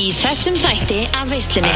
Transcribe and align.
Í 0.00 0.10
þessum 0.16 0.54
þætti 0.56 1.00
af 1.18 1.26
veislunni. 1.28 1.70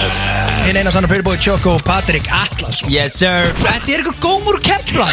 Hinn 0.64 0.78
eina 0.80 0.88
sannar 0.94 1.10
fyrirbói 1.10 1.34
Choco 1.42 1.74
Patrik 1.84 2.24
Atlasson 2.32 2.88
Yes 2.92 3.18
sir. 3.20 3.44
Þetta 3.58 3.90
er 3.92 4.00
eitthvað 4.00 4.20
gómur 4.22 4.60
kempla 4.64 5.04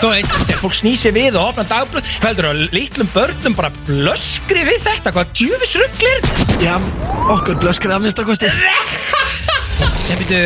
Þú 0.00 0.12
veist, 0.14 0.32
þegar 0.46 0.60
fólk 0.62 0.76
snýsi 0.78 1.12
við 1.12 1.36
og 1.36 1.50
opna 1.50 1.64
dagblöð 1.68 2.08
Fældur 2.22 2.48
að 2.48 2.62
litlum 2.72 3.10
börnum 3.12 3.56
bara 3.58 3.68
blöskri 3.84 4.64
við 4.64 4.80
þetta? 4.86 5.12
Hvað 5.12 5.34
djöfis 5.42 5.74
rugglir 5.82 6.22
Já, 6.62 6.76
okkur 7.36 7.60
blöskur 7.60 7.92
að 7.98 8.06
minnst 8.06 8.22
að 8.22 8.30
kosti. 8.30 8.52
Ég 10.12 10.22
veitu, 10.22 10.40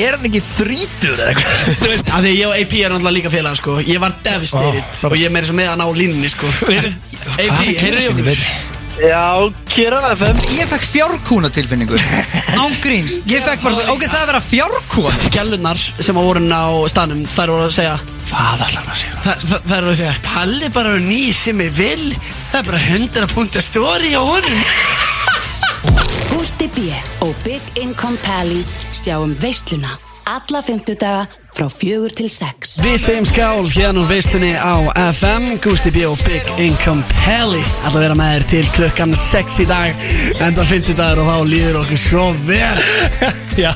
er 0.00 0.16
hann 0.18 0.26
ekki 0.28 0.42
þrítur 0.44 1.14
eða 1.14 1.30
eitthvað? 1.32 1.78
Þú 1.84 1.92
veist, 1.94 2.10
Af 2.10 2.24
því 2.26 2.34
ég 2.34 2.50
og 2.50 2.58
AP 2.58 2.74
er 2.80 2.92
náttúrulega 2.94 3.16
líka 3.16 3.32
félag 3.32 3.56
sko. 3.60 3.78
Ég 3.86 4.02
var 4.02 4.18
devastated 4.26 4.82
Ó, 4.82 5.08
Og 5.08 5.16
ég 5.16 5.30
er 5.30 5.34
meira 5.38 5.48
sem 5.48 5.56
með 5.60 5.72
hann 5.72 5.84
á 5.84 5.88
línunni 5.88 6.32
sko. 6.32 6.50
AP, 6.66 7.64
heyrðu 7.80 8.04
í 8.04 8.12
okkur 8.12 8.30
Já, 8.98 9.50
Kira 9.70 10.00
FM 10.16 10.40
Ég 10.58 10.66
fekk 10.70 10.86
fjárkúna 10.90 11.50
tilfinningu 11.54 11.98
Ángríns 12.64 13.20
Ég 13.30 13.44
fekk 13.44 13.62
bara 13.62 13.92
Ok, 13.94 14.06
það 14.06 14.16
er 14.16 14.22
að 14.24 14.30
vera 14.32 14.42
fjárkúna 14.44 15.30
Gjallunar 15.30 15.78
sem 15.78 16.18
að 16.18 16.26
voru 16.30 16.42
á 16.50 16.66
stanum 16.90 17.22
Þær 17.30 17.54
voru 17.54 17.68
að 17.68 17.76
segja 17.78 17.94
Hvað 18.30 18.64
allar 18.66 18.90
að 18.90 19.00
segja? 19.00 19.16
Það, 19.24 19.46
það, 19.46 19.64
það 19.66 19.76
eru 19.78 19.92
að 19.92 19.98
segja 20.00 20.16
Palli 20.26 20.70
bara 20.74 20.92
er 20.94 21.02
ný 21.06 21.22
sem 21.34 21.62
ég 21.64 21.72
vil. 21.74 22.04
Það 22.52 22.60
er 22.60 22.68
bara 22.68 22.82
100 22.94 23.32
punta 23.34 23.62
story 23.64 24.12
á 24.14 24.22
honum. 24.22 24.60
Gústi 26.30 26.70
B. 26.76 26.86
og 27.26 27.34
Big 27.42 27.74
Income 27.82 28.22
Pally 28.22 28.62
sjáum 28.94 29.34
veisluna 29.42 29.96
alla 30.30 30.62
fymtudaga 30.62 31.26
frá 31.54 31.66
fjögur 31.72 32.12
til 32.14 32.28
sex. 32.30 32.78
Við 32.84 32.96
segjum 33.02 33.26
skál 33.28 33.66
hérna 33.70 34.02
úr 34.02 34.08
veislunni 34.10 34.52
á 34.54 34.86
FM 35.10 35.58
Gusti 35.64 35.92
B 35.94 36.04
og 36.08 36.20
Big 36.26 36.46
Income 36.62 37.04
Pelli 37.22 37.62
Ætla 37.80 37.92
að 37.92 38.04
vera 38.04 38.18
með 38.18 38.34
þér 38.34 38.46
til 38.52 38.62
klukkan 38.76 39.16
6 39.18 39.58
í 39.64 39.66
dag. 39.70 40.06
Enda 40.46 40.66
50 40.66 40.98
dagur 40.98 41.22
og 41.24 41.30
þá 41.30 41.50
líður 41.50 41.80
okkur 41.82 42.02
svo 42.04 42.26
vel. 42.48 42.84
Já, 43.64 43.72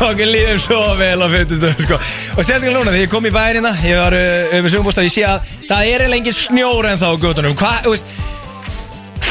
okkur 0.00 0.26
líðum 0.26 0.60
svo 0.62 0.80
vel 1.00 1.16
á 1.22 1.26
50 1.30 1.60
stöðu 1.60 1.86
sko. 1.86 2.00
Og 2.36 2.42
sérstaklega 2.42 2.74
núna 2.74 2.90
þegar 2.90 3.04
ég 3.04 3.12
kom 3.12 3.28
í 3.28 3.32
bærinna 3.34 3.72
Ég 3.84 4.00
var 4.00 4.16
uh, 4.16 4.58
um 4.58 4.68
sögumbústað, 4.70 5.08
ég 5.08 5.14
sé 5.14 5.24
að 5.28 5.54
Það 5.70 5.94
er 5.94 6.06
engin 6.10 6.34
snjór 6.34 6.90
en 6.90 6.98
þá 6.98 7.08
á 7.14 7.22
götunum. 7.22 7.56
Hvað, 7.58 7.84
þú 7.86 7.94
veist 7.94 8.14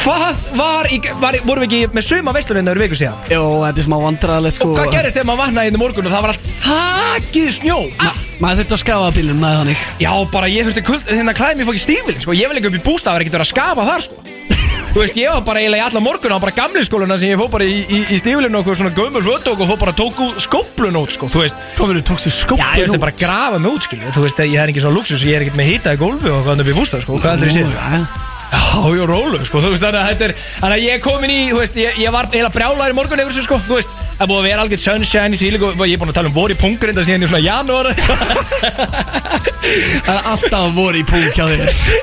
Hvað 0.00 0.38
var, 0.56 0.86
í, 0.88 0.96
var 1.20 1.36
vorum 1.44 1.66
við 1.66 1.66
ekki 1.66 1.92
með 1.92 2.04
suma 2.06 2.32
veisluninn 2.32 2.70
öðru 2.72 2.86
viku 2.86 2.96
síðan? 2.96 3.18
Jó, 3.28 3.42
þetta 3.66 3.82
er 3.82 3.84
smá 3.84 3.96
vandræðilegt 4.00 4.56
sko. 4.56 4.68
Og 4.70 4.78
hvað 4.78 4.94
gerist 4.94 5.18
þegar 5.18 5.28
maður 5.28 5.40
vaknaði 5.42 5.70
inn 5.70 5.76
í 5.76 5.80
morgun 5.82 6.08
og 6.08 6.14
það 6.14 6.24
var 6.24 6.32
allt 6.32 6.46
þakið 6.62 7.50
snjó? 7.58 7.76
Ma, 8.00 8.12
Maður 8.40 8.62
þurfti 8.62 8.76
að 8.78 8.80
skafa 8.80 9.10
bílum 9.18 9.42
með 9.44 9.56
þannig. 9.58 9.84
Já, 10.00 10.10
bara 10.32 10.48
ég 10.48 10.68
þurfti 10.70 10.84
kuld, 10.88 11.04
hérna 11.12 11.34
klæði 11.36 11.58
mér 11.60 11.68
fók 11.68 11.76
í 11.76 11.82
stífilin 11.84 12.24
sko. 12.24 12.36
Ég 12.38 12.48
vil 12.48 12.60
ekki 12.62 12.70
upp 12.70 12.78
í 12.78 12.84
bústað, 12.86 13.10
það 13.10 13.18
var 13.18 13.24
ekkert 13.26 13.36
verið 13.36 13.44
að 13.44 13.52
skapa 13.52 13.86
þar 13.90 14.06
sko. 14.06 14.22
Þú 14.94 15.02
veist, 15.04 15.18
ég 15.20 15.34
var 15.36 15.44
bara 15.46 15.60
eiginlega 15.60 15.84
í 15.84 15.86
alla 15.90 16.02
morgun 16.02 16.32
á 16.34 16.38
bara 16.40 16.56
gamli 16.56 16.80
skóluna 16.88 17.20
sem 17.20 17.30
ég 17.34 17.38
fór 17.38 17.52
bara 17.52 17.68
í, 17.68 17.76
í, 17.84 18.00
í 18.08 18.16
stífilin 18.22 18.56
og 18.56 18.72
svona 18.72 18.94
gömur 18.96 19.26
föttók 19.28 19.60
og 19.60 19.68
fór 19.74 19.82
bara 19.84 19.92
að 19.94 20.00
tóku 20.00 20.30
skóplun 20.40 20.98
út 20.98 21.14
sko, 21.14 21.28
þú 21.30 21.44
veist. 21.44 21.60
Tóminu, 21.76 22.02
tókstu 22.08 22.32
Já, 22.32 22.40
skópin 22.40 22.64
ég 22.80 22.88
veist 22.88 23.04
bara 23.04 23.14
að 23.14 23.22
grafa 23.22 23.60
mig 23.60 23.76
út, 23.76 23.86
skilju 23.86 24.16
Þú 24.16 24.24
veist, 24.24 24.42
ég 24.48 24.58
er 24.64 24.72
ekki 24.74 24.82
svona 24.82 24.98
luxus, 24.98 25.22
ég 25.28 25.38
er 25.38 25.46
ekkert 25.46 25.60
með 25.60 25.70
hýta 25.76 25.94
í 25.94 26.02
gólfi 26.02 26.34
og 26.34 26.42
hvað 26.48 26.64
upp 26.64 26.74
í 26.74 26.76
bústað, 26.80 27.06
sko, 27.06 27.20
hvað 27.22 27.38
heldur 27.38 27.52
ég 27.52 27.60
sé 27.60 28.29
Já, 28.50 28.62
er 28.90 29.06
rólu, 29.06 29.38
sko, 29.46 29.62
þú 29.62 29.72
veist, 29.74 29.84
þannig 29.84 30.00
að 30.00 30.08
þetta 30.10 30.26
er 30.26 30.34
Þannig 30.40 30.76
að 30.76 30.84
ég 30.86 30.96
er 30.96 31.02
komin 31.04 31.32
í, 31.34 31.40
þú 31.52 31.58
veist, 31.60 31.76
ég, 31.78 31.98
ég 32.02 32.14
var 32.14 32.30
heila 32.34 32.50
brjálaður 32.54 32.96
morgun 32.98 33.22
yfir 33.22 33.30
þessu, 33.30 33.46
sko, 33.46 33.60
þú 33.68 33.78
veist 33.78 33.98
Það 34.20 34.28
búið 34.28 34.40
að 34.42 34.46
vera 34.50 34.64
algjört 34.66 34.82
sunshine 34.84 35.32
í 35.32 35.38
því 35.40 35.46
líka. 35.54 35.68
Og 35.72 35.86
ég 35.88 35.94
er 35.96 36.00
búin 36.02 36.10
að 36.12 36.18
tala 36.18 36.28
um 36.28 36.34
voru 36.36 36.52
í 36.52 36.60
punkur 36.60 36.90
enda 36.92 37.00
síðan 37.06 37.24
í 37.24 37.28
svona 37.30 37.40
janúar. 37.40 37.88
Það 39.70 40.16
er 40.16 40.26
alltaf 40.32 40.72
voru 40.74 40.98
í 40.98 41.04
púk 41.06 41.30
hjá 41.36 41.46
þér. 41.46 41.60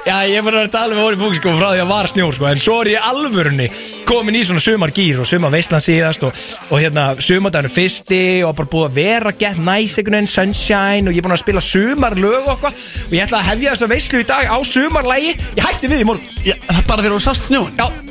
Já, 0.08 0.16
ég 0.26 0.38
er 0.40 0.46
búin 0.46 0.58
að 0.58 0.70
tala 0.74 0.96
um 0.96 1.02
voru 1.04 1.18
í 1.18 1.20
punkur, 1.20 1.38
sko, 1.38 1.54
frá 1.60 1.68
því 1.74 1.82
að 1.84 1.92
var 1.92 2.10
snjór, 2.10 2.34
sko. 2.34 2.48
En 2.50 2.62
svo 2.64 2.78
er 2.82 2.90
ég 2.94 3.06
alvörunni 3.12 3.68
komin 4.08 4.38
í 4.40 4.42
svona 4.48 4.64
sumar 4.64 4.94
gýr 4.96 5.20
og 5.22 5.28
sumar 5.28 5.52
veistlan 5.54 5.84
síðast 5.84 6.24
og, 6.26 6.32
og 6.72 6.82
hérna, 6.82 7.04
sumardaginu 7.22 7.74
fyrsti 7.74 8.22
og 8.48 8.56
bara 8.58 8.72
búið 8.72 8.88
að 8.88 8.98
vera 8.98 9.34
get 9.38 9.60
nice 9.60 10.00
einhvern 10.00 10.22
veginn, 10.22 10.32
sunshine 10.32 11.06
og 11.06 11.14
ég 11.14 11.22
er 11.22 11.28
búin 11.28 11.36
að 11.36 11.44
spila 11.44 11.62
sumar 11.66 12.18
lög 12.18 12.48
og 12.48 12.54
eitthvað. 12.56 12.74
Og 13.10 13.18
ég 13.18 13.28
ætla 13.28 13.42
að 13.44 13.50
hefja 13.52 13.76
þessa 13.76 13.92
veistlu 13.94 14.24
í 14.24 14.30
dag 14.32 14.46
á 14.48 14.58
sumarlægi 14.72 15.34
Ég 15.58 15.66
hætti 15.66 15.92
við 15.92 16.06
í 16.06 16.08
morgun. 16.08 16.30
Er 16.48 16.56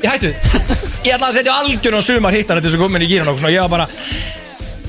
ég 0.04 0.10
hætti 0.12 0.30
við. 0.30 0.86
Ég 1.06 1.14
ætla 1.14 1.28
að 1.30 1.36
setja 1.38 1.52
algjörn 1.54 2.00
á 2.00 2.02
sumar 2.02 2.34
hittar 2.34 2.58
þetta 2.58 2.72
sem 2.72 2.80
komin 2.82 3.04
í 3.04 3.06
gýran 3.06 3.28
og 3.30 3.36
svona, 3.38 3.52
ég 3.54 3.62
var 3.62 3.70
bara 3.70 3.84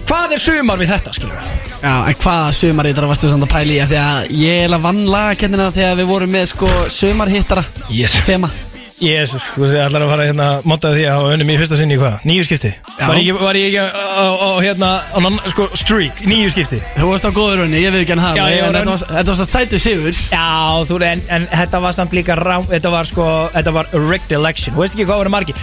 Hvað 0.08 0.38
er 0.38 0.40
sumar 0.40 0.80
við 0.80 0.94
þetta, 0.94 1.12
skilur 1.18 1.36
við? 1.36 1.66
Já, 1.84 1.92
en 2.10 2.16
hvaða 2.24 2.54
sumarhittara 2.58 3.10
varstu 3.12 3.30
samt 3.30 3.44
að 3.46 3.52
pæla 3.52 3.74
í 3.76 3.82
af 3.84 3.90
Því 3.92 3.98
að 4.04 4.32
ég 4.40 4.62
er 4.64 4.72
að 4.78 4.86
vann 4.88 5.04
lagakennina 5.12 5.68
þegar 5.76 6.00
við 6.00 6.08
vorum 6.14 6.32
með 6.38 6.46
sko 6.54 6.70
sumarhittara 6.96 7.66
Yes. 7.92 8.16
Fema 8.26 8.50
Jésús, 8.98 9.44
þú 9.54 9.62
veist, 9.62 9.76
ætlar 9.78 10.02
að 10.08 10.10
fara 10.10 10.24
hérna 10.26 10.46
Montaði 10.66 10.96
því 10.98 11.04
að 11.06 11.18
hafa 11.20 11.34
unnum 11.36 11.50
í 11.54 11.58
fyrsta 11.60 11.78
sinni 11.78 11.94
í 11.94 12.00
hvað? 12.02 12.16
Níu 12.26 12.46
skipti? 12.48 12.72
Já. 12.98 13.04
Var 13.12 13.20
ég, 13.20 13.28
ekki- 13.28 13.44
var 13.46 13.60
ég 13.60 13.68
ekki 13.68 13.84
á, 13.84 14.26
á 14.42 14.50
hérna, 14.66 14.90
á, 15.14 15.18
nan- 15.22 15.38
sko, 15.54 15.68
streak, 15.78 16.24
níu 16.26 16.48
skipti? 16.50 16.80
Þú 16.98 17.12
varst 17.12 17.28
á 17.30 17.32
góður 17.36 17.62
raunni, 17.62 17.84
ég 17.84 17.94
veit 17.94 18.08
ekki 18.08 18.18
hann 18.18 18.40
Já, 18.40 18.48
ég 18.50 18.64
var 18.64 18.72
en 18.72 18.74
Þetta 18.74 18.82
raun- 18.82 18.90
var, 18.98 19.20
þetta 19.20 19.36
var 19.36 19.38
satt 19.44 19.54
sætu 19.54 19.78
sigur 19.84 20.18
Já, 20.34 20.82
þú 20.90 20.98
en, 21.12 21.22
en 21.30 21.46
þetta 21.62 21.82
var 21.86 21.94
samt 21.94 22.18
líka 22.18 22.40
rám, 22.42 22.66
þetta 22.74 22.90
var 22.96 23.06
sko, 23.06 23.28
þetta 23.54 23.74
var 23.78 23.86
rigged 23.94 24.32
election 24.40 24.74
Þú 24.74 24.82
veist 24.82 24.98
ekki 24.98 25.06
hvað 25.06 25.22
voru 25.22 25.30
margir 25.30 25.56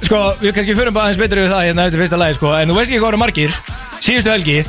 Sko, 0.00 0.20
við 0.40 0.54
kannski 0.56 0.76
förum 0.78 0.96
bara 0.96 1.10
aðeins 1.10 1.20
betur 1.20 1.42
við 1.42 1.52
það 1.52 1.64
hérna 1.68 1.86
eftir 1.86 2.00
fyrsta 2.02 2.18
lagi, 2.20 2.36
sko. 2.38 2.52
En 2.56 2.70
þú 2.70 2.76
veist 2.78 2.90
ekki 2.90 3.00
hvað 3.00 3.10
voru 3.10 3.20
margir, 3.20 3.56
síðustu 4.00 4.32
helgi 4.32 4.60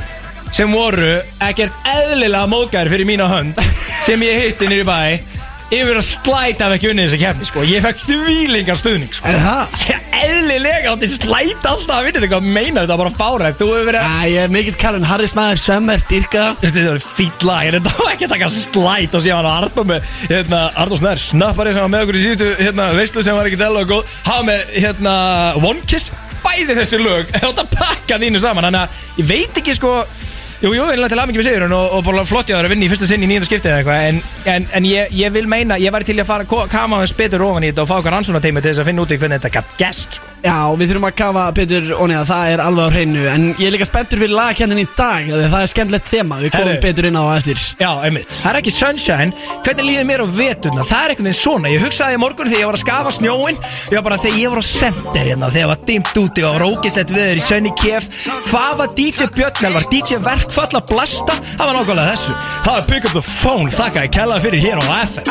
Sem 0.52 0.74
voru 0.76 1.14
ekkert 1.40 1.86
eðlilega 1.88 2.48
móðgæri 2.52 2.92
fyrir 2.92 3.08
mína 3.08 3.28
hönd 3.30 3.60
Sem 4.04 4.20
ég 4.26 4.42
hitti 4.42 4.68
nýri 4.68 4.84
bæ 4.84 5.31
Yfir 5.72 5.96
að 5.96 6.04
slæta 6.04 6.66
af 6.66 6.74
ekki 6.76 6.90
unnið 6.90 7.06
þessa 7.06 7.18
kefni, 7.22 7.46
sko. 7.48 7.62
Ég 7.64 7.80
fekk 7.80 8.00
þvílingar 8.02 8.76
stuðning, 8.76 9.12
sko. 9.16 9.30
Er? 9.30 9.70
Já, 9.88 9.94
eðlilega 10.18 10.90
átti 10.92 11.08
slæta 11.08 11.70
alltaf 11.70 11.94
að 11.96 12.08
vinna 12.08 12.20
þetta 12.20 12.28
Hvað 12.34 12.48
meinar 12.58 12.84
þetta? 12.84 12.98
Bara 13.00 13.12
fáræð 13.16 13.56
Þú 13.56 13.68
hefur 13.70 13.88
verið 13.88 14.04
Æ, 14.04 14.18
ég 14.28 14.42
er 14.42 14.52
mikill 14.52 14.76
kallinn 14.82 15.06
Harris 15.08 15.32
maður, 15.38 15.62
sömmer, 15.62 16.04
dyrka. 16.10 16.42
Þetta 16.60 16.84
er 16.92 17.00
fýll 17.06 17.48
lag 17.48 17.70
en 17.70 17.78
Þetta? 17.78 17.94
Var 18.02 18.12
ekki 18.12 18.28
að 18.28 18.34
taka 18.34 18.50
slæt 18.52 19.16
og 19.16 19.24
sé 19.24 19.32
hann 19.32 19.48
að 19.48 19.56
Arnó 19.62 19.86
með 19.88 20.12
hérna, 20.26 20.60
Arnó 20.82 20.98
Snær 21.00 21.22
snappari 21.24 21.72
sem 21.72 21.86
var 21.86 21.94
með 21.94 22.04
okkur 22.04 22.18
í 22.20 22.26
síðustu 22.26 22.50
hérna, 22.60 22.90
veistlu 22.98 23.24
sem 23.24 23.38
var 23.38 23.48
ekki 23.48 23.60
dæla 23.62 23.86
og 23.86 23.94
góð. 23.94 24.18
Hafa 24.28 24.44
með 24.50 24.76
hérna, 24.76 25.14
One 25.62 25.88
Kiss. 25.88 26.12
Bæði 26.42 26.76
þessi 26.82 27.00
lög. 27.00 27.32
Þetta 27.46 27.64
pakka 27.72 28.20
þínu 28.20 28.44
saman. 28.44 28.68
Þannig 28.68 28.84
að 28.84 29.22
ég 29.22 29.32
veit 29.32 29.62
ekki 29.62 29.76
sko 29.78 29.96
Jú, 30.62 30.70
jú, 30.76 30.82
einlega 30.86 31.10
til 31.10 31.18
aðmengi 31.18 31.40
við 31.40 31.46
sigurinn 31.48 31.72
og, 31.74 31.94
og 31.96 32.04
bara 32.06 32.22
flott 32.22 32.50
ég 32.52 32.54
að 32.54 32.68
vinna 32.70 32.86
í 32.86 32.90
fyrsta 32.92 33.08
sinn 33.10 33.24
í 33.26 33.26
nýjönda 33.26 33.48
skiptið 33.48 33.72
eða 33.72 33.80
eitthvað 33.80 34.04
en, 34.12 34.20
en, 34.52 34.66
en 34.78 34.86
ég, 34.86 35.16
ég 35.18 35.34
vil 35.34 35.48
meina, 35.50 35.74
ég 35.82 35.90
væri 35.90 36.06
til 36.06 36.20
að 36.22 36.28
fara 36.28 36.68
kama 36.70 37.00
hans 37.00 37.14
betur 37.18 37.42
ofan 37.48 37.66
í 37.66 37.72
þetta 37.72 37.82
og 37.82 37.90
fá 37.90 37.96
okkar 37.96 38.14
rannsónateimi 38.20 38.62
til 38.62 38.70
þess 38.70 38.84
að 38.84 38.92
finna 38.92 39.02
út 39.02 39.16
í 39.16 39.18
hvernig 39.18 39.42
þetta 39.42 39.56
gætt 39.58 39.74
gæst 39.82 40.20
sko. 40.20 40.31
Já, 40.42 40.74
við 40.74 40.88
þurfum 40.90 41.04
að 41.06 41.12
kafa 41.20 41.42
betur 41.54 41.84
onni 42.02 42.16
að 42.18 42.24
það 42.32 42.48
er 42.52 42.60
alveg 42.64 42.82
á 42.82 42.90
hreinu 42.96 43.20
En 43.30 43.42
ég 43.60 43.68
er 43.68 43.74
líka 43.76 43.86
spenntur 43.86 44.18
fyrir 44.18 44.32
lagakendin 44.34 44.80
í 44.82 44.86
dag 44.98 45.28
af 45.28 45.36
því 45.36 45.44
að 45.46 45.52
Það 45.52 45.62
er 45.62 45.70
skemmtilegt 45.70 46.08
þema, 46.10 46.38
við 46.42 46.50
komum 46.56 46.70
Herru. 46.72 46.80
betur 46.82 47.06
inn 47.06 47.18
á 47.18 47.22
það 47.22 47.36
eftir 47.36 47.60
Já, 47.78 47.90
einmitt 48.08 48.34
Það 48.40 48.48
er 48.50 48.58
ekki 48.58 48.72
sunshine 48.74 49.36
Hvernig 49.62 49.86
líður 49.86 50.08
mér 50.08 50.24
á 50.24 50.28
vetuna? 50.34 50.86
Það 50.88 51.04
er 51.06 51.12
einhvern 51.14 51.28
veginn 51.30 51.38
svona 51.38 51.70
Ég 51.70 51.84
hugsaði 51.86 52.16
í 52.18 52.20
morgun 52.24 52.50
þegar 52.50 52.62
ég 52.64 52.70
var 52.72 52.78
að 52.78 52.82
skafa 52.82 53.12
snjóin 53.14 53.60
Ég 53.62 53.94
var 54.00 54.06
bara 54.08 54.18
þegar 54.24 54.40
ég 54.42 54.50
var 54.56 54.58
á 54.58 54.66
sender 54.66 55.30
hérna 55.30 55.52
Þegar 55.54 55.70
var 55.72 55.84
dimmt 55.92 56.20
úti 56.24 56.46
og 56.48 56.58
rókislegt 56.64 57.14
viður 57.14 57.38
í 57.38 57.46
Sönni 57.46 57.74
Kef 57.78 58.10
Hvað 58.50 58.74
var 58.82 58.92
DJ 58.98 59.30
Björnel? 59.38 59.72
Var 59.78 59.86
DJ 59.94 60.18
Verkfall 60.26 60.74
að 60.80 60.90
blasta? 60.90 61.38
Það 61.54 61.70
var 61.70 61.78
nákvæmlega 61.78 62.16
þessu 62.16 62.34
Það 62.66 62.74
var 62.80 62.84
Pick 62.90 63.06
Up 63.06 63.14
The 63.14 63.24
Phone 63.30 63.70
Þakka 63.78 64.06
ég 64.08 64.14
kellaði 64.18 64.46
fyrir 64.48 64.66
hér 64.66 64.82
á 64.82 64.84
FM 65.06 65.24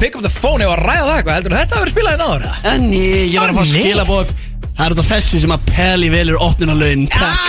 Pick 0.00 0.16
Up 0.16 0.24
The 0.24 0.32
Phone 0.32 0.64
Ég 0.64 0.72
var 0.72 0.80
að 0.80 0.88
ræða 0.88 1.04
það 1.08 1.14
eitthvað 1.18 1.38
Heldur 1.38 1.56
þetta 1.58 1.76
að 1.76 1.84
vera 1.84 1.92
spilað 1.94 2.16
í 2.16 2.22
náður? 2.22 2.48
En 2.72 2.88
ég, 2.94 3.22
ég 3.34 3.40
var 3.42 3.52
að 3.52 3.58
fá 3.58 3.64
Ó, 3.68 3.72
nei. 3.74 3.82
Skilabóð 3.98 4.30
Það 4.78 4.84
er 4.84 4.94
út 4.94 5.00
af 5.02 5.08
þessu 5.08 5.40
sem 5.42 5.52
að 5.54 5.64
Peli 5.72 6.08
velur 6.12 6.42
opnunarlaun 6.44 7.08
Takk. 7.10 7.46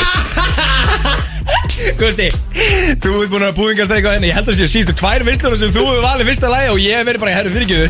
Gusti, 2.00 2.28
þú 3.02 3.12
ert 3.22 3.32
búin 3.32 3.46
að 3.46 3.54
búingast 3.58 3.94
eitthvað 3.94 4.18
henni. 4.18 4.30
Ég 4.30 4.36
held 4.38 4.50
að 4.52 4.58
séu 4.58 4.70
sístu 4.70 4.96
tvær 4.98 5.24
visslur 5.28 5.56
sem 5.58 5.72
þú 5.72 5.84
hefur 5.86 6.04
valið 6.04 6.30
fyrsta 6.30 6.50
lagi 6.52 6.72
og 6.74 6.82
ég 6.82 6.98
hef 6.98 7.08
verið 7.08 7.24
bara, 7.24 7.36
herru 7.38 7.54
fyrirgjöðu. 7.54 7.88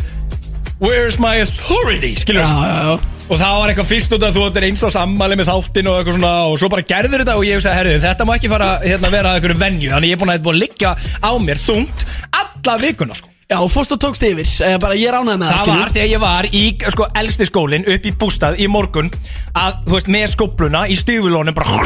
Where's 0.83 1.17
my 1.21 1.41
authority, 1.41 2.11
skilur 2.19 2.43
Já, 2.43 2.51
já, 2.51 2.75
já. 2.85 3.25
Og 3.29 3.39
það 3.41 3.55
var 3.61 3.71
eitthvað 3.73 3.89
fyrst 3.89 4.13
út 4.15 4.27
að 4.27 4.37
þú 4.37 4.45
ættir 4.49 4.67
eins 4.69 4.85
og 4.85 4.93
sammali 4.93 5.39
með 5.39 5.51
þáttin 5.51 5.89
og 5.91 5.97
eitthvað 5.99 6.15
svona 6.17 6.35
Og 6.49 6.55
svo 6.61 6.69
bara 6.73 6.87
gerður 6.93 7.23
þetta 7.23 7.39
og 7.39 7.47
ég 7.47 7.59
hugsaði, 7.59 7.79
herru, 7.79 7.97
þetta 8.05 8.29
má 8.29 8.35
ekki 8.35 8.53
fara 8.53 8.69
hérna, 8.83 9.11
vera 9.15 9.33
að 9.33 9.41
eitthvað 9.41 9.65
venju. 9.65 9.91
Þannig 9.95 10.13
ég 10.13 10.19
er 10.19 10.23
búin 10.23 10.35
að, 10.35 10.45
búin 10.47 10.59
að 10.59 10.63
liggja 10.67 10.95
á 10.97 11.31
mér 11.47 11.65
þungt 11.65 12.07
alla 12.43 12.79
vikuna, 12.85 13.17
sko 13.17 13.28
Já, 13.49 13.57
fórst 13.65 13.89
og 13.95 13.97
tókst 13.97 14.21
yfir 14.21 14.45
eh, 14.61 14.75
Bara 14.77 14.93
ég 14.93 15.09
ránaði 15.09 15.39
með 15.41 15.47
það, 15.49 15.61
Það 15.63 15.79
var 15.79 15.91
þegar 15.95 16.09
ég 16.11 16.19
var 16.21 16.47
í 16.53 16.59
sko, 16.93 17.05
elsti 17.17 17.47
skólinn 17.49 17.87
upp 17.89 18.03
í 18.05 18.11
bústað 18.21 18.59
í 18.61 18.67
morgun 18.69 19.07
að, 19.57 19.79
þú 19.87 19.95
veist, 19.95 20.11
með 20.13 20.25
skópluna 20.35 20.83
í 20.85 20.97
stífulónum 20.99 21.55
bara, 21.57 21.79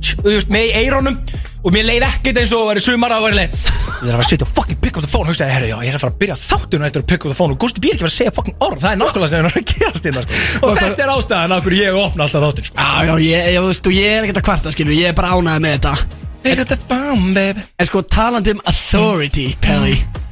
þú 0.00 0.24
veist, 0.24 0.48
með 0.48 0.70
í 0.70 0.78
eirónum 0.80 1.18
og 1.60 1.74
mér 1.74 1.84
leið 1.90 2.06
ekkert 2.06 2.40
eins 2.40 2.54
og 2.56 2.70
vera 2.70 2.84
sumar 2.86 3.12
að 3.12 3.26
vera 3.26 3.36
leið 3.36 3.66
Ég 4.00 4.08
er 4.08 4.16
að 4.16 4.30
setja 4.30 4.46
og 4.46 4.54
fucking 4.56 4.80
pick 4.80 4.96
up 4.96 5.04
the 5.04 5.10
phone 5.12 5.28
og 5.28 5.34
hugsaði, 5.34 5.52
herru, 5.58 5.68
já, 5.68 5.76
ég 5.84 5.92
er 5.92 5.98
að 5.98 6.04
fara 6.06 6.14
að 6.14 6.22
byrja 6.22 6.38
þáttuna 6.40 6.88
eftir 6.88 7.04
að 7.04 7.10
pick 7.12 7.26
up 7.26 7.34
the 7.34 7.36
phone 7.36 7.52
og 7.52 7.60
Gusti 7.60 7.84
B 7.84 7.90
er 7.90 7.98
ekki 7.98 8.06
fara 8.06 8.12
að 8.14 8.16
segja 8.16 8.32
fucking 8.38 8.64
orð, 8.64 8.80
það 8.80 8.94
er 8.94 9.02
nákvæmlega 9.02 9.30
sem 9.34 9.42
er 9.42 9.50
að 9.50 9.74
gerast 9.74 10.08
hérna, 10.08 10.24
sko. 10.24 10.62
og 10.70 10.80
þetta 10.80 11.04
er 11.04 11.12
ástæðan 11.18 11.56
af 11.58 11.66
hverju 11.66 11.82
ég 11.84 12.00
opna 12.00 12.24
alltaf 12.24 12.46
þáttin, 12.46 12.70
sko. 12.70 12.80
Já, 12.80 13.10
já, 13.10 13.12
ég, 13.26 13.50
ég, 13.58 13.66
veist, 13.66 13.92
ég 13.92 14.08
er 14.14 14.24
ekkert 14.24 14.40
að 14.40 14.48
kvarta, 14.48 14.72
skilur 14.72 14.96
Ég 14.96 15.12
er 15.12 15.20
bara 15.20 15.36
ánæði 15.36 15.66
með 15.66 15.76
þetta 15.76 15.94
Pick 16.48 16.64
up 16.64 16.72
the 16.72 16.80
phone, 16.88 17.36
baby 17.36 17.68
En 17.76 17.92
sko, 17.92 18.06
talandi 18.08 18.56
um 18.56 18.64
authority, 18.64 19.50
Peli 19.60 19.98
Já. 19.98 20.29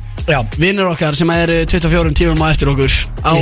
Vinnur 0.60 0.92
okkar 0.92 1.16
sem 1.16 1.30
eru 1.32 1.62
24 1.64 2.14
tímum 2.19 2.44
á 2.44 2.52
eftir 2.52 2.69
okkur 2.75 2.92
Á 3.25 3.32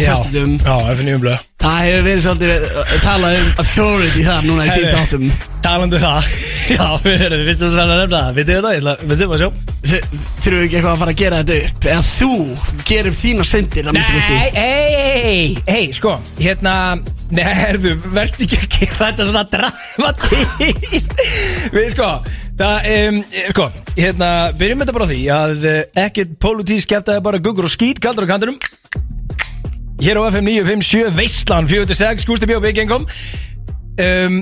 blöð 1.25 1.45
Það 1.67 1.79
hefur 1.83 2.05
verið 2.07 2.21
svolítið 2.23 2.67
uh, 2.67 2.91
talað 3.03 3.39
um 3.41 3.49
authority 3.63 4.27
þar 4.27 4.45
núna 4.47 4.67
í 4.67 4.75
síðust 4.75 4.99
áttum. 5.01 5.25
Talandi 5.65 5.99
um 5.99 6.05
það. 6.05 6.29
Já, 6.77 6.85
við 7.03 7.25
erum, 7.27 7.41
við 7.41 7.49
finnst 7.51 7.65
að 7.67 7.79
nefna 7.81 8.07
það. 8.13 8.29
Vitið 8.37 8.59
þetta, 8.59 8.75
ég 8.77 8.85
ætla, 8.85 8.95
við 9.03 9.17
þurfum 9.17 9.35
að 9.39 9.43
sjá 9.43 9.76
Þurfum 9.87 10.57
við 10.57 10.65
ekki 10.65 10.79
eitthvað 10.79 10.93
að 10.93 11.01
fara 11.03 11.13
að 11.13 11.21
gera 11.21 11.41
þetta 11.43 11.57
upp? 11.67 11.85
Eða 11.93 12.05
þú 12.09 12.31
gerir 12.89 13.17
þína 13.17 13.45
kosti? 14.17 14.39
Nei, 14.57 14.57
hei, 14.57 15.59
hei, 15.69 15.85
sko 15.95 16.15
Hérna, 16.41 16.73
nei, 17.37 17.43
herðu 17.45 17.93
Verð 18.09 18.41
ekki 18.47 18.59
að 18.59 18.67
gera 18.77 19.11
þetta 19.11 19.29
svona 19.29 19.45
dramatíst 19.53 21.15
Við, 21.77 21.89
sko 21.95 22.11
Það, 22.57 22.89
um, 22.97 23.21
sko, 23.53 23.69
hérna 23.99 24.31
Byrjum 24.59 24.83
þetta 24.83 24.97
bara 24.97 25.07
á 25.07 25.13
því 25.13 25.21
að 25.37 25.67
uh, 25.69 25.79
ekkert 26.07 26.35
Pólutísk 26.43 26.91
kæftaði 26.91 27.25
bara 27.29 27.43
guggur 27.45 27.69
og 27.69 27.75
skít 27.75 28.01
Kaldur 28.03 28.27
á 28.27 28.33
kantinum. 28.33 28.59
Hér 30.03 30.19
á 30.21 30.29
FM 30.33 30.51
957 30.51 31.15
Veistlan 31.17 31.69
46 31.71 32.27
Gústi 32.29 32.49
Bjó 32.49 32.59
Byggingum 32.65 33.07
um, 33.07 34.41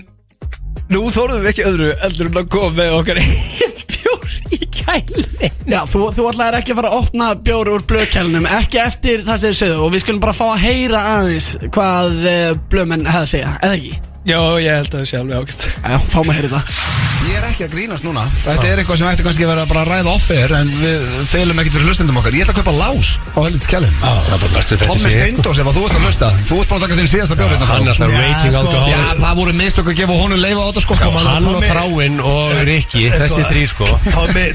Nú 0.92 1.04
þóruðum 1.10 1.44
við 1.44 1.52
ekki 1.52 1.68
öðru 1.68 1.92
Eldur 2.06 2.30
en 2.30 2.40
að 2.42 2.50
koma 2.54 2.72
með 2.78 2.96
okkar 2.98 3.20
eigin 3.22 3.76
bjór 3.92 4.34
í 4.54 4.60
kælin 4.84 5.60
Já, 5.64 5.80
þú, 5.88 6.06
þú 6.14 6.26
ætlaðir 6.30 6.58
ekki 6.60 6.74
að 6.74 6.80
fara 6.80 6.90
að 6.92 6.98
opna 7.02 7.28
bjóri 7.46 7.74
úr 7.74 7.86
blöðkælunum 7.90 8.48
Ekki 8.60 8.82
eftir 8.84 9.24
það 9.26 9.40
sem 9.40 9.54
þið 9.54 9.60
sögðu 9.62 9.84
Og 9.84 9.94
við 9.94 10.04
skulum 10.04 10.24
bara 10.24 10.36
fá 10.36 10.44
að 10.50 10.64
heyra 10.66 11.04
aðeins 11.14 11.52
Hvað 11.68 12.18
uh, 12.24 12.50
blöðmenn 12.72 13.08
hefði 13.08 13.22
að 13.24 13.32
segja 13.32 13.54
Eða 13.60 13.78
ekki? 13.80 14.13
Já, 14.24 14.38
ég 14.56 14.72
held 14.72 14.88
að 14.88 15.02
það 15.02 15.08
sé 15.10 15.18
alveg 15.20 15.36
ágætt. 15.42 15.64
Já, 15.84 15.96
fáum 16.08 16.30
að 16.32 16.36
heyra 16.38 16.48
þetta 16.48 16.92
Ég 17.24 17.36
er 17.40 17.44
ekki 17.48 17.64
að 17.64 17.70
grínast 17.72 18.04
núna. 18.04 18.22
Þetta 18.44 18.66
er 18.68 18.80
eitthvað 18.82 18.98
sem 19.00 19.08
ætti 19.08 19.24
kannski 19.24 19.44
að 19.46 19.50
vera 19.54 19.62
bara 19.68 19.80
að 19.84 19.88
ræða 19.94 20.10
offer 20.12 20.52
En 20.58 20.68
við 20.76 21.00
feilum 21.30 21.56
ekkert 21.62 21.74
fyrir 21.78 21.86
hlustendum 21.88 22.18
okkar. 22.20 22.34
Ég 22.36 22.44
ætla 22.44 22.52
að 22.52 22.58
kaupa 22.60 22.74
lás. 22.76 23.08
Á 23.32 23.38
helvits 23.46 23.68
kjælin 23.70 23.94
Það 24.02 24.16
er 24.20 24.40
bara 24.42 24.52
bestu 24.56 24.72
fyrir 24.76 24.90
Tommi 24.92 25.10
Steindós, 25.14 25.58
ef 25.62 25.66
að 25.70 25.76
þú 25.78 25.82
ert 25.88 25.96
að 25.96 26.02
hlusta 26.04 26.28
Þú 26.44 26.54
ert 26.60 26.68
búin 26.68 26.76
að 26.76 26.84
taka 26.84 26.96
þinn 26.98 27.10
síðasta 27.14 27.34
bjórn 27.40 27.52
hérna 27.54 27.68
Hann 27.70 27.84
er 27.84 27.92
alltaf 27.94 28.10
raging 28.12 28.52
Já, 28.52 28.60
alcoholic 28.60 29.24
það 29.24 29.34
voru 29.40 29.52
mistök 29.60 29.86
að 29.88 29.96
gefa 30.02 30.14
honum 30.20 30.40
leifa 30.44 30.60
á 30.60 30.66
þetta 30.68 30.82
sko 30.84 30.92
Já, 30.94 30.98
Hann 31.24 31.44
og 31.44 31.54
Tommi- 31.54 31.70
Þráinn 31.70 32.18
og 32.28 32.48
Rikki, 32.68 33.04
þessi 33.14 33.42
þrý 33.48 33.62
sko. 33.72 33.86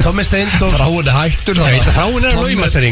Tommy 0.06 0.24
Steindós 0.30 0.74
Þráin 0.78 1.10
er 1.10 1.16
hættur 1.18 1.56
það 1.58 1.66
Þráinn 1.90 2.22
er 2.22 2.30
að 2.30 2.38
Tommi- 2.38 2.54
lauma 2.54 2.68
sér 2.70 2.86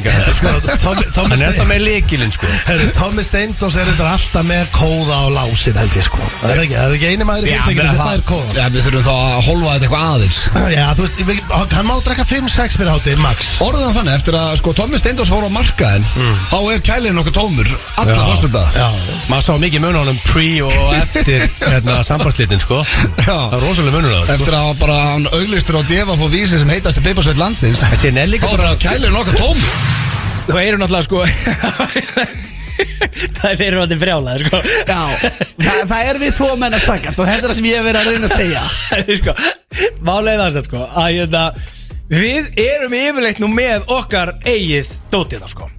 ekki, 6.68 6.76
það 6.78 6.88
er 6.88 6.96
ekki 6.98 7.08
eini 7.12 7.26
maður 7.28 7.44
í 7.44 7.50
fyrirtækinu 7.52 7.88
sem 7.88 8.00
það 8.04 8.14
er 8.18 8.24
kóða 8.28 8.52
Já, 8.58 8.66
við 8.76 8.82
þurfum 8.88 9.06
þá 9.08 9.16
að 9.18 9.42
holfa 9.48 9.72
þetta 9.74 9.86
eitthvað 9.88 10.06
aðeins. 10.08 10.38
Já, 10.78 10.86
þú 10.98 11.02
veist, 11.08 11.16
við- 11.28 11.46
hann 11.78 11.88
má 11.88 11.96
drekka 12.08 12.26
5-6 12.28 12.78
fyrir 12.78 12.92
hátið, 12.94 13.18
max. 13.24 13.38
Orðan 13.68 13.94
þannig, 13.98 14.14
eftir 14.18 14.34
að 14.38 14.52
sko 14.62 14.74
Tommi 14.78 14.98
Steindós 15.02 15.32
fór 15.32 15.48
á 15.48 15.52
markaðin 15.58 16.06
Þá 16.52 16.58
er 16.74 16.80
kælinn 16.88 17.22
okkur 17.22 17.36
tómur 17.38 17.70
Alla 17.98 18.18
fórstum 18.28 18.52
það 18.54 18.68
Já, 18.78 18.88
Maður 19.32 19.46
sá 19.48 19.54
mikið 19.64 19.84
mun 19.86 19.98
á 19.98 20.02
honum 20.04 20.20
pre 20.28 20.48
og 20.68 20.94
eftir 20.98 21.42
hérna, 21.64 21.98
sambandslitin 22.08 22.62
sko. 22.64 22.82
Já. 23.24 23.38
Það 23.38 23.58
er 23.58 23.64
rosalega 23.66 23.96
munur 23.98 24.12
á 24.12 24.20
það 24.20 24.26
sko. 24.28 24.36
Eftir 24.38 24.58
að 24.60 24.70
bara 24.82 24.98
hann 25.14 25.26
auglistur 25.32 25.80
á 25.80 25.82
Deva 25.88 26.18
fór 26.20 26.32
vísi 26.34 26.60
sem 26.62 26.70
heitast 26.70 27.00
í 27.02 27.06
Beibarsveit 27.08 27.38
er 32.78 32.92
er 33.18 33.32
Það 33.38 33.50
er 33.52 33.60
fyrir 33.62 33.80
vatni 33.82 33.98
brjálaði 34.02 34.48
sko. 34.48 34.62
Já, 34.88 35.02
það, 35.62 35.82
það 35.92 36.12
er 36.12 36.20
við 36.22 36.36
tvo 36.38 36.50
menn 36.60 36.78
að 36.78 36.86
sakast 36.86 37.22
Og 37.22 37.30
þetta 37.30 37.44
er 37.44 37.52
það 37.52 37.58
sem 37.60 37.70
ég 37.70 37.80
hef 37.80 37.88
verið 37.88 38.02
að 38.02 38.12
reyna 38.12 38.30
að 38.30 38.36
segja. 38.36 38.64
Sko, 39.22 39.36
Málega 40.08 40.50
það 40.50 40.70
sko 40.70 40.84
að 40.88 41.10
hérna, 41.16 41.44
Við 42.08 42.52
erum 42.64 42.94
yfirleitt 42.96 43.42
nú 43.44 43.50
með 43.52 43.90
okkar 43.92 44.38
eigið 44.48 44.94
dótið 45.12 45.44
það 45.44 45.54
sko. 45.56 45.72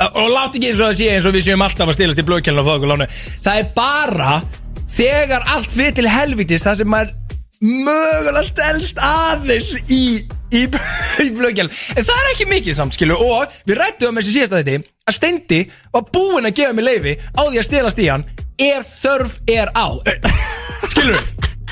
Og 0.00 0.30
látt 0.32 0.56
ekki 0.56 0.70
eins 0.70 0.80
og 0.80 0.88
það 0.88 0.96
sé 0.98 1.08
eins 1.12 1.26
og 1.28 1.34
við 1.36 1.46
séum 1.46 1.62
alltaf 1.62 1.90
að 1.92 1.98
stilast 1.98 2.22
í 2.22 2.24
blöðkjælun 2.26 2.62
og 2.62 2.66
fá 2.66 2.72
okkur 2.78 2.90
lánu 2.90 3.06
Það 3.44 3.58
er 3.60 3.66
bara 3.76 4.36
þegar 4.90 5.44
allt 5.54 5.76
við 5.76 5.90
til 5.98 6.08
helvitis 6.10 6.64
það 6.66 6.80
sem 6.80 6.90
maður 6.90 7.29
mögulega 7.60 8.44
stelst 8.46 9.00
aðeins 9.04 9.74
í 9.92 10.04
í, 10.50 10.62
í 10.64 11.28
blöðkjælun 11.36 11.70
En 11.70 12.06
það 12.06 12.22
er 12.22 12.30
ekki 12.32 12.46
mikið 12.50 12.78
samt 12.78 12.96
skilu 12.96 13.18
og 13.20 13.52
við 13.68 13.80
rættum 13.80 14.14
um 14.14 14.20
þessi 14.20 14.36
síðasta 14.38 14.62
þetta 14.62 14.88
að 15.10 15.16
Steindi 15.18 15.60
var 15.92 16.06
búinn 16.14 16.48
að 16.48 16.56
gefa 16.60 16.76
mig 16.76 16.86
leifi 16.86 17.16
á 17.36 17.42
því 17.42 17.60
að 17.60 17.68
stelast 17.68 18.00
í 18.00 18.08
hann 18.10 18.26
er 18.60 18.84
þörf 18.84 19.38
er 19.48 19.72
á. 19.76 19.88
Skilur 20.92 21.20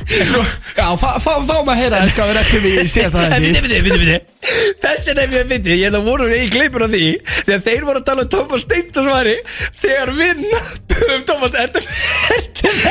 Já, 0.09 0.87
fá, 0.97 1.19
maður 1.43 1.73
að 1.73 1.81
heyra 1.83 1.99
Hvað 2.15 2.29
við 2.31 2.37
rættum 2.39 2.67
í 2.69 2.71
síðasta 2.89 3.25
þetta 3.25 3.41
biti, 3.43 3.81
biti, 3.83 3.99
biti 3.99 4.19
Þess 4.81 5.09
vegna 5.11 5.25
ef 5.25 5.35
ég 5.35 5.51
fyndi 5.51 5.75
Ég 5.75 5.89
held 5.89 5.99
að 5.99 6.07
voru 6.09 6.29
við 6.31 6.45
í 6.45 6.51
kleipur 6.55 6.85
á 6.87 6.89
því 6.89 7.03
Þegar 7.35 7.65
þeir 7.67 7.87
voru 7.89 8.01
að 8.01 8.07
tala 8.07 8.25
um 8.25 8.31
Thomas 8.33 8.65
Steindors 8.65 9.09
svari 9.09 9.35
Þegar 9.83 10.15
við 10.17 10.45
nöppum 10.47 11.27
Thomas 11.29 11.59
Ertu 11.59 11.83
Ertu 11.83 11.83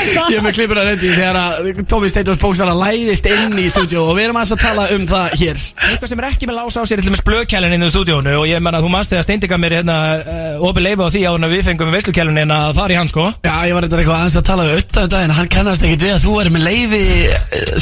Ég 0.08 0.38
er 0.38 0.44
með 0.46 0.54
klippur 0.58 0.80
að 0.82 0.88
reyndi 0.92 1.10
þegar 1.14 1.38
að 1.42 1.52
Tómi 1.92 2.08
Steindors 2.12 2.42
bókstara 2.42 2.74
læðist 2.78 3.26
inn 3.32 3.54
í 3.60 3.62
stúdíu 3.72 4.00
og 4.04 4.14
við 4.18 4.24
erum 4.28 4.40
að 4.42 4.48
tala 4.62 4.84
um 4.96 5.04
það 5.10 5.26
hér. 5.42 5.58
Eitthvað 5.88 6.10
sem 6.12 6.20
er 6.22 6.26
ekki 6.30 6.46
með 6.50 6.56
lása 6.60 6.78
á 6.82 6.84
sér 6.88 7.00
Til 7.04 7.14
með 7.14 7.22
splökjælun 7.22 7.76
inn 7.76 7.86
í 7.86 7.88
stúdíónu 7.92 8.32
Og 8.42 8.46
ég 8.50 8.58
menna 8.64 8.84
þú 8.84 8.90
manst 8.92 9.12
þegar 9.14 9.26
Steindi 9.28 9.48
gaf 9.52 9.60
mér 9.62 9.74
hérna 9.80 9.98
uh, 10.18 10.66
Opið 10.68 10.84
leifa 10.88 11.04
á 11.08 11.10
því 11.14 11.22
en 11.30 11.48
við 11.52 11.62
fengum 11.68 11.88
við 11.90 11.96
veislukjælun 11.98 12.56
að 12.58 12.70
fara 12.78 12.94
í 12.94 13.00
hann 13.00 13.12
sko. 13.12 13.24
Já, 13.46 13.56
ég 13.70 13.76
var 13.78 13.84
eitthvað 13.88 14.18
aðeins 14.18 14.40
að 14.40 14.50
tala 14.50 14.68
auðvitað 14.68 15.06
um 15.08 15.12
daginn 15.16 15.38
Hann 15.38 15.54
kannast 15.58 15.84
ekkit 15.88 16.06
við 16.08 16.14
að 16.16 16.26
þú 16.26 16.34
er 16.42 16.48
með 16.56 16.64
leifi 16.68 17.04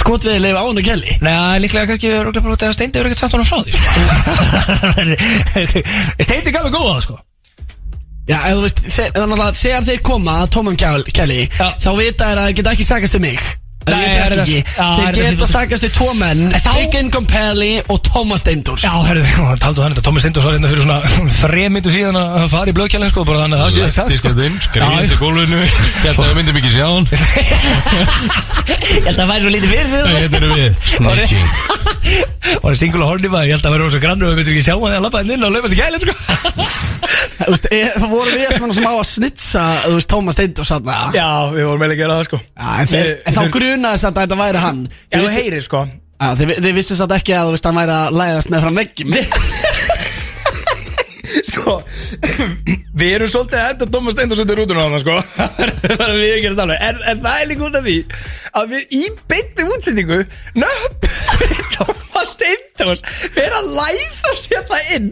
skotviði 0.01 0.39
leifi 0.45 0.57
á 0.57 0.65
hann 0.65 0.81
og 0.81 0.85
kelli 0.89 1.11
Nei, 1.25 1.55
líklega 1.63 1.89
kannski 1.91 2.07
bara 2.15 2.31
út 2.31 2.39
að 2.39 2.45
Steindi 6.25 6.51
Já, 8.25 8.39
þú 8.49 8.61
veist, 8.63 8.79
þegar 8.89 9.85
þeir 9.85 10.01
koma 10.05 10.39
að 10.41 10.49
Tómum 10.55 10.77
Kelly 10.79 11.43
Já. 11.45 11.67
Þá 11.83 11.91
vita 11.99 12.31
þeir 12.31 12.41
að 12.41 12.47
þeir 12.49 12.57
geta 12.59 12.73
ekki 12.73 12.87
sagast 12.87 13.17
um 13.19 13.25
mig 13.25 13.41
Þeir 13.85 13.95
er 13.95 14.09
geta 14.09 14.25
þetta- 14.25 14.45
ekki? 14.45 14.59
Já, 14.65 14.85
er 14.85 14.95
Þeir 14.95 15.05
þetta 15.05 15.25
geta 15.29 15.45
því- 15.45 15.51
sagast 15.53 15.83
um 15.85 15.91
tvo 15.95 16.07
menn. 16.19 16.41
Þá- 16.55 16.75
Big 16.79 16.95
Income 16.99 17.27
Pelli 17.29 17.73
og 17.93 17.99
Thomas 18.07 18.39
Steindors 18.41 18.81
Já, 18.85 18.93
herðu, 19.05 19.25
taldu 19.63 19.79
þannig 19.83 19.99
að 20.01 20.05
Tómi 20.07 20.19
Steindors 20.23 20.45
var 20.47 20.53
hérna 20.57 20.71
fyrir 20.71 20.83
svona 20.85 20.99
þrejum 21.41 21.71
myndu 21.77 21.89
síðan 21.93 22.17
að 22.21 22.47
fara 22.55 22.71
í 22.71 22.75
blöðkjælinn 22.79 23.11
sko, 23.13 23.21
bara 23.29 23.43
þannig 23.45 23.57
að 23.59 23.63
það 23.65 23.71
sé 23.75 23.81
sagt 23.95 24.09
sko. 24.23 24.31
inn, 24.47 24.57
skrifið 24.65 25.09
til 25.13 25.19
gólfinu. 25.21 25.61
Hérna 26.01 26.25
við 26.25 26.35
myndum 26.39 26.59
ekki 26.61 26.71
sjá 26.73 26.87
hann. 26.89 27.05
Ég 28.95 29.05
held 29.05 29.15
að 29.15 29.21
það 29.21 29.29
væri 29.31 29.41
svo 29.45 29.51
lítið 29.53 29.69
fyrir 29.75 29.89
sig 29.91 29.99
það. 30.01 30.07
Hérna 30.15 30.37
erum 30.39 30.51
við. 30.55 30.71
Snitching. 30.89 31.47
Var 32.45 32.69
það 32.71 32.79
single 32.79 33.01
og 33.01 33.09
horny 33.09 33.29
maður, 33.33 33.47
ég 33.49 33.53
held 33.55 33.65
að 33.65 33.65
það 33.65 33.73
væri 33.75 33.93
svo 33.95 34.01
grannur 34.03 34.25
og 34.25 34.31
við 34.31 34.37
myndum 34.39 34.53
ekki 34.55 34.65
sjá 34.65 34.73
hann 34.75 34.83
þegar 34.85 34.95
hann 34.95 35.05
lappaði 35.05 35.33
inn 35.35 35.45
og 35.45 35.51
laupa 35.55 35.67
sér 35.71 35.79
kælinn 35.81 36.01
sko. 36.03 36.13
Það 37.35 38.05
voru 38.09 38.29
við 38.31 38.45
sem 38.55 38.85
á 38.85 38.93
að 38.95 39.07
snitsa 39.09 39.63
Thomas 40.09 40.37
Steindors 40.37 40.71
að 43.75 43.81
grunaði 43.81 44.01
samt 44.01 44.17
að 44.17 44.25
þetta 44.25 44.39
væri 44.39 44.63
hann. 44.63 44.81
Já, 45.11 45.19
þú 45.19 45.31
heyrir 45.35 45.63
sko. 45.65 45.85
Já, 46.15 46.27
Þið 46.39 46.51
þið 46.63 46.75
vissu 46.77 46.95
samt 46.95 47.13
ekki 47.15 47.33
að 47.35 47.49
þú 47.49 47.55
veist, 47.55 47.65
hann 47.67 47.79
væri 47.79 47.95
að 47.95 48.19
læðast 48.21 48.51
með 48.51 48.65
fram 48.65 48.79
veggjum. 48.79 49.15
Sko 51.45 51.73
Við 52.95 53.09
erum 53.17 53.27
svolítið 53.27 53.59
að 53.59 53.71
enda 53.73 53.85
Thomas 53.91 54.15
Steindors 54.15 54.39
undir 54.39 54.59
rútuna 54.59 54.85
á 54.85 54.87
hann 54.87 55.01
sko. 55.01 55.15
Það 55.83 56.03
er 56.05 56.13
við 56.15 56.33
ekki 56.37 56.51
að 56.53 56.59
tala. 56.61 56.77
En, 56.79 57.01
en 57.11 57.17
það 57.25 57.41
er 57.41 57.49
líka 57.49 57.65
út 57.67 57.75
af 57.75 57.83
því 57.83 57.95
Að 58.61 58.65
við 58.71 58.95
í 58.95 59.01
beinti 59.33 59.67
útsendingu 59.67 60.19
Nöpp 60.61 61.09
Thomas 61.75 62.31
Steindors 62.31 62.74
Við 62.75 63.37
erum 63.39 63.55
að 63.61 63.67
læðast 63.71 64.49
hérna 64.51 64.79
inn 64.91 65.05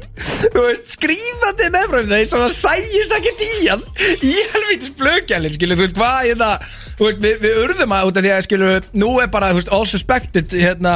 skrýfandi 0.83 1.69
meðfram 1.71 2.09
þeir 2.09 2.25
Svo 2.27 2.41
það 2.41 2.55
sæjist 2.57 3.13
ekki 3.15 3.49
hann 3.69 3.83
Í 4.19 4.33
helvítis 4.51 4.91
blökjælin, 4.99 5.53
skilu 5.53 5.77
Þú 5.79 5.85
veist, 5.85 5.95
hvað 5.95 6.33
er 6.33 6.65
Þú 6.93 7.07
veist, 7.07 7.21
við, 7.23 7.37
við 7.45 7.59
urðum 7.63 7.95
að 7.95 8.09
út 8.09 8.19
af 8.19 8.25
því 8.25 8.33
að 8.35 8.41
skilu 8.47 8.71
Nú 8.99 9.11
er 9.23 9.29
bara, 9.31 9.53
veist, 9.55 9.71
all 9.71 9.87
suspected 9.87 10.51
Hérna, 10.59 10.95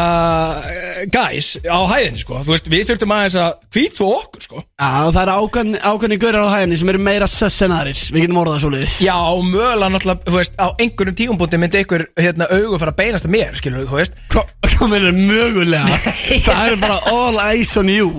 guys 1.13 1.53
Á 1.63 1.79
hæðinni, 1.88 2.19
sko. 2.25 2.41
Veist, 2.50 2.67
við 2.74 2.83
þurftum 2.91 3.15
aðeins 3.15 3.39
að 3.39 3.55
Hvít 3.77 3.95
þú 4.01 4.09
okkur, 4.17 4.45
sko. 4.50 4.65
Já, 4.67 4.91
það 5.07 5.21
eru 5.24 5.38
ákveðni, 5.39 5.81
ákveðni 5.88 6.19
gaurar 6.25 6.50
á 6.51 6.55
hæðinni 6.57 6.81
sem 6.83 6.91
eru 6.91 7.03
meira 7.07 7.31
söss 7.31 7.63
en 7.63 7.77
aðrir 7.77 8.03
Við 8.12 8.27
getum 8.27 8.41
orðað 8.43 8.59
svo 8.65 8.74
liðis 8.75 8.97
Já, 9.07 9.15
mögulega 9.39 9.91
náttúrulega, 9.95 10.45
á 10.59 10.67
einhverjum 10.75 11.17
tígumbúndi 11.24 11.62
myndi 11.63 11.81
einhver, 11.81 12.05
hérna, 12.19 12.51
augu 12.51 12.79
fara 12.81 12.93
að 12.93 13.00
beinast 13.01 13.27
að 13.27 13.33
mér, 13.38 13.55
skilur, 13.57 13.88
veist. 13.89 14.17
Hvað 14.33 14.91
meður 14.91 15.15
mögulega 15.17 15.97
Það 16.58 16.72
er 16.72 16.80
bara 16.82 16.98
all 17.14 17.38
eyes 17.48 17.76
on 17.78 17.92
you. 17.92 18.10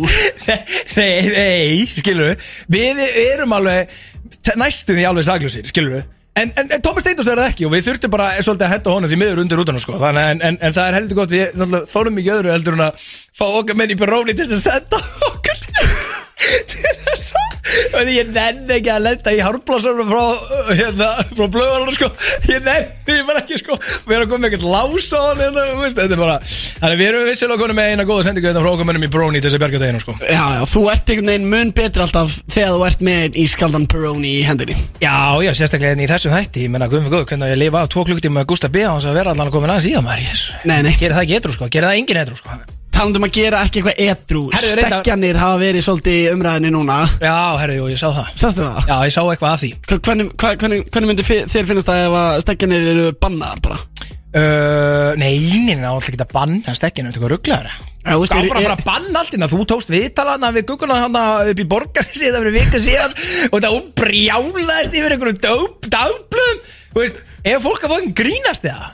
Nei, 0.98 1.28
nei, 1.30 1.82
skilur 1.90 2.38
við 2.70 3.02
erum 3.28 3.52
alveg 3.58 3.90
því 4.48 5.04
alveg 5.08 5.26
saglusir, 5.26 5.66
skilur 5.68 6.06
En, 6.38 6.52
en, 6.54 6.68
en 6.70 6.82
Thomas 6.82 7.02
Steindors 7.02 7.26
er 7.26 7.40
það 7.40 7.48
ekki 7.50 7.66
og 7.66 7.72
við 7.72 7.86
þurftum 7.88 8.12
bara 8.12 8.28
svolítið 8.38 8.66
að 8.68 8.72
henda 8.76 8.92
honum 8.94 9.10
því 9.10 9.16
miður 9.18 9.40
undir 9.42 9.62
útana 9.62 9.80
sko. 9.82 9.96
Þannig 9.98 10.28
en, 10.36 10.58
en, 10.60 10.74
það 10.76 10.84
er 10.84 10.96
heldur 10.98 11.18
gott, 11.18 11.34
við 11.34 11.88
þórum 11.90 12.14
mikið 12.18 12.34
öðru 12.36 12.52
heldur 12.54 12.78
en 12.78 12.84
að 12.86 13.08
fá 13.40 13.46
okkar 13.48 13.80
menn 13.80 13.94
í 13.94 13.98
Peróni 13.98 14.36
til 14.38 14.46
þess 14.46 14.60
að 14.60 14.78
senda 14.78 15.02
okkur 15.32 16.06
til 16.38 16.94
þess 17.04 17.32
að 17.98 18.10
ég 18.14 18.30
nenni 18.32 18.78
ekki 18.78 18.92
að 18.92 19.04
lenda 19.04 19.34
í 19.34 19.40
hárblássunum 19.44 20.08
frá, 20.08 20.22
hérna, 20.78 21.08
frá 21.34 21.44
blöðunum 21.52 21.94
sko. 21.96 22.08
Ég 22.48 22.64
nenni 22.64 23.18
bara 23.28 23.42
ekki 23.42 23.58
sko. 23.60 23.76
Við 24.08 24.16
erum 24.16 24.30
koma 24.30 24.46
með 24.46 24.56
eitthvað 24.56 24.72
lás 24.72 25.08
á 25.12 25.20
hann 25.26 25.42
hérna, 25.42 25.66
þetta 25.84 26.06
er 26.06 26.22
bara 26.22 26.38
Þannig 26.78 27.00
við 27.00 27.08
erum 27.10 27.24
vissilega 27.26 27.60
konum 27.60 27.78
með 27.78 27.92
eina 27.92 28.06
góða 28.06 28.24
sendingu 28.28 28.48
Þetta 28.48 28.62
frá 28.62 28.70
okkur 28.70 28.88
mönnum 28.88 29.06
í 29.08 29.10
Brony 29.10 29.40
til 29.42 29.48
þess 29.48 29.58
að 29.58 29.64
bjarga 29.64 29.82
deginu 29.82 30.02
sko. 30.04 30.14
Já, 30.22 30.44
já, 30.54 30.62
þú 30.70 30.84
ert 30.92 31.12
einhvern 31.12 31.32
veginn 31.32 31.50
mun 31.50 31.74
betri 31.80 32.04
alltaf 32.04 32.38
þegar 32.46 32.72
þú 32.76 32.86
ert 32.88 33.04
með 33.10 33.38
ískaldan 33.44 33.88
Peroni 33.90 34.32
í 34.38 34.46
hendinni. 34.46 34.78
Já, 35.02 35.18
já, 35.42 35.52
sérstaklega 35.58 35.96
hérna 35.96 36.06
í 36.06 36.10
þessum 36.12 36.34
þætti. 36.38 36.66
Ég 36.68 36.74
menna, 36.74 36.90
guðum 36.92 37.10
við 37.10 37.18
góð, 37.18 37.28
hvernig 37.32 37.54
ég 37.56 37.62
lifa 37.66 37.82
á 37.82 37.90
tvo 37.90 38.06
klukktíma 38.08 38.46
Gustaf 38.48 38.74
B. 38.74 38.86
Hans 38.86 39.08
að 39.08 39.18
vera 39.18 39.34
allan 39.34 39.50
að 39.50 39.58
koma 39.58 39.72
aðeins 39.74 39.90
í 39.90 39.96
það 39.98 40.08
maður 40.08 40.26
yes. 40.30 40.48
Nei, 40.68 40.80
nei. 40.86 40.94
Talandum 42.98 43.26
að 43.28 43.34
gera 43.38 43.60
ekki 43.62 43.80
eitthvað 43.82 44.00
edru. 44.10 44.40
Herðu, 44.54 44.70
reyndar- 44.74 45.02
Stekkjanir 45.04 45.36
hafa 45.38 45.58
verið 45.62 45.84
svolítið 45.86 46.16
í 46.18 46.24
umræðinni 46.34 46.70
núna. 46.74 46.96
Já, 47.22 47.36
herru, 47.62 47.76
jú, 47.78 47.84
ég 47.92 48.00
sá 48.00 48.08
það. 48.10 48.32
Sástu 48.42 48.64
það? 48.66 48.80
Já, 48.90 48.96
ég 49.06 49.12
sá 49.14 49.20
eitthvað 49.22 49.52
af 49.54 49.60
því. 49.62 49.70
Hva- 49.86 50.00
Hvernig, 50.08 50.32
hva- 50.34 50.56
hvernig, 50.58 50.80
hvernig 50.90 51.08
myndi 51.12 51.24
fi- 51.28 51.44
þér 51.46 51.68
finnast 51.70 51.86
það 51.88 52.02
ef 52.08 52.16
að 52.22 52.40
stekkjanir 52.44 52.88
eru 52.94 53.06
bannaðar 53.22 53.62
bara? 53.62 53.78
uh, 54.38 55.14
Nei, 55.16 55.38
neina, 55.40 55.80
það 55.80 55.88
var 55.88 55.94
alltaf 55.94 56.08
ekki 56.10 56.20
að 56.26 56.32
banna 56.34 56.74
stekkinu, 56.76 57.08
þetta 57.08 57.16
er 57.16 57.22
eitthvað 57.22 57.32
rugglaður 57.32 57.70
Já, 58.08 58.12
þú 58.12 58.18
veist, 58.20 58.32
Það 58.32 58.38
er- 58.38 58.48
var 58.48 58.48
bara 58.48 58.60
að 58.60 58.66
fara 58.68 58.76
að 58.76 58.84
banna 58.88 59.18
allt 59.22 59.34
innan 59.38 59.48
Þú 59.52 59.60
tókst 59.72 59.90
viðtalana 59.94 60.50
við 60.52 60.66
gugguna 60.68 60.98
hann 61.00 61.16
upp 61.52 61.62
í 61.62 61.66
borgar 61.68 62.06
síðan 62.12 62.42
fyrir 62.44 62.56
viku 62.58 62.78
síðan 62.84 63.14
og 63.52 63.58
það 63.64 63.72
hún 63.72 63.88
brjálaðist 64.02 64.98
yfir 65.00 65.14
einhverjum 65.16 65.40
dáp, 65.40 65.88
dáblum 65.96 66.60
Þú 66.92 67.02
veist, 67.02 67.22
ef 67.44 67.62
fólk 67.64 67.82
að 67.88 67.92
fóðin 67.94 68.14
grínast 68.20 68.62
það 68.68 68.84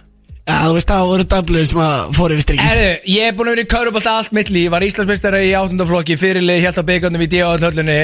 Já, 0.44 0.58
þú 0.60 0.72
veist, 0.76 0.90
það 0.90 1.06
voru 1.08 1.24
dagblöð 1.32 1.62
sem 1.70 1.78
að 1.80 2.00
fóru 2.18 2.34
yfir 2.34 2.44
strikið. 2.44 2.66
Herðu, 2.68 2.88
ég 3.14 3.28
er 3.30 3.36
búin 3.36 3.48
að 3.48 3.54
vera 3.54 3.62
í 3.64 3.68
Kaurubalt 3.72 4.08
allt 4.10 4.34
mitt 4.36 4.50
líf. 4.52 4.66
Var 4.74 4.84
Íslandsmeistari 4.84 5.38
í 5.48 5.54
áttundaflokki 5.56 6.16
Fyrirlið 6.20 6.60
helt 6.66 6.80
á 6.80 6.84
byggarnum 6.90 7.24
í 7.24 7.28
D.A.Höllinni 7.32 7.96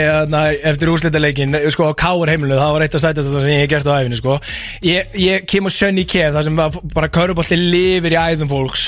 Eftir 0.70 0.92
úrslitaleikin 0.94 1.58
Sko, 1.74 1.90
Káur 2.00 2.32
heimilu 2.32 2.56
Það 2.56 2.72
var 2.78 2.84
eitt 2.86 2.96
að 2.96 3.04
sætast 3.04 3.34
það 3.34 3.44
sem 3.44 3.52
ég 3.52 3.60
hef 3.66 3.70
gert 3.74 3.90
á 3.92 3.98
æfinu 3.98 4.20
Sko. 4.22 4.38
Ég, 4.88 5.12
ég 5.20 5.44
kem 5.52 5.68
og 5.68 5.76
sönni 5.76 6.06
í 6.06 6.08
kef 6.08 6.32
Það 6.38 6.48
sem 6.48 6.56
bara, 6.62 6.82
bara 6.96 7.12
Kaurubalti 7.18 7.60
lifir 7.60 8.16
í 8.16 8.20
æðum 8.22 8.52
fólks. 8.54 8.86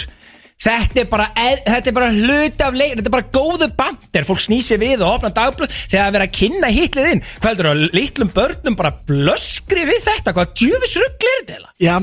Þetta 0.63 1.03
er 1.03 1.13
bara, 1.13 1.29
þetta 1.37 1.93
er 1.93 1.97
bara 2.01 2.11
hluti 2.15 2.65
af 2.65 2.77
leik 2.79 2.97
Þetta 2.97 3.09
er 3.11 3.17
bara 3.19 3.31
góðu 3.37 3.71
bandir 3.77 4.29
Fólk 4.33 4.45
snýsi 4.47 4.81
við 4.81 5.05
og 5.05 5.19
opna 5.19 5.35
dagblöð 5.35 5.69
Þegar 5.77 5.99
það 5.99 6.09
er 6.09 6.17
verið 6.17 6.29
að 6.31 6.37
kynna 6.41 6.73
hitlið 6.73 7.13
inn. 7.13 7.25
Hvað 7.37 7.53
heldur 7.53 7.73
að 7.75 7.87
litlum 7.99 8.35
börnum 8.37 8.77
bara 8.79 8.97
blöskri 9.11 9.89
við 9.91 10.05
þetta? 10.07 10.37
Hvað 10.39 10.55
djöfis 10.63 11.01
ruggli 11.03 11.33
er 11.33 11.43
þetta? 11.51 11.75
Já, 11.83 11.97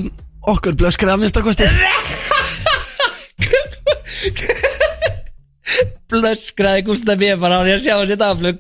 okkur 0.48 0.78
blöskrið 0.80 1.14
að 1.14 1.20
minnst 1.24 1.40
að 1.40 1.48
kosti 1.50 1.68
blöskraði 6.10 6.86
Gustaf 6.88 7.20
B. 7.22 7.30
bara 7.40 7.60
á 7.62 7.64
því 7.64 7.74
að 7.76 7.84
sjá 7.84 7.96
þessi 8.00 8.18
dagblöð 8.20 8.56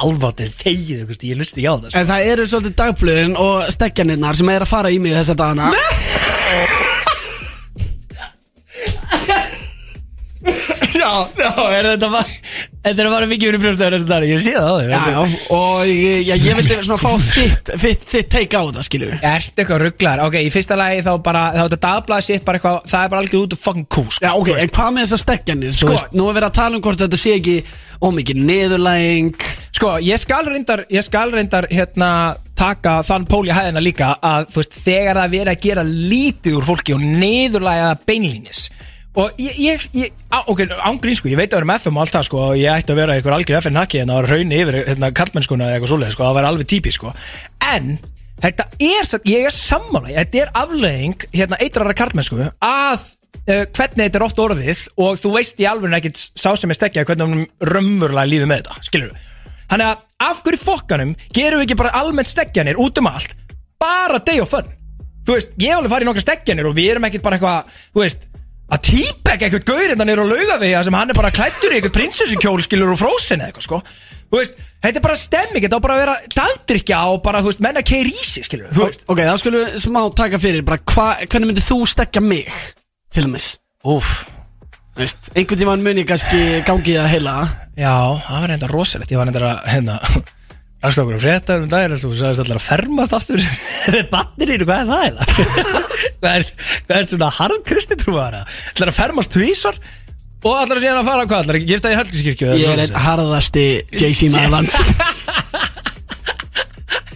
alváttur 0.00 0.52
þegið, 0.54 1.00
ég 1.26 1.38
lusti 1.40 1.64
ekki 1.64 1.66
á 1.66 1.74
það 1.74 1.88
sko. 1.90 1.98
En 1.98 2.10
það 2.12 2.28
eru 2.32 2.48
svolítið 2.52 2.76
dagblöðin 2.82 3.38
og 3.42 3.70
stekkjanirnar 3.74 4.38
sem 4.38 4.52
er 4.54 4.66
að 4.66 4.72
fara 4.76 4.92
í 4.94 5.00
mig 5.02 5.16
þessa 5.18 5.38
dagana 5.40 5.72
já, 11.40 11.50
er 11.76 11.88
þetta 11.92 12.08
bara 12.12 12.24
þetta 12.80 12.94
er 13.02 13.08
að 13.08 13.14
fara 13.14 13.28
mikið 13.30 13.50
fyrir 13.50 13.62
brjóstöður 13.64 13.96
þessi 13.96 14.08
dag 14.10 14.26
ég 14.28 14.42
sé 14.44 14.54
það 14.56 14.68
á 14.70 14.74
þér 14.80 14.90
Já, 14.90 15.00
já, 15.10 15.20
og 15.56 15.90
ég, 15.90 16.18
já, 16.28 16.34
ég 16.46 16.58
vildi 16.60 16.78
svona 16.86 17.00
fá 17.02 17.10
þitt, 17.26 17.72
þitt, 17.84 18.06
þitt 18.14 18.30
take 18.34 18.60
á 18.60 18.62
þetta, 18.68 18.84
skilur 18.86 19.12
við 19.14 19.26
Erstu 19.30 19.64
eitthvað 19.64 19.82
rugglar? 19.84 20.24
Ok, 20.26 20.38
í 20.40 20.50
fyrsta 20.54 20.78
lagi 20.80 21.04
þá 21.06 21.12
bara 21.26 21.44
þá 21.56 21.60
þetta 21.66 21.80
dagblæði 21.86 22.26
sitt 22.30 22.46
bara 22.48 22.60
eitthvað 22.60 22.80
það 22.94 23.04
er 23.06 23.12
bara 23.14 23.24
algjör 23.26 23.44
út 23.46 23.56
af 23.56 23.64
fucking 23.66 23.88
kú 23.96 24.04
sko. 24.08 24.24
Já, 24.24 24.32
ok, 24.40 24.52
en 24.64 24.74
hvað 24.78 24.92
með 24.96 25.06
þessar 25.06 25.22
stekkjanir? 25.26 25.76
Sko- 25.80 25.94
veist, 25.94 26.12
nú 26.16 26.28
er 26.30 26.38
verið 26.40 26.50
að 26.50 26.58
tala 26.60 26.78
um 26.80 26.84
hvort 26.88 27.04
þetta 27.04 27.20
sé 27.20 27.34
ekki 27.38 27.56
ómikið 28.00 28.44
niðurlæging 28.48 29.48
Sko, 29.80 29.94
ég 30.02 30.18
skal 30.20 30.44
reyndar 30.48 30.82
ég 30.92 31.04
skal 31.06 31.30
reyndar 31.32 31.66
hérna 31.72 32.10
taka 32.58 32.98
þann 33.06 33.24
pól 33.30 33.46
í 33.48 33.52
hæðina 33.54 33.80
líka 33.80 34.10
að 34.20 34.50
þú 34.52 34.60
veist, 34.60 34.74
þegar 34.84 35.16
það 35.20 35.24
er 35.28 35.32
verið 35.36 35.52
að 35.54 35.62
gera 35.64 35.84
lítið 35.86 36.56
úr 36.58 36.66
fólki 36.68 36.96
og 36.96 37.04
niðurlæga 37.04 37.86
það 37.92 38.02
beinlínis 38.10 38.60
og 39.18 39.40
ég, 39.42 39.58
ég, 39.58 39.86
ég 39.96 40.12
á, 40.30 40.38
ok, 40.46 40.62
ángrín 40.86 41.18
sko, 41.18 41.30
ég 41.32 41.40
veit 41.40 41.50
að 41.50 41.60
vera 41.60 41.70
með 41.72 41.82
FM 41.82 41.98
og 41.98 42.04
allt 42.04 42.16
það 42.16 42.26
sko 42.28 42.42
og 42.44 42.58
ég 42.60 42.76
ætti 42.76 42.94
að 42.94 43.00
vera 43.00 43.16
einhver 43.16 43.36
algjör 43.36 43.60
FN 43.64 43.80
haki 43.80 44.02
en 44.02 44.12
það 44.12 44.20
var 44.20 44.30
raunni 44.34 44.60
yfir 44.62 44.78
hérna 44.86 45.12
kallmennskuna 45.20 45.66
eða 45.66 45.78
eitthvað 45.78 45.92
svoleið 45.94 46.14
sko, 46.14 46.26
það 46.28 46.36
var 46.38 46.50
alveg 46.50 46.68
típi 46.70 46.92
sko. 46.94 47.14
En 47.70 47.88
þetta 48.40 48.68
er, 48.78 49.10
ég 49.30 49.48
er 49.48 49.56
sammála 49.56 50.14
þetta 50.14 50.44
er 50.44 50.52
afleðing 50.62 51.26
hérna 51.34 51.58
eitrara 51.60 51.96
kallmennsku 51.98 52.38
að 52.46 53.02
uh, 53.02 53.64
hvernig 53.66 54.04
þetta 54.06 54.20
er 54.20 54.26
oft 54.28 54.44
orðið 54.46 54.84
og 54.94 55.18
þú 55.20 55.34
veist 55.34 55.60
í 55.60 55.68
alveg 55.68 55.98
ekkert 55.98 56.22
sá 56.38 56.54
sem 56.54 56.70
er 56.70 56.78
stekkja 56.78 57.04
hvernig 57.08 57.26
hann 57.26 57.74
raunverulega 57.74 58.30
líður 58.30 58.52
með 58.52 58.62
þetta, 58.62 58.86
skilur 58.86 59.12
við 59.12 59.26
Þannig 59.70 59.86
að 59.86 60.26
af 60.26 60.40
hverju 60.44 60.58
fokkanum 60.58 61.12
gerum 61.30 61.60
við 61.60 61.68
ekki 61.68 61.78
bara 61.78 61.94
almennt 62.00 62.30
stekkjanir 62.30 62.80
út 62.82 62.98
um 62.98 63.08
allt 63.10 63.36
bara 63.80 64.18
day 64.18 64.40
of 64.42 64.50
fun? 64.50 64.66
Þú 65.26 65.36
veist, 65.36 65.52
ég 65.60 65.70
hef 65.70 65.78
alveg 65.78 65.92
farið 65.92 66.08
nokkra 66.08 66.24
stekkjanir 66.24 66.66
og 66.66 66.74
við 66.74 66.88
erum 66.94 67.06
ekkert 67.06 67.22
bara 67.22 67.38
eitthvað, 67.38 67.76
þú 67.94 68.02
veist 68.02 68.26
að 68.70 68.82
típeka 68.86 69.46
eitthvað 69.48 69.66
gaurinn 69.70 69.98
þannig 70.00 70.22
á 70.22 70.30
laugavega 70.30 70.82
sem 70.86 70.96
hann 70.96 71.10
er 71.12 71.18
bara 71.18 71.32
klættur 71.34 71.72
í 71.74 71.78
eitthvað 71.80 71.96
prinsessukjól 71.98 72.62
skilur 72.64 72.92
og 72.94 73.00
frósin 73.00 73.40
eða 73.42 73.50
eitthvað 73.50 73.66
sko. 73.66 73.80
Þú 74.30 74.38
veist, 74.38 74.58
þetta 74.84 75.00
er 75.00 75.04
bara 75.08 75.18
stemming, 75.18 75.64
þetta 75.64 75.78
á 75.82 75.84
bara 75.86 75.94
að 75.96 76.02
vera 76.04 76.16
dagdrykja 76.38 76.98
og 77.10 77.22
bara, 77.24 77.40
þú 77.42 77.50
veist, 77.50 77.62
menna 77.66 77.82
keir 77.82 78.06
í 78.06 78.14
sig 78.14 78.46
skilur 78.46 78.70
Þú 78.76 78.84
veist, 78.86 79.02
Ok, 79.10 79.22
þá 79.26 79.32
skulum 79.42 79.64
við 79.64 79.78
smá 79.82 80.00
taka 80.20 80.38
fyrir 80.38 80.62
bara 80.68 80.78
hva, 80.94 81.08
hvernig 81.26 81.50
myndir 81.50 81.66
þú 81.66 81.80
stekja 81.90 82.22
mig 82.22 82.46
til 83.10 83.26
dæmis? 83.26 83.48
Úf 83.90 84.12
Veist, 85.00 85.32
einhvern 85.34 85.58
tímann 85.58 85.82
mun 85.82 85.98
ég 86.02 86.06
kannski 86.06 86.60
gangi 86.66 86.94
það 86.98 87.10
heila. 87.14 87.34
Já, 87.78 87.94
það 88.26 88.40
var 88.42 88.50
reynda 88.52 88.70
rosalegt 88.70 89.10
Ég 89.14 89.18
var 89.20 89.30
reynda 89.30 89.42
að, 89.50 89.60
hérna 89.74 89.98
Ræðslu 90.80 91.02
okkur 91.02 91.16
að 91.18 91.24
frétta 91.26 91.56
um 91.60 91.66
daginn 91.68 91.98
Þú 92.00 92.10
sagðist 92.16 92.42
allar 92.44 92.56
að 92.56 92.64
fermast 92.64 93.16
aftur? 93.16 93.40
Við 93.94 94.06
batnir 94.12 94.52
hvað 94.64 94.78
er 94.80 94.86
það 94.88 95.02
eiginlega? 95.04 95.26
hvað, 96.20 96.30
er, 96.32 96.46
hvað 96.86 96.94
er 96.96 97.08
svona 97.10 97.28
harð 97.36 97.58
kristitrúar 97.68 98.36
Allar 98.40 98.92
að 98.92 98.96
fermast 98.96 99.34
tvísvar 99.34 99.80
Og 100.40 100.54
allar 100.56 100.78
að 100.78 100.84
síðan 100.86 101.02
að 101.02 101.10
fara 101.10 101.26
hvað? 101.28 101.42
Allar 101.44 101.58
að 101.58 101.66
gifta 101.68 101.92
í 101.92 101.98
helgiskirkju 101.98 102.54
Ég 102.56 102.72
er 102.72 102.80
einn 102.86 103.02
harðasti 103.04 103.66
JC 103.92 104.32
lands. 104.48 104.72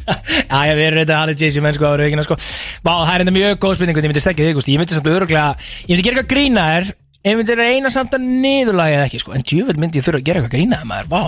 Já, 0.04 0.58
ég 0.68 0.76
verður 0.76 0.98
reynda 0.98 1.14
að 1.16 1.22
hafa 1.22 1.36
JC 1.40 1.62
menn 1.64 1.72
sko 1.72 1.88
ára 1.88 2.04
veikina 2.04 2.24
sko. 2.26 2.36
Vá, 2.84 2.92
það 2.92 3.14
er 3.14 3.22
reynda 3.22 3.34
mjög 3.38 3.56
góð 3.64 3.78
spurning 3.78 3.96
Ég 3.96 4.10
myndi 4.10 4.20
stekja 4.20 4.50
þig, 4.50 4.60
ég 4.74 4.82
myndi 4.82 4.98
samt 4.98 5.08
öruglega 5.08 5.56
Ég 5.56 5.94
myndi 5.94 6.04
gera 6.04 6.20
eitthvað 6.20 6.34
grína 6.34 6.66
þér. 6.68 6.92
Ég 7.24 7.40
myndi 7.40 7.56
reyna 7.56 7.88
samt 7.94 8.12
að 8.12 8.28
niðurlæga 8.28 9.00
það 9.00 9.08
ekki 9.08 9.22
sko. 9.22 9.32
En 9.32 9.48
djúvel 9.48 9.80
myndi 9.80 10.02
ég 10.02 10.04
þurfa 10.04 10.20
að 10.20 10.28
gera 10.28 10.42
eitthvað 10.42 10.56
grína 10.58 10.82
þér 10.82 10.90
maður, 10.92 11.08
vá 11.14 11.24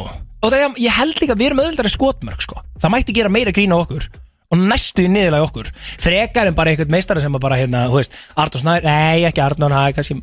Og 0.47 0.53
það 0.55 0.63
er, 0.63 0.77
ég 0.87 0.95
held 1.01 1.19
líka 1.23 1.35
að 1.35 1.43
við 1.43 1.51
erum 1.51 1.65
öðuldari 1.65 1.91
skotmörk 1.91 2.45
sko. 2.45 2.63
Það 2.79 2.95
mætti 2.95 3.17
gera 3.17 3.33
meira 3.33 3.55
grína 3.57 3.81
okkur 3.83 4.07
Og 4.47 4.61
næstu 4.63 5.03
í 5.03 5.11
niðurlæga 5.11 5.47
okkur. 5.49 5.73
Frekar 5.99 6.47
en 6.47 6.55
bara 6.55 6.71
eitthvað 6.71 6.93
meistara 6.95 7.23
sem 7.23 7.35
að 7.35 7.43
bara 7.43 7.59
hérna, 7.59 7.87
hú 7.91 7.99
veist 7.99 8.15
Artur 8.39 8.63
Snær, 8.63 8.85
nei 8.87 9.27
ekki 9.27 9.43
Artur 9.43 9.67
Snær, 9.67 9.95
kannski 9.97 10.21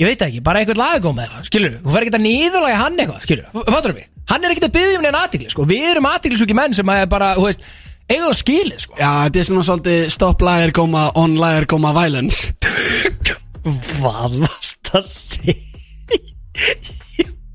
Ég 0.00 0.08
veit 0.08 0.22
ekki, 0.24 0.40
bara 0.44 0.60
eitthvað 0.60 0.80
lagagóm 0.80 1.18
eða 1.20 1.28
eitthvað, 1.28 1.46
skilur 1.48 1.78
Þú 1.80 1.94
fer 1.94 2.04
ekki 2.06 2.16
að 2.18 2.24
niðurlæga 2.26 2.80
hann 2.82 3.00
eitthvað, 3.00 3.22
skilur 3.24 3.70
Fattur 3.72 3.96
mig? 3.96 4.10
Hann 4.30 4.44
er 4.44 4.52
ekkert 4.52 4.68
að 4.68 4.74
byggja 4.76 4.98
um 4.98 5.06
neina 5.06 5.22
aðtikli, 5.24 5.48
sko. 5.52 5.64
Við 5.68 5.88
erum 5.90 6.08
aðtiklisvíki 6.10 6.56
menn 6.56 6.76
sem 6.76 6.92
að 6.92 7.04
er 7.04 7.10
bara, 7.10 7.32
þú 7.36 7.48
veist 7.48 7.64
Eiga 8.10 8.26
það 8.26 8.38
skilið, 8.40 8.78
sko. 8.82 8.96
Já, 8.98 9.10
þetta 9.24 9.38
er 9.40 9.46
svona 9.46 9.64
svolítið 9.68 10.00
stop 10.10 10.40
liar 10.42 10.72
goma 10.74 11.02
on 11.20 11.36
liar 11.38 11.66
goma 11.70 11.92
violence. 11.94 12.50
Hvað 13.62 14.40
varst 14.42 14.90
að 14.98 15.06
segja? 15.06 15.54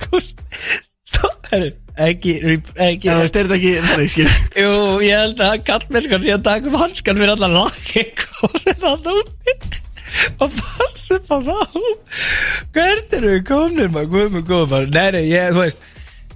Stopp, 0.06 0.40
herru 0.56 0.85
Ekki, 1.96 2.34
ekki 2.76 3.08
Já, 3.08 3.14
veist, 3.22 3.38
er 3.40 3.48
þetta 3.48 3.56
ekki 3.56 3.74
þannig, 3.86 4.10
skil. 4.12 4.28
Jú, 4.60 4.72
ég 5.06 5.22
held 5.22 5.44
að 5.46 5.54
kallmennskan 5.70 6.24
sé 6.26 6.34
að 6.36 6.46
taka 6.50 6.68
upp 6.68 6.80
hanskan 6.82 7.22
fyrir 7.22 7.32
allar 7.38 7.54
lagi 7.56 8.04
Hvorið 8.36 8.84
hann 8.84 9.12
úti. 9.14 9.56
Og 10.44 10.52
passa 10.60 11.16
upp 11.16 11.32
á 11.32 11.38
þá. 11.46 11.86
Hvert 12.76 13.16
eru 13.16 13.32
við 13.38 13.46
komnir 13.48 13.94
maður? 13.94 14.12
Guð 14.12 14.34
mig 14.36 14.50
góð 14.50 14.66
maður. 14.74 14.92
Nei, 14.92 15.08
nei, 15.16 15.24
ég, 15.32 15.54
þú 15.56 15.64
veist 15.64 15.86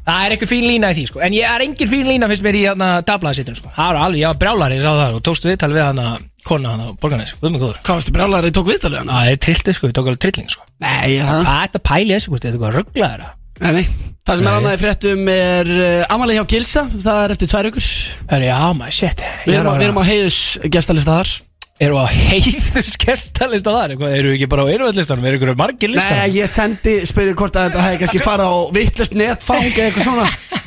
Það 0.10 0.26
er 0.26 0.34
eitthvað 0.34 0.50
fín 0.50 0.66
lína 0.66 0.90
í 0.90 0.96
því 0.98 1.04
sko. 1.06 1.20
En 1.22 1.36
ég 1.36 1.46
er 1.46 1.64
engin 1.64 1.90
fín 1.90 2.08
lína 2.10 2.30
fyrst 2.32 2.46
mér 2.46 2.58
í 2.58 2.64
hérna 2.66 2.88
dablaðsittum 3.06 3.58
sko. 3.60 3.70
Það 3.76 3.90
var 3.92 4.00
alveg, 4.08 4.22
ég 4.24 4.32
var 4.32 4.40
brjálari, 4.42 4.80
ég 4.80 4.86
sá 4.86 4.90
það. 4.90 5.18
Og 5.20 5.26
tókstu 5.28 5.52
viðtal 5.52 5.70
við 5.76 5.86
hana 5.86 6.06
Kona 6.48 6.72
hana 6.74 6.94
Borgarnes 6.98 7.36
Guð 7.38 7.54
mig 7.54 7.62
góður. 7.62 7.82
Hvað 7.84 8.00
varstu 8.00 8.14
brjálari, 8.16 8.54
tók 8.56 8.70
viðtalið 8.72 9.04
hana? 9.04 9.18
Það 9.20 9.34
er 9.34 9.42
trilltið 9.46 9.78
sko, 9.78 9.90
ég 9.92 9.98
tók 10.00 10.10
alveg 10.10 10.24
trilling 10.24 10.50
sko. 10.56 10.66
Nei, 10.82 11.20
það 11.20 11.44
Hvað 11.44 11.52
er 11.52 11.68
þetta 11.68 11.84
pæli 11.92 12.16
þessu, 12.16 12.32
Gústi? 12.34 12.48
Þetta 12.48 12.50
er 12.50 12.58
eitthvað 12.58 12.78
rugglaður 12.80 13.28
Nei, 13.64 13.72
nei 13.80 13.86
Það 14.30 14.38
sem 14.38 14.46
er 14.46 14.52
Nei. 14.52 14.58
annað 14.60 14.74
í 14.76 14.80
fréttum 14.84 15.30
er 15.34 15.70
uh, 15.74 16.14
Amalí 16.14 16.36
hjá 16.38 16.44
Gilsa, 16.52 16.84
það 17.02 17.20
er 17.24 17.32
eftir 17.34 17.50
tvær 17.50 17.68
ykkur 17.72 17.86
Herri, 18.30 18.50
já 18.52 18.58
maður, 18.78 18.96
shit 19.00 19.24
Við 19.48 19.56
erum, 19.58 19.72
á- 19.74 19.78
við 19.80 19.86
erum 19.88 20.02
á 20.02 20.10
heiðus 20.10 20.40
gestalista 20.76 21.16
þar 21.20 21.32
Eru 21.80 21.96
á 21.96 22.06
heiður 22.12 22.84
skerstalista 22.84 23.72
þar? 23.72 23.94
Hvað, 23.96 24.14
eru 24.20 24.32
við 24.34 24.36
ekki 24.42 24.48
bara 24.52 24.66
á 24.68 24.72
eruvallistanum? 24.74 25.26
Eru 25.30 25.38
ykkur 25.40 25.54
margir? 25.62 25.94
Nei, 25.96 26.28
ég 26.36 26.50
sendi, 26.52 26.98
spyrir 27.08 27.38
hvort 27.40 27.56
að 27.56 27.70
þetta 27.70 27.86
hefði 27.86 28.00
kannski 28.04 28.22
farið 28.26 28.52
á 28.52 28.56
vittlust 28.76 29.16
netfang 29.16 29.64
eða 29.70 29.86
eitthvað 29.88 30.08
svona 30.10 30.26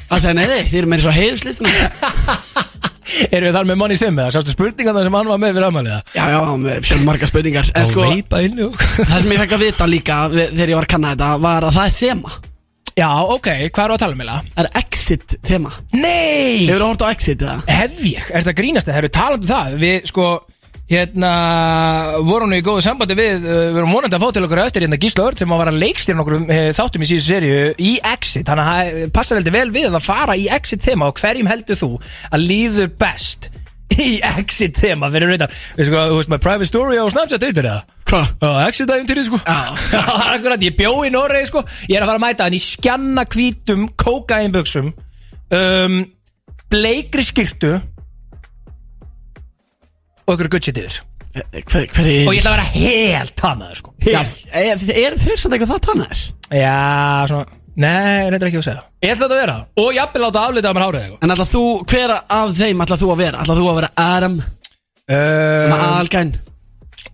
Það 0.08 0.22
sagði, 0.24 0.36
nei, 0.38 0.46
nei, 0.48 0.62
þið 0.70 0.78
eru 0.80 0.90
meira 0.94 1.04
svo 1.04 1.12
heiðuslistina 1.18 1.68
Eru 3.36 3.44
við 3.50 3.56
þar 3.58 3.68
með 3.68 3.78
Money 3.82 3.98
Sim 4.00 4.18
eða? 4.22 4.32
Sástu 4.38 4.54
spurningarna 4.56 5.02
sem 5.04 5.16
hann 5.18 5.28
var 5.34 5.40
með 5.42 5.52
fyrir 5.58 5.66
afmæliða? 5.68 5.98
Já, 6.16 6.22
já, 6.32 6.38
með 6.64 6.88
sjálf 6.88 7.04
margar 7.06 7.28
spurningar 7.30 7.70
En 7.76 7.88
sko, 7.90 8.06
veipa 8.08 8.40
inn 8.46 8.62
og 8.64 8.78
það 8.80 9.18
sem 9.26 9.34
ég 9.36 9.42
fekk 9.44 9.54
að 9.58 9.64
vita 9.66 9.88
líka 9.90 10.18
við- 10.32 10.52
þegar 10.56 10.72
ég 10.72 10.80
var 10.80 10.88
að 10.88 10.92
kanna 10.94 11.12
þetta 11.12 11.30
var 11.44 11.68
að 11.68 11.76
það 11.76 11.90
er 11.92 11.96
þema 12.00 12.32
Já, 12.92 13.08
ok, 13.08 13.48
hvað 13.72 13.84
eru 13.86 13.94
að 13.94 14.00
tala 14.02 14.12
um 14.16 14.22
eiginlega? 14.22 14.54
Það 14.54 14.66
er 14.66 14.80
exit 14.82 15.36
þema 15.48 15.70
Nei! 15.96 16.66
Hefur 16.68 16.82
þú 16.82 16.88
hort 16.90 17.04
á 17.04 17.08
exit 17.08 17.44
eða? 17.44 17.58
Hef 17.72 18.02
ég, 18.04 18.26
er 18.28 18.42
þetta 18.42 18.58
grínast 18.58 18.88
það? 18.88 18.98
Hefur 18.98 19.14
talandi 19.16 19.48
um 19.48 19.52
það? 19.52 19.78
Við, 19.80 20.10
sko, 20.10 20.26
Hérna, 20.92 21.30
voru 22.26 22.48
nú 22.50 22.58
í 22.58 22.64
góðu 22.64 22.82
sambandi 22.84 23.14
við 23.16 23.46
uh, 23.46 23.54
Við 23.72 23.78
erum 23.80 23.94
vonandi 23.94 24.18
að 24.18 24.24
fá 24.26 24.34
til 24.34 24.42
okkur 24.44 24.60
eftir 24.60 24.84
hérna 24.84 24.98
Gísla 25.00 25.24
Örd 25.30 25.40
sem 25.40 25.54
að 25.54 25.62
vara 25.62 25.72
leikstýrn 25.72 26.20
okkur 26.20 26.36
uh, 26.42 26.58
þáttum 26.76 27.04
í 27.04 27.08
síðustu 27.08 27.32
seríu 27.32 27.62
í 27.80 27.94
Exit 28.12 28.44
Þannig 28.50 28.68
að 28.68 28.90
það 28.90 29.14
passar 29.16 29.40
heldur 29.40 29.56
vel 29.56 29.72
við 29.72 29.88
að 29.88 30.04
fara 30.04 30.36
í 30.36 30.50
Exit 30.52 30.84
þema 30.84 31.08
og 31.08 31.22
hverjum 31.22 31.48
heldur 31.48 31.80
þú 31.80 31.90
að 32.28 32.44
líður 32.44 32.92
best 33.00 33.48
í 33.96 34.10
Exit 34.34 34.82
þema 34.82 35.08
fyrir 35.14 35.32
reyndar 35.32 35.56
Við 35.78 35.88
sko, 35.88 36.04
þú 36.12 36.20
veist, 36.20 36.32
my 36.34 36.40
private 36.42 36.68
story 36.68 37.00
á 37.00 37.06
Snapchat 37.14 37.48
eitthvað 37.48 37.86
eða? 38.12 38.32
Hvað? 38.38 38.48
Já, 38.56 38.66
Exit 38.68 38.90
aðeintýri 38.92 39.24
sko. 39.26 39.38
Já, 39.42 39.60
akkurat, 40.34 40.64
ég 40.64 40.76
bjó 40.78 40.92
í 41.06 41.12
Noregi 41.12 41.48
sko. 41.48 41.62
Ég 41.88 41.96
er 41.96 42.04
að 42.04 42.12
fara 42.12 42.20
að 42.20 42.26
mæta 42.26 42.48
hann 42.48 42.56
í 42.56 42.60
skjanna 42.62 43.24
hvítum 43.32 43.86
kókainbuxum 44.00 44.92
um, 44.92 45.96
Bleikri 46.72 47.24
skyrtu 47.26 47.72
Og 50.22 50.36
ykkur 50.36 50.52
gutt 50.54 50.68
shit 50.68 50.78
yfir 50.80 51.00
Hver, 51.32 51.88
hver 51.88 52.06
er 52.08 52.28
Og 52.28 52.36
ég 52.36 52.42
ætla 52.42 52.52
að 52.52 52.56
vera 52.58 52.68
helt 52.76 53.34
tannaður 53.40 53.78
sko. 53.80 53.94
Helt. 54.04 54.46
er, 54.52 54.86
er 55.00 55.16
þeir 55.16 55.40
samt 55.40 55.56
eitthvað 55.56 55.72
það 55.72 55.84
tannar? 55.88 56.24
Já, 56.52 56.78
svona 57.30 57.60
Nei, 57.72 58.28
reyndar 58.28 58.50
ekki 58.50 58.58
að 58.60 58.66
segja. 58.66 58.82
Ég 59.00 59.14
ætla 59.14 59.26
að 59.30 59.38
vera. 59.38 59.54
Og 59.80 59.94
jafnvel 59.96 60.20
láta 60.26 60.42
aflita 60.44 60.68
að 60.68 60.74
mér 60.76 60.84
hárið 60.84 61.04
eitthvað 61.06 61.22
En 61.24 61.32
ætla 61.32 61.46
þú, 61.48 61.62
hver 61.88 62.12
af 62.20 62.50
þeim 62.58 62.82
ætla 62.84 62.98
þú 63.00 63.08
að 63.14 63.22
vera? 63.22 63.44
Ætla 63.46 63.56
þú 63.56 63.70
að 63.70 63.78
vera 63.78 63.90
Adam, 64.02 64.34
uh, 65.16 65.78
Algæn 65.86 66.34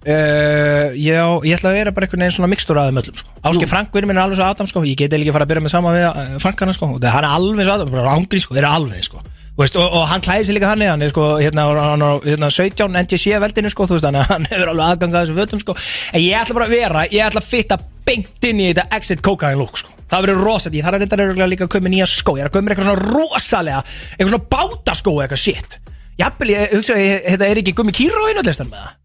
uh, 0.07 0.95
Já, 0.95 1.25
ég 1.47 1.59
ætla 1.59 1.73
að 1.73 1.79
vera 1.81 1.95
bara 1.97 2.07
einhvern 2.07 2.25
veginn 2.27 2.37
svona 2.39 2.53
mixtur 2.53 2.79
aðeim 2.81 3.01
öllum 3.03 3.19
sko. 3.19 3.35
Ásker 3.51 3.71
Frank, 3.71 3.91
vinnur 3.95 4.13
minn 4.13 4.21
er 4.21 4.27
alveg 4.27 4.39
svo 4.39 4.47
Adam 4.53 4.71
sko. 4.71 4.85
Ég 4.87 4.99
get 4.99 5.11
eiginlega 5.11 5.29
ekki 5.29 5.35
að 5.35 5.39
fara 5.39 5.49
að 5.49 5.53
byrja 5.55 5.67
með 5.67 5.75
sama 5.75 5.97
við 5.97 6.07
uh, 6.09 6.39
Frankana 6.45 6.77
sko. 6.77 6.93
Og 6.95 7.03
það 7.03 7.17
hann 7.17 7.29
er 7.29 7.37
alveg 7.41 7.69
svo 7.69 7.77
Adam, 7.79 7.93
bara 7.97 8.15
ángri 8.15 8.43
sko. 8.45 8.57
Þeir 8.57 8.65
eru 8.65 8.75
alveg 8.79 9.09
sko. 9.11 9.25
Veist, 9.59 9.75
og, 9.75 9.91
og 9.91 10.05
hann 10.07 10.23
klæði 10.23 10.45
sig 10.47 10.55
líka 10.55 10.69
þannig, 10.71 10.87
hann 10.93 11.03
er 11.03 11.09
sko 11.11 11.25
hérna, 11.41 11.65
hann 11.83 12.03
er 12.07 12.21
hérna 12.29 12.51
17 12.55 12.95
NTC 13.01 13.41
veldinu 13.43 13.73
sko, 13.73 13.89
þú 13.91 13.97
veist, 13.97 14.07
að 14.07 14.29
hann 14.31 14.47
hefur 14.53 14.71
alveg 14.71 14.93
aðgangað 14.93 15.25
þessu 15.25 15.35
fötum 15.35 15.63
sko, 15.65 15.75
en 16.15 16.23
ég 16.23 16.39
ætla 16.39 16.55
bara 16.61 16.69
að 16.69 16.75
vera, 16.77 17.03
ég 17.11 17.25
ætla 17.27 17.43
að 17.43 17.49
fitta 17.49 17.79
beint 18.07 18.47
inn 18.47 18.63
í 18.63 18.69
þetta 18.69 18.85
exit 19.01 19.25
cocaine 19.27 19.59
look 19.59 19.81
sko, 19.81 19.91
það 20.13 20.29
verður 20.29 20.47
rosalega, 20.47 20.79
ég 20.79 20.87
þarf 20.87 21.01
að 21.01 21.05
þetta 21.09 21.43
er 21.43 21.51
líka 21.51 21.67
að 21.67 21.73
koma 21.75 21.91
nýja 21.91 22.07
skó, 22.13 22.37
ég 22.39 22.47
er 22.47 22.53
að 22.53 22.55
koma 22.55 22.71
eitthvað 22.71 22.91
svona 22.93 23.19
rosalega, 23.19 23.83
eitthvað 24.15 24.33
svona 24.37 24.49
bátaskó 24.55 25.17
eitthvað 25.25 25.43
shit, 25.43 25.79
jafnvel 26.23 26.55
ég 26.55 26.77
hugsa, 26.79 27.03
þetta 27.27 27.51
er 27.51 27.63
ekki 27.65 27.75
gummi 27.83 27.99
kýró 27.99 28.31
í 28.31 28.39
nöldlistan 28.39 28.71
með 28.71 28.85
það, 28.85 28.97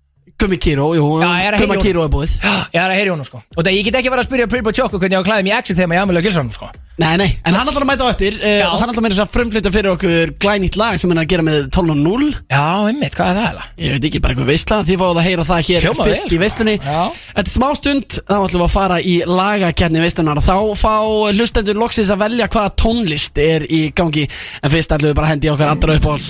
Gummi 0.42 0.58
Kíró, 0.58 0.92
jú, 0.98 1.06
Já, 1.22 1.30
ég 1.40 1.48
er 1.48 1.58
að 1.58 1.64
Gummi 1.64 1.78
heyra 1.78 1.86
Kíró 1.86 2.06
er 2.08 2.14
búið. 2.14 2.38
Ég 2.74 2.80
er 2.82 2.90
að 2.90 2.98
heyri 2.98 3.14
honum 3.14 3.28
sko, 3.28 3.44
og 3.56 3.62
það 3.64 3.76
ég 3.78 3.86
get 3.88 4.00
ekki 4.00 4.12
verið 4.12 4.24
að 4.24 4.30
spyrja 4.30 4.48
Pretty 4.52 4.66
Boy 4.66 4.76
Choco 4.76 5.00
hvernig 5.00 5.20
ég 5.20 5.30
á 5.30 5.38
mig 5.40 5.54
í 5.54 5.58
exit 5.60 5.78
þegar 5.78 5.94
ég 5.94 6.04
ámælu 6.08 6.20
að 6.20 6.26
gilsa 6.28 6.42
honum 6.44 6.56
sko, 6.58 6.72
Nei, 7.02 7.16
nei, 7.18 7.26
en 7.42 7.56
hann 7.58 7.66
ætlar 7.72 7.82
að 7.82 7.90
mæta 7.90 8.06
á 8.06 8.14
eftir 8.14 8.36
uh. 8.38 8.68
Og 8.70 8.76
hann 8.78 8.92
ætlar 8.92 9.00
að 9.02 9.06
meira 9.08 9.16
þess 9.16 9.24
að 9.24 9.32
frumflytja 9.34 9.70
fyrir 9.74 9.92
okkur 9.96 10.34
glænýtt 10.44 10.76
lag 10.78 11.00
sem 11.02 11.10
hann 11.10 11.18
er 11.18 11.26
að 11.26 11.32
gera 11.32 11.46
með 11.48 11.64
12.0 11.74 12.28
já, 12.54 12.66
einmitt, 12.92 13.16
hvað 13.18 13.32
er 13.32 13.40
það 13.40 13.48
eða? 13.48 13.64
Ég 13.82 13.96
veit 13.96 14.06
ekki, 14.10 14.22
bara 14.22 14.36
eitthvað 14.36 14.52
veistla 14.52 14.78
Þið 14.86 15.00
fáið 15.02 15.22
að 15.22 15.26
heyra 15.26 15.46
það 15.48 15.64
hér 15.70 15.88
Hljómar 15.88 16.10
fyrst 16.12 16.28
vel, 16.28 16.36
í 16.38 16.40
veislunni. 16.44 16.76
Sko. 16.78 16.94
Já. 16.94 17.26
Þetta 17.32 17.46
er 17.48 17.54
smá 17.56 17.68
stund, 17.80 18.20
þá 18.30 18.36
ætlum 18.38 18.62
við 18.62 18.68
að 18.68 18.76
fara 18.76 19.00
í 19.02 19.16
lagakjarni 19.26 20.06
veislunar 20.06 20.44
og 20.44 20.46
Þá 20.46 20.58
fá 20.84 20.94
hlustendur 21.34 21.82
loksins 21.82 22.14
að 22.14 22.24
velja 22.28 22.50
hvaða 22.54 22.76
tónlist 22.84 23.42
er 23.42 23.66
í 23.66 23.82
gangi. 23.98 24.28
En 24.62 24.76
fyrst 24.76 24.94
ætlum 24.94 25.16
við 25.16 25.18
bara 25.18 25.32
að 25.32 25.34
hendi 25.34 25.50
í 25.50 25.54
okkar 25.56 25.74
allra 25.74 25.98
uppáhalds. 25.98 26.30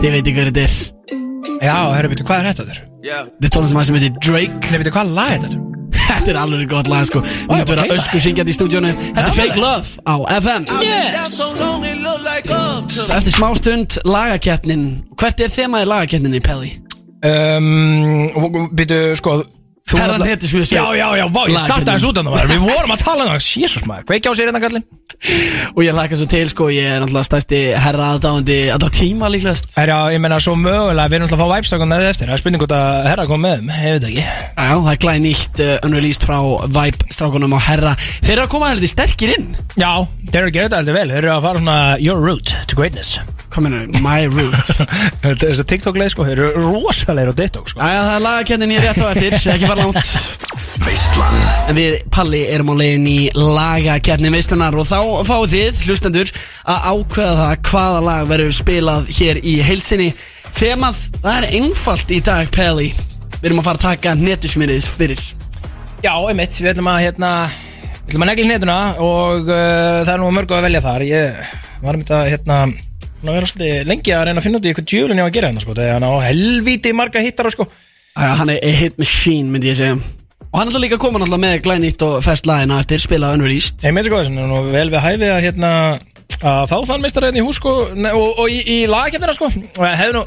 Þið 0.00 0.08
veit 0.08 0.22
ekki 0.24 0.36
hver 0.40 0.54
þetta 0.54 0.64
er 0.64 1.24
Já, 1.64 1.76
herru, 1.96 2.08
byrju, 2.12 2.24
hvað 2.28 2.40
er 2.40 2.46
þetta 2.50 2.64
þurr? 2.70 2.80
Þetta 3.04 3.48
er 3.48 3.52
tónlist 3.54 3.88
sem 3.88 3.98
heitir 3.98 4.12
Drake 4.24 4.70
Nei, 4.72 4.78
byrju, 4.80 4.94
hvað 4.96 5.14
lag 5.18 5.32
er 5.36 5.40
þetta? 5.44 5.60
Þetta 6.04 6.30
er 6.32 6.38
alveg 6.40 6.68
gott 6.68 6.88
lag 6.90 7.04
sko 7.08 7.20
Við 7.24 7.48
myndum 7.48 7.70
vera 7.70 7.84
keila. 7.86 7.98
ösku 8.00 8.20
syngjandi 8.20 8.52
í 8.52 8.56
stúdíónu 8.56 8.90
Þetta 8.92 9.24
er 9.24 9.36
Fake. 9.36 9.56
Love 9.60 9.88
á 10.04 10.14
FM 10.40 10.62
Eftir 13.14 13.32
smá 13.36 13.48
stund 13.58 13.98
lagakjarnin 14.08 14.84
Hvert 15.20 15.40
er 15.44 15.52
þemaði 15.54 15.88
lagakjarninni, 15.92 16.40
Pelli? 16.44 16.72
Um, 17.24 18.68
byrju, 18.76 19.14
sko 19.20 19.38
Herran 19.84 20.16
náttúrulega- 20.16 20.30
heitir 20.32 20.48
hetjusvið 20.48 20.70
Já, 20.74 20.84
já, 20.96 21.06
já, 21.20 21.24
vá, 21.28 21.40
ég 21.44 21.66
datta 21.68 21.92
þessu 21.92 22.08
út 22.08 22.18
af 22.18 22.24
það 22.24 22.52
Við 22.54 22.62
vorum 22.64 22.92
að 22.94 23.02
tala 23.04 23.24
um 23.24 23.30
það, 23.34 23.42
jésus 23.62 23.84
maður. 23.86 24.04
Kveiki 24.08 24.26
á 24.26 24.32
sér 24.34 24.48
hérna 24.48 24.60
kallinn 24.64 24.84
Og 25.76 25.80
ég 25.84 25.92
hlaka 25.94 26.16
svo 26.18 26.26
til 26.32 26.48
sko 26.50 26.68
Ég 26.72 26.88
er 26.88 27.02
náttúrulega 27.04 27.28
stærsti 27.28 27.60
herra 27.84 28.06
aðdáðandi 28.16 28.56
Allra 28.74 28.88
tíma 28.96 29.28
líklegast. 29.30 29.76
Er 29.78 29.92
já, 29.92 29.98
ég 30.16 30.22
meina 30.24 30.40
svo 30.40 30.56
mögulega 30.56 31.06
Við 31.12 31.18
erum 31.20 31.28
alltaf 31.28 31.38
að 31.38 31.44
fá 31.44 31.54
væpstakon 31.54 31.92
neðið 31.92 32.08
eftir. 32.14 32.26
Það 32.32 32.34
er 32.38 32.42
spurning 32.42 32.64
hvort 32.64 32.74
að 32.78 33.08
herra 33.12 33.26
kom 33.28 33.44
með 33.44 33.54
þeim. 33.60 33.70
Ég 33.84 33.92
veit 33.94 34.08
ekki. 34.08 34.24
Já, 34.24 34.72
það 34.72 34.90
er 34.94 35.00
glæð 35.04 35.20
nýtt 35.28 35.62
uh, 35.68 35.76
unreleased 35.86 36.24
frá 36.26 36.38
Vibe 36.80 37.12
strákunum 37.14 37.54
á 37.54 37.60
herra. 37.68 37.94
Þeir 38.24 38.34
eru 38.38 38.46
að 38.48 38.52
koma 38.56 38.72
heldur 38.72 38.88
sterkir 38.90 39.34
inn. 39.36 39.52
Já, 39.76 39.92
þeir 40.32 40.40
eru 40.40 40.48
að 40.50 40.56
gera 40.58 40.68
þetta 40.70 40.80
heldur 40.82 40.98
vel. 40.98 41.08
Þeir 41.14 41.22
eru 41.22 41.34
að 41.36 41.46
fara 41.46 41.62
svona 41.62 41.78
Your 42.00 42.18
route 42.24 42.56
to 42.66 42.74
greatness 42.80 43.18
Kominu, 43.54 43.84
my 44.02 44.24
route 44.26 44.86
Þessi 45.44 45.64
TikTok 45.70 45.98
leið 46.00 46.10
sko. 46.10 46.26
Þeir 46.26 46.40
eru 46.48 46.62
rosalegir 46.72 47.30
á 47.30 47.34
TikTok 47.38 47.70
sko. 47.70 47.78
Æja, 47.78 48.00
það 48.02 48.14
er 48.16 48.24
lagakennin 48.24 48.72
ég 48.74 48.82
rétt 48.82 48.98
á 48.98 49.06
eftir 49.12 49.36
Ekki 49.54 49.68
fara 49.70 49.84
langt. 49.84 50.14
Veistlan 50.84 51.36
En 51.70 51.78
við, 51.78 51.96
Palli, 52.12 52.42
erum 52.50 52.72
á 52.72 52.80
leiðin 52.80 53.06
í 53.08 53.18
lagakenni 53.38 54.32
veislunar 54.34 54.74
Og 54.74 54.88
þá 54.90 54.98
fáið 55.28 55.54
þið, 55.54 55.82
hlustendur 55.86 56.32
Að 56.74 56.88
ákveða 56.90 57.36
það 57.40 57.70
hvaða 57.70 58.00
lag 58.08 58.30
verður 58.32 58.56
spilað 58.58 59.12
hér 59.20 59.40
í 59.40 59.54
heilsinni 59.64 60.10
Þemað, 60.54 61.04
það 61.20 61.38
er 61.38 61.46
einfalt 61.60 62.14
í 62.14 62.20
dag, 62.26 62.50
Palli 62.54 62.90
Við 63.38 63.50
erum 63.50 63.60
að 63.60 63.68
fara 63.68 63.76
að 63.76 63.84
taka 63.84 64.12
netusmyrðis 64.16 64.86
fyrir. 64.88 65.20
Já, 66.00 66.14
einmitt. 66.16 66.56
Við 66.56 66.70
ætlum 66.70 66.88
að 66.88 67.02
hérna 67.04 67.30
Við 67.50 68.08
ætlum 68.08 68.24
að 68.24 68.30
negli 68.30 68.46
hnetuna 68.48 68.78
Og 69.04 69.46
uh, 69.46 70.00
það 70.00 70.12
er 70.14 70.22
nú 70.22 70.30
mörgu 70.32 70.56
að 70.56 70.66
velja 70.66 70.82
þar. 70.84 71.04
Ég 71.06 71.44
var 71.84 71.98
að 72.00 72.30
hérna 72.32 72.58
Ná 73.24 73.32
vera 73.32 73.48
svolítið 73.48 73.86
lengi 73.88 74.12
að 74.12 74.26
reyna 74.28 74.40
að 74.40 74.44
finna 74.44 74.58
út 74.60 74.66
í 74.68 74.72
hvað 74.76 74.86
djúlun 74.90 75.20
ég 75.20 75.24
á 75.24 75.28
að 75.30 75.36
gera 75.36 75.48
hérna 75.48 75.62
sko 75.64 75.74
Þegar 75.78 75.94
hann 75.94 76.04
á 76.04 76.12
helvíti 76.26 76.90
marga 76.92 77.22
hittar 77.24 77.48
sko. 77.54 77.66
Æja, 78.14 78.32
hann 78.40 78.52
er 78.52 78.74
hit 78.78 78.98
machine, 79.00 79.48
myndi 79.50 79.70
ég 79.70 79.78
segja. 79.78 79.94
Og 80.50 80.58
hann 80.60 80.68
er 80.70 80.82
líka 80.82 80.98
að 80.98 81.04
koma 81.06 81.22
náttúrulega 81.22 81.42
með 81.42 81.62
glænýtt 81.64 82.04
og 82.06 82.18
fest 82.22 82.46
lagina 82.46 82.82
eftir 82.82 83.00
spilað 83.02 83.38
unreleased. 83.38 83.80
Ég 83.82 83.94
með 83.96 84.10
sko 84.10 84.20
þess 84.20 84.44
að 84.44 84.68
vel 84.76 84.84
við 84.92 85.06
hæfið 85.06 85.32
að 85.32 85.40
hérna 85.48 85.70
að 86.52 86.68
fá 86.70 86.76
þann 86.90 87.02
meistar 87.06 87.26
hérna 87.26 87.40
í 87.40 87.46
hús 87.46 87.58
sko 87.62 87.72
ne- 87.96 88.12
og, 88.14 88.44
og 88.44 88.52
í, 88.52 88.60
í 88.60 88.78
lagakefnina 88.90 89.34
sko. 89.34 89.48
Og 89.50 89.88
hefðu 89.88 90.18
nú, 90.18 90.26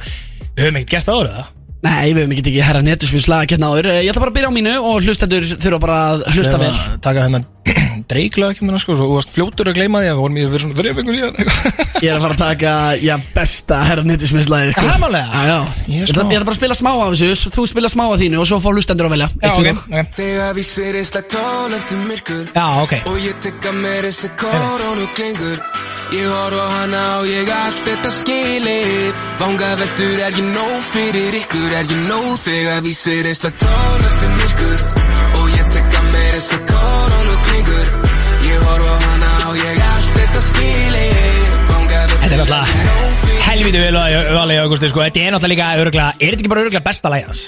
við 0.58 0.66
höfum 0.66 0.82
ekkert 0.82 0.98
gert 0.98 1.08
það 1.08 1.22
árið 1.22 1.38
það 1.38 1.54
Nei, 1.86 2.10
við 2.10 2.24
höfum 2.24 2.32
ekki 2.34 2.46
tekið 2.48 2.64
herra 2.66 2.80
netusmins 2.82 3.28
lagakenn 3.30 3.66
áður. 3.68 3.92
Eh, 3.92 4.00
Ég 4.08 4.10
ætla 4.14 4.24
bara 4.24 4.32
að 4.34 4.38
byrja 4.40 4.50
á 4.50 4.58
mínu 4.58 4.74
og 4.82 5.04
hlustendur 5.06 5.46
þurfa 5.62 5.80
bara 5.84 5.98
að 6.16 6.24
hlusta 6.34 6.58
vel. 6.62 6.72
Taka 7.06 7.26
hérna 7.28 7.44
dreiklagakefnina 8.12 8.80
sko 8.80 8.94
og 8.96 9.00
þú 9.02 9.08
varst 9.18 9.32
fljótur 9.36 9.70
að 9.70 9.76
gleyma 9.78 10.00
því 10.02 10.08
að 10.10 10.16
við 10.16 10.22
vorum 10.24 10.38
í 10.40 10.46
fyrir 10.48 10.64
svona 10.64 10.76
ykkur 10.78 11.18
síðan 11.18 11.38
eitthvað. 11.44 11.84
Ég 12.04 12.10
er 12.12 12.16
að 12.18 12.24
fara 12.24 12.36
að 12.38 12.42
taka, 12.42 12.72
já, 13.02 13.14
besta 13.36 13.80
herra 13.90 14.06
netusmins 14.08 14.48
lagi 14.54 14.72
sko. 14.74 14.84
Er 14.86 14.92
það 14.94 15.02
málið? 15.04 15.26
Já, 15.28 15.42
já. 15.50 15.58
Ég 15.58 15.88
er 15.88 15.98
Ég 15.98 16.08
ætla, 16.08 16.24
smá. 16.24 16.32
ég 16.32 16.38
ætla 16.38 16.48
bara 16.48 16.56
að 16.56 16.60
spila 16.62 16.78
smá 16.80 16.92
af 16.94 17.14
þessu. 17.14 17.52
Þú 17.58 17.66
spila 17.74 17.92
smá 17.94 18.04
af 18.08 18.22
þínu 18.22 18.42
og 18.42 18.48
svo 18.52 18.60
fá 18.64 18.70
hlustendur 18.74 19.10
að 19.10 19.16
velja. 19.18 19.30
Já, 19.34 19.48
Eitt, 19.48 19.58
ok, 19.58 19.68
tvö, 19.68 20.02
ok 20.02 20.16
Þegar 20.18 20.56
við 20.58 20.68
sverist 20.70 21.18
að 21.20 21.28
tól 21.36 21.78
eftir 21.78 22.02
myrkur 22.08 22.46
Já, 22.56 22.66
ok. 22.86 22.94
Og 23.12 23.18
ég 23.26 23.38
tekka 23.44 23.74
mér 23.76 24.08
þessi 24.10 24.32
koronu 24.40 25.10
klingur 25.18 25.60
Ég 26.16 26.30
horf 26.32 26.56
á 26.64 26.68
hana 26.72 27.02
og 27.20 27.26
ég 27.28 27.50
allt 27.52 27.82
þetta 27.84 28.12
skilir 28.16 29.10
Vanga 29.42 29.74
veldur 29.82 30.22
er 30.24 30.38
ég 30.40 30.48
nóg 30.54 30.78
fyrir 30.94 31.36
ykkur 31.42 31.67
Er 31.68 31.84
ég 31.84 31.90
nóg 32.08 32.38
þegar 32.40 32.78
við 32.86 32.94
sverist 32.96 33.44
að 33.44 33.58
tól 33.60 34.04
eftir 34.08 34.30
myrkur 34.38 34.84
Og 35.42 35.50
ég 35.52 35.66
tekka 35.76 36.04
mér 36.06 36.30
þessi 36.38 36.60
koronu 36.70 37.36
klingur 37.48 37.90
Ég 38.48 38.64
horf 38.64 38.88
á 38.88 38.96
hana 39.04 39.32
og 39.50 39.60
ég 39.60 39.82
allt 39.90 40.14
þetta 40.16 40.44
Vanga 41.68 42.00
Þetta 42.14 42.30
er 42.30 42.32
er 42.32 42.40
náttúrulega 42.40 43.42
helviti 43.50 43.84
vel 43.84 44.00
valið 44.00 44.56
í 44.56 44.62
augusti 44.64 44.92
sko 44.94 45.04
Þetta 45.04 45.26
er 45.26 45.36
náttúrulega 45.36 45.54
líka 45.58 45.84
öruglega 45.84 46.10
Er 46.16 46.32
þetta 46.32 46.40
ekki 46.40 46.54
bara 46.56 46.64
öruglega 46.64 46.88
besta 46.88 47.12
lagi 47.12 47.28
hans? 47.28 47.44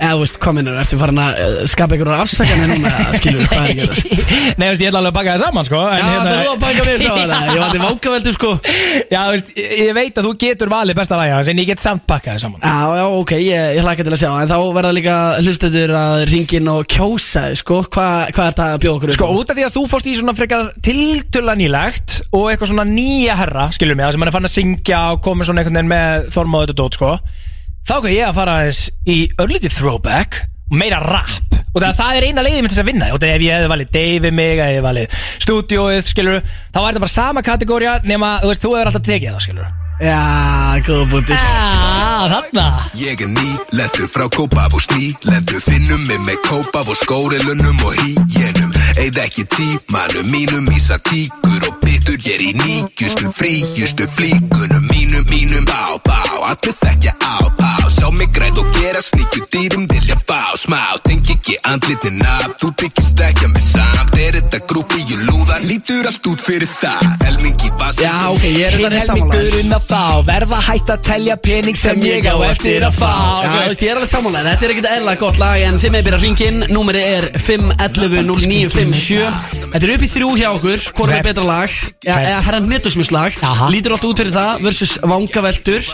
Eða, 0.00 0.12
þú 0.14 0.20
veist, 0.22 0.36
hvað 0.40 0.54
minnur, 0.56 0.76
ertu 0.80 0.98
farin 1.00 1.18
að 1.20 1.40
uh, 1.40 1.56
skapa 1.70 1.96
einhverjar 1.96 2.22
afsakanir 2.24 2.70
núna, 2.70 2.92
skilur, 3.18 3.42
hvað 3.50 3.60
er 3.60 3.70
að 3.70 3.80
gerast? 3.80 4.06
Nei, 4.60 4.66
veist, 4.70 4.82
ég 4.84 4.90
ætla 4.90 5.00
alveg 5.00 5.10
að 5.10 5.16
baka 5.18 5.34
það 5.34 5.42
saman 5.44 5.68
sko 5.68 5.80
en 5.80 6.00
Já, 6.00 6.06
það 6.10 6.30
er 6.30 6.40
þú 6.40 6.52
að 6.54 6.62
baka 6.64 6.84
við 6.86 7.04
saman 7.04 7.32
það, 7.34 7.50
ég 7.50 7.60
var 7.64 7.74
til 7.74 7.82
vákaveldu, 7.84 8.34
sko 8.36 8.52
Já, 9.14 9.20
veist, 9.34 9.50
ég 9.60 9.82
ég 9.90 9.96
veit 9.98 10.20
að 10.20 10.28
þú 10.28 10.32
getur 10.44 10.72
valið 10.72 10.98
besta 11.00 11.18
lagi 11.20 11.34
hans 11.34 11.50
En 11.50 11.60
ég 11.60 11.68
get 11.70 11.82
samt 11.82 12.06
pakka 12.08 12.34
það 12.36 12.44
saman 12.44 12.64
Já, 12.64 12.96
já, 13.00 13.04
ok, 13.20 13.34
ég, 13.40 13.66
ég 13.76 13.84
hlaka 13.84 14.06
til 14.06 14.14
að 14.14 14.22
sjá 14.22 14.30
En 14.44 14.50
þá 14.50 14.56
verða 14.78 14.94
líka 14.96 15.16
hlustendur 15.42 15.94
að 16.00 16.24
ringin 16.30 16.70
og 16.72 16.86
kjósa 16.90 17.44
sko 17.60 17.82
Hvað 17.90 18.32
hva 18.36 18.48
er 18.48 18.56
það 18.60 18.74
að 18.76 18.80
bjóða 18.86 18.96
okkur 19.00 19.12
upp 19.14 19.18
Sko, 19.18 19.28
á? 19.28 19.36
út 19.40 19.52
af 19.52 19.58
því 19.58 19.66
að 19.66 19.76
þú 19.76 19.84
fórst 19.90 20.10
í 20.10 20.16
svona 20.18 20.36
frekar 20.38 20.70
tiltöla 20.86 21.56
nýlegt 21.58 22.16
og 22.30 22.48
eitthvað 22.52 22.72
svona 22.72 22.86
nýja 22.88 23.36
herra, 23.40 23.68
skilur 23.74 23.98
mig, 23.98 24.06
það 24.06 24.16
sem 24.16 24.24
hann 24.24 24.30
er 24.30 24.36
fann 24.36 24.48
að 24.48 24.54
syngja 24.54 25.00
og 25.14 25.22
komið 25.26 25.50
svona 25.50 25.62
einhvern 25.64 25.80
veginn 25.80 25.90
með 25.90 26.28
þorma 26.34 26.60
og 26.60 26.66
þetta 26.68 26.78
dót, 26.80 26.98
sko 27.00 27.12
þá 27.90 27.94
kan 28.04 28.12
ég 28.14 28.26
að 28.28 28.36
fara 28.38 28.52
aðeins 28.60 28.80
í 29.10 29.16
örlítið 29.42 29.74
throwback 29.80 30.36
og 30.70 30.76
meira 30.78 31.00
rap. 31.02 31.56
Og 31.74 31.82
það, 31.82 31.92
það 31.98 32.16
er 32.20 32.26
eina 32.28 32.42
leiðið 32.46 32.62
mitt 32.64 32.72
þess 32.74 32.82
að 32.82 32.88
vinna. 32.90 33.08
Og 33.14 33.20
það 33.22 33.32
ef 33.34 33.42
ég 33.46 33.54
hefði 33.56 33.70
valið 33.72 33.90
Davey 33.96 34.32
mig, 34.34 34.52
ef 34.54 34.58
ég 34.60 34.70
hefði 34.70 34.86
valið 34.86 35.18
stúdíóið, 35.44 36.00
skilur 36.06 36.40
þá 36.46 36.78
er 36.80 36.88
þetta 36.88 37.04
bara 37.04 37.12
sama 37.14 37.44
kategória 37.46 37.92
nema, 38.06 38.32
þú 38.42 38.50
veist, 38.52 38.64
þú 38.64 38.72
hefur 38.76 38.90
alltaf 38.92 39.06
tekið 39.10 39.32
það, 39.34 39.44
skilur 39.46 39.70
Já, 40.00 40.18
góða 40.86 41.06
búti 41.12 41.36
Ah, 41.36 42.22
þarna. 42.32 42.66
Ég 42.96 43.20
er 43.20 43.28
ný, 43.34 43.48
lendur 43.76 44.08
frá 44.08 44.24
Kópaf 44.32 44.72
og 44.78 44.80
sný 44.86 45.10
Lendur 45.28 45.60
finnum 45.60 46.06
mig 46.08 46.22
með 46.24 46.40
Kópaf 46.48 46.88
og 46.88 46.96
skórilunum 47.02 47.84
og 47.84 47.98
hýjenum 48.00 48.72
Eða 48.96 49.26
ekki 49.26 49.44
tímanum 49.54 50.30
mínum 50.30 50.66
í 50.72 50.80
satíkur 50.80 51.68
og 51.68 51.78
bitur 51.84 52.18
Ég 52.24 52.34
er 52.34 52.42
í 52.42 52.52
nýjustu, 52.58 53.30
fríjustu 53.36 54.08
flíkunum. 54.16 54.86
Mínum, 54.90 55.24
mínum 55.30 55.64
Bá, 55.68 55.98
bá, 56.06 56.18
allir 56.50 56.74
þekkja 56.82 57.14
á, 57.20 57.36
á 57.60 57.90
Sjá 57.90 58.10
mig 58.14 58.30
græð 58.32 58.62
og 58.62 58.70
gera 58.74 59.02
sníkju 59.02 59.46
dýrum 59.52 59.86
vilja 59.90 60.16
fá. 60.26 60.54
Smá 60.56 60.80
Tengi 61.04 61.34
ekki 61.36 61.56
andlitin 61.66 62.22
af, 62.22 62.54
þú 62.62 62.70
tyggist 62.78 63.20
ekki 63.26 63.48
að 63.48 63.52
mig 63.54 63.64
samt. 63.66 64.14
Er 64.20 64.36
þetta 64.38 64.60
grúpi 64.70 65.02
ég 65.10 65.22
lúða, 65.26 65.58
lítur 65.66 66.06
allt 66.06 66.26
út 66.30 66.40
fyrir 66.44 66.70
það. 66.80 67.02
Helmingi 67.26 67.70
basi 67.78 67.89
Já, 68.00 68.32
ok, 68.32 68.44
ég 68.48 68.62
er 68.64 68.72
Hinn 68.78 68.86
þetta 68.86 69.00
sammálaður 69.04 69.42
helmingurinn 69.44 69.74
að 69.76 69.82
fá 69.84 70.04
Verða 70.24 70.58
hægt 70.64 70.88
að 70.94 71.00
telja 71.04 71.34
pening 71.44 71.76
sem 71.76 71.98
ég 72.06 72.24
á 72.24 72.36
eftir 72.46 72.86
að 72.86 72.94
fá. 72.96 73.10
Já, 73.44 73.50
þú 73.50 73.58
veist, 73.66 73.82
ég 73.84 73.90
er 73.92 73.98
alveg 74.00 74.10
sammálaður, 74.10 74.48
þetta 74.54 74.64
er 74.66 74.72
ekkert 74.74 74.88
eðla 74.94 75.14
gott 75.20 75.40
lag 75.42 75.64
En 75.66 75.76
þið 75.82 75.92
með 75.92 76.06
byrja 76.06 76.20
hringin, 76.22 76.62
númeri 76.72 77.02
er 77.04 77.26
511-0957 77.44 79.20
Þetta 79.74 79.82
er 79.84 79.92
upp 79.98 80.06
í 80.06 80.10
þrjú 80.14 80.30
hjá 80.40 80.48
okkur, 80.54 80.86
hvort 80.96 81.14
er 81.18 81.26
betra 81.28 81.44
lag? 81.44 81.76
Eða 82.00 82.40
herran 82.48 82.70
netusmislag 82.72 83.36
Aha. 83.44 83.68
Lítur 83.74 83.94
allt 83.98 84.08
út 84.08 84.22
fyrir 84.24 84.32
það 84.34 84.64
versus 84.64 84.96
vangaveltur. 85.04 85.92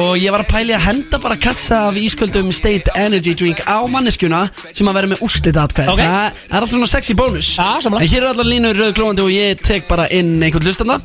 Og 0.00 0.14
ég 0.16 0.32
var 0.32 0.40
að 0.46 0.48
pæli 0.54 0.72
að 0.72 0.86
henda 0.86 1.18
bara 1.20 1.36
kassa 1.36 1.82
af 1.90 1.98
ísköldum 2.00 2.48
State 2.56 2.88
Energy 2.96 3.34
Drink 3.36 3.60
á 3.68 3.84
manneskjuna 3.92 4.46
Sem 4.72 4.88
að 4.88 4.96
vera 4.96 5.10
með 5.12 5.20
úrslita 5.26 5.66
atkvæð 5.68 5.90
Ok. 5.92 6.00
Það 6.00 6.24
er 6.24 6.56
alltaf 6.56 6.72
svona 6.72 6.88
sexy 6.88 7.16
bónus. 7.18 7.50
Sammála. 7.60 8.00
En 8.00 8.08
hér 8.08 8.24
er 8.24 8.30
allar 8.32 8.48
línur 8.48 8.78
rauðglóðandi 8.80 9.26
og 9.26 9.34
ég 9.36 9.60
tek 9.60 9.84
bara 9.90 10.08
inn 10.08 10.38
einhvern 10.40 10.64
hlustanda 10.70 10.96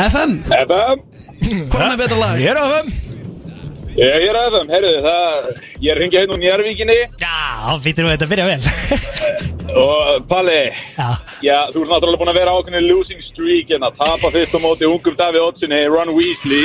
FM, 0.00 0.38
FM, 0.48 1.00
hvort 1.68 1.82
er 1.84 1.98
betra 2.00 2.16
lag? 2.16 2.38
Ég 2.40 2.48
er 2.48 2.60
þeim 2.62 2.92
ég 3.92 4.22
er 4.24 4.36
FM, 4.40 4.70
heyrðu 4.72 4.92
það, 5.04 5.48
ég 5.84 5.90
er 5.92 5.98
hringið 6.00 6.18
hérna 6.22 6.36
úr 6.36 6.40
Njárvíkinni 6.40 6.96
Já, 7.20 7.74
fyrir 7.84 8.06
við 8.06 8.14
þetta 8.14 8.28
byrja 8.30 8.46
vel. 8.48 8.62
Og 9.82 10.24
Palli, 10.30 10.62
Já, 10.96 11.08
já, 11.44 11.58
þú 11.74 11.82
ert 11.82 11.92
náttúrulega 11.92 12.20
búin 12.22 12.32
að 12.32 12.38
vera 12.40 12.54
ákveðin 12.56 12.88
losing 12.88 13.20
streak 13.26 13.74
en 13.76 13.84
að 13.88 14.00
tapa 14.00 14.32
fyrst 14.32 14.56
á 14.56 14.60
móti 14.64 14.88
ungum 14.88 15.18
Davíð 15.20 15.44
Ottsinni, 15.50 15.82
Ron 15.92 16.14
Weasley. 16.16 16.64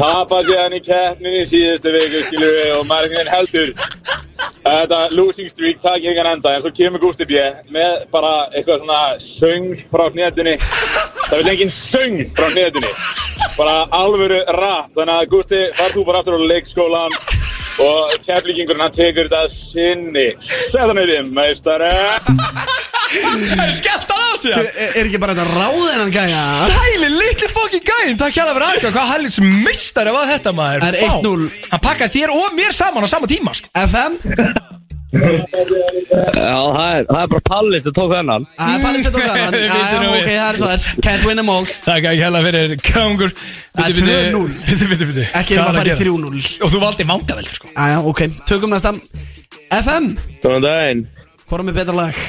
Tapa 0.00 0.40
séðan 0.48 0.76
í 0.76 0.82
keppninni 0.84 1.44
í 1.44 1.48
síðustu 1.52 1.92
viku, 1.92 2.24
skilur 2.30 2.56
við, 2.56 2.72
og 2.80 2.88
maður 2.88 3.12
einhvern 3.12 3.20
veginn 3.20 3.34
heldur 3.36 4.25
Þetta 4.66 4.98
losing 5.14 5.50
streak 5.52 5.78
takk 5.84 6.02
ég 6.02 6.10
engan 6.10 6.32
enda 6.32 6.56
en 6.56 6.64
svo 6.64 6.72
kemur 6.74 7.02
Gústi 7.04 7.26
B. 7.28 7.42
með 7.70 8.00
bara 8.10 8.32
eitthvað 8.50 8.80
svona 8.82 9.00
söng 9.38 9.68
frá 9.92 10.04
hnétunni. 10.10 10.56
Það 11.28 11.36
vil 11.38 11.52
engin 11.52 11.72
söng 11.76 12.16
frá 12.34 12.48
hnétunni 12.50 12.90
bara 13.58 13.76
alvöru 14.00 14.40
rap. 14.58 14.90
Þannig 14.96 15.14
að 15.14 15.30
Gústi 15.34 15.60
far 15.78 15.94
þú 15.94 16.06
bara 16.08 16.22
aftur 16.24 16.38
á 16.42 16.50
leikskólan 16.50 17.14
og 17.86 18.16
keflíkingurinn 18.26 18.82
hann 18.82 18.98
tekur 18.98 19.30
þetta 19.30 19.70
sinni. 19.70 20.28
Sæðan 20.72 21.02
er 21.04 21.14
þið 21.14 21.32
meistari 21.38 21.92
það 23.22 23.64
er 23.66 23.74
skellt 23.80 24.12
hann 24.12 24.24
á 24.26 24.32
sig 24.40 24.52
Er, 24.56 24.68
er 25.00 25.02
ekki 25.08 25.20
bara 25.22 25.34
þetta 25.36 25.46
ráðinnan 25.56 26.12
gæja? 26.14 26.42
Hæli, 26.76 27.10
litli 27.16 27.48
fokkin 27.52 27.84
gæn 27.86 28.20
Takk 28.20 28.36
hjá 28.36 28.44
það 28.44 28.54
fyrir 28.58 28.68
aðgjöð 28.70 28.96
Hvað 28.96 29.10
hælis 29.14 29.38
mistari 29.66 30.14
var 30.16 30.30
þetta 30.30 30.54
maður? 30.56 30.86
Það 30.86 30.90
er 30.90 30.96
Vá. 31.02 31.18
1-0. 31.20 31.50
Hann 31.74 31.84
pakkaði 31.88 32.14
þér 32.20 32.34
og 32.36 32.56
mér 32.58 32.76
saman 32.76 33.06
á 33.06 33.08
sama 33.10 33.30
tíma 33.30 33.54
sko. 33.56 33.70
FM 33.86 34.12
Já, 35.16 36.56
það 36.66 36.88
er, 36.90 37.04
það 37.06 37.20
er 37.22 37.28
bara 37.30 37.42
Palli 37.46 37.78
sem 37.80 37.92
tók 37.94 38.10
þennan. 38.10 38.46
Það 38.58 38.72
er 38.74 38.86
að 38.86 38.96
setja 39.04 39.20
okkar 39.20 39.54
Við 39.54 39.66
Já, 39.66 40.00
nú 40.02 40.08
ok, 40.10 40.26
það 40.26 40.48
er 40.48 40.58
svo 40.58 40.70
þær 40.72 40.86
Can't 41.06 41.26
win 41.28 41.40
them 41.40 41.52
all. 41.52 41.68
Takk 41.86 42.08
hjá 42.18 42.26
það 42.34 42.48
fyrir 42.48 42.74
Kangur 42.88 43.34
Það 43.36 43.84
er 43.86 44.00
2-0. 44.00 44.56
Bitti, 44.66 44.88
bitti, 44.90 45.08
bitti 45.12 45.26
Ekki 45.40 45.56
erum 45.56 45.70
að 45.70 45.78
fara 45.78 45.94
í 45.94 45.98
3-0 46.02 46.42
Og 46.66 46.74
þú 46.74 46.82
valdi 46.82 47.06
vangaveldur 47.12 47.60
sko. 47.60 47.70
Já, 47.70 47.96
ok, 48.12 48.24
tökum 48.50 48.74
næsta 48.74 48.92
FM, 49.76 50.10
Góðan 50.42 50.62
daginn. 50.66 51.06
Hvað 51.46 51.58
er 51.62 51.64
með 51.70 51.78
betra 51.80 51.96
lag? 51.96 52.20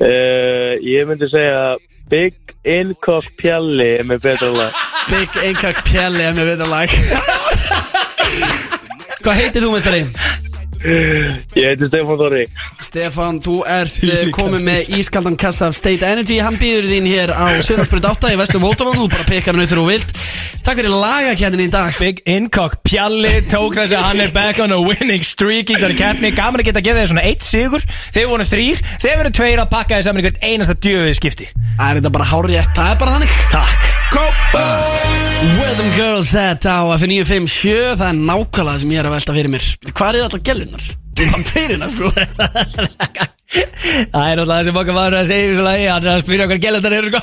Uh, 0.00 0.72
Ég 0.84 1.08
myndi 1.08 1.28
segja 1.32 1.76
Big 2.10 2.34
Incock 2.66 3.30
Pjalli 3.40 3.90
er 4.00 4.06
með 4.08 4.24
betra 4.26 4.50
lag 4.54 4.72
Big 5.10 5.40
Inkak 5.46 5.84
Pjelli 5.88 6.26
er 6.26 6.34
með 6.36 6.54
betra 6.54 6.68
lag 6.70 6.88
Hvað 9.20 9.36
heitir 9.36 9.66
þú, 9.66 9.74
mestari? 9.74 10.04
Ég 10.80 11.66
heiti 11.66 11.88
Stefán 11.90 12.16
Þorri. 12.16 12.44
Stefán, 12.80 13.40
þú 13.44 13.56
ert 13.68 13.98
uh, 14.06 14.20
komið 14.32 14.62
með 14.64 14.88
ískaldan 14.96 15.36
kassa 15.40 15.68
af 15.68 15.76
State 15.76 16.06
Energy. 16.08 16.38
Hann 16.40 16.56
býður 16.60 16.88
þín 16.88 17.08
hér 17.10 17.32
á 17.36 17.60
Söðarsbreyt 17.66 18.08
8 18.08 18.32
í 18.32 18.38
Vestlum 18.40 18.64
Vótaván 18.64 18.96
Þú 18.96 19.08
bara 19.12 19.28
pekar 19.28 19.56
hann 19.56 19.66
þegar 19.66 19.82
þú 19.82 19.86
vilt. 19.90 20.14
Takk 20.64 20.80
fyrir 20.80 20.96
lagakjarnin 20.96 21.66
í 21.66 21.70
dag. 21.72 21.92
Big 22.00 22.24
Incock 22.24 22.80
Pjalli 22.86 23.36
tók 23.50 23.76
þess 23.76 23.96
að 23.98 24.04
hann 24.08 24.24
er 24.24 24.34
back 24.36 24.62
on 24.64 24.76
a 24.76 24.80
winning 24.80 25.26
streak 25.26 25.68
í 25.68 25.76
þessari 25.76 26.00
keppni. 26.00 26.34
Gaman 26.36 26.64
að 26.64 26.70
geta 26.70 26.80
að 26.80 26.88
gefa 26.88 27.02
þér 27.02 27.12
svona 27.12 27.26
eitt 27.28 27.44
sigur. 27.44 27.88
Þeir 28.16 28.30
voru 28.32 28.48
þrýr 28.48 28.84
Þeir 29.00 29.18
verið 29.20 29.36
tveir 29.40 29.64
að 29.64 29.72
pakka 29.76 29.98
þér 29.98 30.08
saman 30.08 30.24
í 30.24 30.28
hvert 30.28 30.44
einasta 30.44 30.78
djöfið 30.80 31.18
skipti. 31.20 31.50
Það 31.76 31.88
er 31.90 32.00
þetta 32.00 32.14
bara 32.16 32.30
hárétt, 32.32 32.78
það 32.78 32.94
er 32.94 33.02
bara 33.04 33.18
þannig. 33.18 33.42
Takk 33.52 33.99
Where 34.10 35.74
them 35.78 35.90
girls 35.96 36.34
at 36.34 36.66
á 36.66 36.82
F957 36.96 37.96
Það 38.00 38.08
er 38.08 38.16
nákvæmlega 38.18 38.80
sem 38.82 38.90
ég 38.90 38.98
er 39.00 39.08
að 39.08 39.14
velta 39.14 39.36
fyrir 39.36 39.52
mér. 39.52 39.66
Hvað 39.94 40.18
er 40.18 40.24
alltaf 40.26 40.42
gellunar? 40.48 40.84
Tveirina 41.50 41.86
sko. 41.92 42.10
Það 44.10 44.26
er 44.26 44.42
alltaf 44.42 44.50
það 44.50 44.66
sem 44.66 44.80
okkar 44.82 44.96
maður 44.96 45.16
er 45.16 45.20
að 45.22 45.30
segja 45.30 45.94
Hann 45.94 46.04
er 46.04 46.12
að 46.16 46.24
spyrja 46.26 46.48
okkar 46.48 46.62
gælendar 46.66 46.96
eru 46.98 47.12
sko. 47.14 47.20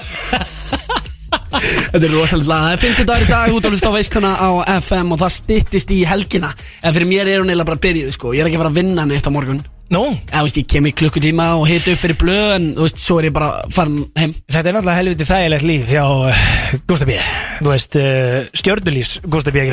Þetta 1.57 2.03
er 2.05 2.13
rosalega 2.13 2.49
lag. 2.51 2.63
Það 2.63 2.73
er 2.73 2.83
50 2.85 3.09
dagur 3.11 3.25
í 3.25 3.31
dag 3.31 3.55
út 3.57 3.67
á 3.67 3.69
lust 3.73 3.87
á 3.87 3.91
veisluna 3.97 4.31
á 4.39 4.49
FM 4.79 5.15
Og 5.15 5.21
það 5.23 5.37
styttist 5.41 5.95
í 5.95 6.03
helgina. 6.07 6.53
En 6.83 6.95
fyrir 6.95 7.09
mér 7.09 7.31
er 7.31 7.41
hún 7.41 7.51
eiginlega 7.51 7.71
bara 7.73 7.83
byrjuð 7.87 8.13
sko. 8.15 8.35
Ég 8.37 8.45
er 8.45 8.51
ekki 8.51 8.59
að 8.59 8.63
fara 8.65 8.75
að 8.75 8.79
vinna 8.81 9.07
neitt 9.09 9.27
á 9.27 9.31
morgun 9.33 9.65
Nú, 9.87 10.01
Eða, 10.27 10.41
veist, 10.43 10.57
ég 10.59 10.67
kem 10.67 10.87
í 10.89 10.91
klukkutíma 10.91 11.45
og 11.55 11.67
hita 11.69 11.93
upp 11.93 12.01
fyrir 12.01 12.17
blöð 12.19 12.49
En 12.57 12.65
þú 12.75 12.83
veist, 12.83 12.99
svo 12.99 13.15
er 13.21 13.29
ég 13.29 13.35
bara 13.37 13.53
farin 13.71 14.01
heim. 14.19 14.33
Þetta 14.51 14.67
er 14.67 14.75
náttúrulega 14.75 14.99
helviti 14.99 15.27
þægilegt 15.29 15.67
líf 15.69 15.93
hjá 15.93 16.03
uh, 16.03 16.41
Gústa 16.89 17.07
B. 17.07 17.15
Þú 17.61 17.71
veist, 17.71 17.95
uh, 17.95 18.43
B. 19.53 19.63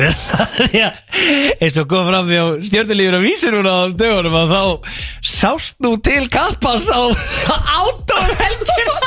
Því 0.55 0.83
að 0.85 0.93
eins 1.65 1.81
og 1.81 1.89
kom 1.91 2.07
fram 2.07 2.31
hjá 2.31 2.43
stjörnulífur 2.69 3.19
að 3.19 3.27
vísi 3.27 3.51
núna 3.51 3.75
á 3.75 3.91
dögunum 3.91 4.39
að 4.39 4.55
þá 4.55 4.63
sást 5.35 5.75
nú 5.83 5.95
til 5.99 6.23
kappas 6.31 6.87
á 6.87 7.01
átum 7.83 8.33
helgina 8.39 8.97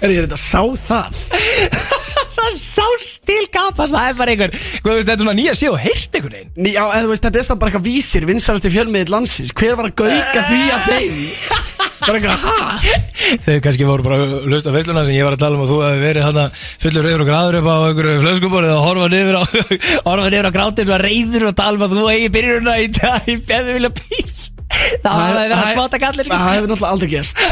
Er 0.00 0.12
ég 0.14 0.24
þetta 0.24 0.40
sá 0.40 0.62
það? 0.84 2.09
Það 2.40 2.54
sást 2.56 3.20
til 3.28 3.42
kappas, 3.52 3.92
það 3.92 4.06
er 4.08 4.16
bara 4.18 4.34
einhver 4.34 4.54
Hvað 4.54 4.94
veist, 4.94 5.08
þetta 5.08 5.16
er 5.16 5.24
svona 5.24 5.36
nýja 5.36 5.54
sé 5.58 5.68
og 5.70 5.78
heyrst 5.80 6.16
einhvern 6.16 6.36
veginn. 6.38 6.52
Ný, 6.56 6.72
Já, 6.72 6.82
eða, 6.86 7.02
þú 7.04 7.10
veist, 7.12 7.26
þetta 7.26 7.40
er 7.40 7.46
samt 7.48 7.60
bara 7.60 7.72
eitthvað 7.72 7.86
vísir 7.86 8.26
Vinsalasti 8.30 8.72
fjölmiðið 8.72 9.12
landsins. 9.12 9.52
Hver 9.60 9.76
var 9.78 9.90
að 9.90 9.96
gauka 10.00 10.44
því 10.48 10.60
að 10.74 10.88
þeim? 10.88 11.20
Bara 12.00 12.16
eitthvað, 12.16 12.44
ha? 12.46 13.00
Þau 13.44 13.56
kannski 13.64 13.84
voru 13.84 14.04
bara 14.06 14.16
að 14.24 14.30
hlusta 14.48 14.72
veisluna 14.72 15.02
sem 15.04 15.18
ég 15.18 15.26
var 15.26 15.34
að 15.36 15.42
tala 15.42 15.58
um 15.58 15.64
og 15.66 15.68
þú 15.68 15.80
hefði 15.84 16.00
verið 16.00 16.24
hann 16.24 16.54
fullur 16.80 17.04
reyður 17.04 17.24
og 17.24 17.28
gráður 17.28 17.58
upp 17.58 17.68
á 17.68 17.76
einhverju 17.90 18.22
flöskuborið 18.22 18.72
og 18.72 18.84
horfa 18.86 19.08
niður 19.12 19.36
á 19.36 19.42
horfa 20.08 20.30
niður 20.32 20.48
á 20.48 20.56
grátið 20.56 20.92
og 20.96 21.02
reyður 21.04 21.44
og 21.50 21.58
tala 21.60 21.76
um 21.76 21.84
að 21.84 21.96
þú 21.98 22.06
eigi 22.14 22.30
byrjununa 22.38 22.76
í 22.80 22.88
dag 22.96 23.28
í 23.28 23.36
beðu 23.50 23.76
vilja 23.76 23.92
pís 24.00 24.40
Það 24.70 25.12
hafa 25.12 25.34
verið 25.34 25.56
að 25.56 25.72
spotta 25.74 26.00
kallir. 26.00 26.30
Það 26.30 26.46
hefur 26.46 26.70
náttúrulega 26.70 26.92
aldrei 26.94 27.10
gerst. 27.10 27.42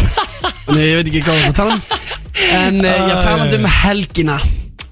Nei, 0.71 0.85
ég 0.85 0.97
veit 1.01 1.11
ekki 1.11 1.23
hvað 1.27 1.43
það 1.43 1.57
tala 1.59 1.77
um. 1.77 1.83
En 2.59 2.81
uh, 2.81 2.95
ég 3.11 3.23
talandi 3.27 3.59
um 3.59 3.69
helgina 3.83 4.39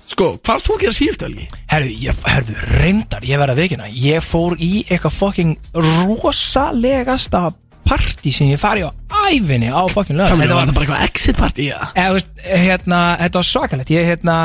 Sko, 0.06 0.36
hvað 0.38 0.52
varst 0.52 0.68
þú 0.68 0.74
að 0.76 0.82
gera 0.84 0.94
síðustu 0.96 1.26
helgi? 1.26 1.46
Herru, 1.72 1.92
ég, 2.06 2.20
herru, 2.30 2.56
reyndar, 2.78 3.24
ég 3.26 3.40
verði 3.42 3.56
að 3.56 3.62
veikina 3.64 3.88
Ég 3.90 4.22
fór 4.22 4.54
í 4.62 4.72
eitthvað 4.86 5.16
fucking 5.16 5.56
rosalegasta 5.74 7.48
partí 7.86 8.32
sem 8.34 8.50
ég 8.50 8.60
fari 8.62 8.86
á 8.86 8.90
æfinni 9.30 9.68
á 9.70 9.82
fucking 9.90 10.18
lög 10.18 10.30
Hvað 10.30 10.40
með 10.40 10.52
það 10.52 10.58
var 10.60 10.70
það 10.70 10.78
bara 10.78 10.86
eitthvað 10.86 11.04
exit 11.10 11.40
party, 11.40 11.66
já? 11.70 11.78
eða, 11.94 12.06
þú 12.06 12.16
veist, 12.18 12.32
hérna, 12.62 13.02
þetta 13.22 13.40
var 13.40 13.48
svakalegt 13.50 13.92
ég, 13.94 14.08
hérna 14.12 14.38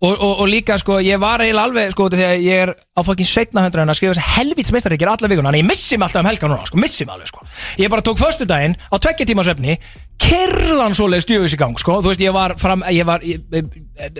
og, 0.00 0.12
og, 0.12 0.32
og 0.42 0.48
líka, 0.50 0.76
sko, 0.80 0.98
ég 1.04 1.20
var 1.22 1.42
eiginlega 1.44 1.68
alveg, 1.68 1.92
sko, 1.94 2.08
því 2.12 2.24
að 2.26 2.44
ég 2.44 2.62
er 2.64 2.72
á 2.74 3.00
fokkin 3.06 3.28
setna 3.28 3.64
hundra 3.64 3.86
að 3.86 3.98
skrifa 3.98 4.16
þessi 4.16 4.34
helvits 4.38 4.74
meistarikir 4.74 5.10
alla 5.12 5.30
vikuna, 5.30 5.50
þannig 5.50 5.64
ég 5.64 5.68
missi 5.68 5.98
mig 5.98 6.08
alltaf 6.08 6.24
um 6.24 6.30
helga 6.30 6.50
núna, 6.50 6.66
sko, 6.68 6.80
missi 6.82 7.06
mig 7.06 7.14
alveg, 7.14 7.30
sko. 7.30 7.46
Ég 7.80 7.92
bara 7.92 8.04
tók 8.04 8.20
föstu 8.20 8.48
daginn 8.48 8.76
á 8.90 8.96
tveggja 8.98 9.28
tíma 9.30 9.46
svefni 9.46 9.78
kerðan 10.24 10.94
svoleið 10.96 11.24
stjöfis 11.24 11.56
í 11.56 11.60
gang, 11.60 11.78
sko. 11.80 11.98
Þú 12.02 12.12
veist, 12.12 12.22
ég 12.22 12.34
var 12.34 12.56
fram, 12.60 12.84
ég 12.94 13.06
var 13.08 13.24
ég, 13.26 13.42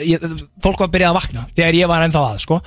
ég, 0.03 0.29
fólk 0.63 0.81
var 0.81 0.89
að 0.89 0.95
byrja 0.97 1.11
að 1.13 1.19
vakna 1.21 1.47
þegar 1.55 1.79
ég 1.79 1.91
var 1.91 2.07
ennþá 2.07 2.25
að, 2.33 2.41
sko 2.45 2.61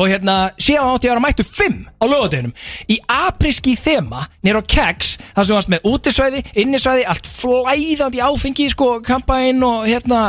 og 0.00 0.08
hérna, 0.08 0.36
síðan 0.60 0.94
átti 0.94 1.10
vera 1.10 1.22
mættu 1.22 1.44
fimm 1.44 1.82
á 2.00 2.04
lögadeginum 2.08 2.54
í 2.88 2.96
apriski 3.12 3.74
þema 3.78 4.24
nýr 4.46 4.60
á 4.60 4.62
keks, 4.64 5.12
það 5.36 5.48
sem 5.48 5.58
varst 5.58 5.72
með 5.72 5.88
útisvæði 5.90 6.42
innisvæði, 6.62 7.06
allt 7.12 7.28
flæðandi 7.28 8.22
áfengi, 8.24 8.68
sko, 8.72 8.90
kampaðinn 9.04 9.62
og 9.66 9.84
hérna, 9.88 10.22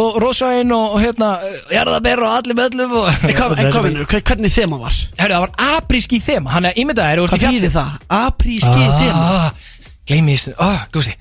og 0.00 0.20
rosaðinn 0.24 0.72
og, 0.76 0.96
hérna, 1.02 1.32
jarðaber 1.74 2.24
og 2.24 2.36
allir 2.38 2.58
möllum 2.58 2.96
og 3.02 3.10
hvernig 4.30 4.54
þema 4.54 4.80
var? 4.80 5.00
Herru, 5.20 5.36
það 5.36 5.46
var 5.46 5.76
apriski 5.76 6.22
þema, 6.24 6.54
hann 6.56 6.70
er 6.70 6.80
ímyndaðir 6.80 7.26
Hvað 7.30 7.44
þýðir 7.50 7.74
það? 7.76 7.98
Apríski 8.20 8.86
þema. 9.00 9.26
ah, 9.36 9.74
Gleimi 10.08 10.38
því, 10.40 10.56
ah, 10.58 10.86
gúsi 10.94 11.14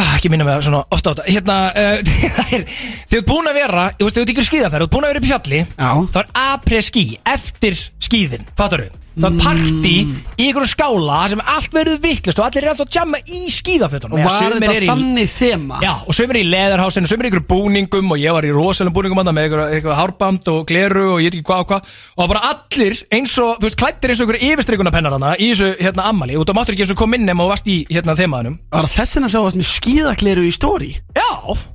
ah, 0.00 0.16
Ekki 0.16 0.32
minna 0.32 0.46
mig 0.48 0.64
svona 0.66 0.82
ofta 0.94 1.12
á 1.12 1.14
þetta 1.14 1.30
Hérna, 1.30 1.58
uh, 1.70 2.16
það 2.40 2.58
er 2.58 2.66
Þið 2.72 3.20
ert 3.20 3.30
búin 3.30 3.50
að 3.50 3.60
vera, 3.60 3.86
þú 3.94 4.08
veist, 4.08 4.18
þú 4.18 4.24
ert 4.24 4.34
ykkur 4.34 4.48
skíðaferð 4.50 4.84
Þú 4.84 4.88
ert 4.88 4.96
búin 4.96 5.06
að 5.06 5.14
vera 5.14 5.22
upp 5.22 5.28
í 5.28 5.32
fjalli 5.32 5.62
Já. 5.64 5.90
Það 6.16 6.20
er 6.24 6.34
apreski, 6.48 7.06
eftir 7.36 7.80
skíðin 8.08 8.52
Fattar 8.58 8.86
þú? 8.86 9.03
Það 9.14 9.24
var 9.24 9.34
partí 9.44 9.92
í 10.34 10.46
einhverju 10.48 10.68
skála 10.72 11.18
sem 11.30 11.42
allt 11.54 11.74
verður 11.74 12.00
vittlust 12.02 12.40
og 12.40 12.48
allir 12.48 12.64
er 12.64 12.72
ennþá 12.72 12.86
að 12.86 12.96
jamma 12.96 13.20
í 13.22 13.42
skíðafötunum 13.54 14.16
Og 14.18 14.26
var 14.26 14.56
þetta 14.58 14.88
þannig 14.88 15.30
þema? 15.30 15.78
Já, 15.84 15.92
og 16.02 16.16
sömur 16.18 16.38
í 16.40 16.42
leðarhásinu, 16.48 17.10
sömur 17.10 17.28
í 17.28 17.30
einhverju 17.30 17.46
búningum 17.52 18.10
og 18.10 18.18
ég 18.18 18.34
var 18.34 18.48
í 18.48 18.50
rosalum 18.54 18.96
búningum 18.96 19.20
þarna 19.22 19.36
með 19.36 19.46
einhverju, 19.46 19.78
einhverju 19.78 19.98
hárband 20.00 20.50
og 20.50 20.60
gleru 20.66 21.06
og 21.12 21.22
ég 21.22 21.30
veit 21.30 21.38
ekki 21.38 21.46
hvað 21.46 21.62
og 21.62 21.70
hvað 21.70 21.94
og 22.18 22.32
bara 22.34 22.42
allir 22.50 22.98
eins 23.14 23.36
og, 23.38 23.54
þú 23.60 23.68
veist, 23.68 23.78
klættir 23.84 24.14
eins 24.14 24.22
og 24.24 24.26
einhverju 24.26 24.50
yfirstrykunapennar 24.50 25.16
hana 25.18 25.34
í 25.38 25.52
þessu 25.52 25.70
hérna 25.78 26.08
ammali 26.10 26.34
og 26.40 26.48
þú 26.48 26.58
máttur 26.58 26.74
ekki 26.74 26.86
eins 26.88 26.94
og 26.96 27.00
kom 27.04 27.14
inn 27.14 27.26
nema 27.30 27.46
og 27.46 27.54
varst 27.54 27.70
í 27.70 27.78
hérna 27.92 28.18
þemaðunum 28.18 28.58
Var 28.74 28.90
þess 28.96 29.18
vegna 29.20 29.30
sá 29.30 29.38
að 29.44 29.60
með 29.60 29.70
skíðakleru 29.70 30.48
í 30.48 30.52
stóri? 30.58 30.90
Já 31.14 31.23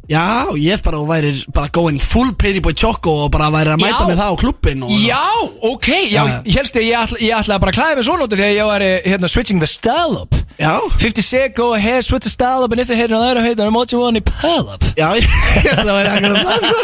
Já, 0.10 0.26
ég 0.58 0.84
bara, 0.86 0.98
þú 1.02 1.10
værir 1.12 1.42
bara 1.54 1.72
going 1.76 2.02
full 2.02 2.32
pretty 2.40 2.62
boy 2.66 2.74
choco 2.74 3.16
og 3.26 3.32
bara 3.36 3.52
væri 3.54 3.76
að 3.76 3.84
mæta 3.84 4.02
Já. 4.04 4.10
með 4.10 4.22
það 4.24 4.34
á 4.34 4.36
klubbin 4.44 4.86
og 4.88 4.94
Já, 5.04 5.24
ok, 5.72 5.90
já, 6.10 6.22
Já. 6.24 6.36
ég 6.46 6.60
helst 6.60 6.80
ég, 6.82 6.92
ætla, 7.04 7.22
ég 7.22 7.36
ætlaði 7.38 7.66
bara 7.66 7.76
að 7.76 7.80
klæða 7.82 8.00
mig 8.00 8.08
af 8.36 8.40
því 8.40 8.48
að 8.50 8.58
ég 8.58 8.72
var 8.74 8.88
hérna 9.14 9.34
switching 9.36 9.60
the 9.64 9.70
style 9.70 10.24
up 10.24 10.39
Já. 10.60 10.74
50 11.00 11.24
seg 11.24 11.60
og 11.64 11.78
heið 11.80 12.02
svittu 12.04 12.30
stál 12.32 12.66
upp 12.66 12.74
en 12.76 12.82
eftir 12.84 12.98
heitin 13.00 13.16
og 13.16 13.22
það 13.24 13.30
eru 13.32 13.44
heitin 13.46 13.70
og 13.70 13.76
mótið 13.78 14.02
voni 14.02 14.22
pæl 14.28 14.66
upp 14.74 14.88
Já, 15.00 15.08
það 15.64 15.92
var 15.94 16.10
ekkert 16.10 16.50
það 16.50 16.66
sko. 16.66 16.82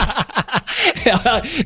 Já, 1.05 1.15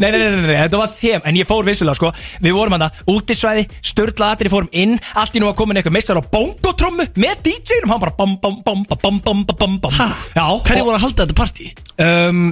nei, 0.01 0.07
nei, 0.09 0.17
nei, 0.17 0.39
nei, 0.41 0.55
þetta 0.55 0.79
var 0.79 0.89
þeim 0.93 1.27
En 1.29 1.37
ég 1.37 1.47
fór 1.47 1.67
vissulega 1.67 1.97
sko. 1.97 2.09
Við 2.41 2.55
vorum 2.57 2.75
hann 2.75 2.85
að 2.87 3.03
útisvæði, 3.13 3.65
störtla 3.91 4.31
aðri 4.33 4.51
fórum 4.53 4.71
inn 4.73 4.95
Allt 5.19 5.37
í 5.37 5.43
nú 5.43 5.49
að 5.51 5.57
koma 5.59 5.73
inn 5.73 5.81
eitthvað 5.81 5.95
meistar 5.99 6.17
á 6.17 6.23
bongotrömmu 6.33 7.05
Með 7.19 7.43
DJ-num, 7.45 7.93
hann 7.93 8.01
bara 8.01 8.15
bam, 8.17 8.35
bam, 8.41 8.57
bam, 8.65 8.83
bam, 8.89 9.21
bam, 9.25 9.45
bam, 9.53 9.77
bam 9.85 9.93
Hæ? 9.99 10.09
Hvernig 10.33 10.87
voru 10.87 10.97
að 10.97 11.05
halda 11.05 11.25
þetta 11.25 11.37
partí? 11.37 11.69
Um, 12.01 12.49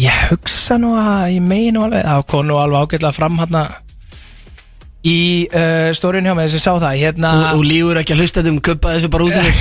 ég 0.00 0.20
hugsa 0.32 0.76
nú 0.80 0.92
að, 1.00 1.30
ég 1.38 1.48
megi 1.48 1.72
nú 1.74 1.86
alveg 1.86 2.04
Það 2.08 2.28
kom 2.34 2.48
nú 2.50 2.60
alveg 2.60 2.84
ágætlega 2.88 3.16
fram 3.16 3.40
hann 3.40 3.60
að 3.64 3.80
Í 5.04 5.16
uh, 5.52 5.90
stórinu 5.92 6.30
hjá 6.30 6.36
mig 6.38 6.46
þess 6.48 6.56
að 6.56 6.62
sá 6.64 6.72
það 6.86 6.94
Hérna 7.02 7.30
Og, 7.36 7.58
og 7.58 7.64
lífur 7.68 7.98
ekki 8.00 8.14
að 8.14 8.22
hlusta 8.22 8.40
þetta 8.40 8.52
um 8.54 8.60
kuppa 8.64 8.94
þessu 8.94 9.10
bara 9.12 9.26
út 9.26 9.36
í 9.36 9.42
þig 9.44 9.58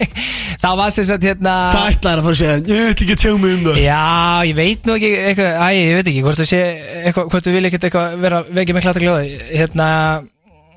Það 0.62 0.78
var 0.80 0.94
sem 0.94 1.06
sagt 1.08 1.26
hérna 1.28 1.54
Hvað 1.74 1.90
ætlaði 1.90 2.20
að 2.20 2.24
fara 2.24 2.32
að 2.32 2.40
segja? 2.40 2.56
Ég 2.70 2.90
ætla 2.90 3.04
ekki 3.06 3.16
að 3.16 3.20
tjá 3.22 3.30
mig 3.40 3.54
um 3.56 3.62
það. 3.66 3.78
Já, 3.84 4.00
ég 4.48 4.56
veit 4.58 4.88
nú 4.88 4.96
ekki 4.96 5.10
eitthvað, 5.20 5.54
æ, 5.56 5.68
ég 5.76 5.94
veit 5.98 6.10
ekki 6.10 6.24
hvort 6.26 6.40
það 6.40 6.48
sé 6.50 6.60
eitthvað, 7.04 7.30
hvort 7.32 7.46
þú 7.46 7.54
vil 7.56 7.62
ekkert 7.70 7.86
eitthvað 7.88 8.18
vera 8.24 8.40
vekið 8.60 8.76
með 8.76 8.86
klata 8.86 9.02
gljóði 9.04 9.38
hérna 9.54 9.88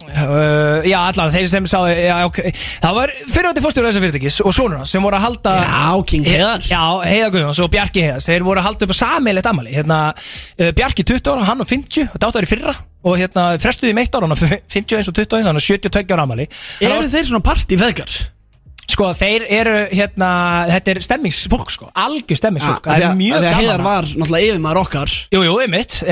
uh, 0.10 0.84
já, 0.88 0.98
allan, 1.00 1.32
þeir 1.34 1.48
sem 1.52 1.68
sá 1.70 1.78
já, 1.89 2.16
okay. 2.28 2.54
það 2.84 2.98
var 2.98 3.13
fyrirvændi 3.32 3.63
fórstjóru 3.63 3.89
þessar 3.89 4.06
fyrirtækis 4.06 4.39
og 4.44 4.56
sonur 4.56 4.82
hans 4.82 4.94
sem 4.94 5.04
voru 5.04 5.20
að 5.20 5.26
halda 5.28 5.56
Já, 5.63 6.04
King 6.12 6.28
Heiðar 6.28 6.68
Já, 6.68 6.84
Heiðar 7.08 7.34
Guðjóns 7.36 7.62
og 7.63 7.72
Bjarki 7.74 8.06
Heiðars. 8.06 8.30
Þeir 8.30 8.48
voru 8.48 8.63
að 8.63 8.70
halda 8.70 8.88
upp 8.88 8.94
á 8.94 8.98
sameilegt 9.00 9.50
amali 9.54 9.76
hérna, 9.76 10.00
uh, 10.13 10.70
Bjarki 10.76 11.08
20 11.08 11.34
ára, 11.34 11.48
hann 11.50 11.63
og 11.63 11.72
50 11.72 12.13
og 12.13 12.22
dátar 12.24 12.48
í 12.48 12.52
fyrra. 12.52 12.76
Og 13.04 13.18
hérna 13.20 13.50
frestuði 13.60 13.96
meitt 13.98 14.13
ára 14.16 14.30
hann 14.30 14.36
á 14.36 14.39
50 14.39 15.00
eins 15.00 15.12
og 15.12 15.18
20 15.18 15.39
eins, 15.39 15.50
hann 15.50 15.60
á 15.60 15.63
72 15.63 16.16
ára 16.16 16.28
amali 16.28 16.48
Eru 16.84 17.12
þeir 17.12 17.30
svona 17.32 17.44
partífeðgar? 17.44 18.24
Sko, 18.94 19.10
þeir 19.18 19.46
eru, 19.50 19.78
hérna, 19.96 20.30
þetta 20.70 20.92
er 20.92 21.00
stemmingsfólk, 21.02 21.72
sko, 21.74 21.88
algjör 21.98 22.38
stemmingsfólk. 22.38 22.89
Það 22.92 23.06
er 23.08 23.16
mjög 23.18 23.39
gaman 23.39 23.58
Heiðar 23.58 23.80
að- 23.80 23.88
var 23.88 24.10
náttúrulega 24.12 24.50
yfirmaður 24.50 24.82
okkar. 24.84 25.13
Jú, 25.34 25.42
jú, 25.48 25.54
einmitt, 25.63 26.04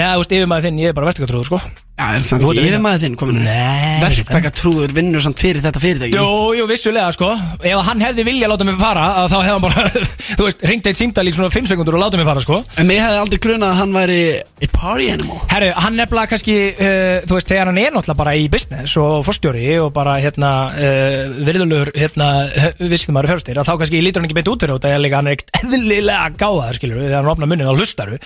já, 1.97 2.05
en 2.17 2.25
samt 2.25 2.45
yfirmaður 2.47 3.01
þinn 3.05 3.17
komin. 3.19 3.39
Nei. 3.45 3.99
Verktakatrúður 4.01 4.93
vinnur 4.95 5.23
samt 5.23 5.41
fyrir 5.41 5.63
þetta 5.63 5.81
fyrirtæki. 5.81 6.17
Jú, 6.17 6.55
jú, 6.57 6.67
vissulega, 6.69 7.11
sko. 7.15 7.29
Ef 7.61 7.83
hann 7.87 8.03
hefði 8.03 8.25
vilja 8.27 8.47
að 8.47 8.53
láta 8.53 8.67
mig 8.67 8.77
fara 8.81 9.05
Þá 9.31 9.35
hefði 9.37 9.51
hann 9.51 9.65
bara, 9.65 9.85
þú 10.39 10.47
veist, 10.47 10.65
ringt 10.71 10.89
eitt 10.89 10.99
símdal 10.99 11.27
í 11.29 11.33
svona 11.35 11.51
5 11.53 11.69
sekundur 11.71 11.97
og 11.97 12.03
láta 12.05 12.19
mig 12.19 12.27
fara, 12.29 12.43
sko. 12.43 12.61
En 12.81 12.89
mig 12.89 13.01
hefði 13.01 13.21
aldrei 13.21 13.41
grunað 13.45 13.73
að 13.73 13.81
hann 13.81 13.95
væri 13.97 14.19
a 14.41 14.71
party 14.75 15.09
animal. 15.13 15.39
Herru, 15.53 15.71
hann 15.85 15.97
nefnilega 15.99 16.33
kannski, 16.33 16.57
uh, 16.73 17.17
þú 17.27 17.37
veist, 17.37 17.51
þegar 17.51 17.71
hann 17.71 17.81
er 17.81 17.95
náttúrulega 17.95 18.21
bara 18.23 18.35
í 18.39 18.47
business 18.53 18.97
og 19.01 19.21
fórstjóri 19.27 19.67
og 19.83 19.91
bara, 19.95 20.17
hérna, 20.23 20.51
uh, 20.73 21.37
virðulegur, 21.47 21.93
hérna, 21.97 22.31
vissinumar 22.91 23.29
fjörstir, 23.29 23.59
að 23.61 23.69
þá 23.69 23.73
kannski 23.83 24.03
lítur 24.03 24.23
hann 24.23 24.29
ekki 24.29 24.39
beint 24.41 24.51
út 24.53 24.65
fyrir 24.65 24.79
þetta, 24.79 25.15
hann 25.17 25.31
er 25.31 25.37
ekkert 25.37 25.55
eðlilega 25.61 26.31
gáðaður, 26.39 26.81
skilur 26.81 28.17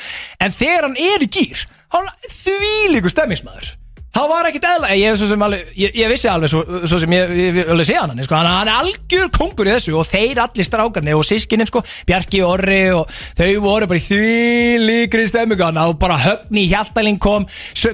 en 0.46 0.54
þegar 0.54 0.88
hann 0.88 0.98
er 1.00 1.24
í 1.26 1.28
gýr, 1.32 1.64
hann 1.94 2.08
er 2.10 2.38
þvílíkur 2.42 3.14
stemmingsmaður. 3.14 3.76
Það 4.16 4.30
var 4.32 4.48
ekkert 4.48 4.66
eðla, 4.70 4.90
ég, 4.96 5.24
alveg, 5.44 5.72
ég, 5.76 5.96
ég 6.00 6.08
vissi 6.08 6.30
alveg 6.32 6.48
svo, 6.48 6.62
svo 6.88 6.98
sem 7.02 7.12
ég, 7.12 7.58
alveg 7.68 7.88
sé 7.90 7.98
hann, 8.00 8.22
sko, 8.24 8.38
hann, 8.38 8.70
er 8.70 8.72
algjör 8.72 9.28
kongur 9.36 9.68
í 9.68 9.74
þessu 9.74 9.92
og 10.00 10.06
þeir 10.08 10.40
allir 10.40 10.68
strákarnir 10.68 11.18
og 11.20 11.26
sískinni, 11.28 11.66
sko, 11.68 11.82
Bjarki 12.08 12.40
og 12.46 12.54
Orri 12.54 12.78
og 12.96 13.10
þau 13.36 13.50
voru 13.66 13.90
bara 13.92 14.00
í 14.00 14.06
því 14.06 14.78
líkri 14.86 15.26
stemmingu 15.28 15.68
og 15.68 15.98
bara 16.00 16.16
högni 16.24 16.64
í 16.64 16.70
Hjaltalín 16.72 17.20
kom, 17.20 17.44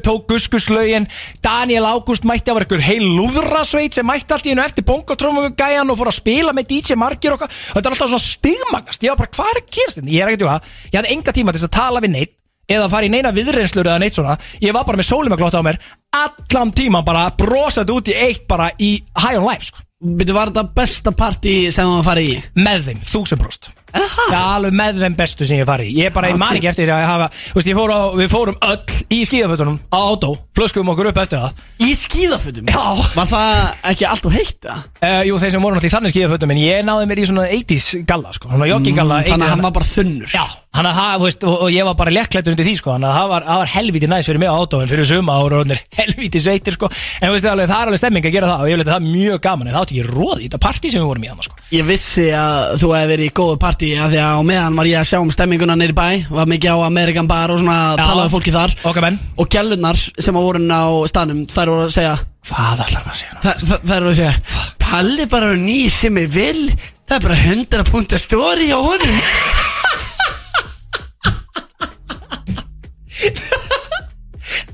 tók 0.06 0.28
guskuslaugin, 0.30 1.08
Daniel 1.42 1.90
Ágúst 1.90 2.28
mætti 2.30 2.54
vera 2.54 2.68
einhver 2.68 2.86
heil 2.86 3.08
lúðrasveit 3.18 3.98
sem 3.98 4.06
mætti 4.06 4.36
allt 4.36 4.46
í 4.46 4.54
hennu 4.54 4.66
eftir 4.68 4.86
bongotrómum 4.86 5.48
við 5.48 5.56
gæjan 5.64 5.90
og 5.90 5.98
fór 6.04 6.12
að 6.12 6.20
spila 6.20 6.54
með 6.54 6.70
DJ 6.76 7.00
Margir 7.02 7.34
og 7.34 7.48
þetta 7.48 7.82
er 7.82 7.96
alltaf 7.96 8.14
svona 8.14 8.28
stigmagnast, 8.28 9.02
ég 9.02 9.16
var 9.16 9.24
bara, 9.24 9.34
hvað 9.40 9.56
er 9.56 9.64
að 9.64 9.74
gerast 9.74 9.98
þetta? 9.98 10.14
Ég 10.14 10.22
er 10.22 10.36
ekkert 10.36 10.46
jú 10.46 10.52
að, 10.54 10.70
ég 10.92 11.02
hafði 11.02 11.18
enga 11.18 11.36
tíma 11.40 11.58
til 11.58 11.66
að 11.66 11.74
tala 11.80 12.06
við 12.06 12.16
neitt 12.20 12.38
eða 12.72 12.90
fara 12.94 13.08
í 13.08 13.12
neina 13.14 13.32
viðreynslur 13.36 13.90
eða 13.92 14.00
neitt 14.04 14.18
svona 14.18 14.38
ég 14.64 14.74
var 14.76 14.88
bara 14.88 15.00
með 15.02 15.10
sólimaglótt 15.12 15.58
á 15.58 15.62
mér 15.66 15.80
allan 16.16 16.74
tíman 16.76 17.06
bara 17.08 17.30
brosað 17.38 17.94
út 17.96 18.12
í 18.12 18.18
eitt 18.28 18.48
bara 18.50 18.72
í 18.80 18.98
high 19.22 19.38
on 19.40 19.48
life 19.48 19.70
sko. 19.72 19.84
Byrju, 20.02 20.34
var 20.34 20.50
þetta 20.50 20.64
besta 20.74 21.12
partí 21.14 21.52
sem 21.70 21.86
þú 21.86 22.00
var 22.00 22.06
farið 22.08 22.30
í? 22.32 22.38
með 22.58 22.88
þeim, 22.88 23.02
þúsund 23.06 23.38
brost 23.44 23.68
það 23.92 24.32
er 24.32 24.38
alveg 24.56 24.74
með 24.80 25.02
þeim 25.04 25.16
bestu 25.20 25.46
sem 25.46 25.60
ég 25.60 25.70
í. 25.84 25.90
ég 26.00 26.14
bara, 26.16 26.32
ég 26.32 26.40
man 26.42 26.56
ekki 26.58 26.70
eftir 26.72 26.90
að 26.90 27.04
hafa 27.06 27.28
veist, 27.54 27.70
fór 27.78 27.94
á, 27.94 28.00
við 28.18 28.32
fórum 28.34 28.58
öll 28.66 28.96
í 29.14 29.20
skíðafötunum 29.30 29.78
á 29.94 30.00
átó, 30.02 30.32
flöskum 30.58 30.90
okkur 30.96 31.12
upp 31.12 31.20
eftir 31.22 31.44
það 31.44 31.86
Í 31.86 31.92
skíðafötum? 32.02 32.72
Já. 32.72 32.82
Var 33.20 33.30
það 33.30 33.62
ekki 33.92 34.08
allt 34.10 34.26
og 34.32 34.36
heitt 34.40 34.58
það? 34.66 34.82
uh, 35.06 35.22
jú, 35.30 35.38
þeir 35.44 35.54
sem 35.54 35.62
voru 35.68 35.78
náttúrulega 35.78 35.92
í 35.92 35.96
þannig 36.00 36.16
skíðafötum 36.16 36.56
en 36.56 36.64
ég 36.64 36.84
náði 36.90 37.10
mér 37.12 37.22
í 37.22 37.28
svona 37.30 37.46
80s 37.60 37.92
galla 38.10 38.34
sko, 38.40 38.50
svona 38.50 38.72
joggingalla 38.74 39.22
Mm, 39.22 39.30
Þannig 39.36 39.46
að 39.52 39.54
hann 39.54 39.66
var 39.70 39.78
bara 39.78 39.92
þunnur 39.92 40.34
Já, 40.34 40.46
hann 40.72 40.88
að 40.88 40.98
það, 40.98 41.16
þú 41.18 41.28
veist, 41.28 41.46
og, 41.48 41.56
og 41.66 41.74
ég 41.76 41.88
var 41.88 41.96
bara 42.00 42.14
lekklættur 42.16 42.54
undir 42.56 42.68
því, 42.68 42.76
sko, 42.80 42.94
hann 42.96 43.08
að 43.08 43.16
það 43.18 43.32
var, 43.34 43.48
var 43.62 43.72
helviti 43.74 44.10
næs 44.12 44.30
fyrir 44.30 44.42
mig 44.42 44.52
á 44.52 44.56
átóin, 44.56 44.88
fyrir 44.92 45.10
suma 45.10 45.36
ára 45.36 45.60
og 45.62 45.74
helviti 46.00 46.42
sveitir, 46.44 46.78
sko, 46.78 46.90
en 47.20 47.34
veist, 47.34 47.48
alveg, 47.52 47.68
það 47.72 47.82
er 47.82 47.92
alveg 47.92 48.02
stemming 48.02 48.30
að 48.30 48.38
gera 48.38 48.52
það 48.54 48.64
og 48.64 48.72
ég 48.72 48.78
vil 48.78 48.86
þetta 48.86 48.96
það 48.96 49.02
er 49.02 49.18
mjög 49.18 49.42
gaman, 49.48 49.68
en 49.68 49.76
það 49.76 49.84
átti 49.84 49.98
ekki 50.00 50.16
róð 50.16 50.38
í 50.38 50.48
þetta 50.48 50.62
partí 50.64 50.94
sem 50.94 51.04
við 51.04 51.10
vorum 51.12 51.28
í 51.28 51.32
hann, 51.32 51.44
sko. 51.44 51.60
Ég 51.76 51.88
vissi 51.88 52.28
að 52.36 52.78
þú 52.82 52.94
hefði 52.96 53.12
verið 53.12 53.28
í 53.28 53.36
góðu 53.42 53.60
partí 53.62 53.92
af 54.00 54.12
því 54.12 54.22
að 54.24 54.40
á 54.40 54.42
meðan 54.48 54.80
var 54.80 54.90
ég 54.92 55.00
að 55.02 55.10
sjá 55.12 55.20
um 55.20 55.32
stemminguna 55.36 55.78
neyri 55.80 55.96
bæ 55.96 56.08
var 56.32 56.50
mikið 56.52 56.76
á 56.76 56.88
Amerikan 56.88 57.30
bar 57.30 57.54
og 57.54 57.62
svona 57.62 57.78
Já. 57.96 58.04
talaði 58.06 58.34
fólki 58.34 58.56
þar 58.56 58.76
menn. 59.06 59.20
og 59.40 59.52
gælunar 59.52 60.00
sem 60.00 60.36
að 60.40 60.48
voru 60.48 60.64
á 60.68 60.84
staðnum 61.12 61.46
þær 61.52 61.74
voru 61.74 61.88
að 61.88 61.96
segja 61.96 62.18
Hvað 62.52 62.80
ætlar 62.88 63.04
það 63.06 63.12
að 63.12 63.20
segja? 63.22 63.40
þær, 63.46 63.66
þær, 63.70 63.90
voru 63.92 64.12
að 64.12 64.20
segja 64.20 64.36
Palli 64.82 65.28
bara 65.32 65.52
ný 65.56 65.80
sem 65.94 66.22
ég 66.24 66.32
vil 66.34 66.64
það 67.08 67.18
er 67.18 67.28
bara 67.28 67.42
100 67.54 67.92
punta 67.92 68.20
story 68.22 68.72
á 68.74 68.80
honum 68.82 69.20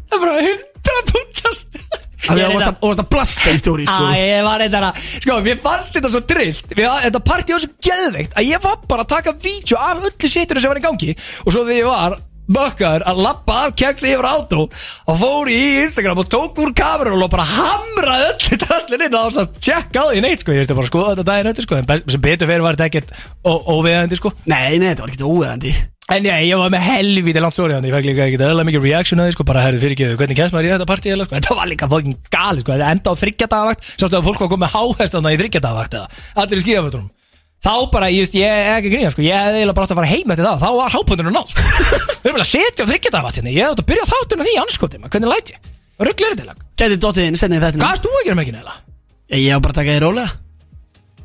Það 0.07 0.15
er 0.15 0.21
bara 0.23 0.35
hundra 0.47 1.01
puntast. 1.11 1.79
Af 2.27 2.33
því 2.35 2.41
að 2.43 2.47
þú 2.49 2.55
varst 2.57 2.69
að- 2.69 3.01
að 3.01 3.09
blasta 3.13 3.51
í 3.53 3.59
story 3.61 3.85
sko. 3.87 4.05
Æ, 4.07 4.15
ég 4.19 4.43
var 4.47 4.59
eitthvað 4.63 4.85
að, 4.87 5.03
sko, 5.23 5.35
mér 5.45 5.59
fannst 5.63 5.93
þetta 5.95 6.09
svo 6.13 6.21
drillt. 6.31 6.71
Þetta 6.75 7.21
partí 7.27 7.53
var 7.55 7.61
svo 7.63 7.73
geðveikt 7.87 8.33
að 8.39 8.47
ég 8.51 8.63
var 8.63 8.79
bara 8.89 9.03
að 9.05 9.11
taka 9.13 9.33
vídeo 9.45 9.77
af 9.79 10.01
öllu 10.01 10.31
sétur 10.31 10.59
sem 10.63 10.71
var 10.73 10.79
í 10.81 10.83
gangi. 10.87 11.13
Og 11.45 11.53
svo 11.53 11.61
þegar 11.67 11.77
ég 11.77 11.87
var 11.91 12.17
bökkaður 12.47 13.03
að 13.11 13.17
lappa 13.25 13.55
af 13.67 13.73
keksi 13.75 14.07
yfir 14.13 14.23
átó 14.27 14.59
og 14.71 15.17
fór 15.19 15.49
í 15.51 15.57
Instagram 15.83 16.21
og 16.23 16.29
tók 16.31 16.55
úr 16.63 16.71
kamerun 16.73 17.23
og 17.25 17.29
bara 17.33 17.43
hamraði 17.43 18.29
öllu 18.33 18.59
drastlinn 18.63 19.03
inn. 19.07 19.17
Og 19.19 19.33
það 19.35 19.51
tjekka 19.59 19.99
á 19.99 20.05
því 20.11 20.21
neitt 20.23 20.39
sko, 20.43 20.55
ég 20.55 20.63
veist 20.63 20.75
bara 20.79 20.87
skoða 20.87 21.11
þetta 21.15 21.27
daginn 21.31 21.51
eftir 21.51 21.67
sko, 21.67 21.75
en 21.75 21.85
sem 22.07 22.21
betur 22.23 22.47
fyrir 22.47 22.63
var 22.63 22.75
þetta 22.79 22.87
ekkert 22.87 23.11
ó- 23.43 23.63
óviðandi 23.75 24.15
sko. 24.19 24.31
Nei, 24.47 24.77
nei, 24.79 24.89
þetta 24.95 25.03
var 25.05 25.11
ekkert 25.11 25.27
óveðandi 25.27 25.75
En 26.07 26.23
já, 26.23 26.37
ég 26.39 26.55
var 26.55 26.69
með 26.71 26.85
helvítið 26.87 27.43
langt 27.43 27.51
stóri 27.51 27.75
Ég 27.75 27.91
fekk 27.91 28.05
líka 28.07 28.23
ekkert 28.29 28.43
eðla 28.47 28.63
mikið 28.63 28.85
reaction 28.85 29.19
að 29.19 29.27
því 29.27 29.33
sko. 29.35 29.43
Bara 29.49 29.63
herrið 29.65 29.81
fyrir 29.83 29.95
ekki, 29.97 30.07
hvernig 30.21 30.37
kemst 30.39 30.53
maður 30.55 30.67
í 30.67 30.71
þetta 30.71 30.87
partí 30.87 31.11
eða 31.11 31.25
sko? 31.27 31.35
Þetta 31.35 31.57
var 31.57 31.67
líka 31.67 31.89
fokkin 31.91 32.15
gali 32.31 32.63
sko. 32.63 32.71
Þetta 32.71 32.91
enda 32.95 33.11
á 33.11 33.15
þryggjadagavakt 33.19 33.81
Sástu 33.89 34.15
að 34.15 34.23
fólk 34.29 34.39
var 34.39 34.51
komið 34.53 34.71
háhestana 34.71 35.33
í 35.35 35.39
þryggjadagavakt 35.41 35.97
eða? 35.99 36.07
Allir 36.39 36.55
í 36.55 36.63
skíðafötunum 36.63 37.11
Þá 37.67 37.73
bara, 37.91 38.07
ég 38.13 38.21
veist, 38.23 38.35
ég 38.37 38.45
er 38.47 38.77
ekki 38.77 38.91
grína 38.93 39.09
sko. 39.11 39.23
Ég 39.25 39.33
hefði 39.33 39.57
eiginlega 39.59 39.75
bara 39.75 39.85
átt 39.87 39.93
að 39.95 39.99
fara 39.99 40.11
heim 40.13 40.29
eftir 40.31 40.45
það. 40.45 40.61
Þá 40.61 40.69
var 40.77 40.93
hápundinu 40.93 41.31
nátt 41.33 41.49
sko. 41.51 41.61
Við 42.21 42.29
erum 42.29 42.37
vel 42.37 42.45
að 42.45 42.51
setja 42.53 42.85
á 42.85 42.89
þryggjadagavakt 42.93 43.37
hérna. 43.41 43.51
Ég 43.57 43.65
hefði 50.05 50.37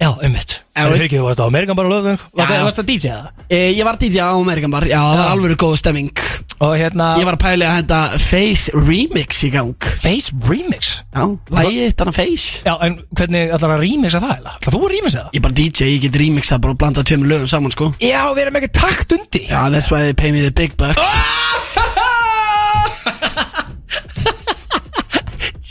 Já, 0.02 0.10
ummitt 0.26 0.58
Það 0.72 0.88
fyrir 0.94 1.04
ekki, 1.04 1.18
þú 1.20 1.24
varst 1.28 1.40
á 1.42 1.46
Amerikan 1.46 1.76
bara 1.78 1.90
lögum 1.92 2.16
Já. 2.16 2.46
Varst 2.64 2.78
það 2.80 2.86
DJ 2.88 3.10
eða? 3.12 3.30
e, 3.52 3.58
Ég 3.76 3.84
var 3.86 3.98
DJ 4.00 4.22
á 4.24 4.32
Amerikan 4.32 4.72
bar, 4.72 4.86
já, 4.88 4.96
það 4.98 5.18
var 5.20 5.28
alveg 5.34 5.58
góð 5.60 5.74
stemming. 5.82 6.22
Og 6.64 6.72
hérna 6.80 7.08
Ég 7.20 7.26
var 7.28 7.36
að 7.36 7.42
pæli 7.44 7.66
að 7.68 7.76
henda 7.76 7.98
Face 8.22 8.72
Remix 8.72 9.42
í 9.46 9.50
gang. 9.52 9.88
Face 10.00 10.32
Remix? 10.48 10.94
Já, 11.12 11.26
lægið 11.52 11.92
þannig 12.00 12.16
Face. 12.16 12.62
Já, 12.64 12.72
en 12.88 12.96
hvernig 13.12 13.52
ætlar 13.58 13.76
að 13.76 13.84
remixa 13.84 14.22
það 14.24 14.34
eða? 14.38 14.56
Ætlar 14.56 14.76
þú 14.78 14.82
að 14.88 14.94
remixa 14.96 15.20
það? 15.20 15.28
Ég 15.36 15.42
er 15.42 15.46
bara 15.46 15.58
DJ, 15.60 15.90
ég 15.92 16.02
get 16.06 16.20
remixa 16.24 16.60
bara 16.64 16.76
og 16.76 16.80
blanda 16.82 17.04
tveimur 17.06 17.32
lögum 17.34 17.52
saman 17.52 17.76
sko. 17.76 17.92
Já, 18.00 18.22
við 18.32 18.44
erum 18.46 18.60
ekki 18.62 18.72
takt 18.80 19.16
undi 19.18 19.44
Já, 19.50 19.60
that's 19.74 19.92
why 19.92 20.00
they 20.08 20.16
pay 20.16 20.32
me 20.32 20.40
the 20.40 20.54
big 20.56 20.74
bucks 20.80 21.12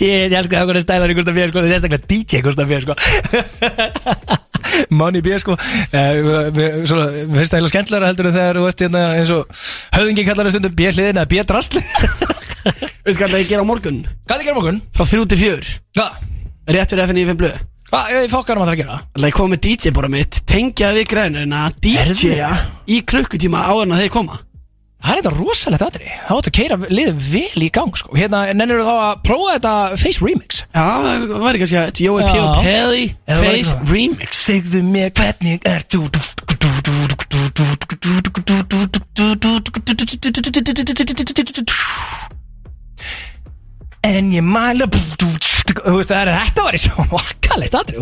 Shit, 0.01 0.31
ég 0.31 0.33
elskar 0.33 0.63
það 0.63 0.69
hvernig 0.71 0.81
stælar 0.81 1.11
í 1.11 1.15
Gustaf 1.17 1.35
B 1.35 1.43
sko, 1.45 1.61
það 1.61 1.67
er 1.67 1.73
sérstaklega 1.75 2.07
DJ 2.09 2.39
Gustaf 2.41 2.71
B 2.71 2.79
sko. 2.81 2.95
Money 4.97 5.21
B 5.21 5.35
sko. 5.37 5.53
Uh, 5.93 6.49
Svona, 6.89 7.05
við 7.29 7.53
heila 7.53 7.69
skemmtilega 7.69 8.09
heldur 8.09 8.31
þegar 8.31 8.57
þú 8.57 8.65
ert 8.71 8.81
hérna 8.81 9.03
eins 9.19 9.33
og 9.35 9.61
höfðingi 9.93 10.25
kallar 10.25 10.49
það 10.49 10.55
stundum 10.55 10.75
B 10.79 10.89
hliðin 10.89 11.21
eða 11.21 11.29
B 11.29 11.45
drasli 11.51 11.83
Við 13.05 13.17
skal 13.17 13.29
það 13.29 13.45
gera 13.51 13.61
á 13.61 13.69
morgun? 13.69 14.01
Hvað 14.25 14.33
er 14.33 14.41
það 14.41 14.45
gera 14.47 14.57
á 14.57 14.59
morgun? 14.59 14.81
Frá 14.97 15.05
3 15.13 15.29
til 15.29 15.41
4 15.43 15.73
Hvað? 15.99 16.19
Rétt 16.71 16.93
fyrir 16.93 17.09
FNI 17.11 17.29
5 17.29 17.41
blöð. 17.41 17.63
Hvað, 17.91 18.13
ég 18.15 18.31
fokkarum 18.31 18.63
að 18.63 18.71
það 18.71 18.77
að 18.77 18.81
gera? 18.81 19.01
Það 19.19 19.29
er 19.29 19.37
komið 19.37 19.65
DJ 19.67 19.93
bara 19.97 20.09
mitt 20.17 20.41
Tengja 20.49 20.93
við 20.97 21.11
grænuna 21.13 21.67
DJ-a 21.77 22.53
í 22.89 23.03
klukkutíma 23.05 23.67
áður 23.69 23.89
en 23.89 23.97
að 23.99 24.07
þeir 24.07 24.15
koma 24.17 24.41
Það 25.01 25.11
er 25.11 25.19
þetta 25.21 25.31
rosalegt 25.33 25.83
aðri 25.85 26.09
Það 26.11 26.35
átt 26.37 26.49
að 26.49 26.55
keira 26.57 26.77
liðið 26.85 27.29
vel 27.33 27.65
í 27.65 27.69
gang 27.73 27.97
sko. 27.97 28.13
Hérna, 28.17 28.43
nennir 28.53 28.83
þá 28.85 28.91
að 28.93 29.23
prófa 29.25 29.55
þetta 29.55 29.73
Face 30.01 30.21
Remix? 30.21 30.61
Já, 30.69 30.85
það 31.07 31.33
væri 31.45 31.63
kannski 31.63 31.79
að 31.81 32.03
Jói 32.05 32.21
P. 32.27 32.43
Pelli 32.67 33.05
Face. 33.41 33.79
Remix. 33.89 34.43
Segðu 34.45 34.83
mér 34.85 35.09
hvernig 35.17 35.65
er 35.65 35.81
þú 35.89 36.05
En 44.01 44.31
ég 44.33 44.41
mæla 44.45 44.87
þetta 45.71 46.63
var 46.65 46.75
í 46.75 46.79
svo 46.81 47.03
vakkalegt 47.11 47.75
aðri? 47.77 47.99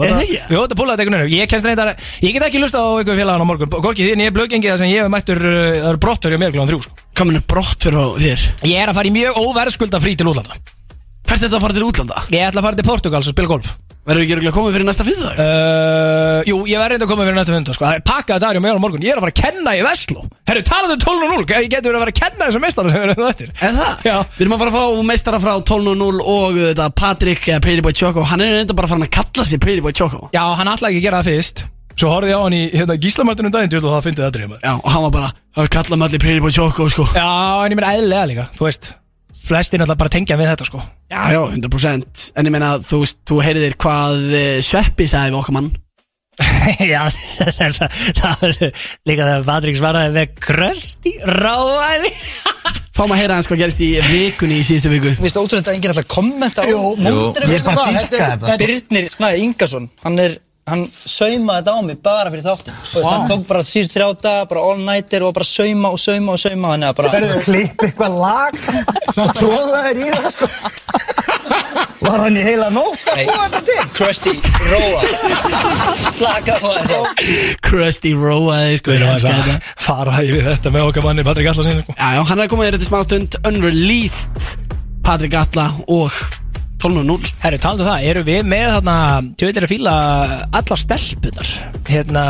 Jó, 0.50 0.62
þetta 0.64 0.78
púlaði 0.80 1.04
þetta 1.04 1.06
einhvern 1.06 1.34
Ég 1.34 1.50
kennst 1.52 1.68
reyndar 1.68 1.92
Ég 2.24 2.34
get 2.36 2.46
ekki 2.48 2.62
lusta 2.64 2.82
á 2.82 2.88
ykkur 3.04 3.20
félagann 3.20 3.44
á 3.44 3.50
morgun 3.50 3.72
Hvorki 3.74 4.08
því 4.08 4.16
en 4.16 4.24
ég 4.24 4.32
er 4.32 4.36
blöggengi 4.38 4.72
það 4.72 4.82
sem 4.84 4.94
ég 4.94 5.04
hef 5.04 5.12
mættur 5.12 5.44
uh, 5.44 5.60
Það 5.76 5.90
eru 5.92 6.02
brottverið 6.06 6.40
á 6.40 6.42
mér 6.44 6.56
glóðan 6.56 6.72
þrjú 6.72 6.82
sko. 6.86 6.96
Komin 7.20 7.40
er 7.42 7.46
brott 7.52 7.86
fyrir 7.86 8.16
þér 8.24 8.48
Ég 8.72 8.80
er 8.80 8.94
að 8.94 9.00
fara 9.02 9.12
í 9.12 9.16
mjög 9.20 9.42
óverðskulda 9.44 10.02
frí 10.04 10.16
til 10.16 10.32
útlanda 10.32 10.58
Hvert 10.60 11.36
er 11.36 11.46
þetta 11.46 11.60
að 11.60 11.68
fara 11.68 11.78
til 11.78 11.86
útlanda? 11.90 12.26
Ég 12.32 12.48
ætla 12.48 12.64
að 12.64 12.70
fara 12.70 12.80
til 12.80 12.90
Portugals 12.90 13.30
og 13.30 13.36
spila 13.36 13.54
golf 13.54 13.76
Verður 14.10 14.24
ekki 14.26 14.34
örugglega 14.34 14.56
komið 14.56 14.76
fyrir 14.76 14.88
næsta 14.88 15.06
fyrðdag? 15.06 15.40
Uh, 15.40 16.40
jú, 16.50 16.56
ég 16.66 16.80
verði 16.82 16.96
reynda 16.96 17.06
að 17.06 17.12
koma 17.12 17.26
fyrir 17.28 17.36
næsta 17.38 17.54
fund 17.54 17.70
sko. 17.70 17.86
Það 17.86 17.98
er 18.00 18.04
pakkaði 18.10 18.42
dagur 18.42 18.64
með 18.66 18.80
á 18.80 18.82
morgun. 18.82 19.04
Ég 19.06 19.14
er 19.14 19.20
að 19.20 19.26
fara 19.28 19.34
að 19.36 19.42
kenna 19.44 19.74
í 19.78 19.84
Vestló. 19.86 20.24
Herru, 20.50 20.64
talaðu 20.66 20.96
12.0 21.04 21.46
Ég 21.60 21.68
geti 21.70 21.86
verið 21.86 22.00
að 22.00 22.04
fara 22.04 22.14
að 22.16 22.20
kenna 22.20 22.48
þessum 22.48 22.64
meistara 22.66 22.90
sem 22.90 23.04
við 23.04 23.06
erum 23.06 23.20
þetta 23.28 23.68
En 23.68 23.78
það? 23.78 23.92
Já. 24.10 24.16
Við 24.34 24.46
erum 24.46 24.56
að 24.56 24.64
fara 24.64 24.72
að 24.72 24.78
fá 24.80 25.10
meistara 25.12 25.42
frá 25.44 25.52
12.0 25.70 26.24
og 26.24 26.58
uh, 26.58 26.62
þetta 26.72 26.88
Patrik 27.04 27.50
uh, 27.54 27.60
Pretty 27.62 27.86
Boy 27.86 27.94
Choco. 28.02 28.26
Hann 28.32 28.42
er 28.42 28.56
reynda 28.58 28.78
bara 28.80 28.90
að 28.90 28.96
fara 28.96 29.06
að 29.06 29.14
kalla 29.20 29.46
sig 29.46 29.62
Pretty 29.62 29.86
Boy 29.86 29.94
Choco. 29.94 30.32
Já, 30.34 30.42
hann 30.58 30.74
ætlaði 30.74 30.98
ekki 30.98 31.04
að 31.04 31.06
gera 31.06 31.22
það 31.22 31.30
fyrst. 31.30 31.66
Svo 32.00 32.14
horfði 32.16 32.32
ég 32.34 32.40
á 32.40 32.44
hann 32.48 32.56
í 32.56 32.62
hérna, 32.72 32.96
gíslamartinu 33.04 33.52
daginn 33.54 33.74
Þú 33.76 33.90
það 33.92 34.06
fyndið 34.06 34.24
það 34.24 34.36
drifma 34.38 34.60
Já, 34.64 34.72
og 34.78 34.88
hann 34.94 35.04
var 35.04 35.12
bara 35.18 35.32
Það 35.58 35.68
kalla 35.76 35.98
mig 36.00 36.08
allir 36.08 36.24
Pretty 36.24 36.44
Boy 36.46 36.56
Choco 36.56 36.88
sko. 36.94 37.08
Já, 37.12 37.28
en 37.66 37.76
ég 37.76 37.82
meina 37.82 37.92
eðlilega 37.98 38.30
líka 38.32 38.48
Þú 38.56 38.70
veist, 38.70 38.94
flestir 39.50 39.84
náttúrulega 39.84 40.04
bara 40.06 40.14
tengja 40.16 40.40
við 40.40 40.54
þetta 40.54 40.70
sko 40.70 40.86
Já, 41.10 41.22
já, 41.34 41.40
100% 41.58 42.26
En 42.38 42.46
ég 42.50 42.54
meina, 42.54 42.76
þú 42.86 43.00
veist, 43.04 43.18
þú 43.28 43.40
heyriðir 43.46 43.78
hvað 43.82 44.26
uh, 44.30 44.50
Sveppi 44.66 45.08
sagði 45.10 45.34
við 45.34 45.40
okkar 45.42 45.56
mann. 45.58 45.70
Já, 46.94 47.02
það 48.20 48.44
er 48.48 48.54
líka 49.10 49.26
þegar 49.26 49.42
Patrik 49.48 49.80
svaraði 49.80 50.14
með 50.16 50.36
krösti 50.46 51.12
ráðæði 51.28 52.12
Fáum 53.00 53.12
að 53.16 53.20
heyra 53.22 53.36
hans 53.40 53.48
hvað 53.50 53.62
gerist 53.64 53.82
í 53.84 53.90
vikunni 54.10 54.58
í 54.60 54.64
síðustu 54.68 54.90
viku. 54.92 55.12
Við 55.16 55.24
veist 55.24 55.38
ótrúlega 55.40 55.72
að 55.72 55.78
enginn 55.78 55.94
ætla 55.94 56.04
að 56.04 56.10
kommenta 56.12 56.64
á 56.64 56.68
Jú. 56.68 56.80
móndinu 57.00 57.48
Ég 57.48 57.62
er 57.62 57.68
bara. 57.68 57.86
að 57.88 58.00
dýrka 58.10 58.30
þetta. 58.34 58.56
Birnir 58.60 59.08
Snæði 59.14 59.44
Ingarsson. 59.46 59.86
Hann 60.04 60.20
er 60.20 60.36
Hann 60.70 60.84
saumaði 60.94 61.60
þetta 61.60 61.74
á 61.74 61.80
mig 61.90 61.98
bara 62.06 62.32
fyrir 62.34 62.46
þáttin 62.46 62.76
wow. 62.80 63.08
Hann 63.10 63.28
tók 63.32 63.46
bara 63.50 63.64
síðust 63.68 63.96
þrjá 63.96 64.08
daga, 64.24 64.46
bara 64.52 64.64
all 64.70 64.82
nighter 64.86 65.26
og 65.28 65.34
bara 65.38 65.48
sauma 65.50 65.92
og 65.96 66.00
sauma 66.02 66.36
og 66.36 66.42
sauma 66.44 66.74
Þannig 66.76 66.90
að 66.92 66.98
bara 67.00 67.14
Ferðu 67.16 67.40
klipp 67.48 67.86
eitthvað 67.88 68.20
lag 68.22 68.60
Það 69.16 69.32
tróðaðir 69.40 70.02
í 70.04 70.12
það 70.14 70.30
sko 70.36 70.46
Var 72.00 72.22
hann 72.24 72.38
í 72.40 72.44
heila 72.46 72.70
nótt 72.74 73.10
að 73.12 73.20
búa 73.28 73.46
þetta 73.46 73.60
til? 73.68 73.82
Krusty 73.98 74.34
Róa 74.70 75.02
Laka 76.24 76.56
á 76.56 76.60
þetta 76.64 77.00
Krusty 77.66 78.14
Roaði, 78.18 78.78
sko 78.80 78.94
Við 78.96 79.06
elska 79.10 79.34
að 79.34 79.50
þetta. 79.50 79.74
fara 79.90 80.22
yfir 80.26 80.48
þetta 80.48 80.74
með 80.74 80.88
okkar 80.90 81.06
manni 81.10 81.26
Patrik 81.28 81.50
Allarsson 81.52 81.84
sko. 81.84 81.96
Já, 82.00 82.08
já, 82.16 82.22
hann 82.32 82.44
er 82.46 82.52
komið 82.54 82.70
þér 82.70 82.78
þetta 82.78 82.90
smá 82.90 83.00
stund 83.08 83.40
Unreleased 83.50 84.50
Patrik 85.06 85.36
Alla 85.42 85.68
og 85.92 86.16
12.0 86.80 87.34
Herru, 87.44 87.60
talandu 87.60 87.88
það, 87.88 88.08
eru 88.12 88.24
við 88.28 88.42
með 88.48 88.72
þarna 88.78 88.96
Tjóðir 89.40 89.68
að 89.68 89.74
fíla 89.74 89.94
allar 90.62 90.82
stelpunar 90.84 91.52
Hérna 91.90 92.26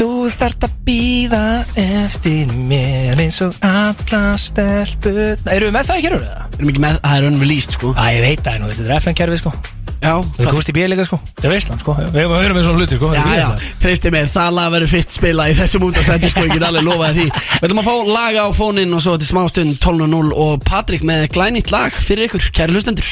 Þú 0.00 0.08
þart 0.32 0.64
að 0.64 0.76
býða 0.86 1.42
eftir 1.82 2.54
mér 2.70 3.20
eins 3.20 3.40
og 3.44 3.58
alla 3.66 4.22
stelpunar 4.40 5.52
Eru 5.56 5.68
við 5.68 5.76
með 5.76 5.90
það 5.90 6.00
í 6.00 6.06
kerfinu 6.06 6.30
það? 6.30 6.56
Erum 6.60 6.72
ekki 6.72 6.84
með, 6.86 7.02
það 7.04 7.18
er 7.18 7.28
unreleased 7.30 7.76
sko. 7.76 7.92
Æ, 7.96 8.06
ég 8.16 8.24
veit 8.28 8.42
það 8.46 8.58
nú, 8.62 8.72
þetta 8.72 8.88
er 8.90 8.98
FN-kerfi 9.00 9.42
sko 9.42 9.54
Já, 10.00 10.14
Þú 10.36 10.46
komst 10.48 10.70
í 10.72 10.74
bíl 10.76 10.86
líka 10.88 11.04
sko. 11.04 11.18
Það 11.36 11.48
er 11.48 11.52
Veistland 11.54 11.82
sko. 11.84 11.94
Við 12.00 12.14
við 12.16 12.30
höfum 12.32 12.56
með 12.56 12.66
svona 12.66 12.80
hluti 12.80 12.96
sko. 13.00 13.10
Já, 13.12 13.20
já, 13.20 13.30
Veistland. 13.30 13.66
treysti 13.84 14.12
mér, 14.14 14.28
það 14.32 14.54
lag 14.56 14.70
verður 14.74 14.92
fyrst 14.94 15.16
spila 15.18 15.48
í 15.50 15.56
þessum 15.58 15.86
útastætti 15.90 16.30
sko, 16.32 16.44
ég 16.46 16.54
get 16.56 16.66
alveg 16.70 16.86
lofaði 16.88 17.26
því. 17.26 17.42
Við 17.60 17.68
ætlum 17.68 17.82
að 17.82 17.90
fá 17.90 18.12
laga 18.16 18.46
á 18.46 18.50
fóninn 18.56 18.96
og 18.96 19.04
svo 19.04 19.16
til 19.20 19.28
smástund 19.28 19.76
12.0 19.84 20.32
og 20.46 20.64
Patrik 20.64 21.04
með 21.04 21.26
glænýtt 21.36 21.74
lag 21.74 21.92
fyrir 21.92 22.30
ykkur, 22.30 22.48
kæri 22.56 22.72
hlustendur. 22.76 23.10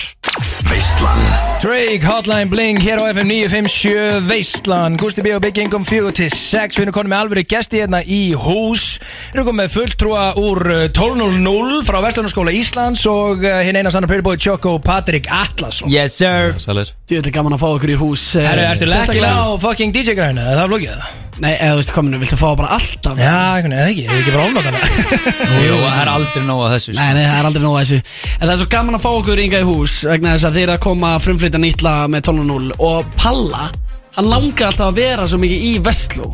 Veistlan. 0.69 1.21
Drake, 1.63 2.05
Hotline 2.07 2.51
Bling, 2.53 2.79
hér 2.85 3.01
á 3.03 3.09
FM 3.11 3.27
957 3.27 4.29
Veistland, 4.29 4.99
Gusti 5.01 5.23
B 5.25 5.33
og 5.35 5.41
Big 5.43 5.57
Income 5.59 5.85
4 5.89 6.13
til 6.15 6.29
6, 6.31 6.77
við 6.79 6.85
erum 6.85 6.95
konum 6.95 7.11
með 7.15 7.23
alvöru 7.25 7.45
gesti 7.49 7.81
hérna 7.81 8.03
í 8.05 8.21
hús, 8.39 8.99
við 9.33 9.39
erum 9.41 9.49
komið 9.49 9.61
með 9.63 9.73
fulltrúa 9.75 10.27
úr 10.39 10.61
uh, 10.69 10.85
12.00 10.95 11.81
frá 11.89 11.99
Vestlunarskóla 12.05 12.55
Íslands 12.55 13.03
og 13.11 13.43
uh, 13.43 13.59
hinn 13.67 13.81
eina 13.81 13.91
sannar 13.91 14.11
Pretty 14.13 14.27
Boy 14.29 14.39
Choco, 14.39 14.77
Patrik 14.85 15.27
Atlasson 15.33 15.91
Yes 15.91 16.19
sir 16.21 16.53
Sælir 16.79 16.93
Djöðlega 17.09 17.35
gaman 17.39 17.57
að 17.57 17.63
fá 17.63 17.69
okkur 17.69 17.93
í 17.93 17.97
hús 17.99 18.25
eh, 18.39 18.47
Herru, 18.47 18.67
ertu 18.69 18.89
lekkilega 18.89 19.41
á 19.43 19.47
fucking 19.63 19.95
DJ-græna, 19.95 20.45
er 20.53 20.61
það 20.61 20.71
flókið? 20.71 20.93
Það? 20.99 21.17
Nei, 21.39 21.53
eða 21.55 21.71
þú 21.71 21.79
veist 21.79 21.93
minnum, 21.99 22.23
viltu 22.23 22.39
fá 22.39 22.47
bara 22.59 22.71
alltaf? 22.75 23.19
Já, 23.23 23.35
einhvern 23.55 23.75
veginn, 23.75 23.79
eða 23.79 23.91
ekki, 23.93 24.05
ég 24.05 24.11
er 24.11 24.23
ekki 24.23 24.35
bara 24.35 24.47
ofnátt 24.49 24.67
hana 24.69 24.81
Jú, 25.69 25.77
það 25.85 26.01
er 26.03 26.11
aldrei 26.13 26.47
nóg 26.49 26.63
að 26.67 26.73
þessu 26.75 26.95
sko. 26.95 26.99
Nei, 26.99 27.13
nei, 27.15 27.27
það 27.29 27.39
er 27.39 27.49
aldrei 27.51 27.65
nóg 27.65 27.77
að 27.77 27.85
þessu. 27.85 27.99
En 28.35 28.43
það 28.45 28.55
er 28.55 28.61
svo 28.63 28.71
gaman 28.75 28.99
að 28.99 29.05
fá 29.05 29.11
okkur 29.13 29.43
ynga 29.45 29.61
í 29.63 29.69
hús 29.69 29.95
vegna 30.11 30.35
þess 30.35 30.49
að 30.49 30.59
þeir 30.59 30.65
eru 30.67 30.75
að 30.75 30.83
koma 30.89 31.13
að 31.15 31.25
frumflytja 31.29 31.63
nýtla 31.63 31.95
með 32.11 32.27
12.0 32.33 32.75
og 32.89 33.13
Palla, 33.23 33.69
hann 34.19 34.29
langar 34.33 34.73
alltaf 34.73 34.89
að 34.91 34.99
vera 34.99 35.27
svo 35.31 35.39
mikið 35.39 35.65
í 35.69 35.73
Vestló. 35.87 36.29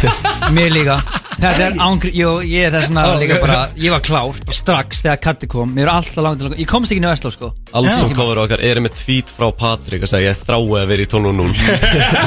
Mér 0.56 0.72
líka. 0.72 0.96
Þetta 1.36 1.66
er 1.66 1.74
ángri, 1.84 2.10
jú, 2.16 2.30
ég 2.48 2.70
er 2.70 2.72
þess 2.72 2.94
að 2.96 3.18
líka 3.20 3.36
bara 3.42 3.56
Ég 3.76 3.92
var 3.92 4.00
klár, 4.00 4.38
strax 4.56 5.02
þegar 5.04 5.18
karti 5.26 5.48
kom. 5.52 5.74
Mér 5.76 5.90
er 5.90 5.92
alltaf 5.98 6.24
langt 6.24 6.40
til 6.40 6.48
að 6.48 6.62
Ég 6.62 6.70
komst 6.70 6.94
ekki 6.94 7.02
inn 7.02 7.08
í 7.08 7.10
Vestló 7.10 7.32
sko. 7.34 7.50
Aldrei 7.76 8.16
cover 8.16 8.40
okkar 8.46 8.64
er 8.64 8.80
með 8.80 8.96
tweet 9.02 9.32
frá 9.36 9.50
Patrik 9.52 10.06
og 10.06 10.12
segja 10.12 10.32
ég 10.32 10.40
þrái 10.40 10.62
að 10.80 10.92
vera 10.94 11.04
í 11.04 11.10
12.0 11.12 11.50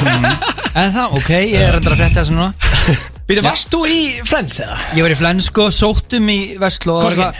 En 0.80 0.92
það, 0.94 1.16
ok, 1.18 1.30
ég 1.34 1.58
er 1.58 1.80
endur 1.80 1.96
að 1.96 2.04
frétta 2.04 2.20
þessu 2.20 2.36
núna. 2.36 2.52
Býtu, 3.26 3.42
varst 3.42 3.72
þú 3.74 3.80
í 3.90 4.02
Friends 4.22 4.60
eða? 4.62 4.76
Ég 4.94 5.02
var 5.02 5.14
í 5.16 5.18
Flens 5.18 5.50
sko, 5.50 5.66
sóttum 5.74 6.30
í 6.30 6.38
Vestló 6.62 7.00
ekki 7.10 7.32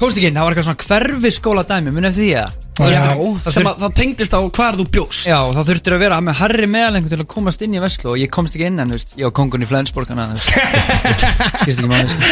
Komst 0.00 0.16
ekki 0.16 0.30
inn, 0.30 0.36
það 0.38 0.46
var 0.46 0.54
eitthvað 0.54 0.68
svona 0.70 0.84
hverfi 0.88 1.30
skóla 1.36 1.64
dæmi 1.68 1.92
Munið 1.92 2.10
eftir 2.10 2.24
því 2.24 2.34
að 2.40 2.58
Já, 2.80 3.02
Það 3.44 3.52
sem 3.52 3.66
að 3.68 3.82
það 3.82 3.96
tengdist 3.98 4.32
á 4.32 4.40
hvar 4.40 4.78
þú 4.78 4.84
bjóst. 4.94 5.26
Já, 5.28 5.36
þá 5.52 5.60
þurftir 5.68 5.96
að 5.96 6.00
vera 6.00 6.20
með 6.24 6.38
harri 6.38 6.68
meðalengur 6.72 7.12
til 7.12 7.18
að 7.20 7.28
komast 7.34 7.64
inn 7.66 7.76
í 7.76 7.82
Vestló 7.82 8.14
og 8.14 8.22
ég 8.22 8.32
komst 8.32 8.56
ekki 8.56 8.70
inn 8.70 8.80
en, 8.80 8.88
þú 8.94 8.96
veist, 8.96 9.12
ég 9.20 9.28
var 9.28 9.34
kongun 9.36 9.66
í 9.66 9.68
Flensborg 9.68 10.08
þannig 10.08 10.24
að, 10.24 10.32
þú 10.32 10.40
veist, 10.40 11.28
skipst 11.60 11.84
ekki 11.84 11.92
máli 11.92 12.08
sko. 12.08 12.24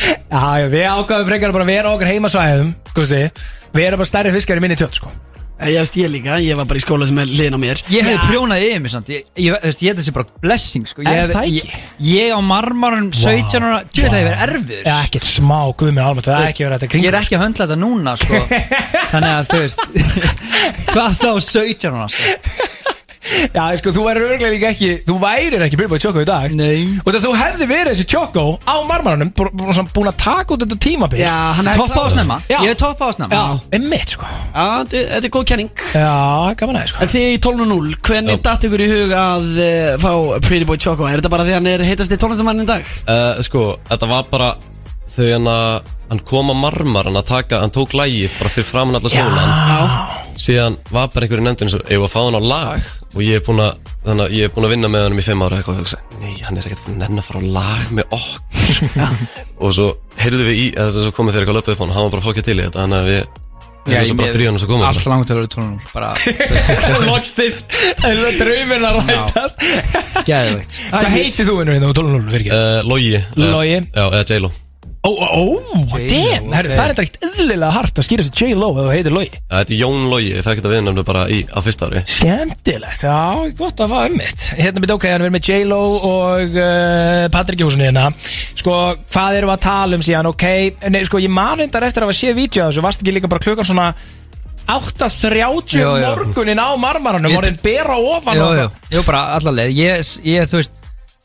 Já, 0.00 0.42
já, 0.64 0.66
við 0.74 0.86
ákvaðum 0.90 1.30
frekar 1.30 1.54
bara 1.54 1.68
að 1.68 1.72
vera 1.76 1.90
á 1.90 1.94
okkar 1.94 2.10
heimasvæðum 2.10 2.74
Gusti, 2.96 3.22
við 3.76 3.86
erum 3.86 4.02
bara 4.02 4.10
stærri 4.10 4.34
fiskar 4.34 4.58
í 4.58 4.64
minni 4.66 4.78
tjótt 4.80 4.98
sko 4.98 5.14
Ég 5.60 5.76
veist 5.76 5.96
ég 6.00 6.08
líka, 6.08 6.38
ég 6.40 6.56
var 6.56 6.64
bara 6.70 6.80
í 6.80 6.82
skóla 6.82 7.04
sem 7.08 7.18
er 7.20 7.28
liðin 7.28 7.56
á 7.56 7.60
mér 7.60 7.80
Ég 7.92 8.06
hefði 8.06 8.20
prjónað 8.30 8.62
yfir 8.64 8.80
mig 8.84 8.92
samt 8.94 9.10
Ég, 9.12 9.26
veist, 9.36 9.82
ég 9.84 9.90
held 9.90 10.00
þessi 10.00 10.14
bara 10.16 10.38
blessing 10.44 10.86
sko. 10.88 11.02
Ég 11.04 11.10
Er 11.10 11.20
hefði- 11.20 11.34
það 11.36 11.48
ekki? 11.50 11.60
Ég, 11.60 12.24
ég 12.24 12.32
á 12.32 12.40
marmarun 12.40 13.10
17 13.12 13.66
ára 13.68 13.82
Djú, 13.84 14.06
það 14.06 14.16
hefur 14.16 14.30
verið 14.30 14.44
erfiður 14.46 14.88
Já, 14.88 14.96
ekkert 15.04 15.28
smá, 15.28 15.58
guð 15.76 15.92
minn 15.92 16.04
almennt, 16.06 16.26
það 16.30 16.40
er 16.40 16.52
ekki 16.54 16.64
verið 16.66 16.78
þetta 16.80 16.90
kringur 16.94 17.08
Ég 17.10 17.12
er 17.14 17.20
ekki 17.20 17.36
að 17.36 17.44
höndla 17.44 17.66
þetta 17.66 17.80
núna 17.84 18.16
sko. 18.20 18.40
Þannig 19.12 19.32
að 19.36 19.50
þú 19.50 19.60
veist 19.66 19.80
Hvað 20.94 21.20
þá 21.20 21.30
17 21.50 21.92
ára 21.92 22.08
sko. 22.10 22.68
Já, 23.20 23.62
sko, 23.76 23.92
þú 23.92 24.04
værir 24.06 24.24
örglega 24.24 24.48
líka 24.54 24.68
ekki 24.72 24.86
Þú 25.04 25.14
værir 25.20 25.62
ekki 25.66 25.76
Bilbo 25.76 25.98
Choco 26.00 26.22
í 26.22 26.26
dag. 26.28 26.54
Nei. 26.56 26.96
Og 27.04 27.10
það 27.12 27.26
þú 27.26 27.32
hefði 27.36 27.66
verið 27.68 27.90
þessi 27.92 28.06
Choco 28.08 28.44
á 28.64 28.74
marmarunum 28.88 29.30
Búin 29.36 30.08
að 30.08 30.16
taka 30.22 30.54
út 30.56 30.64
þetta 30.64 30.78
tímabil. 30.80 31.20
Já, 31.20 31.34
hann 31.58 31.68
er 31.68 31.76
Toppa 31.82 32.06
á 32.06 32.08
snemma. 32.14 32.38
Já. 32.48 32.58
Ég 32.64 32.72
hef 32.72 32.78
toppa 32.80 33.10
á 33.10 33.10
snemma. 33.16 33.36
Já, 33.36 33.76
einmitt, 33.76 34.14
sko. 34.16 34.30
Já, 34.30 34.64
þetta 34.80 35.02
þetta 35.12 35.28
er 35.28 35.34
góð 35.36 35.46
kenning. 35.52 35.84
Já, 35.92 36.14
gaman 36.62 36.80
aðeins, 36.80 36.94
sko. 36.94 37.04
En 37.04 37.12
þið 37.12 37.26
í 37.28 37.36
12.0, 37.44 37.92
hvernig 38.08 38.42
datt 38.48 38.66
ykkur 38.70 38.84
í 38.86 38.88
hug 38.94 39.14
að 39.20 39.50
uh, 39.66 39.92
fá 40.00 40.10
Pretty 40.48 40.68
Boy 40.70 40.80
Choco? 40.80 41.08
Er 41.10 41.20
þetta 41.20 41.32
bara 41.36 41.46
því 41.48 41.56
hann 41.58 41.70
er 41.74 41.84
heitast 41.90 42.16
í 42.16 42.20
tónlistamann 42.20 42.64
í 42.64 42.68
dag? 42.68 42.88
uh, 43.04 43.42
Sko, 43.44 43.66
þetta 43.90 44.08
var 44.10 44.30
bara 44.32 44.50
þau 45.10 45.26
hann 45.34 45.52
að 45.52 45.92
hann 46.10 46.24
kom 46.26 46.50
að 46.54 46.58
marmar 46.64 47.06
hann 47.10 47.20
að 47.20 47.28
taka, 47.30 47.60
hann 47.62 47.74
tók 47.74 47.92
lægið 47.98 48.32
bara 48.40 48.50
fyrir 48.56 48.66
framann 48.72 48.98
alla 48.98 49.12
skólan 49.12 49.54
Já 49.70 50.19
síðan 50.38 50.76
var 50.90 51.10
bara 51.12 51.26
einhverju 51.26 51.44
nefndin 51.46 51.72
svo, 51.72 51.80
ég 51.90 52.00
var 52.02 52.10
að 52.10 52.14
fá 52.14 52.20
hann 52.22 52.38
á 52.38 52.42
lag? 52.44 52.88
Og 53.14 53.20
ég 53.24 53.40
er 53.40 53.44
búin 53.46 53.62
að, 53.64 53.90
þannig 54.06 54.24
að 54.24 54.36
ég 54.36 54.46
er 54.46 54.54
búin 54.54 54.68
að 54.68 54.74
vinna 54.74 54.90
með 54.92 55.04
hann 55.06 55.18
í 55.18 55.26
fimm 55.26 55.44
ára 55.46 55.58
eitthvað 55.58 55.76
og 55.76 55.82
hugsa, 55.82 56.00
nei, 56.22 56.32
hann 56.46 56.60
er 56.60 56.68
ekkert 56.70 56.88
nenn 56.94 57.20
að 57.20 57.26
fara 57.26 57.42
á 57.42 57.50
lag 57.58 57.92
með 57.98 58.16
okkur. 58.16 59.04
Og 59.66 59.76
svo 59.76 59.90
heyrðu 60.22 60.48
við 60.48 60.62
í, 60.62 60.66
eða 60.76 60.88
þess 60.88 61.00
að 61.02 61.06
svo 61.08 61.14
komið 61.18 61.36
þeir 61.36 61.46
eitthvað 61.46 61.60
löpuð 61.60 61.74
upp 61.74 61.80
á 61.80 61.84
hann 61.84 61.92
og 61.92 61.98
hann 61.98 62.06
var 62.08 62.16
bara 62.16 62.26
fokkið 62.28 62.50
til 62.50 62.58
í 62.58 62.64
þetta, 62.66 62.84
þannig 62.84 63.00
að 63.00 63.14
við 63.14 63.22
Það 63.80 63.94
er 63.96 64.42
og 64.50 64.58
svo 64.60 64.68
komið 64.68 64.86
Allt 64.90 65.06
langt 65.08 65.30
til 65.30 65.34
að 65.34 65.38
vera 65.40 65.50
tónum 65.54 65.78
Bara 65.94 66.10
Loksins 67.08 67.62
Draumin 68.36 68.84
að 68.86 68.98
rætast. 69.08 69.68
Geðveikt. 70.28 70.80
Hvað 70.92 71.12
heitir 71.16 71.48
þú 71.48 71.60
innur 71.62 71.78
hérna 71.78 71.88
á 71.88 71.96
12.0 71.96 72.34
fyrir 72.34 72.42
ekki? 72.44 72.58
Uh, 72.58 72.82
Logi. 72.92 73.80
Já, 73.80 74.04
eða 74.04 74.26
J-Lo 74.28 74.52
Ó, 75.00 75.08
ó, 75.16 75.44
damn, 75.96 76.50
herru, 76.52 76.74
það 76.76 76.82
er 76.82 76.90
þetta 76.92 77.04
ekkert 77.06 77.22
eðlilega 77.24 77.70
hart 77.72 78.00
að 78.02 78.04
skýra 78.04 78.24
sér 78.26 78.34
J-Lo 78.50 78.66
ef 78.74 78.80
þú 78.84 78.90
heitir 78.92 79.14
Logi. 79.16 79.30
Já, 79.38 79.54
þetta 79.54 79.72
er 79.72 79.78
Jón 79.80 80.02
Logi, 80.12 80.26
ég 80.34 80.44
fekk 80.44 80.58
þetta 80.60 80.72
viðnæmnu 80.74 81.04
bara 81.08 81.22
í, 81.32 81.38
á 81.48 81.58
fyrsta 81.64 81.88
ári. 81.88 82.02
Skemmtilegt, 82.04 83.04
já, 83.08 83.14
gott 83.56 83.80
að 83.80 83.94
fara 83.94 84.10
um 84.10 84.18
mitt. 84.20 84.44
Hérna 84.60 84.82
byrja 84.84 84.98
ok, 84.98 85.06
hann 85.08 85.24
verður 85.24 85.34
með 85.38 85.48
J-Lo 85.48 85.78
og 86.10 86.58
uh, 86.60 87.24
Patrik 87.32 87.62
Jónsson 87.64 87.86
hérna. 87.86 88.10
Sko, 88.60 88.76
hvað 89.14 89.38
erum 89.40 89.52
við 89.54 89.56
að 89.56 89.64
tala 89.70 89.96
um 89.96 90.04
síðan, 90.04 90.28
ok 90.34 90.46
Nei, 90.92 91.00
sko, 91.08 91.22
ég 91.24 91.32
man 91.32 91.56
reyndar 91.62 91.86
eftir 91.88 92.04
að 92.04 92.10
hafa 92.10 92.18
séð 92.20 92.36
vídeo 92.36 92.66
af 92.66 92.74
þessu. 92.74 92.84
Varst 92.84 93.00
ekki 93.00 93.14
líka 93.16 93.30
bara 93.32 93.44
klukkan 93.46 93.70
svona 93.70 93.88
8.30 94.70 95.80
Jú, 95.80 95.86
jú. 95.96 96.10
morgunin 96.12 96.60
á 96.60 96.68
marmaranum 96.78 97.32
Ég- 97.32 97.40
Orðin 97.40 97.56
bera 97.64 97.96
ofan 97.96 98.36
Jú, 98.36 98.44
og- 98.44 98.60
jú, 98.60 98.68
jú, 98.98 99.06
bara 99.08 99.24
allarleið 99.38 99.72
ég, 99.80 100.04
ég, 100.28 100.44
þú 100.52 100.60
veist 100.60 100.76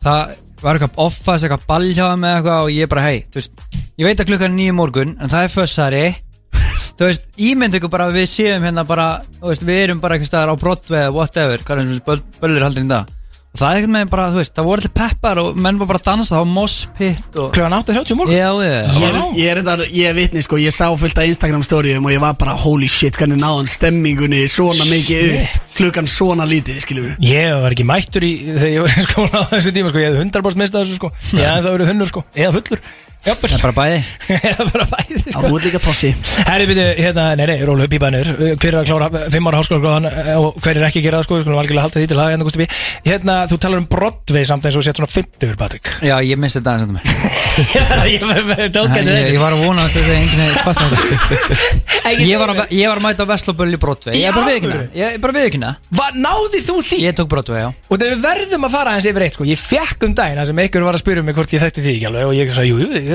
Það 0.06 0.36
var 0.62 0.78
eitthvað 0.78 1.02
offas, 1.02 1.44
eitthvað 1.44 1.66
ballhjáð 1.70 2.14
með 2.22 2.38
eitthvað 2.38 2.68
Og 2.68 2.76
ég 2.76 2.92
bara, 2.92 3.08
hei, 3.08 3.24
þú 3.26 3.42
veist 3.42 3.66
Ég 3.96 4.08
veit 4.08 4.22
að 4.22 4.30
klukkan 4.30 4.52
er 4.52 4.56
nýju 4.60 4.78
morgun, 4.78 5.18
en 5.18 5.32
það 5.32 5.48
er 5.48 5.54
fössari 5.56 6.06
Þú 6.96 7.10
veist, 7.10 7.26
ímynd 7.42 7.76
ykkur 7.80 7.92
bara 7.92 8.08
við 8.14 8.30
séum 8.32 8.64
hérna 8.68 8.86
bara 8.88 9.10
Þú 9.40 9.50
veist, 9.50 9.66
við 9.68 9.82
erum 9.88 10.04
bara 10.04 10.16
eitthvað 10.16 10.32
staðar 10.32 10.54
á 10.54 10.56
eða 11.02 11.14
whatever 11.16 11.66
Hvað 11.66 11.82
er 11.82 11.90
þessu 11.90 12.06
böll, 12.08 12.22
böllur 12.42 12.68
haldur 12.68 12.86
í 12.86 12.92
dag 12.94 13.15
það 13.60 13.68
er 13.70 13.78
eitthvað 13.80 13.94
með 13.96 14.10
bara, 14.12 14.26
þú 14.34 14.40
veist, 14.42 14.54
það 14.56 14.68
voru 14.70 14.84
allir 14.84 14.94
peppar 15.00 15.42
Og 15.42 15.60
menn 15.66 15.80
var 15.82 15.90
bara 15.92 16.02
að 16.02 16.08
dansa, 16.10 16.32
það 16.34 16.42
var 16.44 16.52
mospitt 16.56 17.40
og... 17.40 17.50
Klukkan 17.56 17.76
8.30 17.80 18.20
morgun? 18.20 18.36
Já, 18.36 18.50
já, 18.66 18.76
Ég 19.00 19.08
er, 19.08 19.20
ég 19.40 19.52
er, 19.54 19.62
þetta, 19.62 19.88
ég 20.00 20.10
er 20.12 20.18
vitni 20.20 20.44
sko, 20.46 20.60
ég 20.62 20.76
sá 20.76 20.86
fullt 21.00 21.22
af 21.22 21.30
Instagram 21.32 21.64
storyum 21.68 22.08
og 22.10 22.14
ég 22.16 22.22
var 22.24 22.36
bara 22.40 22.58
holy 22.66 22.90
shit, 22.92 23.18
hvernig 23.20 23.40
náðan 23.42 23.70
stemmingunni 23.72 24.44
svona 24.52 24.88
mikið 24.90 25.38
upp, 25.40 25.58
klukkan 25.78 26.10
svona 26.10 26.48
lítið, 26.50 26.82
skiljum 26.84 27.10
við 27.12 27.32
Ég 27.32 27.56
var 27.64 27.76
ekki 27.76 27.88
mættur 27.88 28.28
í 28.28 28.34
þegar 28.52 28.72
ég 28.74 28.86
var 28.86 28.94
í 28.96 29.08
skóla 29.08 29.42
á 29.42 29.52
þessu 29.56 29.76
tíma 29.76 29.92
sko, 29.94 30.04
ég 30.04 30.12
hefði 30.14 30.28
100% 30.30 30.62
mistað 30.62 30.86
þessu 30.86 31.00
sko. 31.00 31.12
Ég 31.36 31.50
hefði 31.50 31.66
það 31.66 31.76
verið 31.78 31.92
þunnur 31.94 32.12
sko, 32.12 32.26
eða 32.36 32.56
fullur 32.60 32.86
Jafnvel. 33.26 33.50
Það 33.50 33.58
er 33.58 33.64
bara 33.66 33.76
bæði. 33.80 34.00
Eða 34.36 34.66
bara 34.70 34.86
bæði 34.92 35.22
Já, 35.34 35.38
þú 35.42 35.52
ert 35.58 35.66
líka 35.66 35.80
tossi. 35.82 36.12
Herri, 36.46 36.66
byrju, 36.70 36.84
hérna, 37.00 37.24
nei, 37.40 37.46
nei, 37.50 37.56
rólu, 37.66 37.88
pípanir 37.90 38.28
Hver 38.62 38.70
er 38.70 38.78
að 38.82 38.90
klára 38.90 39.08
fimm 39.34 39.50
ára 39.50 39.62
háskóla 39.62 39.80
og 40.38 40.60
hver 40.62 40.78
er 40.78 40.86
ekki 40.90 41.02
að 41.02 41.08
gera 41.08 41.18
það 41.20 41.26
sko, 41.26 41.34
við 41.40 41.44
skulum 41.46 41.62
algjörlega 41.62 41.86
halda 41.88 41.98
því 42.02 42.08
til 42.12 42.20
það 42.20 42.30
hérna, 42.36 42.46
Gústi 42.46 42.62
B. 42.62 42.64
Hérna, 43.06 43.34
þú 43.50 43.56
talar 43.66 43.82
um 43.82 43.88
Broadway 43.90 44.44
samt 44.46 44.68
eins 44.70 44.78
og 44.78 44.84
sett 44.86 45.00
svona 45.02 45.10
50 45.10 45.58
Patrik. 45.58 45.86
Já, 46.06 46.16
ég 46.22 46.38
misti 46.42 46.62
þetta 46.62 46.72
aðeins 46.76 46.86
að 46.86 46.94
Ég 47.76 47.82
var- 47.90 48.04
henni 49.00 49.16
ég, 49.16 49.40
var 49.40 49.54
að 49.56 49.62
vona 49.64 49.82
að 49.86 49.92
þetta 49.96 50.14
enginn 50.20 50.42
hefði 50.44 50.56
þetta 50.60 50.86
Ég 52.26 52.38
var 52.38 52.50
að, 52.52 52.60
mæta 53.06 53.26
Vestlóböll 53.30 53.74
í 53.74 53.80
Broadway. 53.82 54.14
Ég 54.20 54.28
er 54.28 54.36
bara 54.36 54.46
Í 54.46 54.52
viðkynna 54.54 54.82
er 54.84 56.18
Náði 56.20 56.60
þú 56.68 56.76
því? 56.86 56.98
Ég 57.06 57.16
tók 57.18 57.30
Broadway, 57.32 57.60
já. 57.64 57.70
Og 57.90 57.96
við 58.04 58.20
verðum 58.22 58.68
að 58.68 58.76
fara 58.76 58.92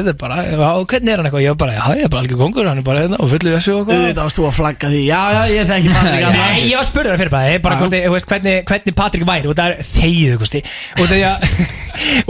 Ég 0.00 0.08
ég 0.08 0.08
alveg 0.08 0.08
Og 0.08 0.08
ég 0.08 0.08
þetta 0.08 0.20
bara, 0.20 0.36
já, 0.44 0.84
hvernig 0.90 1.12
er 1.12 1.20
hann 1.20 1.28
eitthvað? 1.28 1.44
Ég 1.44 1.58
bara, 1.60 1.72
já, 1.76 1.84
ég 1.98 2.04
er 2.04 2.12
bara 2.12 2.22
algjör 2.24 2.40
kongur, 2.40 2.68
hann 2.70 2.80
er 2.80 2.86
bara 2.86 3.02
hérna 3.04 3.20
og 3.20 3.30
fullu 3.30 3.52
þessu 3.56 3.74
og 3.76 3.86
hvað 3.88 4.00
Auðvitað 4.00 4.24
varst 4.24 4.38
þú 4.38 4.46
að 4.48 4.56
flagga 4.56 4.90
því, 4.90 5.02
já, 5.06 5.20
já, 5.34 5.42
ég 5.50 5.68
þekki 5.70 5.92
Patrik 5.96 6.26
Anna 6.30 6.40
Nei, 6.40 6.60
ég 6.64 6.74
var 6.74 6.84
að 6.84 6.88
spurða 6.90 7.10
það 7.10 7.20
fyrir 7.20 7.32
bara, 7.34 7.58
bara 7.64 7.80
hvort, 7.80 7.96
þú 7.96 8.14
veist, 8.14 8.30
hvernig, 8.30 8.56
hvernig 8.70 8.96
Patrik 9.00 9.26
væri 9.28 9.50
og 9.50 9.58
það 9.58 9.74
er 9.74 9.88
þegið, 9.90 10.34
Gusti 10.40 10.62
og 11.00 11.10
það, 11.10 11.24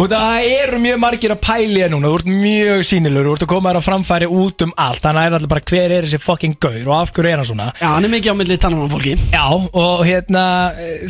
og 0.01 0.11
það 0.11 0.49
eru 0.51 0.81
mjög 0.83 1.01
margir 1.05 1.35
að 1.35 1.43
pæli 1.45 1.83
þér 1.83 1.93
núna, 1.95 2.11
þú 2.11 2.21
ert 2.21 2.31
mjög 2.31 2.87
sýnilur 2.89 3.29
þú 3.29 3.35
ert 3.37 3.45
að 3.47 3.53
koma 3.53 3.71
þér 3.71 3.81
að 3.81 3.87
framfæri 3.87 4.31
út 4.41 4.65
um 4.67 4.75
allt 4.87 5.05
þannig 5.05 5.21
að 5.21 5.27
það 5.27 5.31
er 5.31 5.39
alltaf 5.39 5.53
bara 5.55 5.67
hver 5.71 5.95
er 5.97 6.09
þessi 6.09 6.23
fucking 6.25 6.59
gaur 6.61 6.81
og 6.89 6.97
af 6.97 7.13
hverju 7.17 7.31
er 7.31 7.43
hann 7.43 7.51
svona? 7.51 7.69
Já, 7.81 7.89
hann 7.95 8.09
er 8.09 8.15
mikið 8.15 8.35
á 8.35 8.41
milli 8.41 8.59
tannan 8.61 8.91
fólki. 8.91 9.15
Já, 9.31 9.45
og 9.53 10.03
hérna, 10.09 10.45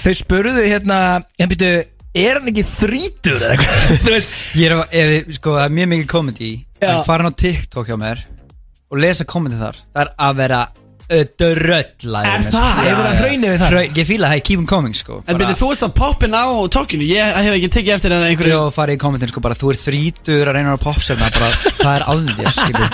þau 0.02 0.12
spurðu 0.18 0.66
hérna, 0.66 1.00
ég 1.40 1.50
byrju, 1.54 1.72
er 2.14 2.40
hann 2.40 2.50
ekki 2.50 2.64
þrítur 2.66 3.38
eða 3.38 3.54
eitthvað, 3.54 4.28
Ég 4.60 4.66
er 4.66 4.76
að, 4.76 4.84
ef, 5.00 5.32
sko, 5.38 5.54
það 5.56 5.64
er 5.64 5.74
mjög 5.78 5.90
mikið 5.94 6.10
komedi 6.10 6.52
Já. 6.80 6.90
En 6.90 7.02
farin 7.06 7.30
á 7.30 7.32
TikTok 7.44 7.90
hjá 7.90 7.98
mér 8.00 8.22
Og 8.90 8.98
lesa 8.98 9.22
komedi 9.28 9.54
þar. 9.60 9.76
Það 9.94 10.00
er 10.02 10.08
að 10.26 10.38
vera 10.40 10.60
drölla 11.10 12.22
Er 12.26 12.44
það? 12.50 12.80
Hefur 12.80 13.04
það 13.04 13.16
hraunið 13.20 13.46
við 13.52 13.62
það? 13.62 13.76
Ég 13.98 14.08
fíla 14.08 14.30
það, 14.30 14.42
keep 14.46 14.60
'em 14.60 14.66
coming, 14.70 14.94
sko. 14.94 15.20
En 15.26 15.38
byrju, 15.38 15.56
þú 15.58 15.70
veist 15.70 15.86
að 15.86 15.94
poppin 15.98 16.34
á 16.38 16.46
tókinu, 16.70 17.06
ég 17.06 17.34
hef 17.34 17.54
ekki 17.54 17.70
tekið 17.76 17.94
eftir 17.96 18.14
en 18.14 18.26
einhverju 18.28 18.54
Ég 18.54 18.74
farið 18.74 18.94
í 18.98 19.00
kommentin, 19.02 19.30
sko, 19.30 19.40
bara 19.42 19.58
þú 19.58 19.70
er 19.70 19.80
þrítur 19.80 20.50
að 20.50 20.54
reyna 20.54 20.74
að 20.74 20.84
popsefna 20.86 21.30
bara, 21.34 21.50
Það 21.82 21.94
er 21.96 22.06
að 22.06 22.30
þér, 22.38 22.52
skilur 22.58 22.90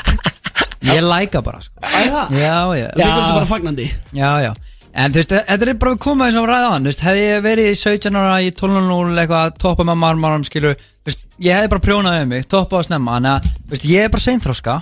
Ég 0.97 1.03
læka 1.03 1.43
bara, 1.43 1.61
sko? 1.61 1.75
Já, 1.83 2.61
já. 2.79 2.89
Þú 2.93 3.01
tekur 3.01 3.21
þessu 3.21 3.37
bara 3.37 3.53
fagnandi. 3.53 3.91
Já, 4.13 4.33
já 4.45 4.53
En 4.97 5.13
þú 5.13 5.21
veist, 5.21 5.33
þetta 5.37 5.67
er 5.69 5.77
bara 5.77 5.93
að 5.93 6.03
koma 6.07 6.27
þess 6.31 6.41
að 6.41 6.47
ræða 6.51 6.69
hann 6.73 6.87
Þú 6.87 6.91
veist, 6.93 7.03
hefði 7.05 7.25
ég 7.27 7.43
verið 7.45 7.67
í 7.69 7.79
17 7.83 8.17
ára 8.17 8.37
í 8.41 8.51
12.0 8.57 9.21
eitthvað 9.21 9.43
að 9.43 9.59
toppa 9.61 9.85
með 9.85 9.99
marmarum, 10.01 10.47
skilur 10.49 10.77
Þú 10.81 11.11
veist, 11.11 11.27
ég 11.45 11.59
hefði 11.59 11.73
bara 11.75 11.85
prjónað 11.85 12.21
um 12.23 12.31
mig, 12.33 12.47
toppa 12.49 12.81
á 12.81 12.87
snemma 12.87 13.17
Þannig 13.19 13.33
að, 13.35 13.51
þú 13.67 13.75
veist, 13.75 13.89
ég 13.93 14.07
er 14.07 14.15
bara 14.15 14.25
seinþróska 14.25 14.77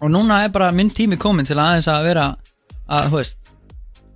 Og 0.00 0.12
núna 0.14 0.44
er 0.44 0.52
bara 0.54 0.70
minn 0.72 0.92
tími 0.94 1.18
komin 1.20 1.48
til 1.48 1.58
að 1.58 1.64
aðeins 1.66 1.90
að 1.92 2.06
vera 2.08 2.28
að, 2.88 3.10
þú 3.10 3.18
veist. 3.18 3.36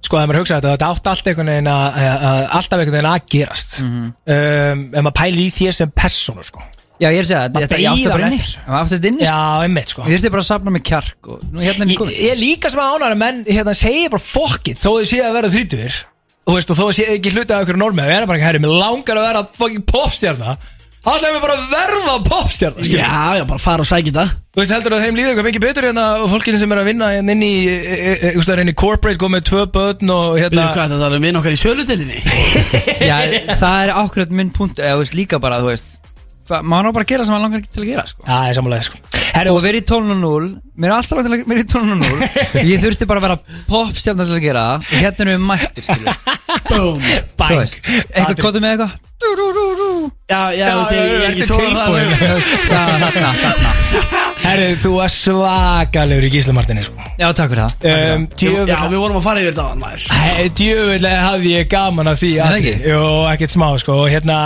Sko, 0.05 0.20
ef 0.20 0.28
maður 0.28 0.38
hugsa 0.40 0.57
þetta, 0.57 0.70
þetta 0.76 0.88
átt 0.95 1.11
allt 1.11 1.28
einhvern 1.28 1.51
veginn 1.53 1.68
að, 1.72 1.99
að, 1.99 2.24
að 2.30 2.38
alltaf 2.59 2.78
einhvern 2.78 2.97
veginn 2.97 3.11
að 3.11 3.26
gerast. 3.34 3.76
Um, 3.82 4.86
Ef 4.95 5.05
maður 5.05 5.16
pæli 5.20 5.45
í 5.45 5.53
þér 5.53 5.76
sem 5.76 5.92
persónu, 5.92 6.47
sko 6.49 6.64
Já, 6.95 7.09
ég 7.11 7.18
er 7.18 7.24
að 7.24 7.30
segja, 7.30 7.47
Maður 7.51 7.64
þetta 7.64 7.78
átti 7.90 8.92
þetta 8.92 9.09
inni, 9.11 9.24
sko. 9.24 9.32
Já, 9.34 9.38
einmitt, 9.64 9.90
sko. 9.90 10.05
Ég 10.07 10.20
þurfti 10.20 10.30
bara 10.30 10.45
að 10.45 10.47
safna 10.47 10.74
mig 10.74 10.84
kjark 10.86 11.30
og 11.32 11.40
nú 11.51 11.64
hérna 11.64 11.86
er 11.86 11.90
ég 11.90 11.99
komin. 11.99 12.14
ég 12.14 12.34
er 12.34 12.38
líka 12.38 12.70
sem 12.70 12.82
að 12.84 12.92
ánæra 12.95 13.16
menn 13.18 13.40
hérna 13.49 13.74
segja 13.74 14.12
bara 14.12 14.22
fuck 14.22 14.70
it 14.70 14.78
þó 14.78 14.92
þau 14.92 15.09
séu 15.11 15.24
að 15.26 15.34
vera 15.40 15.51
þrítur 15.51 15.97
og 16.45 16.59
veist 16.59 16.70
og 16.70 16.78
þó 16.78 16.84
þau 16.84 16.95
séu 17.01 17.16
ekki 17.16 17.34
hluti 17.34 17.51
af 17.51 17.64
einhverju 17.64 17.82
normi 17.82 18.07
við 18.07 18.14
erum 18.20 18.30
bara 18.30 18.38
ekki 18.38 18.47
herri, 18.47 18.62
mér 18.62 18.78
langar 18.78 19.18
að 19.18 19.26
vera 19.26 19.42
fucking 19.59 19.86
popstjarna. 19.90 20.57
Þá 21.05 21.11
ætlaðum 21.18 21.34
við 21.34 21.42
bara 21.45 21.57
að 21.59 21.64
verða 21.74 22.14
popstjarna. 22.30 22.84
Já, 22.88 23.16
já, 23.40 23.45
bara 23.51 23.61
fara 23.61 23.84
og 23.84 23.88
sækja 23.90 24.14
það 24.14 24.30
Þú 24.55 24.61
veist 24.62 24.72
heldur 24.72 24.95
að 24.95 25.03
þeim 25.03 25.16
líður 25.18 25.30
eitthvað 25.32 25.47
mikið 25.49 25.62
betur 25.64 25.86
hérna 25.88 26.05
og 26.22 26.28
fólkinu 26.30 26.59
sem 26.61 26.72
er 26.72 26.80
að 26.80 26.86
vinna 26.88 27.09
hérna 27.11 27.34
inn 27.34 27.42
í 27.42 27.55
e, 27.66 27.74
e, 27.74 28.12
e, 28.14 28.30
e, 28.38 28.55
inn 28.62 28.70
í 28.70 28.74
corporate 28.78 29.18
góð 29.18 29.32
með 29.34 29.42
tvö 29.49 29.64
börn 29.74 30.12
og 30.14 30.38
hérna 30.38 30.68
hvað, 30.70 30.95
þetta 30.95 31.09
er 31.11 31.24
vinn 31.24 31.40
okkar 31.40 31.57
í 31.57 31.59
söludelinni 31.59 32.20
Já, 33.11 33.16
það 33.59 33.80
er 33.80 33.92
ákveðt 33.99 34.36
minn 34.38 34.55
punkt 34.55 34.78
eða 34.78 34.95
þú 34.95 35.03
veist 35.03 35.18
líka 35.18 35.42
bara, 35.42 35.59
þú 35.59 35.72
veist 35.72 35.99
maður 36.51 36.88
á 36.88 36.90
bara 36.97 37.05
að 37.07 37.11
gera 37.14 37.24
sem 37.26 37.32
maður 37.34 37.45
langar 37.47 37.61
ekki 37.62 37.72
til 37.74 37.82
að 37.84 37.90
gera 37.92 38.05
sko. 38.11 38.20
Já, 38.28 38.36
ég 38.51 38.55
sammálaði 38.59 38.84
sko. 38.88 38.97
Og 39.55 39.61
verið 39.64 39.80
í 39.80 39.82
12.0 39.90 40.47
mér 40.74 40.88
er 40.90 40.97
alltaf 40.99 41.14
langt 41.18 41.26
til 41.26 41.34
að 41.34 41.38
vera 41.51 41.62
í 41.62 41.70
12.0 41.72 42.20
ég 42.72 42.78
þurfti 42.84 43.05
bara 43.11 43.18
að 43.22 43.26
vera 43.28 43.38
popstjarnar 43.70 44.26
til 44.30 44.36
að 44.38 44.45
gera. 44.45 44.64
Það 44.84 44.84
og 44.84 44.88
hérna 45.05 45.20
erum 45.24 45.34
við 45.34 45.42
mættir 45.49 45.84
eitthvað 48.14 48.38
kóttu 48.42 48.59
með 48.62 48.70
eitthvað? 48.76 48.92
Já, 50.28 50.40
já, 50.53 50.66
þú 50.68 50.76
veist, 50.78 50.92
ég 50.92 51.01
ég 51.01 51.09
er 51.16 51.20
ekki 51.30 51.45
tilbúin? 51.49 52.09
Já, 52.68 52.82
þarna, 53.01 53.30
þarna 53.40 53.70
Herru, 54.45 54.68
þú 54.82 54.90
er 55.05 55.09
svakalegur 55.14 56.26
í 56.28 56.30
Gísla 56.34 56.53
Martini 56.57 56.82
sko. 56.84 56.97
Já, 57.16 57.28
takk 57.36 57.49
fyrir 57.55 57.62
það. 57.62 57.72
Um, 57.88 58.22
djöfull- 58.36 58.68
Já, 58.68 58.76
við 58.92 58.99
vorum 59.01 59.16
að 59.20 59.24
fara 59.24 59.40
yfir 59.40 59.53
þetta 59.55 59.64
á 59.64 59.66
maður 59.80 60.03
djöfulega 60.61 61.20
hafði 61.24 61.49
ég 61.55 61.64
gaman 61.72 62.11
af 62.12 62.16
því 62.20 62.30
Er 62.34 62.38
það? 62.53 62.61
Jú, 62.90 63.01
ekkert 63.32 63.53
smá 63.57 63.68
sko. 63.80 63.92
Og 64.05 64.09
hérna 64.12 64.36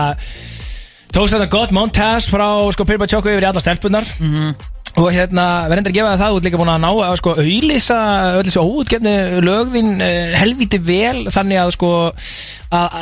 tókst 1.15 1.35
þetta 1.37 1.51
gott 1.53 1.73
montage 1.75 2.29
frá 2.31 2.49
sko 2.75 2.85
Pirba 2.89 3.07
Tjóku 3.11 3.31
yfir 3.33 3.47
í 3.47 3.51
alla 3.51 3.63
stelpunar 3.63 4.05
Mhm. 4.21 4.55
og 4.99 5.13
hérna 5.15 5.69
verður 5.69 5.79
endur 5.79 5.93
að 5.93 5.97
gefa 5.99 6.13
það 6.19 6.35
út 6.37 6.45
líka 6.47 6.59
búin 6.59 6.71
að 6.73 6.81
ná 6.83 6.91
að 7.07 7.17
sko 7.21 7.33
auðlýsa 7.39 7.99
öll 8.39 8.47
þessu 8.49 8.63
óutgefni 8.67 9.13
lögðin 9.47 9.91
uh, 10.03 10.33
helvíti 10.41 10.79
vel 10.83 11.29
þannig 11.31 11.61
að 11.63 11.71
sko 11.77 11.91
að, 12.73 12.97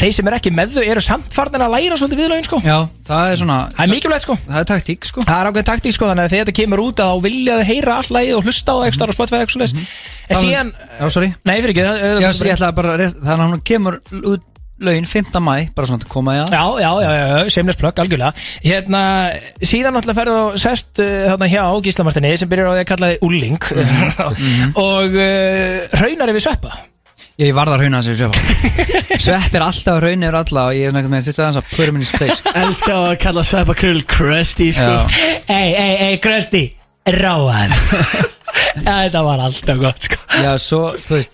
þeir 0.00 0.14
sem 0.16 0.30
er 0.30 0.36
ekki 0.38 0.52
með 0.56 0.72
þau 0.78 0.84
eru 0.88 1.02
samt 1.04 1.28
farnir 1.34 1.60
að 1.66 1.74
læra 1.76 1.98
svolítið 2.00 2.22
við 2.22 2.30
lögin 2.32 2.46
sko. 2.48 2.60
Já, 2.64 2.78
það 3.06 3.32
er 3.34 3.36
svona 3.42 3.58
Það 3.76 3.84
er 3.84 3.92
mikilvægt 3.92 4.24
sko. 4.26 4.38
Það 4.48 4.58
er 4.62 4.70
taktík 4.72 5.04
sko. 5.10 5.20
Það 5.28 5.36
er 5.44 5.50
ákveðin 5.50 5.68
taktík 5.68 5.94
sko 5.98 6.08
þannig 6.10 6.24
að 6.24 6.32
þegar 6.34 6.46
þetta 6.48 6.56
kemur 6.62 6.82
út 6.86 7.04
að 7.04 7.12
þá 7.12 7.22
vilja 7.28 7.58
þau 7.60 7.68
heyra 7.70 7.98
all 8.00 8.10
lagið 8.16 8.38
og 8.40 8.48
hlusta 8.48 8.72
á 8.74 8.78
ekstra 8.88 9.12
Spotify 9.18 9.38
eitthvað 9.42 9.54
svoleiðis. 9.54 9.76
en 10.24 10.34
Það- 10.34 10.42
síðan 10.48 10.72
Já, 10.98 11.06
sorry. 11.10 11.30
Nei, 11.44 11.56
fyrir 11.60 11.74
ekki 11.74 11.84
það- 11.84 12.02
Já, 12.24 12.32
ég 12.32 12.56
ætlaði 12.56 12.74
bara 12.80 12.94
að 12.96 13.00
rétt- 13.04 13.20
Þannig 13.22 13.44
að 13.44 13.52
hún 13.52 13.64
kemur 13.68 14.00
út 14.32 14.42
laun 14.82 15.06
5. 15.06 15.34
mæ 15.38 15.56
Bara 15.74 15.86
svona 15.88 16.02
til 16.02 16.08
að 16.08 16.14
koma 16.14 16.34
í 16.34 16.40
það 16.40 16.54
Já, 16.54 16.64
já, 16.82 16.90
já, 17.04 17.10
já, 17.14 17.50
seamless 17.54 17.78
plug, 17.80 18.00
algjörlega. 18.02 18.32
Hérna, 18.64 19.02
síðan 19.62 19.94
náttúrulega 19.94 20.18
ferðu 20.20 20.40
og 20.40 20.56
sest 20.60 21.02
uh, 21.02 21.12
þarna 21.30 21.50
hjá 21.52 21.62
Gíslamartinni 21.84 22.32
sem 22.40 22.50
byrjar 22.50 22.72
á 22.72 22.74
því 22.74 22.82
að 22.82 22.90
kalla 22.90 23.12
þið 23.12 23.28
Ulling. 23.28 23.68
Og 24.88 25.16
uh, 25.20 26.00
raunar 26.02 26.34
yfir 26.34 26.46
sveppa. 26.48 26.74
Ég 27.34 27.50
varð 27.54 27.74
að 27.74 27.84
rauna 27.84 28.00
þessu 28.02 28.14
sveppa. 28.20 28.84
Svepp 29.24 29.56
er 29.58 29.66
alltaf 29.66 30.00
raun 30.02 30.22
yfir 30.22 30.38
alla 30.38 30.66
Og 30.70 30.76
ég 30.78 30.90
er 30.90 30.94
nægt 30.94 31.10
með 31.10 31.28
þetta 31.28 31.48
aðeins 31.48 31.60
að 31.62 31.88
in 31.88 32.04
his 32.04 32.14
place. 32.14 32.38
Elskar 32.62 33.08
að 33.10 33.16
kalla 33.24 33.46
sveppa 33.46 33.78
krull 33.78 34.02
crusty, 34.06 34.70
sko. 34.74 34.92
Ei, 35.50 35.70
ei, 35.74 35.94
ei, 36.08 36.18
Krösti, 36.22 36.66
ráðan 37.10 37.74
Þetta 38.84 39.24
var 39.26 39.42
alltaf 39.48 39.82
gott, 39.82 40.06
sko. 40.06 40.20
Já, 40.42 40.52
svo, 40.62 40.84
þú 40.98 41.18
veist 41.18 41.33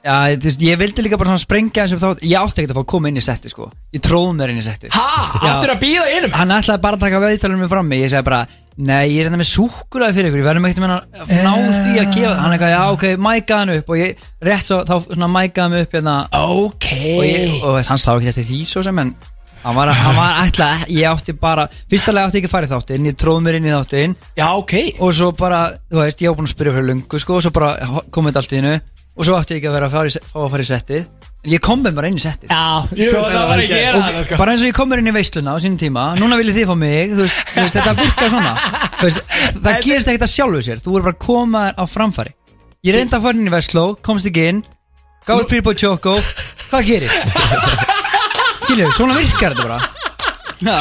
Já, 0.00 0.32
þú 0.32 0.46
veist, 0.48 0.62
ég 0.64 0.78
vildi 0.80 1.02
líka 1.04 1.18
bara 1.20 1.28
svona 1.28 1.42
sprengja 1.42 1.82
eins 1.84 1.92
og 1.92 2.00
þá 2.00 2.22
Ég 2.24 2.38
átti 2.40 2.62
ekkert 2.62 2.72
að 2.72 2.78
fá 2.78 2.80
að 2.80 2.88
koma 2.88 3.10
inn 3.10 3.18
í 3.20 3.24
setti, 3.24 3.50
sko. 3.52 3.66
Ég 3.92 4.00
tróð 4.00 4.30
mér 4.38 4.52
inn 4.54 4.60
í 4.62 4.64
setti 4.64 4.88
Ha? 4.94 5.08
Áttirðu 5.44 5.74
að 5.74 5.82
bíða 5.82 6.04
innum? 6.16 6.32
Hann 6.38 6.54
ætlaði 6.56 6.80
bara 6.86 6.96
að 6.96 7.02
taka 7.04 7.20
veðtalunum 7.20 7.60
mig 7.66 7.68
frammi 7.68 7.98
Ég 8.00 8.12
segi 8.14 8.24
bara, 8.24 8.38
nei, 8.80 9.02
ég 9.12 9.18
er 9.20 9.28
þetta 9.28 9.40
með 9.42 9.50
súkulaði 9.50 10.16
fyrir 10.16 10.30
ykkur 10.30 10.40
Við 10.40 10.48
verðum 10.48 10.68
ekkert 10.70 10.84
með 10.86 10.94
hann 10.94 11.42
ná 11.44 11.52
því 11.82 11.98
að 12.00 12.14
gefa 12.16 12.30
Hann 12.40 12.54
eitthvað, 12.56 12.72
já, 12.72 12.80
ok, 12.94 13.04
mækaði 13.26 13.58
hann 13.60 13.74
upp. 13.76 13.92
Og 13.92 14.00
ég, 14.00 14.24
rétt 14.48 14.64
svo, 14.70 14.78
þá 14.88 14.94
svona 15.10 15.28
mækaði 15.34 15.66
hann 15.66 15.84
upp 15.84 15.98
hérna. 15.98 16.14
Ok. 16.48 16.88
Og, 17.18 17.26
ég, 17.28 17.58
og 17.60 17.76
hann 17.90 18.00
sá 18.00 18.10
ekki 18.14 18.32
eftir 18.32 18.48
því 18.48 18.62
svo 18.72 18.84
sem 18.86 19.02
En 19.04 19.12
hann 19.66 19.76
var, 19.76 19.92
hann 19.92 20.16
var 20.16 20.38
ætla, 20.46 20.70
ég 20.88 21.04
átti 21.10 21.34
bara 21.36 21.66
Fyrstulega 21.92 22.30
átti 22.30 22.40
ég 22.40 22.46
ekki 22.46 22.48
að 22.48 22.54
fara 22.54 22.70
í 22.70 22.72
þáttinn 22.72 23.10
Ég 23.10 23.18
tróð 23.20 23.42
mér 23.44 23.58
inn 23.58 23.68
í 23.68 23.74
þáttinn. 23.74 24.14
Já, 24.40 24.46
ok. 24.56 24.72
Og 25.04 25.12
svo 25.18 25.28
bara, 25.36 25.66
þú 25.92 26.00
veist, 26.00 26.24
ég 26.24 26.32
var 26.32 26.38
búin 26.40 26.48
að 26.48 26.54
spyrja 26.54 26.72
fyrir 26.78 26.88
lungu, 26.88 27.20
sko 27.20 27.36
Og 27.36 27.44
svo 27.44 27.52
bara 27.52 27.74
komið 28.08 28.32
þetta 28.32 28.40
allt 28.46 28.56
í 28.56 28.60
hennu 28.62 28.72
Og 29.20 29.26
svo 29.28 29.36
átti 29.36 29.52
ég 29.56 29.60
ekki 29.60 29.68
að 29.68 29.74
vera 29.76 29.88
að 29.90 29.96
fara 29.98 30.08
í, 30.10 30.22
fá 30.30 30.38
að 30.40 30.52
fara 30.54 30.64
í 30.64 30.68
settið. 30.70 31.02
En 31.40 31.52
ég 31.54 31.60
kom 31.64 31.80
með 31.84 31.94
bara 31.96 32.08
inn 32.10 32.16
í 32.18 32.22
settið. 32.24 32.50
Já, 32.52 32.64
svo 32.96 33.20
það 33.24 33.44
var 33.50 33.60
ekki 33.62 33.76
að 33.76 33.82
gera 33.84 34.00
það, 34.00 34.18
sko. 34.26 34.38
Bara 34.40 34.52
eins 34.54 34.64
og 34.64 34.68
ég 34.70 34.76
kom 34.76 34.90
mér 34.92 35.00
inn 35.02 35.10
í 35.10 35.14
veisluna 35.16 35.54
á 35.56 35.58
sínum 35.60 35.78
tíma 35.80 36.02
Núna 36.20 36.36
viljið 36.40 36.58
þið 36.60 36.66
fá 36.68 36.74
mig, 36.80 37.14
þú 37.14 37.24
veist, 37.24 37.38
þú 37.54 37.62
veist 37.64 37.76
þetta 37.78 37.94
virkar 38.00 38.32
svona. 38.34 38.52
Þú 38.98 39.06
veist, 39.06 39.22
Það 39.60 39.78
gerist 39.86 40.10
ekkert 40.12 40.26
að 40.26 40.32
sjálfu 40.34 40.60
sér. 40.66 40.82
Þú 40.84 40.92
voru 40.96 41.06
bara 41.08 41.16
að 41.16 41.24
koma 41.24 41.62
þér 41.70 41.80
á 41.80 41.84
framfæri 41.94 42.34
Ég 42.88 42.96
reyndi 42.96 43.16
að 43.16 43.24
fara 43.28 43.40
inn 43.40 43.48
í 43.48 43.54
Vestló, 43.54 43.84
komst 44.04 44.28
ekki 44.28 44.44
inn 44.50 44.60
Gáði 45.28 45.48
Príbo 45.50 45.74
Choco. 45.76 46.16
Hvað 46.70 46.86
gerist? 46.88 47.40
Skilju, 48.64 48.86
svona 48.96 49.16
virkar 49.18 49.52
þetta 49.56 49.66
bara. 49.68 49.80
Já. 50.60 50.78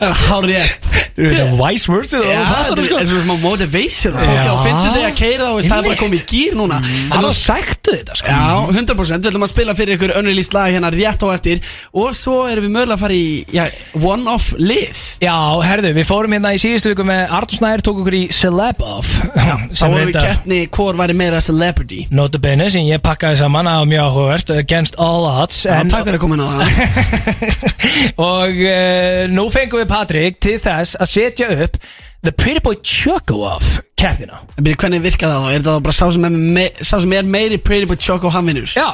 Hárið 0.00 0.54
rétt 0.54 1.09
Þú 1.20 1.30
veit 1.30 1.40
að 1.44 1.52
wise 1.60 1.90
words 1.90 2.14
eða 2.16 2.30
Já, 2.30 2.40
það 2.50 2.70
er 2.72 2.88
sko. 2.88 3.00
og 3.00 3.24
smá 3.26 3.34
motivation. 3.44 4.16
Fólk 4.16 4.50
á 4.50 4.54
fyndu 4.64 4.92
þig 4.94 5.06
að 5.06 5.16
keira 5.20 5.50
veist, 5.56 5.68
það 5.70 5.78
er 5.78 5.88
bara 5.88 6.00
komið 6.00 6.20
í 6.20 6.28
gýr 6.30 6.56
núna. 6.58 6.78
Það 7.10 7.26
var 7.26 7.36
sæktu 7.36 7.96
þetta 7.98 8.18
sko. 8.20 8.30
Já, 8.30 8.44
100% 8.80 9.20
Við 9.20 9.30
ætlum 9.30 9.46
að 9.46 9.52
spila 9.52 9.76
fyrir 9.76 9.98
ykkur 9.98 10.14
önnulíst 10.20 10.56
lag 10.56 10.70
hérna 10.72 10.90
rétt 10.94 11.24
á 11.24 11.28
eftir. 11.34 11.60
Og 11.92 12.14
svo 12.16 12.36
erum 12.48 12.66
við 12.66 12.74
mögulega 12.76 12.96
að 12.96 13.04
fara 13.04 13.18
í 13.18 14.00
one-off 14.00 14.54
lið. 14.58 15.02
Já, 15.24 15.36
herðu, 15.66 15.92
við 15.98 16.08
fórum 16.08 16.36
hérna 16.36 16.54
í 16.56 16.62
síðustu 16.62 16.94
viku 16.94 17.06
með 17.08 17.34
Artur 17.40 17.60
Snær 17.60 17.84
tók 17.84 18.00
okkur 18.02 18.16
í 18.16 18.22
Celeb 18.34 18.80
Off. 18.86 19.12
Þá 19.34 19.84
vorum 19.84 20.10
við 20.10 20.18
keppni 20.20 20.60
hvor 20.72 20.98
væri 20.98 21.16
meira 21.18 21.42
celebrity. 21.44 22.06
Notabene 22.14 22.70
sem 22.72 22.86
ég 22.88 23.02
pakkaði 23.04 23.42
saman 23.42 23.68
á 23.68 23.82
mjög 23.88 24.08
áhugavert 24.08 24.54
Against 24.60 24.96
all 25.00 25.26
odds 25.28 25.64
takk 25.90 26.06
fyrir 26.06 26.18
að 26.18 26.22
koma 26.22 26.36
inn 26.36 26.44
á 26.44 26.48
það. 26.50 27.40
Og 28.30 28.60
uh, 28.64 29.24
nú 29.32 29.46
fengum 29.52 29.82
við 29.82 29.90
Patrik 29.90 30.40
til 30.42 30.56
þess 30.62 30.98
að 31.00 31.09
setja 31.10 31.50
upp 31.66 31.76
The 32.20 32.32
Pretty 32.36 32.60
Boy 32.60 32.76
Choco 32.84 33.42
Off 33.48 33.78
keppnina 33.96 34.40
En 34.58 34.64
byrju, 34.66 34.76
hvernig 34.82 35.04
virkar 35.06 35.30
það 35.32 35.44
þá? 35.46 35.52
Er 35.56 35.62
það 35.64 35.76
þá 35.78 35.84
bara 35.86 35.96
sá 35.96 36.08
sem 36.12 36.26
er, 36.28 36.34
me 36.58 36.64
sá 36.84 36.96
sem 37.00 37.14
er 37.16 37.30
meiri 37.36 37.56
Pretty 37.64 37.88
Boy 37.88 37.96
Choco 38.00 38.32
hann 38.34 38.50
vinnur? 38.50 38.68
Já, 38.76 38.90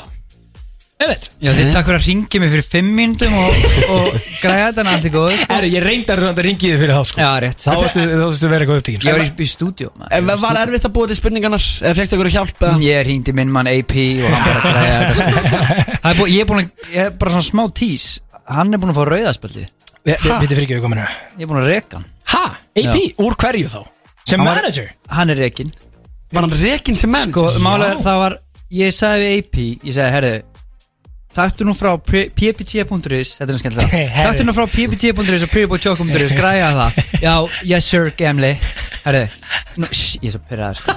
ég 1.03 1.11
veit 1.11 1.27
Já, 1.43 1.51
þið 1.57 1.73
takk 1.75 1.89
fyrir 1.89 1.99
að 1.99 2.07
ringi 2.07 2.41
mig 2.45 2.53
fyrir 2.55 2.67
fimm 2.69 2.93
mínútum 3.01 3.35
og, 3.41 3.65
og 3.97 4.21
græða 4.45 4.69
þetta 4.69 4.85
allt 4.93 5.09
í 5.09 5.13
góð 5.17 5.27
sko. 5.35 5.49
Herru, 5.51 5.71
ég 5.75 5.87
reyndar 5.89 6.23
svona 6.23 6.37
að 6.37 6.43
ringi 6.47 6.71
þið 6.71 6.85
fyrir 6.85 6.95
þá 6.95 7.11
sko 7.11 7.25
Já, 7.25 7.31
rétt 7.43 7.65
Þá 7.65 7.71
þá 7.73 7.81
varstu 7.83 8.53
verið 8.53 8.65
eitthvað 8.65 8.81
upptíkin 8.85 9.09
Ég 9.11 9.19
var 9.19 9.25
í, 9.27 9.31
í 9.35 9.51
stúdíu 9.51 9.91
var 10.47 10.61
erfitt 10.63 10.87
að 10.87 10.95
búa 10.97 11.11
til 11.11 11.19
spurningarnar? 11.19 11.67
Eða 11.83 11.99
fegst 11.99 12.15
ykkur 12.17 12.33
hjálp? 12.37 12.63
eða? 12.63 12.79
Ég 12.87 13.03
ringdi 13.11 13.35
minn 13.37 13.51
mann 13.59 13.73
AP 13.75 13.97
og 14.23 14.31
hann 14.31 14.47
bara 14.47 14.63
græða 14.71 15.01
þetta 15.03 15.19
stúdíu 15.19 15.99
Það 16.07 16.23
búið, 16.23 16.37
ég 16.39 16.49
búin 16.53 16.63
að, 16.63 16.71
ég 16.95 17.11
er 17.11 17.19
bara 17.19 17.35
svona 17.35 17.51
smá 17.51 17.67
tís 17.83 18.07
Hann 18.47 18.71
er 18.71 18.79
búin 18.79 18.95
að 18.95 19.01
fá 19.03 19.09
rauðaspöldi 19.11 19.67
Vitið 20.07 20.53
fyrir 20.55 20.65
ekki 20.67 20.77
við 20.79 20.85
kominu 20.87 21.05
Ég 21.07 21.43
er 21.45 21.51
búin 21.51 21.61
að 21.63 21.71
reka 21.73 21.99
hann 22.01 22.09
Ha? 22.33 22.45
AP? 22.77 22.83
Já. 22.85 23.23
Úr 23.23 23.35
hverju 23.39 23.69
þá? 23.73 23.81
Sem 24.27 24.41
Hann 24.41 24.49
var- 24.49 24.59
manager? 24.61 24.91
Hann 25.11 25.31
er 25.35 25.39
rekin 25.41 25.73
Var 26.33 26.43
hann 26.47 26.55
rekin 26.61 26.97
sem 26.99 27.11
manager? 27.11 27.51
Sko, 27.55 27.63
málega 27.65 27.99
það 28.05 28.21
var 28.25 28.37
Ég 28.75 28.95
sagði 28.95 29.27
við 29.31 29.41
AP 29.43 29.59
Ég 29.87 29.97
sagði, 29.97 30.13
herru 30.17 30.35
Taktu 31.37 31.67
nú 31.69 31.75
frá 31.77 31.91
ppt.is 32.01 33.35
Þetta 33.37 33.53
er 33.53 33.59
skemmtilega 33.61 33.91
Herðu. 34.17 34.31
Taktu 34.31 34.47
nú 34.49 34.55
frá 34.57 34.65
ppt.is 34.73 35.45
og 35.47 35.51
prebochokum.is 35.53 36.33
Græja 36.39 36.71
það 36.79 37.01
Já, 37.27 37.35
yes 37.75 37.91
sir, 37.91 38.09
gamli 38.19 38.55
Herru, 39.05 39.27
nú, 39.83 39.91
shh, 39.93 40.17
ég 40.23 40.31
er 40.33 40.37
svo 40.39 40.43
pyrraður 40.49 40.81
sko 40.81 40.97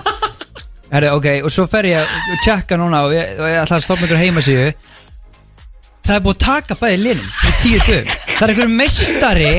Herru, 0.90 1.12
ok, 1.20 1.28
og 1.46 1.52
svo 1.54 1.68
fer 1.70 1.86
ég 1.92 2.02
og 2.34 2.40
tjekka 2.46 2.78
núna 2.82 3.04
og 3.06 3.12
ég, 3.14 3.36
og 3.38 3.46
ég 3.52 3.60
ætla 3.62 3.78
að 3.78 3.84
stoppa 3.86 4.08
ykkur 4.08 4.18
heimasíðu 4.24 4.72
Það 6.10 6.16
er 6.18 6.22
búið 6.26 6.38
að 6.40 6.42
taka 6.42 6.76
bæði 6.80 6.96
linum 7.04 7.26
Það 7.62 8.40
er 8.42 8.52
einhver 8.52 8.70
meistari 8.74 9.50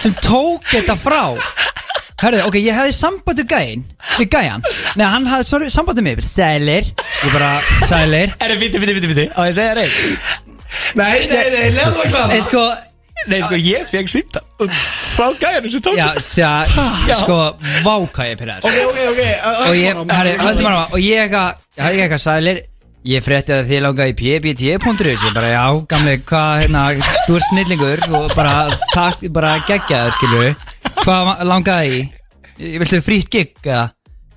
sem 0.00 0.14
tók 0.24 0.64
þetta 0.72 0.96
frá. 0.98 1.20
Herðu, 2.20 2.40
ok, 2.48 2.56
ég 2.58 2.74
hefði 2.74 2.94
samband 2.96 3.38
við 3.40 3.46
gæinn 3.52 3.84
Við 4.18 4.26
gæjan. 4.34 4.64
Nei, 4.98 5.04
hann 5.06 5.28
hafði 5.30 5.46
sorry, 5.46 5.68
samband 5.72 6.00
við 6.00 6.06
mig. 6.08 6.22
Sælir. 6.26 6.88
Ég 6.98 7.32
bara, 7.36 7.50
sælir. 7.88 8.34
Herru, 8.42 8.56
viti, 8.60 8.80
viti, 8.82 8.96
viti, 8.98 9.10
viti 9.12 9.26
Á 9.30 9.40
ég 9.46 9.52
að 9.52 9.58
segja 9.60 9.76
reynd 9.78 10.50
Nei, 10.98 11.06
nei, 11.30 11.44
nei, 11.54 11.70
leiðu 11.76 11.94
það 12.00 12.10
klára 12.16 12.34
En 12.40 12.44
sko 12.48 12.64
Nei, 13.30 13.38
sko, 13.44 13.60
ég 13.60 13.86
fekk 13.92 14.10
símta 14.10 14.42
Frá 15.14 15.30
gæðinu 15.38 15.72
sem 15.76 15.84
tók 15.86 15.98
Já, 16.00 16.08
sjá, 16.24 16.50
Já. 17.06 17.14
sko, 17.22 17.38
váka 17.86 18.26
ég 18.32 18.40
pyrraður 18.40 18.66
Ok, 18.66 18.82
ok, 18.90 19.00
ok. 19.12 19.22
Og 19.68 19.78
ég, 19.78 20.02
herri, 20.16 20.34
höldum 20.42 20.68
bara 20.72 20.84
Og 20.90 21.00
ég 21.04 21.24
eitthvað, 21.28 21.64
ég 21.86 22.04
eitthvað 22.08 22.22
sælir 22.26 22.62
Ég 23.08 23.24
frétti 23.24 23.54
að 23.56 23.68
þið 23.70 23.80
langaði 23.86 24.12
í 24.12 24.16
pbt.is 24.44 25.22
Ég 25.24 25.32
bara, 25.36 25.48
já, 25.54 25.62
gamli, 25.88 26.16
hvað, 26.28 26.50
hérna, 26.64 26.82
stór 27.22 27.44
snillingur 27.46 28.02
Og 28.18 28.34
bara, 28.36 28.56
takk, 28.92 29.22
bara 29.32 29.54
geggjaður, 29.68 30.16
skilur 30.18 30.50
Hvað 31.00 31.30
langaði 31.48 31.94
í? 31.96 32.02
Ég 32.60 32.76
viltu 32.82 33.00
frýtt 33.00 33.30
gig, 33.32 33.54
eða? 33.64 33.86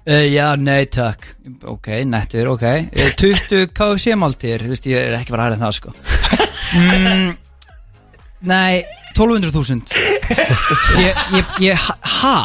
Uh, 0.03 0.25
já, 0.27 0.49
nei, 0.59 0.85
takk. 0.91 1.25
Ok, 1.71 1.87
nettur, 2.07 2.49
ok. 2.51 2.63
Uh, 2.91 3.11
20 3.19 3.69
KFC-máltir, 3.75 4.63
þú 4.65 4.71
veist, 4.73 4.87
ég 4.91 4.99
er 4.99 5.15
ekki 5.15 5.31
bara 5.35 5.45
aðra 5.47 5.55
en 5.59 5.63
það, 5.63 5.77
sko. 5.77 5.93
Mm, 6.79 7.29
Nei, 8.43 8.81
1200.000 9.15 9.93
Ég, 10.99 11.21
ég, 11.35 11.53
ég, 11.63 11.75
ha- 11.79 11.99
ha? 12.19 12.35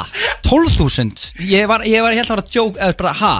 12.000 0.46 1.32
Ég 1.50 1.66
var, 1.70 1.82
ég 1.86 2.02
var 2.04 2.14
helt 2.14 2.30
að 2.30 2.36
vera 2.36 2.44
að 2.46 2.54
joke, 2.58 2.78
eða 2.78 2.98
bara, 3.02 3.14
ha? 3.22 3.32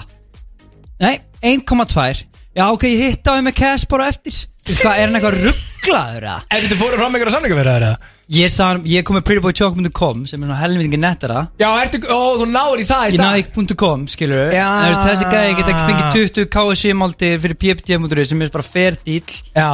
Nei, 1.03 1.15
1,2 1.43 2.25
Já, 2.59 2.65
ok, 2.75 2.85
ég 2.91 3.03
hitta 3.07 3.31
á 3.31 3.35
þau 3.39 3.45
með 3.49 3.59
cash 3.63 3.87
bara 3.91 4.09
eftir 4.13 4.35
Þú 4.69 4.73
veist 4.75 4.83
hvað, 4.85 4.97
er 5.01 5.07
hann 5.09 5.17
eitthvað 5.17 5.37
rugglaður, 5.47 6.25
eða? 6.29 6.39
En 6.53 6.65
þú 6.69 6.77
fóru 6.81 6.97
fram 7.01 7.15
einhverja 7.17 7.35
samlinga 7.37 7.57
verið 7.57 7.85
það 7.87 8.15
Ég 8.37 8.51
sá 8.53 8.65
hann, 8.67 8.81
ég 8.85 9.05
kom 9.09 9.17
með 9.17 9.23
prettyboychalk.com 9.29 10.25
sem 10.29 10.43
er 10.43 10.51
svona 10.51 10.59
helmingi 10.61 10.99
nettara 11.01 11.45
Já, 11.63 11.69
ertu, 11.81 12.01
ó, 12.13 12.19
þú 12.43 12.49
náður 12.53 12.83
í 12.83 12.87
það 12.91 13.05
í 13.07 13.15
Í 13.15 13.17
stað 13.17 13.39
Nike.com, 13.39 14.03
skilur 14.13 14.53
Já. 14.53 14.67
Þessi 14.99 15.31
gæði 15.33 15.55
geta 15.63 15.73
ekki 15.73 15.87
fengið 15.89 16.11
20 16.19 16.51
KSC-málti 16.59 17.31
fyrir 17.47 17.59
PPT.is 17.63 18.33
sem 18.35 18.45
er 18.45 18.53
bara 18.59 18.67
fair 18.69 18.99
deal 19.07 19.23
Já 19.57 19.71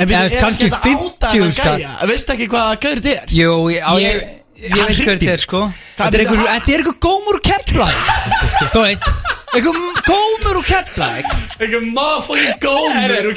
En 0.00 0.08
byrju, 0.08 0.22
er 0.30 0.40
kannski 0.40 0.70
ekki 0.70 0.80
þetta 0.80 0.88
50 0.88 1.10
átta 1.10 1.28
skall. 1.28 1.44
en 1.44 1.74
að 1.74 1.82
gæja? 1.84 2.08
Veistu 2.08 2.32
ekki 2.38 2.46
hvað 2.54 2.70
gæður 2.86 3.02
þetta 3.04 3.16
er? 3.20 3.34
Jú, 3.36 3.50
ég, 3.74 3.82
á, 3.84 3.92
ég, 4.00 4.14
Ég- 4.16 4.64
ég, 4.64 4.70
hann 4.72 4.88
veit 4.88 4.96
hvað 4.96 5.10
hringdi. 5.10 5.26
þetta 5.26 5.34
er 5.36 5.42
sko 5.44 5.60
Þetta 5.98 6.08
er 6.08 6.14
er 6.14 6.22
einhver, 6.24 6.40
þetta? 6.40 6.54
þetta 6.56 6.72
er 6.72 6.80
einhver 6.80 6.98
gómur 7.04 7.36
úr 7.36 7.42
keplæk 7.50 8.00
Þú 8.72 8.86
veist 8.86 9.10
Einhver 9.50 9.74
gómur 10.06 10.60
úr 10.60 10.66
keplæk 10.66 11.26
Ekki 11.60 11.80
motherfucking 11.90 12.60
gómur. 12.62 13.26
Úr 13.28 13.34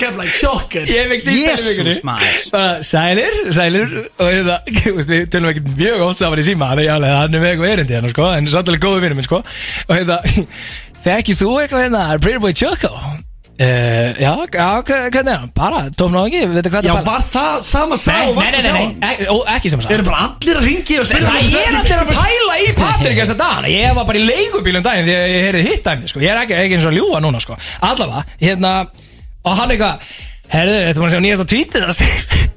í 1.34 1.42
Jesús, 1.42 1.66
vikunni 1.74 1.96
maður. 2.08 2.86
Sælir, 2.86 3.40
sælir. 3.56 3.98
Veist, 4.96 5.10
við 5.10 5.26
tölum 5.34 5.52
ekki 5.52 5.66
mjög 5.74 6.06
oft 6.06 6.22
saman 6.22 6.40
í 6.40 6.46
síma. 6.48 6.70
Þannig 6.72 6.94
að 6.94 7.18
hann 7.18 7.36
er 7.36 7.44
með 7.44 7.50
eitthvað 7.50 7.74
erindi 7.74 7.98
hérna, 7.98 8.14
sko. 8.14 8.30
En 8.38 8.50
samtalið 8.54 8.86
góðu 8.86 9.04
vinnum 9.04 9.28
sko. 9.28 9.44
Og 9.90 9.94
þetta, 10.00 10.48
þekkið 11.04 11.44
þú 11.44 11.54
eitthvað 11.66 11.86
hérna 11.88 12.08
Pretty 12.24 12.44
Boy 12.46 12.56
Choco 12.62 12.96
Uh, 13.54 14.18
já, 14.18 14.32
já, 14.50 14.82
hvernig 14.82 15.30
er 15.30 15.38
hann? 15.38 15.52
Bara, 15.54 15.84
tófna 15.94 16.24
á 16.24 16.26
ekki, 16.26 16.40
veitu 16.50 16.72
hvað 16.74 16.88
Já, 16.88 16.94
það 16.96 17.06
var 17.06 17.26
það 17.30 17.58
sama 17.68 17.98
sá 18.02 18.08
Nei, 18.10 18.32
nei, 18.34 18.48
nei, 18.50 18.72
nei, 18.74 18.88
nei, 18.98 19.28
ó, 19.30 19.36
ekki 19.54 19.70
sem 19.70 19.84
að 19.84 19.94
Eru 19.94 20.06
bara 20.08 20.24
allir 20.26 20.58
að 20.58 20.66
ringi 20.66 20.98
og 20.98 21.06
spila 21.06 21.28
Það 21.28 21.60
er 21.60 21.78
allir 21.78 22.02
að 22.02 22.10
pæla 22.18 22.56
í 22.58 22.72
Patrik 22.80 23.20
þess 23.22 23.36
að 23.36 23.44
dagana. 23.44 23.70
Ég 23.78 23.94
var 24.00 24.10
bara 24.10 24.24
í 24.24 24.26
leigubílum 24.26 24.88
daginn 24.90 25.06
Því 25.06 25.16
að 25.20 25.30
ég 25.36 25.46
heyrði 25.46 25.64
hitt 25.68 25.86
dæmi 25.86 26.10
sko. 26.10 26.24
Ég 26.26 26.34
er 26.34 26.42
ekki, 26.42 26.58
ekki 26.64 26.80
eins 26.80 26.90
og 26.90 26.98
ljúa 26.98 27.22
núna 27.28 27.44
sko. 27.46 27.60
Allavega, 27.92 28.26
hérna 28.42 28.74
Og 29.46 29.62
hann 29.62 29.76
eitthvað 29.78 30.10
Herðu, 30.58 30.82
þetta 30.88 31.06
var 31.06 31.08
að 31.12 31.14
sjá 31.14 31.24
nýjasta 31.28 31.50
tweetið 31.54 31.88
það 31.88 32.04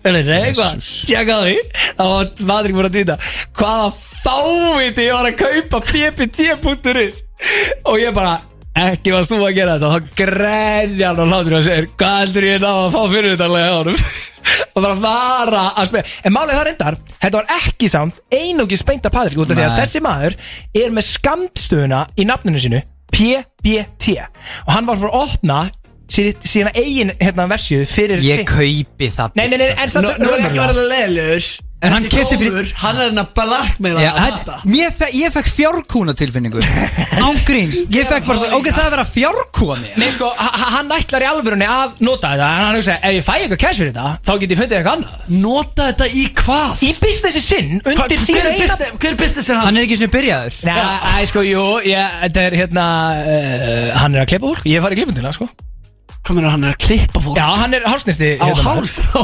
Eller, 0.07 0.35
eitthvað, 0.41 0.75
tjekka 1.13 1.37
á 1.37 1.41
því. 1.45 1.57
Þá 2.01 2.05
var 2.09 2.35
Patrik 2.41 2.81
búin 2.81 2.89
að 2.89 2.97
tweeta 2.97 3.21
Hvaða 3.53 3.95
fáviti 4.01 5.11
ég 5.11 5.21
var 5.21 5.29
að 5.29 5.41
kaupa 5.45 5.85
ppt.is 5.93 7.25
Og 7.85 8.01
ég 8.01 8.17
bara 8.17 8.39
Ekki 8.77 9.13
varst 9.15 9.33
þú 9.33 9.39
að 9.47 9.55
gera 9.57 9.77
þetta 9.79 9.89
þá 9.93 10.17
grenja 10.21 11.11
hann 11.11 11.21
og 11.23 11.31
hlátur 11.33 11.55
og 11.57 11.63
segir 11.65 11.87
Hvað 11.97 12.17
heldur 12.21 12.47
ég 12.51 12.59
ná 12.61 12.71
að 12.73 12.89
fá 12.93 12.99
fyrir 13.15 13.33
þetta 13.33 13.49
lega 13.55 13.71
á 13.73 13.77
honum? 13.81 14.01
Og 14.77 14.83
bara 14.85 14.99
vara 15.03 15.63
að 15.81 15.89
spila. 15.89 16.03
En 16.29 16.35
málið 16.37 16.53
það 16.59 16.67
reyndar 16.69 16.99
Þetta 17.23 17.41
var 17.41 17.49
ekki 17.57 17.89
samt 17.91 18.21
einugis 18.37 18.85
beint 18.87 19.09
af 19.09 19.15
Patrik 19.17 19.41
Út 19.43 19.55
af 19.55 19.59
því 19.59 19.65
að 19.67 19.81
þessi 19.81 20.03
maður 20.05 20.37
Er 20.83 20.93
með 20.95 21.09
skamstöðuna 21.09 22.03
í 22.21 22.29
nafninu 22.29 22.63
sínu 22.63 22.83
PBT 23.17 24.13
Og 24.21 24.73
hann 24.77 24.89
var 24.91 25.01
fyrir 25.01 25.17
að 25.17 25.25
opna 25.25 25.59
sína, 26.07 26.71
eigin 26.79 27.11
hérna, 27.19 27.49
versið 27.51 27.83
fyrir 27.91 28.21
Ég 28.23 28.43
sitt- 28.45 28.53
kaupi 28.53 29.09
það 29.11 29.41
Nei, 29.41 29.49
nei, 29.51 29.59
nei, 29.59 29.71
en 29.75 29.91
samt 29.91 30.21
nú 30.21 30.29
er 30.37 30.45
ekki 30.47 30.61
að 30.61 30.69
vera 30.69 30.85
leiðilegur 30.93 31.49
En 31.87 31.95
hann 31.95 32.07
kefti 32.11 32.37
fyrir 32.41 32.71
Hann 32.83 32.99
er 33.01 33.09
hann 33.11 33.21
að 33.23 33.29
blackmaila 33.39 34.03
Já, 34.03 34.11
að 34.13 34.27
þetta, 34.27 34.57
ég 35.17 35.35
fekk 35.37 35.51
fjárkúna 35.55 36.15
tilfinningu 36.19 36.63
Ángríns, 37.29 37.83
ég 37.95 38.09
fekk 38.11 38.27
bara 38.29 38.51
Ok, 38.59 38.69
það 38.71 38.81
er 38.83 38.87
að 38.89 38.95
vera 38.97 39.07
fjárkúni 39.11 39.93
Nei 40.01 40.09
sko, 40.15 40.31
ha- 40.37 40.53
ha- 40.61 40.71
hann 40.77 40.93
ætlar 40.97 41.25
í 41.27 41.29
alvörunni 41.31 41.69
að 41.71 41.97
nota 42.07 42.33
þetta. 42.35 42.49
En 42.57 42.67
hann 42.69 42.79
hugsa, 42.81 42.97
ef 43.01 43.17
ég 43.19 43.27
fæ 43.27 43.33
eitthvað 43.39 43.63
cash 43.65 43.81
fyrir 43.83 43.93
þetta 43.95 44.15
Þá 44.27 44.33
get 44.43 44.55
ég 44.57 44.61
fundið 44.63 44.79
eitthvað 44.81 44.97
annað. 44.97 45.27
Nota 45.47 45.89
þetta 45.91 46.09
í 46.11 46.25
hvað? 46.41 46.85
Í 46.87 46.91
businessi 47.01 47.43
sinn, 47.45 47.71
undir 47.83 48.19
er 48.37 48.51
eina 48.53 48.79
hver 48.97 49.13
er 49.13 49.19
business 49.21 49.51
er 49.51 49.59
hans? 49.61 49.67
Hann 49.69 49.79
er 49.81 49.87
ekki 49.87 49.99
svona 50.01 50.15
byrjaður. 50.17 50.59
Nei, 50.67 51.25
sko, 51.31 51.45
jú, 51.47 51.65
þetta 51.87 52.45
er 52.51 52.59
hérna 52.63 52.87
uh, 53.21 53.89
Hann 54.03 54.17
er 54.19 54.25
að 54.25 54.31
klippa 54.35 54.51
fólk, 54.53 54.67
ég 54.71 54.85
farið 54.85 54.99
í 54.99 55.03
klippundina, 55.05 55.33
sko 55.37 55.49
Hvað 56.27 56.39
meina 56.41 56.51
hann 56.51 56.65
er 56.67 56.73
að 56.75 56.81
klippa 56.83 57.21
fólk? 57.23 57.37
Já, 57.39 57.45
hann 57.61 57.75
er 57.77 57.85
hálsnirti 57.87 58.29
Á 58.43 58.47
hálsró? 58.67 59.21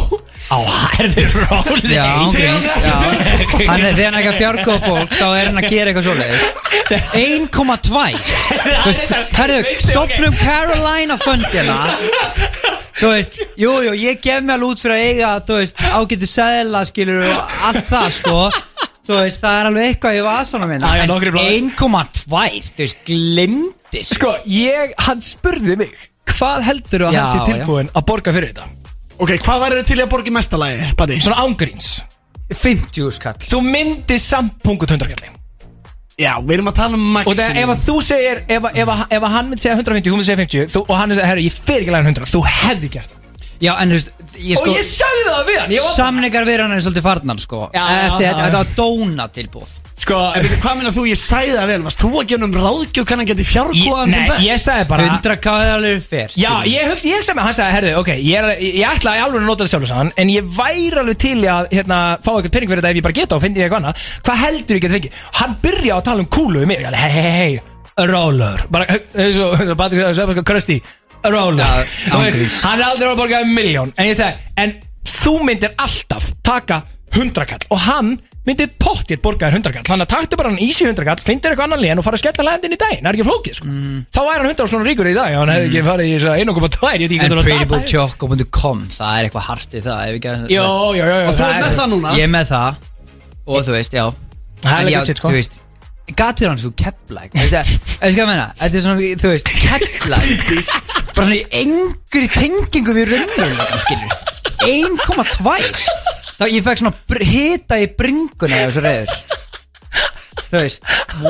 Á 0.54 0.58
herði 0.94 1.24
róli. 1.34 1.88
Já, 1.96 2.04
ángríns 2.22 2.68
já. 2.78 2.92
Hann 3.66 3.82
er 3.88 3.96
þegar 3.96 4.06
hann 4.06 4.18
ekki 4.20 4.30
að 4.30 4.38
fjárkúa 4.38 4.76
fólk 4.84 5.16
Þá 5.18 5.24
er 5.40 5.48
hann 5.48 5.58
að 5.62 5.66
gera 5.72 5.90
eitthvað 5.90 6.06
svoleiðis. 6.06 6.44
1,2 7.18 7.80
Þú 7.82 8.86
veist, 8.86 9.14
Herðu, 9.38 9.58
stopnum 9.82 10.36
Carolina 10.38 11.16
fundina 11.22 11.78
Þú 13.02 13.10
veist, 13.16 13.40
jú, 13.58 13.72
jú, 13.88 13.96
ég 13.98 14.20
gef 14.22 14.44
mér 14.46 14.60
alveg 14.60 14.76
út 14.76 14.84
fyrir 14.84 14.94
að 14.98 15.06
eiga 15.08 15.32
Þú 15.48 15.58
veist, 15.58 15.82
ágæti 15.98 16.28
seðla, 16.30 16.84
skilur 16.86 17.24
og 17.26 17.58
allt 17.66 17.88
það, 17.90 18.08
sko. 18.20 18.38
Þú 19.02 19.18
veist, 19.18 19.42
það 19.42 19.58
er 19.58 19.70
alveg 19.72 19.88
eitthvað 19.90 20.20
í 20.20 20.22
vasana 20.28 20.70
minna 20.70 20.92
nokkrir 21.10 21.34
blaðir. 21.34 21.66
1,2, 21.74 22.22
þú 22.76 22.84
veist, 22.84 23.02
glimti 23.08 24.04
Sko, 24.06 24.36
ég, 24.46 24.94
hann 25.08 25.24
spurði 25.24 25.80
mig 25.82 26.08
Hvað 26.42 26.64
heldur 26.66 27.04
að 27.06 27.14
Já, 27.14 27.20
hann 27.22 27.30
sé 27.30 27.38
já. 27.38 27.44
tilbúin 27.52 27.90
að 27.94 28.06
borga 28.08 28.32
fyrir 28.34 28.50
þetta? 28.50 28.64
Ok, 29.22 29.30
hvað 29.44 29.60
væri 29.62 29.84
til 29.86 29.98
í 30.00 30.02
að 30.02 30.10
borga 30.10 30.32
í 30.32 30.34
mestalagi, 30.34 30.88
Patti? 30.98 31.20
Svona 31.22 31.44
ángríns 31.44 31.90
50 32.52 33.12
skall 33.14 33.38
Þú 33.46 33.60
myndir 33.64 34.18
samt 34.20 34.58
pungut 34.64 34.90
hundrakalli 34.90 35.30
Já, 36.20 36.34
við 36.44 36.58
erum 36.58 36.68
að 36.72 36.76
tala 36.76 36.98
um 36.98 37.16
Og 37.22 37.30
þegar 37.32 37.56
ef 37.62 37.70
maximum 37.70 37.72
að 37.72 37.84
þú 37.86 37.94
segir 38.08 38.42
Ef, 38.48 38.66
að- 38.68 38.76
ef, 38.82 38.90
að- 38.96 39.06
ef 39.16 39.22
að 39.22 39.32
hann 39.36 39.46
myndi 39.48 39.62
segja 39.62 39.76
150, 39.78 40.10
þú 40.10 40.16
myndi 40.18 40.26
segja 40.28 40.40
50 40.42 40.72
þú, 40.74 40.82
Og 40.88 40.96
hann 40.98 41.08
myndi 41.08 41.20
segja, 41.20 41.30
herru, 41.30 41.46
ég 41.46 41.56
fer 41.70 41.80
ekki 41.80 41.94
lægin 41.94 42.10
100 42.12 42.32
Þú 42.34 42.42
hefði 42.58 42.90
gert 42.98 43.14
það 43.14 43.21
Já, 43.62 43.72
en 43.78 43.92
þú 43.92 43.98
veist, 43.98 44.10
ég 44.42 44.58
sko 44.58 44.66
Og 44.72 44.74
ég 44.74 44.86
sagði 44.88 45.22
það 45.28 45.42
við 45.46 45.58
hann 45.62 45.72
ég 45.76 45.84
var- 45.84 45.94
Samningar 45.94 46.46
við 46.48 46.60
hann 46.64 46.72
er 46.74 46.80
svolítið 46.82 47.04
farnar, 47.06 47.38
sko 47.44 47.60
Já, 47.70 47.82
Eftir 48.08 48.24
já, 48.26 48.32
þetta 48.32 48.42
já. 48.42 48.46
þetta 48.48 48.60
var 48.62 48.70
dóna 48.80 49.26
tilbúð 49.36 49.78
Sko, 50.02 50.16
En 50.34 50.42
veitu, 50.42 50.56
hvað 50.64 50.76
meina 50.80 50.90
þú, 50.96 51.02
ég 51.06 51.18
sagði 51.20 51.52
það 51.54 51.68
vel 51.70 51.82
Varst 51.86 52.00
þú 52.02 52.08
að 52.18 52.24
gefa 52.32 52.46
um 52.48 52.54
ráðgjöf 52.58 53.06
kann 53.06 53.20
hann 53.22 53.28
geti 53.28 53.44
fjárkóðan 53.46 54.10
sem 54.10 54.22
Nei, 54.24 54.30
best? 54.32 54.42
ég 54.48 54.62
sagði 54.64 54.86
bara 54.90 55.04
100k 55.12 55.52
er 55.62 55.70
alveg 55.76 56.02
fyrr 56.08 56.34
Já, 56.42 56.52
ég 56.66 56.88
hugst, 56.90 57.06
ég 57.06 57.22
sem 57.22 57.38
hann 57.38 57.54
sagði, 57.54 57.76
herðu, 57.76 57.92
ok, 58.00 58.10
ég, 58.18 58.34
er, 58.40 58.64
ég 58.66 58.88
ætla 58.88 59.14
í 59.14 59.22
alveg 59.22 59.44
að 59.44 59.46
nota 59.46 59.62
þetta 59.62 59.72
sjálfur 59.76 59.92
sann 59.92 60.10
En 60.18 60.32
ég 60.32 60.48
væri 60.58 60.98
alveg 61.04 61.20
til 61.22 61.36
að, 61.46 61.68
hérna, 61.76 62.00
fá 62.24 62.32
eitthvað 62.34 62.54
penning 62.56 62.72
fyrir 62.72 62.82
þetta 62.82 62.90
ef 62.90 62.98
ég 62.98 63.06
bara 63.06 63.18
geta 63.20 63.38
og 63.38 63.44
fyndi 63.46 63.62
ég 63.62 63.68
eitthvað 63.68 63.84
annað 63.84 64.08
Hvað 64.26 64.42
heldur 64.42 64.80
ég 64.80 64.82
geta 64.88 64.96
fengið? 64.98 65.20
Hann 65.38 65.54
byrja 65.62 66.00
að 66.00 66.04
tala 66.10 66.24
um 66.26 66.30
kúlu 66.34 66.64
um 66.64 66.72
mig, 66.72 66.82
alveg, 66.82 66.98
hei, 66.98 67.12
hei, 67.12 67.30
hei, 67.38 67.60
roller 68.10 68.64
Bara, 68.72 68.88
eins 69.22 69.38
og, 69.38 69.76
Patrik 69.78 70.02
sagði, 70.02 70.18
sagði, 70.18 70.44
Krösti, 70.50 70.80
ángríns. 72.12 72.58
Hann 72.64 72.80
er 72.80 72.88
aldrei 72.88 73.08
að 73.12 73.20
borga 73.22 73.42
um 73.46 73.54
miljón 73.56 73.94
En 73.96 74.10
ég 74.10 74.18
segi, 74.18 74.50
en 74.58 74.76
þú 75.06 75.38
myndir 75.46 75.72
alltaf 75.78 76.28
taka 76.44 76.82
hundrakall 77.16 77.66
Og 77.70 77.82
hann 77.86 78.14
myndir 78.42 78.72
pottið 78.80 79.20
borgaðir 79.22 79.54
hundrakall 79.58 79.86
Þannig 79.86 80.08
að 80.08 80.12
taktu 80.16 80.38
bara 80.40 80.50
hann 80.50 80.62
easy 80.64 80.86
hundrakall, 80.88 81.22
fyndir 81.22 81.52
eitthvað 81.52 81.68
annan 81.68 81.82
lén 81.84 82.00
og 82.00 82.06
fara 82.06 82.18
að 82.18 82.24
skella 82.24 82.46
landin 82.48 82.74
í 82.74 82.78
daginn, 82.80 83.04
það 83.04 83.10
er 83.12 83.18
ekki 83.18 83.26
flókið 83.28 83.58
sko. 83.58 83.74
Þá 84.10 84.20
væri 84.26 84.40
hann 84.40 84.48
hundra 84.50 84.66
og 84.66 84.72
svona 84.72 84.88
ríkur 84.88 85.10
í 85.10 85.14
dag 85.14 85.36
hann 85.38 85.52
hefði 85.52 85.68
ekki 85.68 85.84
farið 85.86 86.08
í 86.10 86.16
þess 86.16 86.30
að 86.32 86.42
1,2 86.42 86.90
ég 86.90 87.04
veit 87.04 87.06
ekki 87.06 87.20
En 87.22 87.30
hvað 87.70 87.86
það 88.96 89.12
er 89.20 89.28
eitthvað 89.28 89.46
hart 89.46 89.76
í 89.78 89.84
það 89.86 90.02
Jó, 90.50 90.66
jó, 90.98 91.04
jó, 91.06 91.18
Og 91.22 91.36
þú 91.38 91.46
er 91.46 91.60
með 91.62 91.78
það 91.78 91.92
núna? 91.94 92.16
Ég 92.18 92.26
er 92.26 92.32
með 92.34 92.50
það. 92.50 92.88
Og 93.46 93.66
þú 93.66 93.76
veist, 93.76 93.94
já. 93.94 94.04
Það 94.62 94.72
er 94.72 94.82
En 94.82 94.88
legit 94.88 94.98
já, 94.98 95.06
shit, 95.06 95.22
sko. 95.22 95.30
Þú 95.30 95.38
veist 95.38 95.60
Gat 96.10 96.40
fyrir 96.40 96.50
hann 96.50 96.58
svo 96.58 96.72
keplæk 96.76 97.30
Þú 97.36 97.46
veist, 97.54 97.76
þú 99.22 99.28
veist, 99.30 99.52
keplæk 99.62 100.24
Bara 101.14 101.26
svona 101.28 101.38
í 101.38 101.44
engri 101.62 102.26
tengingu 102.32 102.96
við 102.96 103.14
skilur 103.84 104.10
1,2 104.66 105.54
Þá 106.40 106.44
ég 106.50 106.64
fekk 106.66 106.82
svona 106.82 106.96
hita 107.22 107.78
í 107.78 107.86
bringuna 107.94 108.64
eða 108.64 108.74
svo 108.74 108.82
reyður 108.82 109.10
Þú 110.52 110.60
veist, 110.60 110.82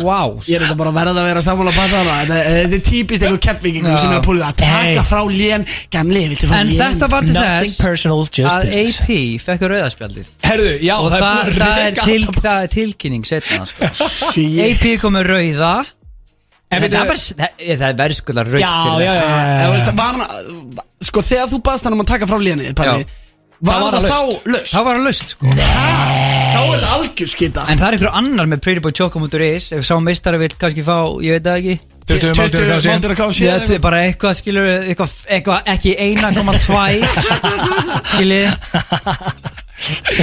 wow 0.02 0.32
Ég 0.50 0.56
er 0.58 0.64
þetta 0.64 0.74
bara 0.80 0.90
að 0.90 0.96
verða 0.98 1.12
að 1.22 1.26
vera 1.28 1.42
sammála 1.44 1.70
að 1.70 1.92
það 1.94 2.08
Þetta 2.32 2.38
þetta 2.56 2.76
er 2.78 2.82
típist 2.88 3.22
einhver 3.26 3.42
keppvíkingur 3.46 3.92
Já. 3.92 3.98
sem 4.02 4.10
er 4.10 4.18
að 4.18 4.24
púlið 4.26 4.44
að 4.48 4.56
taka 4.62 5.04
frá 5.06 5.20
lén 5.30 5.66
Gamli, 5.94 6.22
viltu 6.32 6.48
fá 6.50 6.56
En 6.58 6.66
lén? 6.72 6.80
þetta 6.80 7.08
var 7.12 7.28
til 7.28 7.36
Nothing 7.36 7.70
þess 7.70 7.84
personal, 7.86 8.18
að. 8.26 8.74
AP 8.82 9.12
fekk 9.46 9.64
rauðarspjaldið 9.76 10.32
Herðu, 10.48 10.74
já, 10.82 10.94
og 10.98 11.08
það, 11.14 11.22
það, 11.22 11.46
er 11.46 11.58
það, 11.62 11.72
að 11.72 11.86
er 11.86 11.98
til, 12.10 12.42
það 12.42 12.66
er 12.66 12.72
tilkynning 12.76 13.28
setna 13.30 13.66
sko. 13.70 13.90
Shit. 14.34 14.60
AP 14.66 14.84
kom 15.04 15.14
með 15.20 15.30
rauða 15.30 15.72
En 16.72 16.80
En 16.82 16.88
það 16.88 17.00
er 17.02 17.10
bara 17.12 17.22
það 17.78 17.88
er 17.92 17.98
verðskulega 18.02 18.48
rauð 18.48 18.62
Já, 18.64 18.74
já, 18.74 19.06
já, 19.06 19.14
já, 19.22 19.56
já. 19.62 19.72
veist, 19.76 19.90
var 20.02 20.22
sko 21.02 21.22
þegar 21.26 21.50
þú 21.52 21.58
baðst 21.66 21.86
hann 21.86 21.94
um 21.98 22.02
að 22.02 22.10
taka 22.14 22.28
frá 22.30 22.38
lénið 22.42 22.74
Palli. 22.78 23.06
Var 23.62 23.76
Það 23.78 23.82
var 23.82 23.94
það 23.94 24.02
það 24.02 24.10
þá 24.10 24.50
löst? 24.52 24.72
Það 24.72 24.84
var 24.88 24.96
að 24.98 25.04
laust 25.06 25.28
sko. 25.32 25.52
Þá 25.54 26.58
er 26.58 26.72
þetta 26.72 26.90
algjör 26.96 27.30
skita. 27.30 27.66
En 27.70 27.78
það 27.78 27.86
er 27.88 27.96
einhver 27.96 28.16
annar 28.18 28.50
með 28.50 28.62
prettyboychoco.is 28.66 29.68
Ef 29.76 29.86
sá 29.86 29.94
meistari 30.02 30.40
vil 30.42 30.50
kannski 30.58 30.82
fá, 30.86 30.96
ég 31.22 31.38
veit 31.38 31.46
það 31.46 31.60
ekki. 31.60 31.76
20 32.10 32.34
máltur 32.34 33.14
að 33.14 33.20
kási 33.20 33.46
Ég 33.46 33.62
veit 33.70 33.84
bara 33.84 34.02
eitthvað 34.08 34.34
skilur 34.40 34.66
eitthvað, 34.72 35.14
eitthvað 35.38 35.70
ekki 35.76 35.94
1,2 36.10 36.74
Skilur 38.12 39.61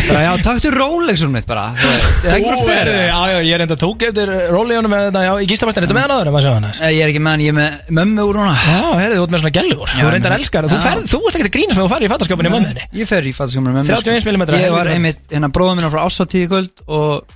Bara 0.09 0.21
já, 0.23 0.31
taktu 0.45 0.71
Rolexum 0.73 1.33
mitt 1.33 1.47
bara 1.49 1.65
þú 1.75 1.89
veist, 1.91 2.11
Það 2.23 2.29
er 2.29 2.37
ekki 2.37 2.49
bara 2.49 2.67
fyrir 2.69 2.99
Já, 2.99 3.19
já, 3.33 3.37
ég 3.45 3.53
er 3.57 3.63
enda 3.65 3.77
tók 3.79 4.05
eftir 4.07 4.31
rólegjunum 4.53 4.93
með 4.93 5.05
þetta, 5.07 5.23
já, 5.25 5.31
í 5.39 5.47
gíslabæstin, 5.49 5.85
þetta 5.87 5.97
með 5.97 6.05
hann 6.05 6.13
áður, 6.15 6.31
maður 6.35 6.45
sjá 6.45 6.51
hann 6.53 6.67
aðeins. 6.69 6.81
Ég 6.95 7.01
er 7.03 7.11
ekki 7.13 7.23
með 7.25 7.35
hann, 7.35 7.43
ég 7.43 7.53
er 7.53 7.57
með 7.59 7.95
mömmu 7.99 8.27
úr 8.29 8.39
núna 8.39 8.53
Já, 8.59 8.83
herðu, 9.01 9.17
þú 9.19 9.25
ert 9.25 9.33
með 9.33 9.43
svona 9.43 9.55
gellur, 9.59 9.95
þú 9.95 10.13
reyndar 10.13 10.37
elskar, 10.37 10.69
þú 10.69 10.79
ferð, 10.85 11.09
þú 11.09 11.19
ert 11.23 11.39
ekkert 11.39 11.49
að 11.49 11.55
grínast 11.57 11.75
með 11.75 11.83
að 11.83 11.89
þú 11.89 11.93
farið 11.95 12.07
í 12.07 12.13
fattaskapinu 12.13 12.51
í 12.51 12.55
mömmuðinni. 12.55 12.87
Ég 12.99 13.09
fer 13.09 13.27
í 13.29 13.33
fattaskapinu 13.35 13.73
með 13.73 13.79
mömmu 13.79 13.99
31 13.99 14.29
millimetra, 14.29 14.61
Ég 14.63 14.75
var 14.75 14.91
einmitt, 14.93 15.25
hérna 15.33 15.51
bróðum 15.53 15.81
minna 15.81 15.91
frá 15.93 16.05
ásáttíði 16.05 16.49
kvöld 16.51 16.85
og, 16.87 17.35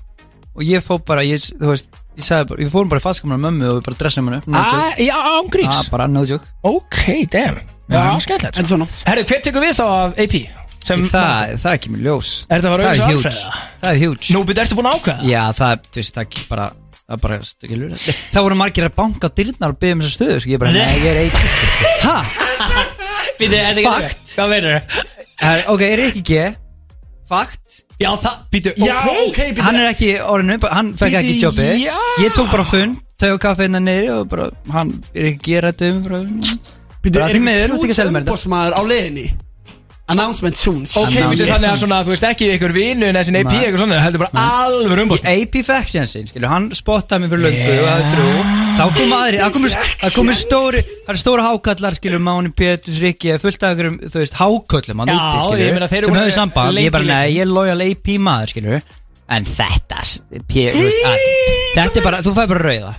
og 0.54 0.66
ég 0.68 0.86
fó 0.86 0.98
bara, 1.04 1.26
ég, 1.28 1.44
þú 1.60 1.74
veist 1.74 1.92
Ég 2.14 2.26
sagði 2.28 2.50
bara, 2.52 2.62
við 2.62 2.74
fórum 2.74 2.90
bara 2.92 3.02
í 3.02 3.30
með 3.32 3.40
mömmu 3.42 3.70
og 3.72 3.78
við 3.80 3.86
bara 3.88 3.98
dressum 4.04 4.28
hann 4.30 4.36
upp 4.38 4.50
no. 4.54 4.60
Ah, 4.62 5.00
Já, 5.02 5.16
ángríns. 5.40 5.80
Ah, 5.80 5.88
bara 5.90 6.06
no 6.06 6.22
joke 6.30 6.46
Ok, 6.62 7.00
damn. 7.34 7.58
Já, 7.90 8.04
skemmtilegt. 8.22 8.60
En 8.62 8.70
svona 8.70 8.88
Herðu, 9.08 9.26
hver 9.32 9.42
tekur 9.48 9.66
við 9.66 9.74
þá 9.80 9.86
af 9.88 10.22
AP? 10.22 10.36
Sem 10.84 11.04
Það, 11.08 11.54
það 11.62 11.70
er 11.70 11.78
ekki 11.78 11.92
mér 11.94 12.02
ljós 12.10 12.30
Er 12.50 12.60
þetta 12.60 12.70
að 12.70 12.74
fara 12.74 12.84
Það 12.84 12.90
auðvitað 12.90 13.04
er 13.04 13.14
huge 13.14 13.28
Alfreð? 13.30 13.38
Það 13.84 13.92
er 13.94 14.00
huge 14.04 14.34
Nú, 14.36 14.40
betur, 14.48 14.64
ertu 14.64 14.76
búin 14.80 14.90
að 14.90 14.96
ákveða? 14.98 15.28
Já, 15.30 15.44
það, 15.60 15.86
þú 15.88 16.02
veist, 16.02 16.18
það 16.18 16.24
er 16.24 16.48
bara 16.50 16.66
Það 17.04 17.16
er 17.16 17.22
bara, 17.24 17.38
skilur 17.48 17.94
Það 18.34 18.46
voru 18.48 18.58
margir 18.60 18.88
að 18.88 18.96
banka 18.98 19.30
dyrnar 19.40 19.74
og 19.74 19.80
byggja 19.80 19.96
um 19.98 20.04
þessa 20.04 20.16
stöðu 20.18 20.36
Svo 20.44 20.52
ég 20.54 20.60
bara, 20.64 20.72
nei, 20.76 20.94
ég 21.00 21.08
er 21.12 21.18
eitt 21.24 21.38
Ha? 22.04 22.18
Býtu, 23.40 23.56
er 23.60 23.80
Fakt. 23.84 24.04
ekki 24.12 24.36
Hvað 24.36 24.54
veitur 24.54 24.72
þau? 24.74 24.82
Er- 25.54 25.66
Ok, 25.74 25.82
er 25.88 26.04
ekki 26.10 26.22
ekki 26.24 26.44
Fakt 27.34 27.80
Já, 28.04 28.10
það, 28.20 28.36
býtu, 28.52 28.74
Já, 28.84 28.98
ok, 29.08 29.40
býtu. 29.56 29.64
Hann 29.64 29.80
er 29.80 29.88
ekki 29.94 30.12
orðinu 30.20 30.58
upp 30.60 30.66
Hann 30.74 30.90
fekk 31.00 31.16
ekki 31.22 31.38
jobbi 31.40 31.70
já. 31.86 31.96
Ég 32.24 32.36
tók 32.36 32.52
bara 32.52 32.66
fund 32.68 33.00
Tau 33.22 33.32
og 33.38 33.42
kaffi 33.44 33.70
innan 33.70 33.88
neyri 33.88 34.12
Og 34.12 34.28
bara, 34.32 34.50
hann 34.74 34.92
er 35.16 35.32
ekki 35.32 35.40
að 35.40 35.48
gera 35.54 35.72
þetta 35.72 35.86
um 35.94 36.00
Býtu, 37.04 37.20
er 37.20 37.28
ekki 37.32 39.28
Announcement 40.12 40.58
soon. 40.60 40.82
Ok, 40.84 41.14
býtu, 41.32 41.46
þannig 41.48 41.70
að 41.70 41.78
svona, 41.80 42.02
þú 42.04 42.12
veist 42.12 42.26
ekki 42.28 42.48
ykkur 42.58 42.74
vinu 42.76 43.06
en 43.08 43.16
þessin 43.16 43.38
AP 43.40 43.48
Nei. 43.54 43.60
eitthvað 43.64 43.82
svona, 43.86 44.00
heldur 44.04 44.22
bara 44.26 44.42
alveg 44.60 45.02
umbúst. 45.06 45.28
AP 45.32 45.56
fekk 45.64 45.92
síðan 45.94 46.10
sinn, 46.12 46.26
skilur, 46.28 46.50
hann 46.52 46.66
spottaði 46.76 47.24
mig 47.24 47.32
fyrir 47.32 47.46
löngu 47.46 47.78
og 47.78 47.88
það 47.88 48.02
er 48.02 48.10
trú. 48.12 48.26
Þá 48.74 48.84
kom 48.98 49.14
aðri, 49.16 49.40
það 49.40 49.54
komu, 49.56 49.72
það 50.04 50.18
komu 50.18 50.36
stóri, 50.36 50.82
það 51.06 51.14
er 51.16 51.22
stóra 51.22 51.46
hákallar, 51.48 51.98
skilur, 52.02 52.24
Máni 52.28 52.52
Péturs, 52.52 53.00
Rikki, 53.00 53.32
fullt 53.40 53.64
af 53.64 53.78
ykkur, 53.78 53.90
þú 54.10 54.22
veist, 54.26 54.36
háköllum 54.42 55.04
hann 55.06 55.14
Já, 55.14 55.16
úti, 55.16 55.40
ég 55.40 55.48
skilur, 55.48 55.78
meina, 55.78 55.90
þeir 55.94 56.02
eru 56.02 56.10
sem 56.10 56.14
búin 56.18 56.22
höfðu 56.26 56.36
samband, 56.42 56.82
ég 56.84 56.92
bara, 56.98 57.08
lengi. 57.08 57.16
nei, 57.24 57.38
ég 57.38 57.48
er 57.48 57.54
loyal 57.54 57.86
AP 57.88 58.12
maður, 58.28 58.54
skilur 58.58 58.84
En 59.32 59.46
þetta, 59.48 60.02
s- 60.04 60.20
P, 60.52 60.66
þú 60.74 60.82
veist, 60.84 61.04
að, 61.08 61.22
þetta 61.78 62.00
er 62.02 62.04
bara, 62.06 62.18
þú 62.26 62.34
fæði 62.36 62.50
bara 62.52 62.64
rauða. 62.68 62.90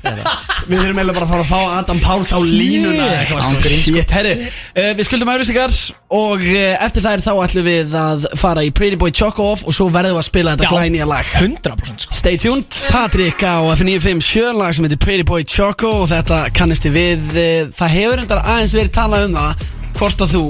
Við 0.65 0.79
þurfum 0.81 0.97
eiginlega 0.99 1.15
bara 1.19 1.27
að 1.27 1.33
fara 1.35 1.43
að 1.45 1.51
fá 1.51 1.75
Adam 1.79 1.99
Páls 2.01 2.31
á 2.33 2.39
línuna 2.41 3.05
eða 3.05 3.19
eitthvað, 3.21 3.43
sko. 3.45 3.51
Ángríns, 3.51 3.83
sko. 3.85 3.93
Shit, 3.99 4.15
herri 4.17 4.31
uh, 4.41 4.89
Við 4.97 5.05
skuldum 5.11 5.31
auðvisingar 5.35 5.75
og 6.17 6.41
uh, 6.49 6.85
eftir 6.87 7.05
það 7.05 7.19
er 7.19 7.25
þá 7.27 7.33
ætlum 7.45 7.67
við 7.69 7.97
að 8.01 8.25
fara 8.41 8.65
í 8.65 8.71
Pretty 8.73 8.97
Boy 9.03 9.13
Choco 9.13 9.51
Off 9.53 9.67
og 9.69 9.77
svo 9.77 9.91
verðum 9.93 10.17
við 10.17 10.23
að 10.23 10.27
spila 10.31 10.55
þetta 10.57 10.71
glænýja 10.73 11.09
lag 11.13 11.35
100% 11.43 12.07
sko. 12.07 12.17
Stay 12.17 12.41
tuned 12.41 12.81
Patrik 12.89 13.45
á 13.45 13.61
F957 13.77 14.57
lag 14.57 14.73
sem 14.79 14.89
heitir 14.89 15.03
Pretty 15.05 15.29
Boy 15.29 15.45
Choco 15.45 15.93
og 16.01 16.09
þetta 16.15 16.41
kannist 16.57 16.89
þið 16.89 16.97
við 16.97 17.31
uh, 17.37 17.71
Það 17.77 17.95
hefur 17.99 18.25
endar 18.25 18.43
aðeins 18.57 18.77
verið 18.81 18.95
talað 18.97 19.29
um 19.29 19.37
það 19.37 19.69
hvort 20.01 20.25
að 20.25 20.35
þú, 20.39 20.45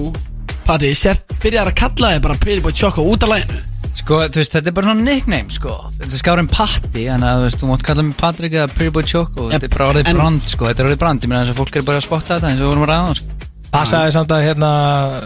Patti, 0.64 0.94
sért 0.96 1.34
byrjar 1.42 1.74
að 1.74 1.78
kalla 1.82 2.14
þig 2.14 2.22
bara 2.30 2.38
Pretty 2.46 2.62
Boy 2.64 2.72
Choco 2.78 3.02
út 3.10 3.26
af 3.26 3.34
laginu 3.34 3.64
Sko, 3.94 4.18
þú 4.26 4.40
veist, 4.40 4.52
þetta 4.56 4.70
er 4.70 4.74
bara 4.76 4.90
svona 4.90 5.04
nickname, 5.06 5.50
sko. 5.54 5.74
Þetta 6.00 6.10
er 6.10 6.20
skárið 6.20 6.48
patti, 6.52 7.04
þannig 7.06 7.28
að 7.30 7.36
þú 7.38 7.44
veist, 7.46 7.60
þú 7.62 7.68
mátt 7.70 7.84
kalla 7.86 8.02
mig 8.08 8.16
Patrik 8.20 8.56
eða 8.58 8.68
Pretty 8.74 8.92
Boy 8.96 9.06
Choco. 9.06 9.46
Þetta 9.52 9.68
er 9.68 9.74
bara 9.76 9.86
orðið 9.92 10.08
en- 10.10 10.18
brand, 10.18 10.48
sko, 10.50 10.66
þetta 10.68 10.82
er 10.82 10.88
orðið 10.90 10.98
brand. 11.04 11.20
Ég 11.24 11.28
meina 11.30 11.44
þess 11.44 11.54
að 11.54 11.60
fólk 11.62 11.76
er 11.78 11.86
bara 11.86 11.98
að 12.02 12.06
spotta 12.08 12.34
þetta 12.40 12.50
eins 12.50 12.60
og 12.60 12.66
við 12.66 12.72
vorum 12.74 12.86
að 12.88 12.92
ræða, 12.92 13.14
sko. 13.20 13.50
Passaði 13.74 14.12
samt 14.14 14.30
að 14.34 14.44
hérna 14.46 14.70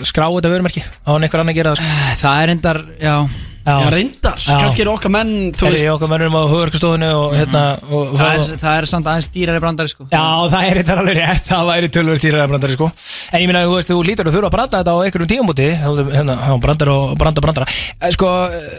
skrá 0.08 0.26
þetta 0.32 0.52
vörumerki. 0.52 0.82
Á 0.84 1.08
hann 1.12 1.22
einhver 1.26 1.40
annar 1.42 1.52
að 1.52 1.58
gera 1.58 1.72
það 1.74 1.80
sko. 1.82 2.20
Það 2.22 2.42
er 2.44 2.52
endar, 2.54 2.78
já 3.00 3.14
Já, 3.66 3.74
reyndar, 3.92 4.36
kannski 4.38 4.80
eru 4.84 4.92
okkar 4.94 5.10
menn 5.12 5.30
Er 5.52 5.72
veist- 5.74 5.84
í 5.84 5.88
okkar 5.92 6.08
mönnum 6.08 6.36
á 6.38 6.42
hugverkastofunni 6.48 7.08
og 7.12 7.34
hérna 7.36 7.62
og, 7.90 8.14
Það 8.16 8.30
er, 8.32 8.52
það 8.62 8.76
er 8.78 8.86
samt 8.88 9.06
aðeins 9.10 9.28
dýrari 9.34 9.60
brandari 9.60 9.88
sko. 9.92 10.06
Já, 10.08 10.22
það 10.54 10.68
er 10.70 10.80
þetta 10.80 10.96
alveg 11.02 11.18
rétt, 11.18 11.44
það 11.50 11.68
væri 11.68 11.90
tölvöld 11.98 12.22
týraðar 12.22 12.48
brandari 12.54 12.76
sko. 12.78 12.88
En 13.32 13.42
ég 13.42 13.50
minna, 13.50 13.64
þú 13.68 13.74
veist, 13.76 13.90
þú 13.92 13.98
lítur 14.08 14.30
að 14.30 14.36
þurfa 14.38 14.48
að 14.48 14.54
branda 14.56 14.80
þetta 14.80 14.94
á 14.94 14.98
einhverjum 15.04 15.30
tíumúti 15.34 15.68
Hérna, 15.78 16.36
brandar 16.64 16.88
og 16.94 17.16
branda 17.18 17.44
brandara. 17.44 17.66
Eh, 18.00 18.10
Sko, 18.16 18.28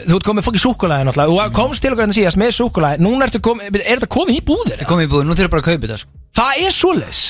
þú 0.09 0.15
ert 0.17 0.25
komið 0.31 0.47
fokki 0.49 0.63
súkulæði 0.63 1.05
náttúrulega. 1.09 1.49
Þú 1.49 1.53
komst 1.59 1.81
til 1.85 1.91
okkur 1.93 2.07
en 2.07 2.15
síðast 2.17 2.39
með 2.41 2.55
súkulæði 2.57 3.03
Núna 3.05 3.27
ertu 3.29 3.39
komið, 3.45 3.77
er 3.85 3.99
þetta 3.99 4.09
komið 4.09 4.39
í 4.39 4.41
búðir? 4.49 4.81
Komið 4.89 5.05
í 5.05 5.11
búðir, 5.13 5.29
nú 5.29 5.37
þurfum 5.37 5.53
bara 5.53 5.61
að 5.61 5.69
kaupa 5.69 5.85
þetta 5.85 5.99
sko. 6.01 6.09
Það 6.39 6.63
er 6.65 6.73
svoleiðis 6.73 7.21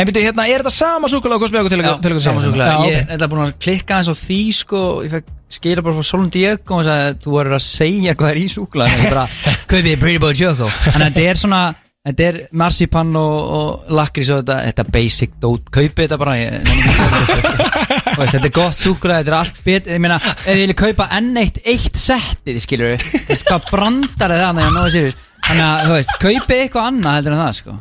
En 0.00 0.08
byrju, 0.08 0.22
hérna, 0.24 0.46
er 0.48 0.62
þetta 0.62 0.72
sama 0.72 1.10
súkulæði 1.12 1.36
og 1.36 1.42
okkur 1.44 1.72
til 1.74 1.82
Já, 1.82 1.90
okkur 1.90 2.04
til 2.06 2.12
okkur 2.14 2.24
sama 2.24 2.40
síðast? 2.40 2.54
súkulega 2.54 2.70
Já, 2.72 2.88
Ég 2.88 2.96
er 3.02 3.10
þetta 3.10 3.28
búin 3.28 3.42
að 3.44 3.52
klikka 3.60 3.98
eins 3.98 4.08
á 4.08 4.14
því 4.16 4.40
sko 4.56 4.80
Ég 5.04 5.12
fekk 5.12 5.28
skila 5.50 5.84
bara 5.84 5.98
frá 5.98 6.06
Solon 6.08 6.32
Diego 6.32 6.78
og 6.78 6.86
sagði 6.86 7.10
að 7.10 7.20
þú 7.26 7.36
verður 7.36 7.56
að 7.58 7.64
segja 7.66 8.16
hvað 8.16 8.32
er 8.32 8.40
í 8.40 8.46
súkulega 8.54 8.96
Ég 8.96 9.12
bara, 9.12 9.26
kaupið 9.74 10.00
Pretty 10.00 10.22
Boy 10.22 10.38
Choco 10.40 10.72
Þannig 10.86 11.04
að 11.04 11.06
þetta 11.10 11.28
er 11.28 11.40
svona 11.44 11.62
Þetta 12.00 12.24
er 12.30 12.36
marsipan 12.56 13.10
og, 13.20 13.34
og 13.58 13.90
lakrís 13.92 14.30
og 14.32 14.38
þetta, 14.40 14.54
þetta 14.70 14.84
basic 14.94 15.34
dót, 15.42 15.66
kaupið 15.68 16.06
þetta 16.06 16.16
bara 16.22 16.36
ég, 16.40 16.70
kaupa 16.70 17.18
þetta, 17.28 18.30
Þetta 18.32 18.46
er 18.48 18.54
gott 18.56 18.78
súkulega, 18.80 19.18
þetta 19.20 19.34
er 19.34 19.36
allt 19.42 19.60
bit 19.66 19.90
Ég 19.92 20.00
meina, 20.00 20.16
ef 20.16 20.48
ég 20.48 20.62
vilja 20.62 20.78
kaupa 20.80 21.10
enn 21.18 21.36
eitt 21.42 21.60
eitt 21.68 22.00
settið, 22.00 22.62
veist 22.88 23.44
hvað 23.44 23.68
brandar 23.68 24.32
er 24.32 24.46
það 24.46 25.20
Þannig 25.50 25.64
að 25.66 25.80
þú 25.82 25.94
veist, 25.96 26.12
kaupið 26.22 26.60
eitthvað 26.62 26.88
annað 26.90 27.16
heldur 27.18 27.34
en 27.34 27.40
það, 27.40 27.54
sko. 27.58 27.72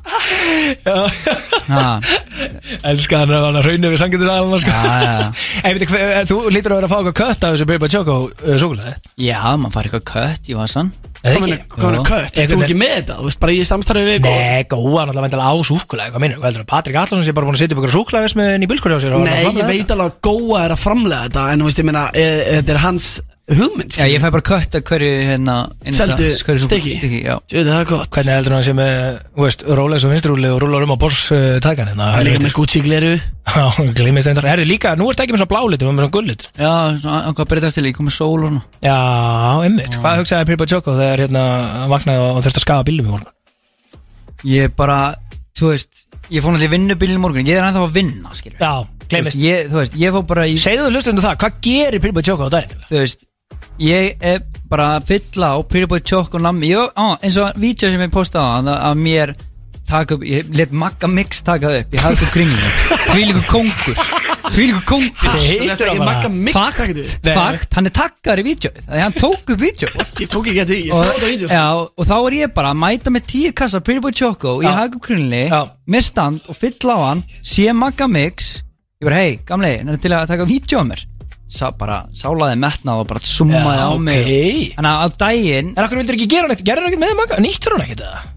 Já, 1.70 2.02
Elskar 2.90 3.22
hann 3.22 3.34
að 3.36 3.44
hann 3.46 3.60
raunir 3.66 3.94
við 3.94 4.00
sangitur 4.02 4.32
aðalina 4.32 4.60
sko. 4.64 4.74
Já, 4.74 4.80
já, 4.90 5.12
já. 5.20 5.28
En 5.70 5.76
veitir, 5.76 5.92
hver- 5.92 6.26
þú 6.30 6.38
lítur 6.56 6.74
að 6.74 6.80
vera 6.80 6.90
að 6.90 6.94
fá 6.94 6.98
eitthvað 7.00 7.18
kött 7.20 7.46
af 7.46 7.54
þessu 7.54 7.68
Boy 7.70 7.92
Choco 7.94 8.16
uh, 8.32 8.56
súkulæði 8.62 8.94
Já, 9.28 9.38
maður 9.62 9.76
fær 9.76 9.90
eitthvað 9.90 10.06
kött 10.10 10.50
í 10.50 10.58
vasan 10.58 10.92
er 11.20 11.36
kött? 12.08 12.38
Er 12.40 12.48
þú 12.48 12.60
ekki 12.64 12.78
með 12.80 12.94
þetta? 12.96 13.18
Þú 13.20 13.28
veist, 13.30 13.40
bara 13.44 13.56
ég 13.58 13.68
samstarfið 13.70 14.08
við 14.10 14.22
Nei, 14.26 14.62
góða, 14.72 15.06
náttúrulega 15.10 15.26
vendilega 15.28 15.52
á 15.52 15.56
súkulæði 15.70 16.14
Hvað 16.14 16.24
minnur, 16.24 16.40
hvað 16.40 16.50
heldur 16.50 16.64
að 16.64 16.70
Patrik 16.72 17.00
Allarsson 17.02 17.26
sé 17.28 17.36
bara 17.36 17.50
búin 17.50 17.58
að 17.58 17.64
setja 17.66 17.76
upp 17.76 17.82
ykkur 17.84 17.96
súkulæðismiðin 17.98 18.64
í 18.66 18.70
bílskóri 18.72 18.96
á 18.96 19.04
sér 19.04 19.18
Nei, 19.20 19.42
ég 19.60 19.68
veit 19.68 19.92
alveg 19.96 20.14
að 20.14 20.22
góa 20.30 20.62
er 20.64 20.76
að 20.78 20.84
framlega 20.86 21.28
þetta 21.28 21.44
En 21.52 21.60
þú 21.60 21.68
veist, 21.70 21.82
ég 21.84 21.90
meina, 21.92 22.06
e- 22.16 22.24
e- 22.24 22.56
þetta 22.62 22.76
er 22.78 22.82
hans 22.86 23.10
hugmynd 23.58 23.96
Já, 23.98 24.06
ég 24.06 24.22
fæ 24.22 24.30
bara 24.36 24.46
kött 24.46 24.76
að 24.78 24.84
hverju 24.90 25.10
hérna 25.30 25.56
Seldu 25.90 26.24
hverju 26.28 26.36
súkkulaði- 26.38 26.66
stykki? 26.68 26.94
stykki, 27.00 27.20
Já. 27.26 27.36
Jöðu, 27.50 27.70
það 27.72 27.80
er 27.82 27.88
gott. 27.90 28.10
Hvernig 28.14 28.36
heldur 28.38 28.56
hann 28.56 28.66
sé 28.68 28.74
með, 28.78 28.94
þú 29.36 29.46
veist, 29.48 29.64
Rolex 29.80 30.06
og 30.06 30.14
vinstrúli 30.14 30.52
og 30.54 30.60
rúlar 30.64 30.86
um 30.86 30.94
á 30.94 30.98
Boss 31.02 31.32
uh, 31.34 31.58
tækan 31.64 31.90
hérna? 31.92 32.10
Það 32.14 32.20
er 32.22 32.28
líka 32.30 32.44
með 32.46 32.54
Gucci 32.60 32.82
gleru. 32.86 33.14
Já, 33.50 33.64
glimist 33.98 34.28
reyndar. 34.30 34.46
Herri 34.52 34.66
líka, 34.70 34.92
nú 35.00 35.08
ertu 35.10 35.24
ekki 35.26 35.34
með 35.34 35.42
svona 35.42 35.54
blálitur, 35.56 35.88
þú 35.88 35.90
er 35.90 35.98
með 35.98 36.06
svona 36.06 36.16
gullit 36.20 36.44
Já, 36.60 36.74
svona, 37.02 37.34
hvað 37.34 37.50
breytast 37.54 37.80
til, 37.80 37.94
kom 37.98 38.06
með 38.10 38.16
sól 38.20 38.44
og 38.44 38.52
svona. 38.52 38.62
Já, 38.86 38.98
einmitt, 39.66 39.98
hvað 40.04 40.22
hugsaði 40.22 40.60
Boy 40.62 40.70
Choco 40.70 40.94
þegar 41.00 41.24
hérna 41.26 41.44
vaknaði 41.90 42.22
og 42.28 42.44
þurfti 42.46 42.62
að 42.62 42.66
skafa 42.68 42.86
bílum 42.92 43.10
í 43.10 43.14
morgun? 43.16 43.34
Ég 44.48 44.76
bara, 44.78 45.00
þú 45.58 45.74
veist, 45.74 46.06
ég 46.30 46.44
fór 46.46 46.54
náttúrulega 46.54 46.70
í 46.70 46.74
vinnubílinn 46.78 47.18
í 47.20 47.24
morgun. 47.26 47.50
Ég 47.50 47.58
er 47.60 47.66
ennþá 47.68 47.82
að 47.88 47.98
vinna, 47.98 48.32
skilur 48.38 48.62
Já, 48.62 48.72
gleymist. 49.10 49.42
Ég, 49.42 49.66
Þú 49.74 49.82
veist, 49.82 49.98
ég 50.00 50.14
fór 50.16 50.24
bara 50.30 50.46
í 50.48 50.56
Segðu 50.62 50.86
þú 50.88 50.94
lustundu 50.96 51.26
það, 51.26 51.40
hvað 51.42 51.58
gerir 51.66 52.06
Boy 52.14 52.24
Choco 52.30 52.48
á 52.48 52.52
daginn? 52.54 52.86
Þú 52.88 53.02
veist, 53.02 53.26
ég 53.80 54.16
er 54.20 54.42
bara 54.70 54.96
að 54.98 55.08
fylla 55.14 55.54
á 55.56 55.58
Pretty 55.66 55.90
Boy 55.90 56.02
Choco 56.06 56.42
nammi 56.42 56.70
Ég, 56.74 56.92
á, 56.94 57.18
eins 57.24 57.38
og 57.42 57.56
vídeo 57.60 57.90
sem 57.92 58.02
ég 58.04 58.12
postaði 58.14 58.46
á 58.46 58.52
að, 58.60 58.74
að 58.90 59.00
mér 59.06 59.32
taka 59.90 60.18
upp, 60.18 60.24
ég 60.30 60.50
let 60.54 60.74
Magga 60.76 61.10
Mix 61.10 61.42
taka 61.46 61.72
það 61.72 61.80
upp 61.84 61.96
Ég 61.98 62.04
hafði 62.06 62.28
upp 62.28 62.34
kringlinu 62.36 63.00
Því 63.10 63.24
líku 63.26 63.42
kongur. 63.50 64.02
Því 64.54 64.66
líku 64.70 64.84
kongur 64.86 65.34
Þú 65.34 65.56
veist 65.66 65.84
ekki 65.88 66.04
Magga 66.06 66.30
Mix 66.30 66.54
Fakt, 66.60 67.02
fakt, 67.26 67.74
hann 67.80 67.90
er 67.90 67.96
takkar 67.98 68.42
í 68.42 68.46
vídeoið. 68.46 68.80
Þannig 68.86 69.00
að 69.00 69.06
hann 69.08 69.18
tók 69.18 69.54
upp 69.56 69.64
vídeoið. 69.64 69.98
Ég 70.22 70.30
tók 70.36 70.50
ekki 70.52 70.62
að 70.62 70.74
því, 70.76 70.80
ég 70.86 70.94
sá 70.94 71.06
þetta 71.10 71.32
vídeo 71.34 71.52
Já, 71.56 71.66
og 71.90 72.10
þá 72.12 72.16
er 72.20 72.38
ég 72.44 72.54
bara 72.62 72.74
að 72.76 72.82
mæta 72.86 73.16
með 73.16 73.28
tíu 73.34 73.54
kassa 73.64 73.82
Pretty 73.82 74.04
Boy 74.06 74.14
Choco 74.22 74.58
í 74.62 74.70
hagum 74.70 75.02
kringlinu 75.10 75.64
Með 75.90 76.06
stand 76.12 76.46
og 76.46 76.60
fylla 76.60 77.00
á 77.00 77.02
hann 77.08 77.26
Sé 77.42 77.72
Magga 77.74 78.06
Mix. 78.12 78.60
Ég 79.00 79.10
bara, 79.10 79.24
hei, 79.24 79.40
gamli, 79.48 79.74
hann 79.82 79.96
er 79.96 80.04
til 80.04 80.14
að 80.14 80.30
taka 80.36 80.46
vídeo 80.50 80.84
á 80.84 80.86
mér 80.86 81.09
Sá 81.50 81.72
bara, 81.74 82.04
sálaði 82.14 82.58
metnað 82.62 83.00
og 83.02 83.08
bara 83.10 83.22
summaði 83.26 83.80
Já, 83.80 83.88
á 83.90 83.98
mig 83.98 84.20
ok. 84.22 84.76
Þannig 84.76 84.92
að 84.92 85.00
á 85.02 85.08
daginn 85.24 85.72
En 85.74 85.84
okkur 85.86 85.98
vildur 86.04 86.18
ekki 86.20 86.28
gera 86.30 86.50
neitt, 86.52 86.62
gerður 86.68 86.90
ekkert 86.92 87.02
með 87.02 87.16
Magga, 87.18 87.40
nýttur 87.42 87.74
hann 87.76 87.86
ekkert 87.88 88.04
það? 88.06 88.28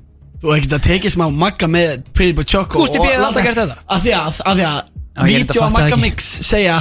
Þú 0.42 0.54
ekkert 0.56 0.72
að 0.78 0.86
tekið 0.88 1.12
smá 1.14 1.26
Magga 1.42 1.68
með 1.70 1.90
Pretty 2.16 2.34
Boy 2.38 2.46
Choco 2.48 2.80
Gústi 2.80 2.98
B. 2.98 3.04
hefði 3.04 3.18
og- 3.20 3.26
alltaf 3.28 3.44
gert 3.46 3.60
þetta. 3.60 3.76
Af 3.86 4.00
því 4.06 4.14
að, 4.16 4.40
af 4.48 4.56
því 4.56 4.64
að 4.70 4.80
Já, 5.12 5.20
ég 5.28 5.36
reyndar 5.36 5.52
Vídeó 5.52 5.62
af 5.62 5.68
fattaði 5.68 5.76
Magga 5.76 5.96
ekki. 5.96 6.00
Mix 6.06 6.30
segja 6.48 6.78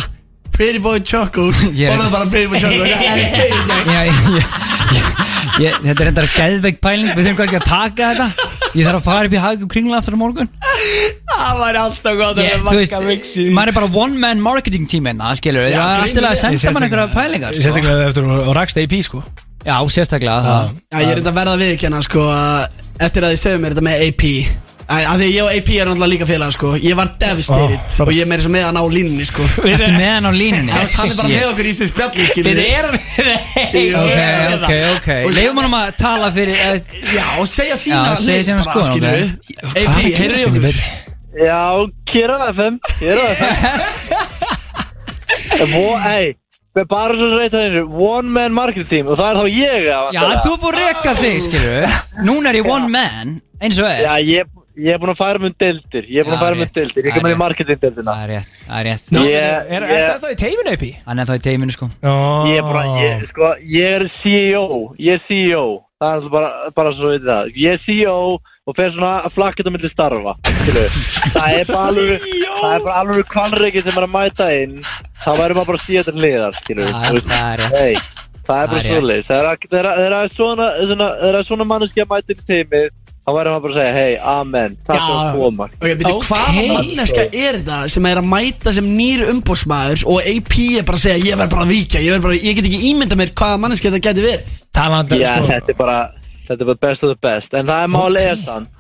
Pretty 0.56 0.80
Boy 0.84 0.99
Choco. 1.02 1.49
Ég- 1.82 1.89
Og 1.91 1.97
það 1.97 2.06
er 2.08 2.14
bara 2.16 2.30
Pretty 2.32 2.49
Boy 2.52 2.60
Choco. 2.62 2.86
Það 2.86 3.18
er 3.18 3.28
stegið 3.32 3.91
Já, 3.91 4.02
ég, 4.08 4.16
ég, 4.36 4.45
ég, 5.66 5.78
Þetta 5.86 6.04
er 6.06 6.10
enda 6.12 6.26
geðveik 6.36 6.82
pæling. 6.84 7.12
Við 7.12 7.22
þurfum 7.28 7.39
kannski 7.41 7.60
að 7.62 7.68
taka 7.70 8.10
þetta. 8.12 8.49
Ég 8.72 8.88
þarf 8.88 8.99
að 9.02 9.06
fara 9.10 9.28
upp 9.28 9.34
í 9.36 9.39
hagum 9.43 9.70
kringla 9.72 9.97
aftur 9.99 10.16
á 10.16 10.20
morgun. 10.22 10.47
Það 11.32 11.58
væri 11.60 11.80
alltaf 11.82 12.14
gott 12.22 12.38
Ég, 12.39 12.62
þú 12.64 12.76
veist, 12.78 13.34
maður 13.58 13.72
er 13.74 13.76
bara 13.82 13.89
one 14.04 14.20
man 14.22 14.39
marketing 14.43 14.86
team 14.88 15.10
hérna, 15.10 15.34
skilur 15.36 15.66
Já, 15.68 15.76
það 15.76 15.91
er 15.91 16.06
alltaf 16.06 16.28
að 16.30 16.38
senda 16.62 16.74
mann 16.78 16.86
einhverja 16.88 17.10
pælingar 17.12 17.58
sko. 17.58 17.66
Sérstaklega 17.66 18.06
eftir 18.08 18.30
að 18.32 18.52
rakst 18.56 18.80
AP 18.80 18.95
sko. 19.10 19.24
Já, 19.68 19.76
sérstaklega 19.93 20.38
það 20.45 20.70
Já, 20.72 21.02
ég 21.04 21.12
er 21.12 21.22
enda 21.22 21.34
að 21.34 21.39
verða 21.41 21.58
við 21.60 21.74
ekki 21.76 21.88
hérna 21.89 21.99
sko. 22.08 22.24
Að 22.32 22.80
Eftir 23.02 23.26
að 23.28 23.34
þið 23.36 23.41
segja 23.43 23.60
mér 23.66 23.74
þetta 23.76 23.86
með 23.89 24.06
AP 24.08 24.24
Af 24.92 25.16
því 25.16 25.26
að 25.28 25.32
ég 25.32 25.44
og 25.46 25.52
AP 25.56 25.70
er 25.72 25.88
náttúrulega 25.88 26.12
líka 26.12 26.26
félag 26.28 26.52
sko. 26.56 26.74
Ég 26.84 26.98
var 27.00 27.12
devastated 27.22 27.80
Og 28.04 28.12
ég 28.12 28.26
er 28.26 28.28
meira 28.32 28.44
svo 28.44 28.52
með 28.52 28.66
hann 28.68 28.80
á 28.82 28.84
línunni 28.92 29.28
sko. 29.30 29.46
Ertu 29.64 29.92
með 29.96 30.10
hann 30.12 30.28
á 30.28 30.34
línunni? 30.36 30.74
Hann 30.76 30.84
er 30.84 31.16
bara 31.22 31.30
með 31.32 31.46
okkur 31.52 31.70
í 31.70 31.72
þessu 31.72 31.88
spjalli 31.94 32.26
skilur 32.28 32.60
Við 32.60 32.66
erum 32.66 32.98
ég 33.82 33.96
er 33.96 34.58
ok, 34.58 34.66
það. 34.66 34.89
ok 34.98 35.10
Leifum 35.38 35.62
hann 35.62 35.78
að 35.80 35.96
tala 36.02 36.28
fyrir 36.36 36.60
eh, 36.68 37.00
Já, 37.16 37.26
og 37.39 37.48
segja 37.52 37.80
sína 37.80 38.12
við 38.20 39.26
AP, 39.72 39.98
heyrðu 40.20 40.38
í 40.38 40.46
okkur. 40.50 40.84
Já, 41.32 41.64
er 42.20 42.32
FM 42.52 42.80
er 43.08 43.18
FM 43.32 43.56
Ei, 46.12 46.34
bara 46.88 47.16
svo 47.16 47.28
reyta 47.38 47.62
þessu 47.62 47.84
One 48.04 48.32
man 48.32 48.56
marketing 48.56 48.89
team 48.92 49.12
Og 49.12 49.20
það 49.20 49.30
er 49.30 49.39
þá 49.39 49.46
ég 49.56 49.88
að 49.96 50.16
Já, 50.16 50.24
þú 50.46 50.54
búin 50.64 50.76
að 50.76 50.82
reka 50.82 51.14
þig, 51.20 51.38
skilur 51.48 51.72
við 51.78 51.86
Núna 52.28 52.52
er 52.52 52.60
ég 52.60 52.70
one 52.72 52.89
man, 52.92 53.34
eins 53.62 53.80
og 53.80 53.88
er. 53.88 54.04
Já, 54.06 54.14
ég, 54.28 54.52
ég 54.86 54.93
er 54.95 54.99
búin 55.01 55.11
að 55.13 55.19
færa 55.21 55.41
mun 55.43 55.55
deildir 55.61 56.05
Ég 56.11 56.21
er 56.21 56.27
búin 56.29 56.38
að 56.38 56.55
mun 56.55 56.61
rétt. 56.65 56.73
deildir 56.77 57.05
Ég 57.05 57.11
Það 57.11 57.17
kom 57.21 57.29
inn 57.29 57.36
í 57.36 57.39
marketing 57.41 57.79
deildina 57.84 58.15
Það 58.17 58.23
er 58.25 58.32
rétt, 58.36 58.57
það 58.67 58.79
er 58.79 58.86
rétt. 58.89 59.05
Ná, 59.11 59.19
Ég- 59.27 59.71
er, 59.77 59.88
það 60.21 60.32
í 60.32 60.39
teiminu 60.43 60.73
AP? 60.75 60.86
Hann 61.07 61.19
er 61.23 61.25
þá 61.32 61.36
í 61.38 61.43
teiminu, 61.47 61.75
sko. 61.75 61.89
Ég 62.49 62.57
er 62.57 62.65
bara, 62.67 62.84
ég, 63.05 63.25
sko, 63.32 63.51
ég 63.77 63.95
er 63.99 64.07
CEO 64.21 64.65
Ég 64.99 65.13
er 65.19 65.21
CEO 65.27 65.65
Það 66.01 66.07
er 66.09 66.15
alltaf 66.17 66.32
bara, 66.34 66.49
bara 66.73 66.91
svo 66.97 67.09
veit 67.11 67.21
það. 67.27 67.49
Ég 67.61 67.75
er 67.75 67.82
CEO 67.86 68.39
og 68.65 68.75
fer 68.77 68.89
svona 68.93 69.11
að 69.25 69.34
flakka 69.36 69.61
þetta 69.61 69.71
milli 69.75 69.89
starfa 69.91 70.32
skilur. 70.63 70.95
Það 71.36 71.57
er 71.59 71.67
bara 71.69 71.84
alveg 71.91 72.23
Það 72.61 72.73
er 72.73 72.86
bara 72.88 72.95
alveg 73.03 73.27
kvalreiki 73.29 73.84
sem 73.86 73.97
er 74.01 74.05
að 74.07 74.13
mæta 74.15 74.47
inn. 74.63 74.73
Þá 75.21 75.29
verður 75.38 75.59
maður 75.59 75.69
bara 75.69 75.77
að 75.77 75.86
síða 75.86 76.03
þetta 76.07 76.23
liðar 76.25 76.57
það 76.57 76.71
er 76.71 77.61
rétt. 77.61 78.09
Það 78.41 78.63
er 78.63 78.71
bara 78.71 78.82
Það 78.82 78.89
svoleiðis. 78.89 79.27
Það 79.29 79.38
er 79.38 79.49
að- 79.51 79.67
það 79.69 79.79
er 79.82 79.88
að- 79.91 79.97
það 80.01 80.05
er 80.07 80.15
að 80.17 80.34
svona, 80.39 80.67
svona, 80.89 81.07
það 81.21 81.38
er 81.41 81.47
svona 81.51 81.67
manneski 81.69 82.01
að 82.01 82.09
mæta 82.15 82.34
inn 82.34 82.41
í 82.41 82.49
teimið 82.49 82.89
þá 83.22 83.30
verður 83.36 83.51
maður 83.53 83.63
bara 83.65 83.74
að 83.74 83.82
segja 83.82 83.93
hei, 83.97 84.13
amen, 84.36 84.78
takk 84.88 85.01
fyrir 85.01 85.19
að 85.22 85.36
koma 85.41 85.67
Ok, 85.72 85.86
byrju, 86.01 86.15
hvaða 86.30 86.63
manneska 86.72 87.26
er 87.28 87.59
þetta 87.59 87.78
sem 87.93 88.07
er 88.11 88.22
að 88.22 88.30
mæta 88.32 88.74
sem 88.78 88.88
nýri 88.97 89.28
umbósmaður 89.34 90.05
og 90.09 90.32
AP 90.34 90.55
er 90.80 90.88
bara 90.88 90.97
að 90.97 91.05
segja 91.05 91.22
ég 91.30 91.38
verð 91.41 91.53
bara 91.53 91.67
að 91.67 91.74
víkja, 91.76 92.01
ég, 92.01 92.15
verð 92.15 92.26
bara, 92.28 92.39
ég 92.41 92.57
get 92.57 92.69
ekki 92.72 92.82
ímynda 92.89 93.19
mér 93.19 93.34
hvaða 93.38 93.61
manneska 93.61 93.91
þetta 93.93 94.03
geti 94.09 94.26
verið. 94.26 94.57
Talandi, 94.74 95.22
Já, 95.22 95.30
sko. 95.36 95.47
þetta 95.53 95.76
er 95.76 95.80
bara 95.86 95.99
Þetta 96.51 96.65
er 96.65 96.67
bara 96.67 96.80
best 96.84 97.03
of 97.05 97.11
the 97.13 97.19
best. 97.24 97.53
En 97.55 97.69
það 97.69 97.82
er 97.86 97.91
málið 97.93 98.26
er 98.34 98.39
sant 98.43 98.72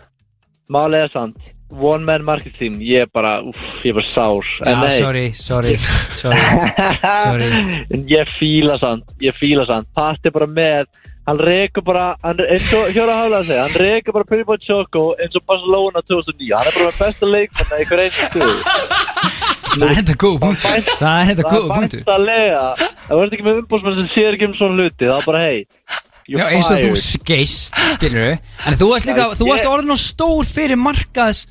Málið 0.75 1.03
er 1.05 1.11
sant 1.13 1.37
One 1.71 2.03
man 2.03 2.25
market 2.27 2.57
team 2.59 2.81
Ég 2.83 3.05
er 3.05 3.11
bara 3.15 3.37
Uff, 3.47 3.61
ég 3.85 3.93
er 3.93 3.95
bara 4.01 4.09
sár. 4.11 4.49
En 4.65 4.73
Já, 4.73 4.81
nei. 4.81 4.97
sorry, 4.97 5.23
sorry, 5.37 5.77
sorry. 6.19 6.41
Sorry. 7.23 7.51
En 7.95 8.03
ég 8.11 8.33
fíla 8.41 8.75
sant 8.81 9.05
Ég 9.23 9.37
fíla 9.39 9.63
sant 9.69 9.87
Patti 9.95 10.27
er 10.27 10.35
bara 10.35 10.49
með 10.51 10.89
Hann 11.29 11.37
rekur 11.37 11.83
bara 11.85 12.05
hann, 12.23 12.39
eins 12.49 12.67
og 12.73 12.89
Hjóra 12.95 13.15
Hála 13.19 13.41
að 13.41 13.49
segja 13.51 13.65
Hann 13.67 13.75
rekur 13.77 14.15
bara 14.15 14.27
Pretty 14.29 14.45
Boy 14.47 14.57
Choco 14.63 15.03
eins 15.21 15.37
og 15.37 15.43
Barcelona 15.49 16.01
2009 16.09 16.49
Hann 16.57 16.69
er 16.71 16.77
bara 16.77 16.87
með 16.89 17.01
besta 17.03 17.29
leikmanna 17.29 17.81
í 17.81 17.87
hver 17.89 18.01
einu 18.01 18.13
stuð 18.17 18.55
Það 19.71 19.85
er 19.87 19.97
þetta 20.01 20.15
góð 20.25 20.37
punkt 20.41 20.65
Það 20.65 21.17
er 21.19 21.29
þetta 21.31 21.51
góð 21.53 21.67
punkt 21.75 21.97
Það 22.09 23.19
verður 23.19 23.35
ekki 23.37 23.47
með 23.47 23.59
umbúsmenn 23.61 23.99
sem 24.01 24.09
sér 24.15 24.37
ekki 24.37 24.49
um 24.49 24.55
svona 24.57 24.79
hluti 24.79 25.05
Það 25.05 25.17
er 25.19 25.27
bara 25.29 25.43
hei 25.45 25.59
Já, 26.31 26.45
eins 26.47 26.69
og 26.71 26.79
þú 26.79 26.91
skeist, 27.01 27.79
skilur 27.97 28.37
En 28.37 28.77
þú 28.79 28.89
varst 28.91 29.09
líka, 29.09 29.29
þú 29.35 29.47
varst 29.49 29.67
orðin 29.67 29.95
og 29.95 29.99
stór 29.99 30.47
fyrir 30.47 30.79
markaðs 30.79 31.45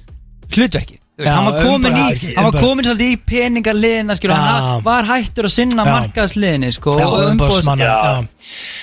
hlutverkið 0.55 0.99
veist, 1.21 1.29
Já, 1.29 1.35
hann 1.37 1.47
var 1.51 1.59
komin 1.62 1.99
í, 2.01 2.35
hann 2.37 2.47
var 2.49 2.57
komin 2.61 2.87
svolítið 2.89 3.12
í 3.12 3.18
peningarliðina, 3.31 4.16
skilur, 4.18 4.35
hann 4.41 4.85
var 4.87 5.09
hættur 5.11 5.49
að 5.51 5.55
sinna 5.55 5.87
markaðsliðinni, 5.89 6.71
sko 6.77 6.97
Já, 6.99 7.07
og 7.07 7.25
umbóðsmann 7.31 7.85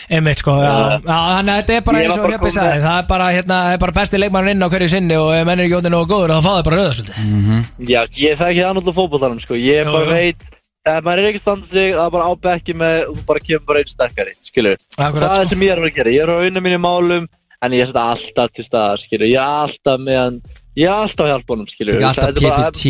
einmitt 0.07 0.39
sko 0.43 0.53
þannig 0.57 1.51
að 1.51 1.61
þetta 1.61 1.77
er 1.77 1.81
bara 1.87 2.03
eins 2.03 2.17
og 2.17 2.27
Hjöppi 2.31 2.51
með- 2.55 2.83
Það 2.87 2.97
er 3.01 3.07
bara, 3.09 3.25
hérna, 3.35 3.55
það 3.67 3.73
er 3.73 3.81
bara 3.83 3.95
besti 3.97 4.19
leikmann 4.21 4.49
inn 4.53 4.63
á 4.63 4.67
hverju 4.71 4.89
sinni 4.93 5.17
og 5.19 5.33
ef 5.35 5.45
menn 5.49 5.59
er 5.59 5.65
ekki 5.67 5.79
ótið 5.81 5.93
nógu 5.95 6.07
góður 6.13 6.33
þá 6.35 6.41
fá 6.45 6.51
það 6.57 6.63
bara 6.69 6.77
rauðarspildi 6.77 7.13
Mhm. 7.17 7.65
Já, 7.87 8.01
ég 8.15 8.37
það 8.37 8.53
náttúrulega 8.57 8.99
fótbollanum 8.99 9.41
sko. 9.43 9.53
Ég 9.55 9.83
Jú, 9.85 9.91
bara 9.91 10.05
veit 10.13 10.41
ef 10.87 11.03
maður 11.03 11.19
er 11.19 11.27
ekki 11.33 11.41
standað 11.43 11.71
sig, 11.75 11.89
það 11.97 12.05
er 12.05 12.13
bara 12.15 12.27
á 12.27 12.33
bekki 12.47 12.73
með, 12.79 12.95
þú 13.11 13.25
bara 13.27 13.39
kemur 13.47 13.65
bara 13.67 13.79
einn 13.81 13.91
sterkari, 13.91 14.33
skilur. 14.47 14.77
Það 14.95 15.17
er 15.17 15.33
sko. 15.33 15.49
sem 15.49 15.59
ég 15.59 15.71
er 15.71 15.77
að 15.77 15.83
fara 15.83 15.91
að 15.91 15.97
gera, 15.97 16.11
ég 16.15 16.23
er 16.23 16.31
að 16.31 16.43
vinna 16.47 16.61
mínu 16.63 16.79
málum, 16.79 17.27
en 17.61 17.71
ég 17.75 17.89
er 17.89 17.99
alltaf 17.99 18.53
til 18.55 18.65
staðar, 18.69 19.01
skilur, 19.03 19.27
ég 19.27 19.41
er 19.41 19.67
alltaf 19.67 19.99
með 19.99 20.41
er 20.85 20.93
alltaf 20.93 21.23
að 21.25 21.29
hjálpa 21.31 21.49
honum, 21.55 21.67
skilur. 21.73 21.89
Þú 21.89 21.97
ekki 21.97 22.07
alltaf 22.07 22.27
Þetta 22.27 22.37
er 22.37 22.43
bara- 22.53 22.69
PPT, 22.69 22.83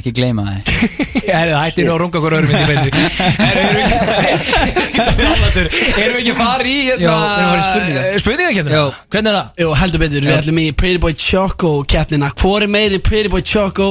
ekki 0.00 0.10
gleyma 0.16 0.42
það 0.46 0.58
Herðu, 1.36 1.56
hætti 1.60 1.84
nú 1.84 1.92
að 1.92 2.00
runga 2.00 2.16
okkur 2.20 2.32
beinu 2.32 2.48
Herðu, 3.36 3.64
erum 3.66 3.76
við 3.76 3.82
ekki 3.84 4.86
Erum 6.00 6.16
við 6.16 6.20
ekki 6.22 6.32
að 6.32 6.38
fara 6.40 6.64
í 6.66 6.76
hérna 6.86 7.02
Já, 7.06 7.16
spurningar. 7.66 8.04
Spurningakefnina? 8.22 8.80
Hvernig 9.12 9.30
er 9.32 9.36
það? 9.38 9.48
Jú, 9.62 9.68
heldur 9.82 10.02
betur, 10.04 10.20
við 10.26 10.32
Já. 10.32 10.38
ætlum 10.40 10.60
í 10.62 10.66
Pretty 10.80 11.00
Boy 11.02 11.14
Choco 11.26 11.72
keppnina 11.88 12.28
Hvor 12.40 12.64
er 12.66 12.70
meiri 12.72 12.98
Pretty 13.04 13.30
Boy 13.32 13.42
Choco 13.46 13.88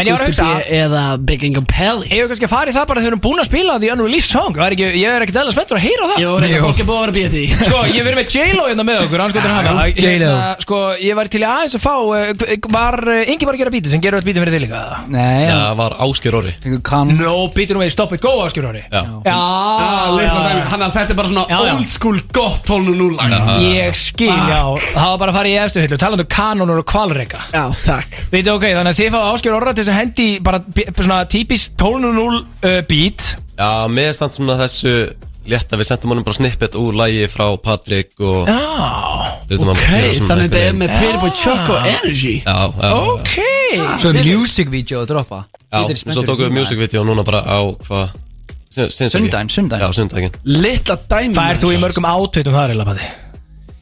En 0.00 0.08
ég 0.08 0.14
var 0.16 0.22
að 0.24 0.30
hugsa- 0.30 0.64
Eða 0.80 1.02
Big 1.28 1.42
Income 1.44 1.68
Pelli 1.70 2.08
Ég 2.10 2.22
hef 2.24 2.30
kannski 2.30 2.46
að 2.48 2.52
fara 2.54 2.70
í 2.70 2.74
það 2.74 2.86
bara 2.90 3.00
þegar 3.00 3.10
við 3.10 3.12
erum 3.12 3.22
búin 3.26 3.40
að 3.42 3.48
spila 3.50 3.78
The 3.82 3.90
Unreleased 3.94 4.30
Song? 4.32 4.54
Það 4.56 4.66
er 4.66 4.76
ekki, 4.76 4.88
Ég 5.00 5.08
er 5.16 5.24
ekkert 5.26 5.38
eðla 5.42 5.52
spenntur 5.54 5.76
að 5.78 5.84
heyra 5.86 6.08
það. 6.10 6.18
Jú, 6.24 6.30
reyna, 6.40 6.60
fólk 6.64 6.80
er 6.80 6.88
búið 6.88 6.96
að 6.96 7.04
vera 7.04 7.12
að 7.12 7.18
býja 7.18 7.30
því. 7.34 7.44
Sko, 7.60 7.80
ég 7.90 8.06
verið 8.06 8.18
með 8.20 8.34
J-Lo 8.34 8.64
hérna 8.70 8.84
með 8.88 9.00
okkur 9.04 9.20
Hann 9.24 9.32
skoður 9.34 9.54
hana. 9.54 9.70
Já, 9.70 9.76
Hérna, 9.80 10.10
J.Lo. 10.10 10.32
Sko, 10.64 10.78
ég 11.04 11.14
var 11.20 11.30
til 11.30 11.40
í 11.40 11.46
aðeins 11.50 11.76
að 11.76 11.82
fá 11.84 11.94
eh, 12.16 12.56
Var 12.70 12.98
eh, 13.14 13.30
Ingi 13.34 13.46
bara 13.48 13.56
að 13.56 13.62
gera 13.64 13.72
bítið 13.74 13.90
sem 13.94 14.02
gerur 14.04 14.20
öll 14.20 14.26
bítið 14.28 14.42
fyrir 14.44 14.54
þig 14.56 14.62
líka? 14.64 14.80
Nei, 15.10 15.44
Já, 15.46 15.56
það 15.60 15.76
var 15.80 15.96
Ásker 16.06 16.36
Orri. 16.40 16.54
No, 17.20 17.34
bítið 17.54 17.76
nú 17.76 17.82
við 17.84 17.92
Stop 17.94 18.14
it, 18.16 18.20
go 18.24 18.32
Áskjur 18.46 18.68
Ári 18.70 18.82
Já. 18.90 19.02
Já, 19.26 19.36
Ah, 19.40 20.10
litla 20.16 20.40
dæmi. 20.46 20.62
Þannig 20.70 20.86
að 20.86 20.94
þetta 20.96 21.10
er 21.14 21.18
bara 21.20 21.28
svona 21.30 21.44
Já, 21.50 21.58
já. 21.66 21.74
old 21.76 21.88
school 21.90 22.18
gott 22.32 22.62
12-0 22.68 23.16
lag 23.18 23.62
Ég 23.64 23.96
skil, 23.98 24.30
já. 24.30 24.62
Það 24.94 25.08
var 25.10 25.18
bara 25.24 25.32
að 25.32 25.38
fara 25.40 25.50
í 25.50 25.56
efstu 25.64 25.82
hillu 25.84 25.98
Talandi 26.00 26.24
um 26.26 26.30
kanonur 26.30 26.80
og 26.82 26.86
kvalreika 26.90 27.40
Já, 27.52 27.64
takk. 27.84 28.18
Veitu, 28.32 28.54
ok, 28.56 28.66
þannig 28.78 28.94
að 28.94 29.00
þið 29.00 29.14
fá 29.14 29.20
Áskjör 29.34 29.56
Orra 29.60 29.74
til 29.76 29.84
þess 29.84 29.89
að 29.90 29.98
hendi 29.98 30.28
bara 30.44 30.60
bí- 30.62 30.86
svona 30.96 31.24
típist 31.30 31.74
12.0 31.80 32.38
uh, 32.40 32.80
beat. 32.88 33.26
Já, 33.58 33.70
með 33.92 34.12
samt 34.16 34.38
svona 34.38 34.56
þessu 34.62 34.94
létta 35.50 35.76
Við 35.80 35.88
sendum 35.88 36.12
honum 36.12 36.24
bara 36.24 36.36
snippet 36.36 36.76
úr 36.78 36.96
lægi 36.96 37.26
frá 37.32 37.46
Patrik 37.60 38.12
og 38.20 38.48
Já 38.48 38.58
að 39.50 39.70
Ok, 39.72 39.82
gera 39.82 40.10
svona 40.14 40.28
þannig 40.28 40.50
þetta 40.50 40.60
er 40.62 40.74
með 40.76 40.90
veginn. 40.90 40.98
Pretty 41.00 41.20
Boy 41.22 41.32
Choco 41.36 41.78
Energy. 41.80 42.34
Já, 42.44 42.56
já 42.76 42.90
Ok. 43.14 43.36
Svo 44.02 44.12
er 44.12 44.18
music 44.28 44.70
video 44.72 45.02
að 45.02 45.08
droppa. 45.10 45.40
Já, 45.70 45.80
svo 46.04 46.24
tókum 46.26 46.46
við 46.46 46.58
music 46.60 46.78
video 46.80 47.04
núna 47.08 47.24
bara 47.26 47.42
á 47.46 47.58
hvað? 47.88 48.12
Sundaginn, 48.70 49.50
sundaginn. 49.50 49.82
Já, 49.82 49.90
sundaginn. 49.96 50.36
Litla 50.46 50.96
dæmi 51.10 51.34
Hvað 51.34 51.50
er 51.56 51.58
þú 51.64 51.72
í 51.74 51.80
mörgum 51.82 52.06
átvitum 52.06 52.54
þar, 52.54 52.76
Ella 52.76 52.86
Patti? 52.86 53.08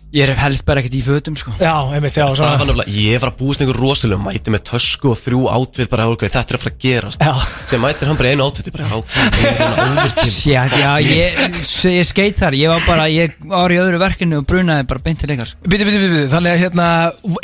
Ég 0.08 0.24
er 0.24 0.30
helst 0.40 0.64
bara 0.64 0.80
ekkert 0.80 0.94
í 0.96 1.00
fötum 1.04 1.34
sko 1.36 1.52
Já, 1.60 1.72
einmitt, 1.92 2.14
já, 2.16 2.24
Það 2.32 2.40
var 2.40 2.62
nefnilega, 2.64 2.92
ég 2.96 3.20
var 3.20 3.28
að 3.28 3.34
búist 3.42 3.60
einhver 3.60 3.76
rosalega 3.76 4.16
Mæti 4.24 4.52
með 4.54 4.62
tösku 4.70 5.10
og 5.12 5.18
þrjú 5.20 5.42
átvið 5.52 5.90
bara 5.92 6.06
ok, 6.08 6.22
Þetta 6.32 6.54
er 6.54 6.56
að 6.56 6.62
fara 6.62 6.72
að 6.72 6.78
gerast 6.84 7.20
Já. 7.20 7.32
Sem 7.68 7.82
mætir 7.84 8.08
hann 8.08 8.16
bara 8.16 8.30
einu 8.32 8.46
átvið 8.48 8.70
bara, 8.72 8.86
ok, 8.96 9.18
ég 9.44 9.60
overkill 9.68 10.32
Shit, 10.32 10.78
já, 10.80 10.92
ég, 11.04 11.44
ég 11.92 12.08
skeit 12.08 12.40
þar 12.40 12.56
Ég 12.56 12.72
var 12.72 12.88
bara, 12.88 13.04
ég 13.12 13.36
var 13.52 13.68
í 13.76 13.78
öðru 13.84 14.00
verkinu 14.00 14.40
og 14.40 14.48
brunaði 14.48 14.88
bara 14.88 15.04
beint 15.04 15.20
til 15.20 15.28
leikar 15.28 15.52
sko. 15.52 15.60
Biti, 15.68 15.84
biti, 15.90 16.00
biti, 16.06 16.24
þannig 16.32 16.56
að 16.56 16.64
hérna 16.64 16.88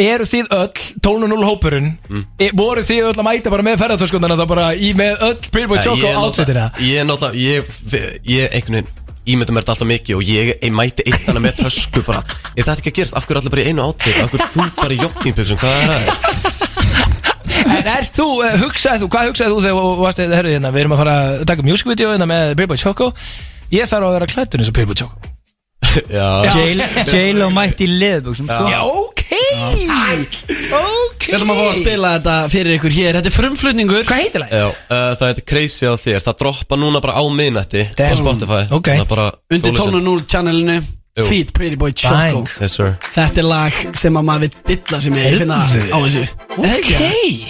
Eru 0.09 0.31
þið 0.33 0.51
öll, 0.63 0.73
12.0 1.05 1.49
hópurinn 1.51 1.93
Mm. 2.05 2.25
e, 2.41 2.49
Voru 2.57 2.83
þið 2.85 3.11
öll 3.11 3.17
að 3.21 3.25
mæta 3.29 3.51
bara 3.53 3.65
með 3.67 3.79
ferðartöskundana 3.85 4.37
Það 4.41 4.51
bara 4.57 4.67
í 4.77 4.91
með 4.97 5.21
öll 5.29 5.39
Pretty 5.53 5.81
Choco 5.85 6.01
Ég 6.01 6.11
er 6.11 6.21
átvitina 6.25 6.71
Ímyndum 9.25 9.57
er 9.57 9.65
þetta 9.65 9.75
alltaf 9.75 9.89
mikið 9.89 10.19
og 10.19 10.23
ég, 10.29 10.51
ég 10.61 10.75
mæti 10.75 11.07
eitt 11.09 11.29
hana 11.29 11.41
með 11.41 11.63
tösku 11.63 12.03
bara 12.05 12.21
Er 12.55 12.67
þetta 12.67 12.77
ekki 12.77 12.93
að 12.93 12.99
gerast? 13.01 13.17
Af 13.17 13.25
hverju 13.25 13.39
er 13.39 13.41
allir 13.41 13.55
bara 13.55 13.65
í 13.65 13.71
einu 13.73 13.87
átvið? 13.89 14.19
Af 14.21 14.35
hverju 14.35 14.49
þú 14.53 14.67
bara 14.81 14.95
í 14.97 15.01
joggingpjöksum? 15.01 15.61
Hvað 15.63 15.75
er 15.81 15.89
það? 15.95 16.65
En 17.65 17.89
erst 17.95 18.19
þú, 18.19 18.27
uh, 18.45 18.57
hugsaði 18.61 19.05
þú, 19.05 19.11
hvað 19.15 19.31
hugsaði 19.31 19.55
þú 19.55 19.61
þegar 19.65 19.79
þú 19.81 20.03
varst, 20.03 20.25
herru, 20.37 20.55
hérna, 20.57 20.73
við 20.75 20.85
erum 20.85 20.97
að 20.97 21.01
fara 21.05 21.15
að 21.25 21.47
taka 21.49 21.65
music 21.65 21.89
video 21.89 22.13
hérna 22.13 22.29
með 22.29 22.57
Pretty 22.61 22.83
Choco 22.85 23.13
Ég 23.73 23.89
þarf 23.89 24.11
að 24.11 24.19
vera 24.19 24.35
klættur 24.35 24.61
eins 24.61 24.73
og 24.73 24.77
Pretty 24.77 25.01
Choco 25.01 25.34
J-Lo 27.11 27.51
mætti 27.55 27.87
í 27.87 27.93
leðbuxum 28.01 28.49
sko 28.51 28.65
Já, 28.71 28.81
ok 28.85 29.23
Ok 30.75 31.27
Við 31.29 31.37
ætlum 31.39 31.53
að 31.55 31.61
fá 31.61 31.65
að 31.69 31.79
spila 31.79 32.11
þetta 32.17 32.35
fyrir 32.53 32.77
ykkur 32.79 32.95
hér 32.97 33.19
Þetta 33.19 33.31
er 33.31 33.37
frumflutningur 33.37 34.09
Hvað 34.09 34.21
heitir 34.23 34.45
það? 34.45 34.67
Uh, 34.89 35.07
það 35.21 35.31
heitir 35.31 35.47
Crazy 35.53 35.89
á 35.89 35.95
þér 36.01 36.21
Það 36.27 36.39
droppa 36.43 36.79
núna 36.81 37.03
bara 37.05 37.17
á 37.19 37.23
miðnætti 37.31 37.87
á. 37.95 38.19
Spotify 38.19 38.63
Ok. 38.75 38.93
Undir 39.55 39.73
go 39.73 39.87
listen. 39.87 39.99
12.0 40.05 40.29
channelinu. 40.31 40.79
Feed 41.15 41.53
Pretty 41.55 41.77
Boy 41.77 41.93
Choco. 41.95 42.43
Yes 42.59 42.75
Þetta 43.15 43.39
er 43.39 43.47
lag 43.47 43.77
sem 43.95 44.17
að 44.19 44.25
maður 44.27 44.41
vil 44.49 44.55
dilla 44.67 44.99
sem 44.99 45.15
ég 45.15 45.37
finna 45.39 45.59
á 45.63 45.99
þessu. 46.03 46.25
Ok. 46.59 46.89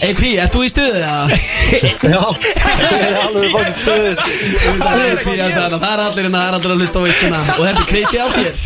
AP, 0.04 0.20
ert 0.36 0.52
þú 0.52 0.64
í 0.66 0.68
stuðu? 0.68 1.00
Já, 1.00 1.14
ég 1.72 1.94
er 2.04 3.16
alveg 3.22 3.54
báðið 3.56 3.78
stöður. 3.80 4.20
AP, 4.20 4.76
það 4.84 5.00
er 5.00 6.02
allir 6.04 6.26
hérna, 6.26 6.42
það 6.44 6.44
er 6.44 6.58
allir 6.58 6.74
að 6.74 6.82
hlusta 6.82 7.00
á 7.00 7.02
veistuna 7.06 7.40
Og 7.54 7.62
þetta 7.64 7.80
er 7.80 7.88
crazy 7.88 8.20
á 8.20 8.26
þér 8.34 8.56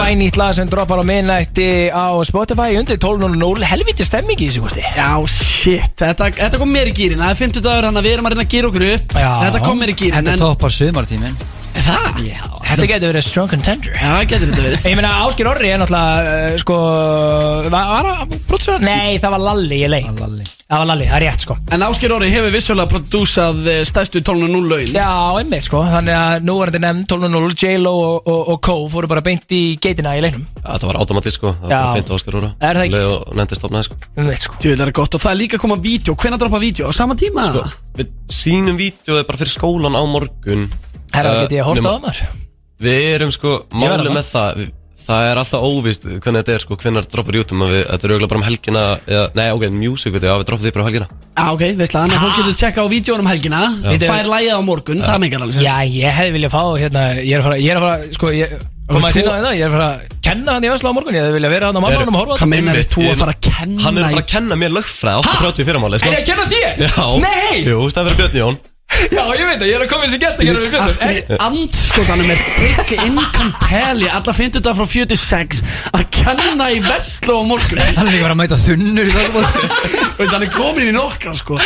Glænýtt 0.00 0.40
lag 0.40 0.56
sem 0.56 0.68
droppar 0.72 1.00
á 1.00 1.04
minnætti 1.06 1.68
á 1.92 2.16
Spotify 2.24 2.80
undir 2.80 2.96
12.0 3.00 3.68
Helviti 3.68 4.04
stemming 4.08 4.40
í 4.40 4.48
þessu, 4.48 4.64
kosti 4.64 4.80
Já, 4.96 5.12
shit, 5.28 5.92
þetta, 6.00 6.32
þetta 6.40 6.60
kom 6.60 6.72
mér 6.72 6.88
í 6.90 6.96
gýrin 6.96 7.20
Það 7.20 7.36
er 7.36 7.40
50 7.44 7.68
dagur 7.68 7.88
hann 7.90 8.00
að 8.00 8.08
við 8.08 8.16
erum 8.16 8.28
að 8.28 8.34
reyna 8.34 8.48
að 8.48 8.52
gýra 8.56 8.72
okkur 8.72 8.86
upp. 8.94 9.16
Já. 9.20 9.30
Þetta 9.44 9.62
kom 9.68 9.80
mér 9.84 9.92
í 9.92 9.96
gýrin 10.00 10.18
Þetta 10.18 10.34
en, 10.34 10.42
toppar 10.42 10.76
sumartímin 10.80 11.38
Það? 11.76 12.20
Þetta 12.66 12.86
getur 12.90 13.10
verið 13.12 13.24
strong 13.26 13.50
contender. 13.52 13.94
Já, 13.94 14.08
það 14.08 14.26
getur 14.32 14.50
þetta 14.50 14.64
verið. 14.66 14.84
Ég 14.90 14.96
meina 14.98 15.10
Áskir 15.26 15.48
Orri 15.50 15.70
er 15.70 15.80
náttúrulega 15.82 16.34
uh, 16.36 16.56
sko, 16.62 16.76
var, 17.72 17.90
var 17.92 18.08
það 18.10 18.36
brútsur? 18.48 18.84
Nei, 18.84 19.16
það 19.22 19.34
var 19.36 19.42
Lalli 19.46 19.78
í 19.84 19.90
leik. 19.92 20.08
Lalli. 20.20 20.46
Það 20.66 20.80
var 20.82 20.88
Lalli, 20.90 21.06
það 21.06 21.16
er 21.20 21.24
rétt 21.28 21.44
sko. 21.46 21.56
En 21.76 21.84
Ásker 21.86 22.14
Orri 22.16 22.30
hefur 22.32 22.50
vissulega 22.56 22.90
prodúsað 22.90 23.68
eh, 23.70 23.82
stærstu 23.86 24.18
12.0 24.26 24.64
lögin 24.66 24.96
Já, 24.96 25.06
einmitt 25.38 25.62
sko, 25.68 25.84
þannig 25.86 26.16
að 26.18 26.48
nú 26.48 26.56
er 26.64 26.72
þetta 26.72 26.82
nefnd 26.88 27.06
12.0, 27.12 27.54
J-Lo 27.62 27.92
og, 28.02 28.16
og, 28.26 28.40
og 28.56 28.60
Co 28.66 28.76
fóru 28.90 29.10
bara 29.12 29.22
beint 29.22 29.54
í 29.54 29.62
geitina 29.78 30.16
í 30.18 30.24
leiknum. 30.26 30.42
Já, 30.58 30.72
það 30.72 30.88
var 30.90 31.00
automatist 31.04 31.38
sko. 31.38 31.54
Það 31.62 31.70
Já. 31.76 31.78
var 31.84 32.00
beint 32.00 32.10
á 32.10 32.14
Óskar 32.18 32.40
Úra 32.40 32.50
Er 32.58 32.80
það 32.82 32.88
ekki? 32.88 32.98
Nefndi 34.16 34.36
stofnaði 34.36 34.40
sko 34.40 34.56
veit 34.64 34.78
það 34.80 34.86
er 34.86 34.92
gott 34.96 35.14
og 35.18 35.20
það 35.22 35.32
er 35.34 35.38
líka 35.42 35.58
að 35.58 35.62
koma 35.66 35.76
vídeo 35.84 36.14
Hvenær 36.16 36.40
droppa 36.40 36.60
vídeo? 36.62 36.88
Á 36.88 36.92
sama 36.96 37.14
tíma? 37.20 37.44
Sko, 37.50 37.64
við 37.98 38.08
sýnum 38.32 38.78
vídeoði 38.80 39.26
bara 39.28 39.40
fyrir 39.42 39.52
skólan 39.52 39.96
á 39.98 40.02
morgun 40.08 40.66
Herra, 41.12 41.34
Eh, 41.36 41.42
geti 41.46 41.58
ég 41.60 41.64
hort 41.68 41.80
á 41.80 41.88
það 41.90 42.00
maður? 42.06 42.22
Við 42.80 43.06
erum 43.14 43.30
sko, 43.32 43.52
verð 43.72 43.80
máli 43.80 44.08
það. 44.08 44.16
með 44.16 44.26
það 44.32 44.56
við- 44.62 44.74
Það 45.06 45.24
er 45.30 45.38
alltaf 45.38 45.62
óvist 45.62 46.02
hvernig 46.02 46.40
þetta 46.42 46.54
er 46.56 46.62
sko 46.64 46.76
Hvernig 46.82 47.04
droppar 47.12 47.36
YouTube 47.38 47.66
við, 47.70 47.82
Þetta 47.86 48.04
er 48.08 48.10
auðvitað 48.16 48.28
bara 48.32 48.40
um 48.40 48.46
helgina 48.48 48.80
eða, 49.06 49.26
Nei, 49.38 49.50
ok, 49.54 49.68
music 49.70 50.12
video, 50.12 50.32
já, 50.32 50.38
við 50.40 50.46
droppum 50.48 50.64
því 50.66 50.72
bara 50.74 50.82
um 50.82 50.88
helgina 50.90 51.06
Já, 51.36 51.44
ok, 51.52 51.62
veistlega, 51.78 52.02
þannig 52.02 52.16
að 52.16 52.24
fólk 52.24 52.36
getur 52.40 52.56
tjekka 52.58 52.80
á 52.82 52.86
vídjónum 52.90 53.20
um 53.20 53.30
helgina 53.30 53.60
Fær 54.02 54.26
lægið 54.32 54.56
á 54.56 54.60
morgun, 54.66 55.02
það 55.06 55.20
meikar 55.22 55.44
alveg 55.46 55.54
sens 55.60 55.68
Já, 55.68 55.76
ég 55.86 56.10
hefði 56.18 56.32
viljað 56.40 56.54
fá 56.56 56.62
hérna, 56.80 57.04
ég 57.22 57.32
er 57.36 57.38
að 57.38 57.46
fara, 57.46 57.56
ég 57.62 57.70
er 57.70 57.76
að 57.76 57.86
fara, 57.86 58.12
sko, 58.18 58.32
ég 58.34 58.56
koma 58.94 59.08
að 59.10 59.16
sinna 59.16 59.34
það, 59.42 59.54
ég 59.56 59.64
er 59.66 59.70
að 59.70 59.76
fara 59.76 59.88
að 59.90 60.22
kenna 60.26 60.54
hann 60.56 60.66
í 60.66 60.70
Ösla 60.70 60.90
á 60.90 60.96
morgun, 60.96 61.16
ég 61.16 61.24
hefði 61.26 61.36
viljað 61.36 61.54
vera 61.56 61.70
hann 61.70 61.78
á 61.78 61.82
mannanum 61.86 62.16
og 62.16 62.20
horfa 62.22 62.36
á 62.36 62.38
Hvað 62.40 62.52
meinar 62.52 62.80
þú 62.94 63.02
að 63.10 63.20
fara 63.22 63.34
að 63.34 63.42
kenna 63.48 63.82
Hann 63.86 63.98
er 63.98 64.06
að 64.06 64.14
fara 64.16 64.24
að 64.24 64.30
kenna 64.34 64.58
mér 64.62 64.74
lögfræð 64.76 65.20
8.30 65.26 65.68
fyrirmáli 65.70 66.00
sko. 66.00 66.10
Er 66.10 66.16
ég 66.16 66.22
að 66.22 66.28
kenna 66.30 66.46
þér? 66.52 66.72
Já. 66.86 67.06
Nei! 67.26 67.58
Jú, 67.66 67.78
það 67.90 68.10
verið 68.10 68.20
Björn 68.22 68.40
Jón 68.42 68.58
Já, 69.16 69.22
ég 69.36 69.44
veit 69.46 69.58
það, 69.60 69.66
ég 69.68 69.76
er 69.76 69.84
að 69.84 69.90
koma 69.90 70.06
eins 70.06 70.14
og 70.16 70.22
gæst 70.22 70.40
að 70.40 70.48
gera 70.48 70.62
við 70.62 70.74
hverju? 70.74 71.38
Andskotanum 71.46 72.30
er 72.32 72.42
Big 72.56 72.92
Income 73.04 73.52
Pelli 73.62 74.08
Alla 74.10 74.34
50 74.38 74.64
dag 74.64 74.78
frá 74.78 74.88
46 74.90 75.60
Að 75.92 76.04
kenna 76.16 76.68
í 76.74 76.80
Vestló 76.84 77.38
á 77.40 77.44
morgun. 77.46 77.82
Hann 77.96 78.08
er 78.08 78.14
líka 78.16 78.30
að 78.30 78.38
mæta 78.40 78.58
þunnur 78.60 79.10
í 79.10 79.14
það 79.16 80.38
er 80.40 80.48
komin 80.54 80.90
í 80.90 80.94
nokkra 80.96 81.34
sko. 81.36 81.58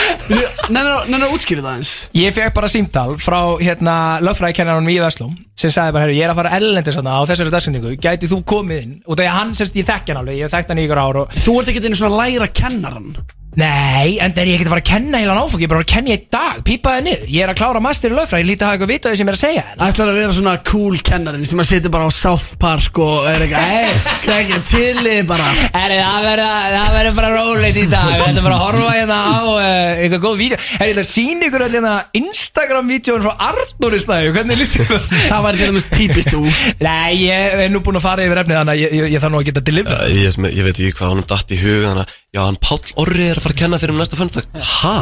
Nennar 0.72 1.06
að 1.06 1.36
útskýra 1.36 1.64
það 1.64 1.78
eins 1.78 1.94
Ég 2.18 2.34
fekk 2.36 2.56
bara 2.56 2.70
símtal 2.72 3.14
frá 3.22 3.40
hérna 3.62 3.94
lögfræðikennarinn 4.26 4.90
í 4.90 4.98
Veslum 5.02 5.36
sem 5.60 5.72
sagði 5.74 5.92
bara, 5.92 6.14
ég 6.14 6.24
er 6.24 6.32
að 6.32 6.38
fara 6.38 6.54
erlendis 6.56 6.96
þarna 6.96 7.18
á 7.20 7.28
þessari 7.28 7.52
dagsendingu, 7.52 7.90
gæti 8.00 8.30
þú 8.30 8.38
komið 8.48 8.78
inn? 8.80 8.94
Og 9.04 9.18
það 9.18 9.26
er 9.26 9.34
hann, 9.36 9.50
sérst, 9.58 9.76
ég 9.76 9.88
þekki 9.90 10.14
hann 10.14 10.22
alveg, 10.22 10.38
ég 10.40 10.48
hef 10.48 10.54
þekkt 10.56 10.72
hann 10.72 10.80
í 10.80 10.86
ykkur 10.86 11.02
ár 11.02 11.20
og 11.20 11.36
Þú 11.36 11.58
ert 11.60 11.72
ekki 11.74 11.84
einu 11.84 12.00
svona 12.00 12.22
læra 12.22 12.48
kennaran 12.62 13.12
Nei, 13.58 14.18
en 14.22 14.30
það 14.30 14.40
er 14.44 14.48
ég 14.50 14.54
ekkert 14.60 14.68
að 14.68 14.74
fara 14.76 14.82
að 14.84 14.90
kenna 14.92 15.18
heila 15.18 15.34
náfók, 15.34 15.58
ég 15.58 15.66
er 15.66 15.72
bara 15.72 15.82
að 15.82 15.88
kenna 15.90 16.10
í 16.10 16.14
einn 16.14 16.26
dag, 16.30 16.58
pípaði 16.66 17.00
niður 17.02 17.30
Ég 17.34 17.42
er 17.42 17.50
að 17.50 17.56
klára 17.58 17.80
master 17.82 18.12
í 18.12 18.14
lögfræði, 18.14 18.44
ég 18.44 18.46
líti 18.46 18.62
að 18.62 18.68
hafa 18.68 18.76
eitthvað 18.76 18.92
vitað 18.92 19.16
sem 19.18 19.26
ég 19.26 19.32
er 19.32 19.38
að 19.38 19.42
segja 19.42 19.64
henn 19.66 19.82
Ætlar 19.88 20.12
að 20.12 20.18
vera 20.20 20.36
svona 20.36 20.52
cool 20.70 21.00
kennarin 21.10 21.48
sem 21.50 21.62
að 21.64 21.68
sitja 21.70 21.90
bara 21.90 22.06
á 22.06 22.10
South 22.14 22.46
Park 22.62 23.00
og 23.02 23.26
er 23.26 23.42
eitthvað 23.42 23.74
Ei, 23.80 23.98
krekja, 24.22 24.60
chilli 24.70 25.16
bara. 25.26 25.48
Herri, 25.74 25.98
það 25.98 26.28
verður 26.28 26.54
það 26.76 26.94
verður 26.94 27.18
bara 27.18 27.32
róleit 27.40 27.80
í 27.80 27.84
dag. 27.90 28.12
Við 28.14 28.24
ætlum 28.28 28.46
bara 28.46 28.56
að 28.60 28.64
horfa 28.68 28.94
hérna 28.94 29.18
á 29.18 29.38
uh, 29.42 29.58
eitthvað 30.04 30.24
góð 30.28 30.38
vídeo. 30.44 30.60
Herri, 30.60 30.86
ég 30.86 30.94
ætla 30.94 31.04
að 31.04 31.10
sína 31.10 31.48
ykkur 31.50 31.66
öll 31.66 31.74
hérna 31.74 31.94
Instagram-vídeóin 32.20 33.26
frá 33.26 33.44
Arnóri 33.50 34.00
stæðu 34.02 34.32
Hvernig 34.36 34.60
líst 34.60 34.78
ykkur? 34.78 35.04
Það? 35.30 35.44
Væri 35.46 35.60
til 35.60 35.70
dæmis 35.70 35.88
típist 35.90 36.32
þú 36.34 36.42
Nei, 36.84 37.26
ég 37.26 37.58
er 37.66 37.70
nú 37.72 37.82
búinn 37.84 37.98
að 38.00 38.06
fara 38.06 38.26
yfir 38.26 38.42
efnið 38.44 38.60
Þannig 38.60 38.74
að 38.74 38.82
ég, 38.82 38.94
ég, 39.00 39.10
ég 39.14 39.22
þarf 39.24 39.34
nú 39.34 39.40
að 39.42 39.46
geta 39.50 39.64
deliver 39.66 39.88
Uh, 39.90 40.06
ég, 40.14 40.36
ég 40.54 40.66
veit 40.66 40.76
ekki 40.76 40.92
hvað 41.00 41.14
honum 41.14 41.26
datt 41.30 41.50
í 41.54 41.58
hug 41.60 41.86
Þannig 41.88 42.04
að, 42.04 42.18
já, 42.34 42.40
hann 42.44 42.58
Páll 42.62 42.92
Orri 43.00 43.28
er 43.30 43.38
að 43.40 43.46
fara 43.46 43.56
að 43.56 43.62
kenna 43.64 43.80
fyrir 43.82 43.94
um 43.94 44.00
næsta 44.02 44.18
föndag 44.18 44.46
Hæ? 44.54 44.96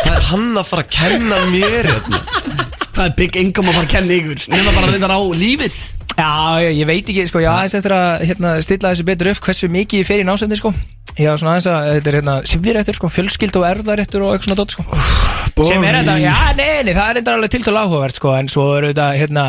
Það 0.00 0.12
er 0.14 0.26
hann 0.30 0.50
að 0.60 0.68
fara 0.70 0.84
að 0.84 0.92
kenna 0.96 1.40
mér 1.50 1.88
hérna. 1.90 2.20
Hvað 2.90 3.06
er 3.06 3.16
Big 3.18 3.38
Income 3.40 3.72
að 3.72 3.80
fara 3.80 3.88
að 3.88 3.94
kenna 3.96 4.18
ykkur 4.20 4.44
Nefna 4.52 4.76
bara 4.76 4.92
reyndar 4.92 5.14
á 5.14 5.20
lífið. 5.40 5.76
Já, 6.20 6.60
ég, 6.60 6.78
ég 6.80 6.88
veit 6.88 7.10
ekki, 7.12 7.26
sko, 7.30 7.40
ég 7.40 7.48
aðeins 7.50 7.76
eftir 7.78 7.94
að 7.96 8.24
hérna, 8.28 8.54
stilla 8.64 8.90
þessu 8.92 9.06
betur 9.08 9.30
upp 9.32 9.44
hversu 9.46 9.68
mikið 9.72 10.02
ég 10.02 10.08
fer 10.08 10.20
í 10.20 10.26
násendi, 10.26 10.58
sko. 10.58 10.72
Ég 11.16 11.30
var 11.30 11.38
svona 11.40 11.54
aðeins 11.54 11.68
að, 11.70 11.86
þetta 11.96 12.10
er 12.10 12.18
hérna, 12.18 12.34
sifjuréttur, 12.50 12.98
sko, 12.98 13.10
fjölskyld 13.14 13.56
og 13.60 13.66
erðaréttur 13.70 14.24
og 14.26 14.34
eitthvað 14.34 14.50
svona 14.50 14.58
dot, 14.60 14.74
sko. 14.74 15.64
Sem 15.70 15.86
er 15.86 16.00
þetta, 16.00 16.16
já, 16.20 16.34
nei, 16.58 16.68
nei, 16.84 16.92
það 16.98 17.06
er 17.06 17.20
enda 17.22 17.36
alveg 17.38 17.54
tiltölu 17.54 17.80
áhugavert, 17.80 18.20
sko 18.20 18.34
En 18.36 18.50
svo 18.52 18.66
er 18.76 18.90
þetta, 18.90 19.06
hérna, 19.22 19.46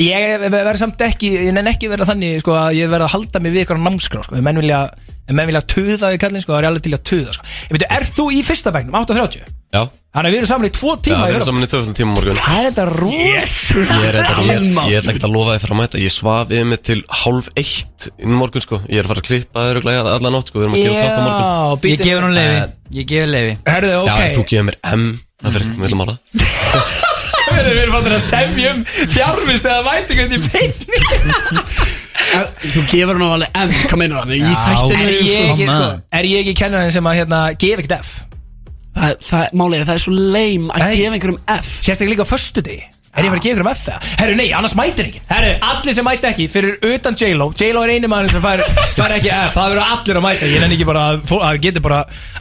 ég 0.00 0.44
verð 0.52 0.78
samt 0.80 1.02
ekki, 1.04 1.32
ég 1.48 1.56
nenn 1.56 1.68
ekki 1.68 1.90
verða 1.92 2.08
þannig, 2.12 2.38
sko 2.40 2.54
Að 2.56 2.76
ég 2.78 2.92
verð 2.92 3.08
að 3.08 3.14
halda 3.16 3.42
mig 3.44 3.52
við 3.52 3.66
ykkur 3.66 3.80
á 3.80 3.84
námskrá, 3.86 4.22
sko. 4.24 4.36
Ef 4.38 4.46
menn 4.46 4.60
vilja, 4.62 4.84
ef 5.26 5.34
menn 5.36 5.50
vilja 5.50 5.64
tuða 5.68 6.12
í 6.14 6.20
kallinn, 6.22 6.44
sko, 6.44 6.54
það 6.54 6.60
er 6.60 6.66
ég 6.66 6.72
alveg 6.72 6.86
til 6.86 6.94
að 6.96 7.02
tuða, 7.10 7.34
sko. 7.36 7.50
Ég 7.66 7.74
veit, 7.76 7.88
er 7.98 8.06
þú 8.08 8.28
í 8.32 8.44
fyrsta 8.46 8.72
bæknum, 8.72 8.96
8.30? 9.02 9.50
Já. 9.72 9.82
Þannig 10.12 10.28
að 10.28 10.34
við 10.34 10.38
erum 10.42 10.48
saman 10.50 10.68
í 10.68 10.72
tvo 10.76 10.90
Já, 10.92 10.96
tíma 11.06 11.20
við 11.24 11.30
í 11.30 11.36
erum 11.38 11.46
saman 11.48 11.64
í 11.64 11.68
2000 11.72 11.94
tíma 11.96 12.12
morgun. 12.12 12.40
Það 12.44 12.56
er 12.58 12.66
þetta 12.66 12.84
ros 12.90 13.12
Ég 13.16 14.02
er 14.04 14.18
eitthvað, 14.20 14.50
ég, 14.50 14.66
ég 14.92 14.98
ætla 14.98 15.12
ekkert 15.14 15.24
að 15.24 15.32
lofa 15.32 15.54
þið 15.54 15.62
fyrir 15.62 15.72
að 15.72 15.78
mæta. 15.78 16.00
Ég 16.02 16.12
svaf 16.12 16.52
yfir 16.52 16.66
mig 16.68 16.82
til 16.84 16.98
hálf 17.22 17.48
eitt 17.62 18.08
inn 18.20 18.36
morgun 18.36 18.66
sko. 18.66 18.80
Ég 18.92 19.00
er 19.00 19.08
að 19.08 19.14
fara 19.14 19.22
að 19.24 19.28
klippa 19.30 19.64
þér 19.70 19.80
og 19.80 19.86
glæða 19.86 20.12
alla 20.18 20.32
nótt 20.34 20.52
sko. 20.52 20.60
Við 20.60 20.68
erum 20.68 20.76
að 20.76 20.84
gefa 20.84 21.06
þátt 21.06 21.16
á 21.16 21.24
morgun. 21.24 21.88
Ég 21.88 22.04
gefur 22.04 22.26
hún 22.28 22.36
leiði 22.36 22.60
Ég 22.98 23.08
gefur 23.08 23.32
leiði 23.32 23.56
Herðu, 23.70 23.94
Já, 24.04 24.12
ef 24.26 24.36
þú 24.36 24.44
gefur 24.52 24.68
mér 24.68 24.78
M. 24.92 25.08
Það 25.40 25.56
fyrir 25.56 25.70
ekkert 25.70 25.82
með 25.86 25.96
mála 26.02 27.10
Við 27.52 27.80
erum 27.82 27.94
fannir 27.96 28.14
að 28.16 28.22
semjum 28.26 28.82
fjárvist 29.12 29.66
eða 29.68 29.82
vætingu 29.86 30.24
í 30.26 30.40
feinn 30.48 30.72
Þú 32.62 32.82
gefur 32.88 33.18
hann 33.18 33.26
á 33.26 33.30
alveg 33.36 33.58
M, 33.62 33.72
hvað 33.90 33.98
meinar 34.00 34.22
hann? 34.22 34.32
Í 34.32 34.40
Er 34.42 34.56
þættinu 34.62 35.16
ég 35.26 35.50
ekki, 35.52 35.66
sko, 35.68 35.88
er 36.20 36.28
ég 36.30 36.42
ekki 36.46 36.54
kennarinn 36.62 36.94
sem 36.94 37.08
að 37.10 37.18
hérna, 37.20 37.40
gefa 37.60 37.82
ekkert 37.82 37.96
F? 37.98 38.12
Það, 38.92 39.12
það, 39.26 39.44
er, 39.76 39.84
það 39.88 39.94
er 39.98 40.02
svo 40.06 40.14
leim 40.16 40.66
að 40.72 40.82
Nei. 40.84 40.96
gefa 41.00 41.16
einhverjum 41.18 41.38
F. 41.58 41.70
Sérstaklega 41.84 42.12
líka 42.14 42.26
á 42.28 42.32
föstu 42.32 42.64
degi 42.64 42.82
Er 43.12 43.26
ég 43.26 43.28
að 43.28 43.34
fara 43.34 43.40
að 43.42 43.44
gefa 43.44 43.52
einhverjum 43.52 43.72
F 43.76 43.82
það? 43.84 44.10
Herru, 44.22 44.34
nei, 44.40 44.46
annars 44.56 44.74
mætir 44.78 45.08
ekki. 45.10 45.20
Herru, 45.28 45.52
allir 45.68 45.96
sem 45.98 46.06
mæta 46.08 46.30
ekki 46.32 46.46
fyrir 46.48 46.78
utan 46.94 47.16
J-Lo. 47.20 47.50
J-Lo 47.60 47.82
er 47.84 47.92
eini 47.98 48.08
maður 48.08 48.32
sem 48.32 48.44
fær, 48.44 48.62
fær 48.96 49.12
ekki 49.18 49.28
F. 49.36 49.52
Það 49.58 49.68
verður 49.74 49.90
allir 49.98 50.20
að 50.20 50.24
mæta. 50.24 50.48
Ég 50.48 50.64
nenni 50.64 50.78
ekki 50.78 50.86
bara 50.88 51.02
að, 51.10 51.20
fó- 51.28 51.42
að 51.44 51.58
geti 51.66 51.82
bara 51.84 51.98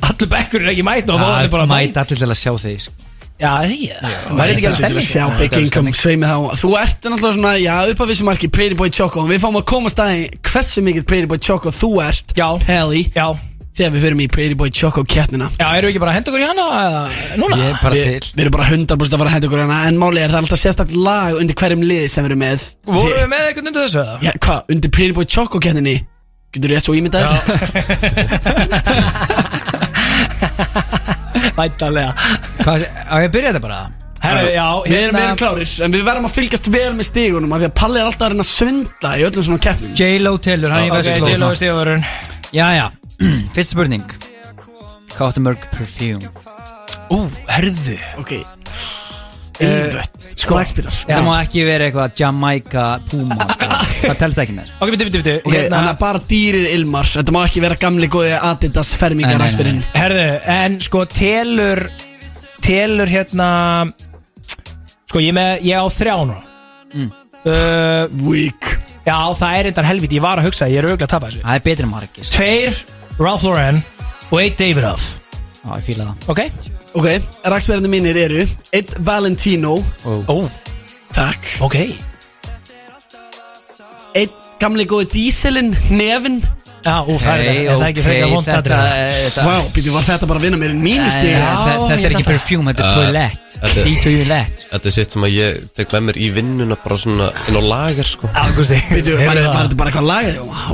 Allur 0.07 0.31
bekkur 0.31 0.63
er 0.63 0.71
ekki 0.71 0.85
mæta 0.87 1.15
og 1.17 1.19
fá 1.19 1.27
allir 1.41 1.51
bara 1.51 1.65
að 1.67 1.73
mæta 1.73 1.89
Mæta. 1.91 2.05
allir 2.05 2.21
til 2.23 2.29
að 2.31 2.39
sjá 2.39 2.53
þig 2.63 2.79
sko. 2.85 2.95
Já, 3.41 3.51
því 3.65 3.77
Það 3.91 4.41
er 4.45 4.51
ekki 4.53 4.67
alveg 4.69 4.97
að 5.01 5.05
sjá 5.07 5.23
Big 5.39 5.53
Income 5.61 5.93
sveimi 5.97 6.27
þá. 6.29 6.35
Þú 6.61 6.69
ert 6.77 7.07
náttúrulega 7.09 7.35
svona, 7.37 7.53
já, 7.61 7.75
upp 7.91 7.99
að 8.05 8.09
vissu 8.13 8.25
marki 8.27 8.47
Pretty 8.53 8.75
Boy 8.77 8.89
Choco. 8.93 9.17
Og 9.25 9.29
Við 9.31 9.39
fáum 9.43 9.57
að 9.57 9.65
koma 9.71 9.85
að 9.89 9.93
staði 9.95 10.19
hversu 10.51 10.79
mikið 10.85 11.03
Pretty 11.09 11.27
Boy 11.31 11.39
Choco 11.41 11.67
þú 11.73 11.89
ert 12.05 12.27
Já. 12.37 12.47
Pelli 12.67 13.01
Já. 13.15 13.27
Þegar 13.71 13.91
við 13.95 14.01
förum 14.03 14.21
í 14.21 14.27
Pretty 14.27 14.55
Boy 14.59 14.67
Choco 14.75 15.01
keppnina. 15.07 15.47
Já, 15.57 15.69
eru 15.79 15.87
við 15.87 15.93
ekki 15.95 16.01
bara 16.03 16.11
að 16.11 16.17
henda 16.19 16.29
okkur 16.33 16.43
í 16.43 16.47
hana 16.49 16.65
eða, 16.81 17.03
núna? 17.39 17.55
Ég 17.61 17.69
er 17.71 17.77
bara 17.81 17.95
Við, 17.95 18.03
til. 18.03 18.19
við 18.35 18.41
erum 18.43 18.55
bara 18.57 18.67
100% 18.67 18.91
að 19.15 19.19
fara 19.21 19.29
að 19.31 19.35
henda 19.37 19.47
ykkur 19.47 19.63
hana 19.63 19.77
En 19.87 19.95
málið 20.01 20.21
er 20.25 20.27
það 20.27 20.37
er 20.37 20.43
alltaf 20.43 20.59
sérstakt 20.61 20.91
lag 21.07 21.31
undir 21.39 21.55
hverjum 21.61 21.85
liði 21.87 22.07
sem 22.11 22.19
við 22.27 22.31
erum 22.33 22.43
með. 22.43 22.59
Vorum 22.91 23.15
við 23.15 23.31
með 23.31 23.43
eitthvað 23.47 23.69
undir 23.71 23.83
þessu 23.87 24.01
eða? 24.03 24.15
Já, 24.27 24.31
hvað, 24.43 24.59
undir 24.75 24.91
Pretty 24.99 25.15
Boy 25.15 25.23
Choco 25.37 25.55
keppninni? 25.63 25.95
Getur 26.51 26.67
rétt 26.75 26.83
svo 26.83 26.91
ímyndað 26.99 27.31
Væntalega 31.59 32.13
Hvað, 32.61 32.85
á 32.87 33.15
ég 33.21 33.27
að 33.27 33.33
byrja 33.35 33.51
þetta 33.51 33.63
bara? 33.65 33.79
Herru, 34.21 34.49
já, 34.53 34.65
Við 34.85 34.97
erum, 34.99 35.15
hérna 35.17 35.21
erum 35.25 35.39
klárir, 35.41 35.71
en 35.81 35.95
við 35.95 36.03
verðum 36.05 36.27
að 36.29 36.35
fylgjast 36.35 36.71
vel 36.75 36.91
með 36.93 37.07
stígunum 37.09 37.55
af 37.55 37.63
Því 37.63 37.69
að 37.71 37.75
Palli 37.81 38.01
er 38.01 38.09
alltaf 38.11 38.27
að 38.27 38.33
reyna 38.35 38.45
að 38.45 38.51
svindla 38.51 39.13
í 39.17 39.25
öllum 39.25 39.47
svona 39.47 39.63
keppnum. 39.65 39.95
J-Lo 39.97 40.33
telur, 40.45 40.75
hann 40.75 40.85
í 40.85 40.91
Ok, 40.91 40.97
verðsló 40.99 41.31
J-Lo 41.33 41.49
er 41.49 41.59
stíðavörun 41.61 42.05
Já, 42.51 42.65
já, 42.77 42.85
fyrsta 43.55 43.69
spurning. 43.71 44.17
Hvað 45.15 45.27
áttu 45.31 45.45
mörg 45.47 45.69
perfume? 45.73 46.33
Ú, 47.11 47.23
herðu. 47.49 47.97
Ok 48.21 48.37
Eilvött, 49.67 50.27
sko 50.41 50.55
lagspilar 50.57 50.95
Það 51.05 51.25
má 51.27 51.31
ekki 51.43 51.63
vera 51.67 51.87
eitthvað 51.89 52.15
Jamaica 52.21 52.85
Puma 53.11 53.37
Það 54.01 54.15
telst 54.23 54.39
ekki 54.41 54.55
með. 54.57 54.71
Ok, 54.81 54.91
bitu, 54.95 55.07
bitu, 55.09 55.19
bitu 55.21 55.33
Ok, 55.45 55.55
þannig 55.69 55.89
að 55.91 55.99
bara 56.01 56.21
dýrir 56.31 56.69
Ilmar 56.75 57.09
Þetta 57.11 57.35
má 57.35 57.41
ekki 57.45 57.61
vera 57.65 57.77
gamli 57.81 58.09
góði 58.11 58.31
Adidas 58.39 58.93
fermingar 58.97 59.37
lagspilin 59.41 59.83
Herðu, 59.97 60.27
en 60.55 60.79
sko 60.81 61.03
telur 61.11 61.83
Telur 62.65 63.09
hérna 63.11 63.49
Sko, 65.11 65.19
ég, 65.21 65.31
er 65.33 65.35
með, 65.37 65.51
ég 65.67 65.75
á 65.81 65.85
þrjá 65.91 66.15
nú 66.31 66.39
Mm. 66.91 67.05
uh, 67.47 68.09
Weak. 68.27 68.65
Já, 69.07 69.15
það 69.39 69.53
er 69.61 69.67
eitthvað 69.69 69.85
helviti, 69.87 70.17
ég 70.19 70.23
var 70.25 70.41
að 70.41 70.49
hugsa 70.49 70.67
Ég 70.67 70.81
er 70.81 70.89
auðvitað 70.89 71.05
að 71.07 71.11
tapa 71.13 71.29
þessu. 71.29 71.39
Það 71.45 71.55
er 71.55 71.63
betri 71.69 71.87
margis 71.87 72.31
Tveir 72.35 72.79
Ralph 73.21 73.45
Lauren 73.47 73.79
Og 74.27 74.41
eitt 74.41 74.57
Davidoff 74.59 75.05
Já, 75.61 75.69
ég 75.77 75.85
fíla 75.87 76.09
það. 76.09 76.27
Ok 76.33 76.80
Ok, 76.93 77.07
lagspilandi 77.47 77.87
mínir 77.91 78.17
eru 78.19 78.41
Eitt 78.75 78.95
Valentino. 78.99 79.77
Ó, 80.05 80.37
Takk. 81.15 81.39
Ok. 81.63 81.75
Eitt 84.15 84.33
gamli 84.59 84.83
góði 84.87 85.07
díselin 85.13 85.71
Nefin 85.91 86.41
Já, 86.81 86.95
ú, 87.05 87.13
það 87.21 87.35
er, 87.35 87.41
Hey, 87.45 87.57
er 87.69 87.75
það 87.77 87.83
ekki 87.91 88.03
frekar 88.03 88.29
vond 88.31 88.47
þetta, 88.47 88.59
atriði? 88.63 89.17
þetta, 89.21 89.43
Vá, 89.45 89.55
býttu, 89.75 89.91
var 89.93 90.05
þetta 90.07 90.27
bara 90.31 90.39
að 90.41 90.45
vinna 90.47 90.57
mér 90.57 90.71
en 90.73 90.79
mínustig 90.81 91.27
Nei, 91.27 91.35
Já, 91.35 91.51
þetta, 91.67 91.89
ég 91.91 92.05
er 92.07 92.15
ekki 92.15 92.23
að- 92.23 92.31
perfume, 92.31 92.71
þetta 92.71 92.81
er 92.81 92.89
Uh, 92.89 92.95
toilette. 92.97 93.51
þetta 93.61 93.81
er- 93.83 93.89
Í 93.91 93.93
toilette. 94.03 94.65
Þetta 94.71 94.85
er 94.89 94.95
sitt 94.95 95.11
sem 95.11 95.21
að 95.27 95.33
ég 95.35 95.59
tek 95.77 95.87
með 95.93 96.01
mér 96.07 96.17
í 96.17 96.29
vinnuna 96.33 96.77
bara 96.83 96.97
svona 96.97 97.27
inn 97.47 97.55
á 97.55 97.61
lager 97.61 98.03
sko. 98.09 98.27
Ágústi 98.33 98.79
Býttu, 98.89 99.13
var 99.17 99.25
var 99.27 99.35
það? 99.37 99.53
þetta 99.61 99.77
bara 99.77 99.91
eitthvað 99.91 100.09
lag 100.09 100.25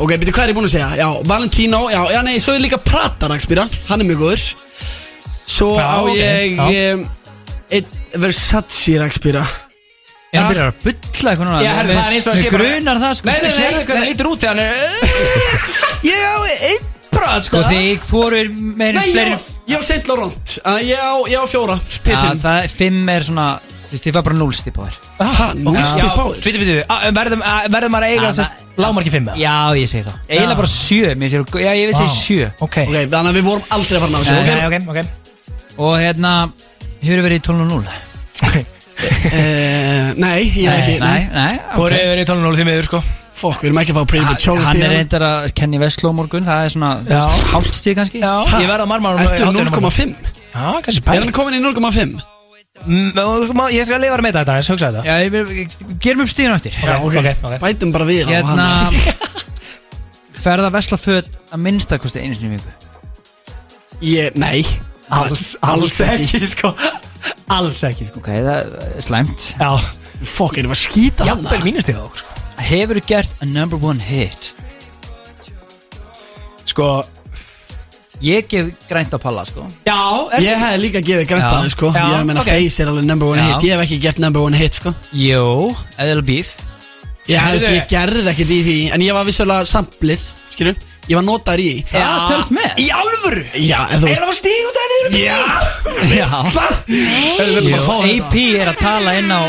Ok, 0.02 0.12
býttu, 0.18 0.32
hvað 0.32 0.44
er 0.44 0.54
ég 0.54 0.56
búin 0.56 0.70
að 0.70 0.76
segja? 0.78 0.90
Já, 0.96 1.10
Valentino, 1.28 1.82
já, 1.92 2.02
já, 2.16 2.22
nei, 2.24 2.38
svo 2.40 2.56
er 2.56 2.64
líka 2.64 2.80
Prata 2.80 3.28
lagspila 3.28 3.68
Hann 3.90 4.00
er 4.02 4.06
mjög 4.08 4.24
góður 4.24 4.48
Svo 5.48 5.70
Já, 5.78 5.86
á 5.88 5.98
ok, 6.04 6.18
ég 6.18 6.58
já. 6.58 6.94
um, 6.96 7.06
Eitt 7.72 7.88
Versace 8.20 8.98
lagspila 9.00 9.46
Er 10.34 10.42
hann 10.44 10.50
byrjar 10.52 10.68
að 10.74 10.82
bulla 10.84 11.32
eitthvað 11.32 11.48
núna? 11.48 11.62
Já, 11.64 11.72
herru, 11.78 11.94
það 11.96 12.04
er 12.10 12.16
eins 12.18 12.28
og 12.28 12.34
að 12.34 12.42
sé 12.42 12.50
bara 12.52 12.68
grunar 12.68 12.98
það 13.00 13.14
sko. 13.16 13.28
Nei, 13.30 13.38
nei, 13.38 13.48
nei, 13.48 13.58
Nei, 13.58 13.86
hvernig 13.88 13.88
það 13.88 14.10
lítur 14.12 14.30
út 14.34 14.42
þegar 14.44 14.52
hann 14.52 14.64
er 14.66 14.74
Ég 16.12 16.20
á 16.28 16.38
einn 16.68 16.84
brat, 17.18 17.48
Sko. 17.48 17.62
Þig 17.72 18.04
hvorur 18.12 18.50
meirinn 18.52 19.00
Nei, 19.00 19.14
fleiri 19.16 19.32
ég 19.32 19.40
á- 19.40 19.72
ég 19.72 19.80
á 19.80 19.84
Saint 19.88 20.10
Laurent. 20.12 20.58
Uh, 20.68 20.78
Ég 20.84 21.00
á, 21.00 21.16
ég 21.32 21.40
á 21.40 21.46
fjóra 21.50 21.78
til 22.04 22.14
Já, 22.14 22.20
fimm. 22.28 22.42
það 22.44 22.60
er 22.68 22.74
fimm 22.76 23.10
er 23.16 23.26
svona 23.30 23.48
Þú 23.88 23.94
veist, 23.96 24.04
þið 24.04 24.16
var 24.18 24.24
bara 24.28 24.36
núlstip 24.36 24.76
á 24.78 24.82
þér. 24.84 24.96
Ha, 25.24 25.46
núlstig 25.64 26.02
Já, 26.04 26.10
power 26.12 26.42
Bitu, 26.44 26.60
bitu, 26.60 26.74
verðum 27.16 27.44
að- 27.48 27.70
verðum 27.72 27.94
maður 27.96 28.08
að 28.10 28.16
eiga 28.18 28.28
Já, 28.28 28.34
sérst 28.42 28.66
Lámarki 28.78 29.14
fimm 29.16 29.30
eða? 29.32 29.40
Já, 29.40 29.56
ég 29.80 29.88
segi 29.90 30.04
það. 30.06 30.18
Eiginlega 30.28 30.60
bara 30.60 30.72
sjö 30.76 31.14
mér 31.18 31.32
sér, 31.32 31.46
Já, 31.64 31.72
ég 31.80 31.88
vil 31.88 31.96
segja 31.98 32.12
sjö. 32.14 32.50
Ok. 32.60 32.78
Ok, 32.84 32.98
þannig 33.16 33.32
að 33.32 33.40
við 33.40 33.48
vorum 33.48 33.72
aldrei 33.74 33.96
að 33.98 34.04
fara 34.04 34.12
að 34.12 34.14
ná 34.14 34.20
Nei, 34.20 34.28
þessu 34.28 34.68
Ok, 34.68 34.76
ok, 34.76 34.92
ok 34.92 35.27
Og 35.78 35.94
hérna 36.02 36.34
Hefur 37.06 37.24
verið 37.28 37.40
í 37.42 37.46
12 37.46 37.62
og 37.62 37.70
0 37.72 38.66
Eh, 39.28 40.14
Nei, 40.18 40.48
ég 40.58 40.66
er 40.72 40.80
ekki 40.82 40.96
Nei, 41.02 41.28
nei. 41.30 41.52
Hvor 41.76 41.92
ok. 41.92 41.98
er 42.02 42.18
í 42.22 42.24
12.0 42.26 42.56
því 42.58 42.64
miður, 42.66 42.88
sko? 42.90 43.02
Fokk, 43.38 43.60
við 43.62 43.70
erum 43.70 43.80
ekki 43.84 43.94
að 43.94 44.00
fá 44.00 44.06
Pretty 44.10 44.26
Boy 44.26 44.40
Choco 44.42 44.64
Hann 44.64 44.72
er 44.72 44.80
stíðan 44.80 44.94
reyndar 44.96 45.26
að 45.28 45.44
kenni 45.60 45.78
Vestló 45.82 46.10
morgun 46.18 46.48
Það 46.48 46.64
er 46.66 46.74
svona 46.74 46.90
Já. 47.06 47.20
hálft 47.52 47.78
stíð 47.78 47.96
kannski. 48.00 48.22
Já, 48.24 48.32
Ha? 48.50 48.62
ég 48.64 48.72
verð 48.72 48.86
að 48.88 48.90
marmar 48.90 49.22
Ertu 49.22 49.52
0,5? 49.54 50.16
Já, 50.56 50.66
kannski 50.88 51.04
Er 51.04 51.06
pæl 51.12 51.20
hann 51.22 51.36
komin 51.38 51.60
í 51.60 51.62
0,5? 51.62 52.18
Ég 53.76 53.86
skal 53.90 54.02
lifa 54.02 54.18
að 54.18 54.26
meita 54.26 54.42
þetta, 54.42 54.58
ég 54.58 54.72
hugsa 54.74 54.90
þetta. 54.90 55.06
Já, 55.06 55.14
ég 55.22 55.32
vil 55.34 55.98
Gerum 56.02 56.26
upp 56.26 56.34
stíðan 56.34 56.58
eftir. 56.58 56.76
Já, 56.82 56.98
ok, 56.98 57.16
ok. 57.22 57.56
Bætum 57.62 57.94
bara 57.94 58.06
við 58.10 58.26
á 58.26 58.34
Hérna 58.34 58.68
hann. 58.82 59.00
Ferða 60.48 60.70
Vesla 60.74 60.98
föt 61.02 61.30
að 61.52 61.62
minnstakosti 61.66 62.22
einu 62.26 62.38
sinni 62.38 62.56
í 62.56 62.58
viku? 62.58 62.72
Ég, 64.06 64.34
nei 64.38 64.62
Alls, 65.10 65.56
alls 65.64 66.00
ekki, 66.04 66.42
sko. 66.52 66.74
Alls 67.54 67.80
ekki 67.88 68.10
Ok, 68.18 68.28
það 68.28 68.74
er 68.98 69.02
slæmt. 69.06 69.46
Já, 69.60 69.70
Fokk, 70.28 70.58
erum 70.60 70.72
við 70.74 70.78
að 70.78 70.82
skýta 70.84 71.26
hann 71.28 71.44
jafnvel 71.46 71.64
mínustíð 71.68 72.00
á, 72.02 72.06
sko. 72.20 72.40
Hefur 72.68 73.00
gert 73.08 73.36
a 73.42 73.46
number 73.46 73.78
one 73.80 74.02
hit? 74.02 74.54
Sko, 76.68 76.90
Ég 78.18 78.48
gef 78.50 78.72
grænt 78.90 79.14
á 79.14 79.20
palla, 79.22 79.44
sko. 79.46 79.62
Já, 79.86 79.94
er 80.34 80.42
Ég 80.42 80.58
hef 80.58 80.80
líka 80.82 81.02
gefið 81.06 81.28
grænt 81.30 81.46
á 81.54 81.62
þau 81.62 81.70
sko. 81.70 81.92
Já, 81.94 82.06
Ég 82.16 82.24
meina 82.26 82.42
ok. 82.42 82.48
Face 82.50 82.82
er 82.82 82.90
alveg 82.90 83.06
number 83.06 83.28
one 83.30 83.38
Já. 83.44 83.46
hit. 83.52 83.66
Ég 83.70 83.76
hef 83.78 83.84
ekki 83.86 84.00
gert 84.02 84.18
number 84.24 84.42
one 84.42 84.58
hit 84.58 84.74
sko. 84.80 84.94
Jó, 85.14 85.76
eðal 86.02 86.24
bíf 86.26 86.56
Ég, 87.28 87.38
hef, 87.38 87.62
Heyrðu. 87.62 87.74
ég 87.76 87.88
gerði 87.92 88.24
ekkert 88.32 88.52
í 88.56 88.60
því 88.66 88.78
En 88.96 89.02
ég 89.06 89.14
var 89.14 89.26
vissulega 89.28 89.66
samplið 89.70 90.24
Skilu 90.56 90.74
Ég 91.08 91.16
var 91.16 91.24
notaður 91.28 91.62
í 91.64 91.70
því. 91.72 91.86
Það 91.94 92.26
telst 92.32 92.52
með. 92.58 92.74
Í 92.84 92.88
alvöru? 92.98 93.44
Já, 93.64 93.80
en 93.88 94.02
þú 94.02 94.08
Er 94.08 94.12
veist 94.12 94.20
það 94.20 94.28
að 94.28 94.38
stíga 94.42 94.68
út 94.68 94.82
af 94.82 94.86
því? 94.92 95.24
Já. 95.24 95.38
Já. 96.18 96.28
Við 96.88 97.56
verðum 97.56 97.72
bara 97.72 97.80
að 97.80 97.88
fá 97.88 97.96
Jú, 98.08 98.20
AP 98.28 98.36
er 98.62 98.72
að 98.74 98.80
tala 98.82 99.14
inn 99.22 99.32
á 99.32 99.42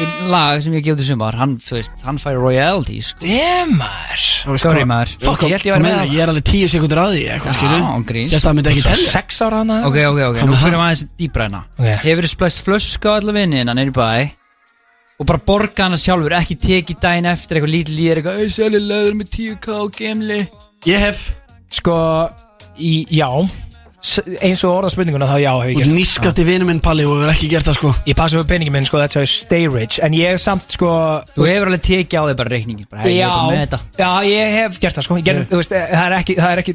einn 0.00 0.30
lag 0.32 0.60
sem 0.64 0.72
ég 0.78 0.84
gefði 0.86 1.04
sumar. 1.10 1.36
Hann, 1.36 1.56
þú 1.60 1.74
veist, 1.76 1.96
hann 2.06 2.18
fær 2.22 2.38
royalties 2.40 3.10
sko. 3.12 3.24
Demar 3.26 4.22
Sorry 4.60 4.84
maður. 4.88 5.10
Fuck, 5.20 5.42
ég 5.44 5.56
held 5.58 5.66
ég 5.68 5.74
var 5.74 5.82
meina, 5.84 6.04
með 6.06 6.14
Ég 6.14 6.22
er 6.24 6.32
alveg 6.32 6.46
tíu 6.48 6.68
sekundur 6.72 7.00
að 7.02 7.16
því 7.16 7.24
eitthvað 7.34 7.56
skilu 7.58 7.80
Já, 7.80 7.88
gríns. 8.08 8.30
Ég 8.32 8.38
held 8.38 8.40
að 8.40 8.48
það 8.48 8.56
myndi 8.60 8.72
ekki 8.72 8.84
tella 8.86 9.12
Sex 9.16 9.40
ára 9.44 9.60
hana 9.60 9.76
Ok, 9.90 9.98
ok, 10.08 10.20
ok, 10.30 10.38
nú 10.40 10.56
fyrir 10.56 10.56
það? 10.56 10.62
maður 10.62 10.86
aðeins 10.86 11.04
dýbra 11.20 11.46
hérna. 11.48 11.62
Ok. 11.76 11.90
Hefur 12.06 12.28
þið 12.28 12.32
splæst 12.32 12.62
flösku 12.64 13.10
á 13.10 13.12
alla 13.18 13.36
vinni 13.36 13.60
innan 13.60 13.82
er 13.82 13.90
í 13.90 13.94
bæ? 13.98 14.08
Og 15.20 15.28
bara 15.28 15.42
borga 15.50 15.88
hana 15.90 16.00
sjálfur 16.00 16.36
Ekki 16.38 16.56
tekið 16.64 17.02
daginn 17.04 17.28
eftir 17.34 17.58
eitthvað 17.60 17.74
lítið 17.76 17.98
líður 18.00 18.22
Eitthvað, 18.22 18.40
ei, 18.40 18.54
selja 18.56 18.80
leður 18.86 19.18
með 19.20 19.32
10k 19.36 19.76
og 19.82 19.92
gemli 20.00 20.40
Ég 20.88 20.96
hef 21.02 21.18
Sko, 21.70 21.94
í, 22.80 23.04
já. 23.14 23.28
Eins 24.40 24.62
og 24.64 24.72
orða 24.78 24.88
spurninguna 24.90 25.26
þá 25.28 25.36
já 25.38 25.50
hef 25.60 25.68
ég 25.70 25.76
gert 25.82 25.90
nískast 25.92 26.38
í 26.40 26.44
vinur 26.48 26.64
minn 26.66 26.80
Palli 26.82 27.04
og 27.06 27.12
hefur 27.20 27.30
ekki 27.34 27.48
gert 27.52 27.66
það 27.68 27.76
sko. 27.76 27.90
Ég 28.08 28.16
passa 28.18 28.38
upp 28.40 28.48
peningin 28.50 28.72
minn 28.74 28.86
sko, 28.88 28.96
that's 28.98 29.14
how 29.18 29.22
I 29.22 29.26
stay 29.30 29.64
rich. 29.70 29.96
En 30.02 30.12
ég 30.16 30.38
samt 30.40 30.72
sko 30.74 30.88
Þú 31.36 31.42
hefur 31.46 31.66
alveg 31.70 31.82
tekið 31.84 32.16
á 32.16 32.22
þig 32.30 32.36
bara 32.40 32.50
reikningin 32.54 32.88
bara, 32.90 33.00
hey, 33.04 33.12
ég 33.18 33.22
er 33.22 33.26
bara 33.28 33.44
með 33.44 33.54
Já, 33.54 33.60
þetta. 33.66 33.78
Já, 34.00 34.10
ég 34.30 34.46
hef 34.56 34.72
gert 34.82 34.96
það 34.98 35.04
sko. 35.06 35.14
Ég 35.20 35.24
gerði, 35.28 35.44
þú 35.52 35.56
veist, 35.60 35.72
Það 35.92 36.04
er 36.08 36.12
ekki 36.18 36.34
Það 36.40 36.50
er 36.56 36.60
ekki 36.64 36.74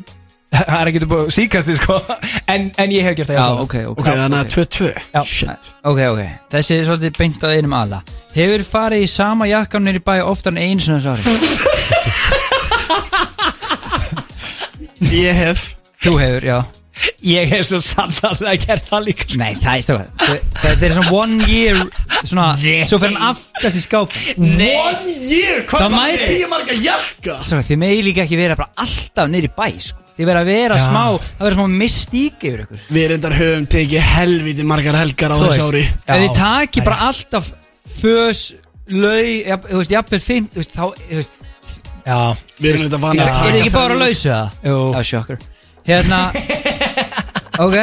Það 0.56 0.78
er 0.78 0.86
ekki 0.93 0.99
búið 1.12 1.28
síkasti 1.36 1.74
sko. 1.82 1.95
En, 2.53 2.62
en 2.86 2.89
ég 2.95 3.01
hef 3.10 3.16
gert 3.20 3.30
það 3.34 3.39
Já, 3.41 3.47
ok, 3.66 3.76
ok. 3.89 3.97
Ok, 3.99 4.08
þannig 4.22 4.39
að 4.39 4.47
2-2 4.53 4.93
Já. 5.18 5.22
Shit. 5.34 5.64
Ok, 5.91 5.99
ok, 6.14 6.22
þessi 6.53 6.72
er 6.78 6.86
svolítið 6.88 7.14
beint 7.20 7.41
að 7.49 7.56
einum 7.58 7.76
aðla 7.82 7.99
Hefur 8.38 8.62
farið 8.70 8.99
í 9.03 9.06
sama 9.12 9.43
jakkan 9.49 9.84
nýri 9.89 9.99
bæ 10.06 10.16
oftar 10.30 10.53
en 10.56 10.62
einu 10.62 10.82
svona 10.86 11.01
þessu 11.01 11.12
ári? 11.18 11.24
Ég 15.16 15.38
hef. 15.38 15.61
Þú 16.03 16.13
hefur, 16.22 16.45
já. 16.49 16.57
Ég 17.28 17.49
hef 17.51 17.66
svo 17.68 17.80
sannarlega 17.84 18.55
gert 18.70 18.86
það 18.88 19.01
líka 19.09 19.26
sko. 19.28 19.39
Nei, 19.41 19.55
það 19.59 19.74
er 19.76 19.82
stóð 19.84 20.03
Þetta 20.61 20.86
er 20.88 20.93
svona 20.95 21.11
one 21.11 21.47
year 21.51 21.82
Svona, 22.26 22.45
svo 22.88 22.99
fyrir 23.01 23.18
hann 23.20 23.34
aftast 23.34 23.76
í 23.76 23.82
skáp. 23.84 24.16
One 24.39 25.11
year, 25.11 25.66
hvað 25.68 25.84
Það 25.84 25.86
er 25.89 25.93
mæti- 25.97 26.30
því 26.30 26.47
marga 26.53 26.78
jakka? 26.80 27.36
Svona, 27.43 27.66
þið 27.68 27.82
megi 27.84 28.05
líka 28.07 28.24
ekki 28.24 28.39
vera 28.39 28.55
bara 28.55 28.72
alltaf 28.86 29.28
nýri 29.34 29.51
bæ 29.57 29.68
sko. 29.89 29.99
Þið 30.16 30.30
verða 30.30 30.41
að 30.45 30.51
vera 30.53 30.76
Já. 30.80 30.86
smá 30.88 31.03
Það 31.20 31.43
verða 31.49 31.57
smá 31.59 31.68
mystík 31.84 32.45
yfir 32.47 32.61
ykkur. 32.63 32.84
Við 32.95 33.07
reyndar 33.11 33.36
höfum 33.41 33.66
tekið 33.76 34.05
helviti 34.16 34.63
margar 34.72 34.95
helgar 35.01 35.36
á 35.36 35.38
Þú 35.41 35.49
þessu 35.51 35.66
ári. 35.68 35.82
veist, 35.84 36.05
Ef 36.07 36.22
þið 36.24 36.36
taki 36.39 36.86
bara 36.88 37.01
alltaf 37.11 37.51
Fös, 37.99 38.45
lau, 38.88 39.20
jafn- 39.20 39.68
þú 39.68 39.82
veist, 39.84 39.91
jafnvel 39.91 40.22
fimm 40.24 40.47
Þú 40.53 40.61
veist, 40.63 40.72
þá, 40.72 40.86
þú 40.95 41.20
veist 41.20 41.41
Já 42.06 42.18
Við 42.62 42.70
erum 42.72 42.84
þetta 42.86 42.99
vanið 43.01 43.22
Er 43.24 43.30
að 43.32 43.39
taka 43.39 43.60
ekki 43.62 43.74
bara 43.76 43.95
að 43.95 44.03
lausa 44.03 44.30
það? 44.30 44.49
Jú 44.70 44.78
Já, 44.93 44.99
sjokkur 45.10 45.38
Hérna 45.86 46.20
Ok, 47.66 47.78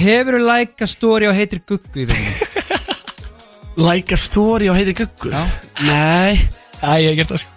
hefur 0.00 0.36
þú 0.38 0.42
læka 0.46 0.86
story 0.88 1.28
á 1.28 1.32
heitir 1.34 1.60
Guggu 1.66 2.04
í 2.04 2.06
vinnunni? 2.08 2.34
Læka 3.80 4.16
story 4.20 4.70
á 4.70 4.74
heiti 4.76 4.94
Guggu? 5.00 5.32
Já 5.34 5.42
Nei 5.84 6.48
Æ, 6.80 6.92
ég 7.04 7.10
hef 7.10 7.16
gert 7.20 7.32
það 7.34 7.40
sko 7.44 7.50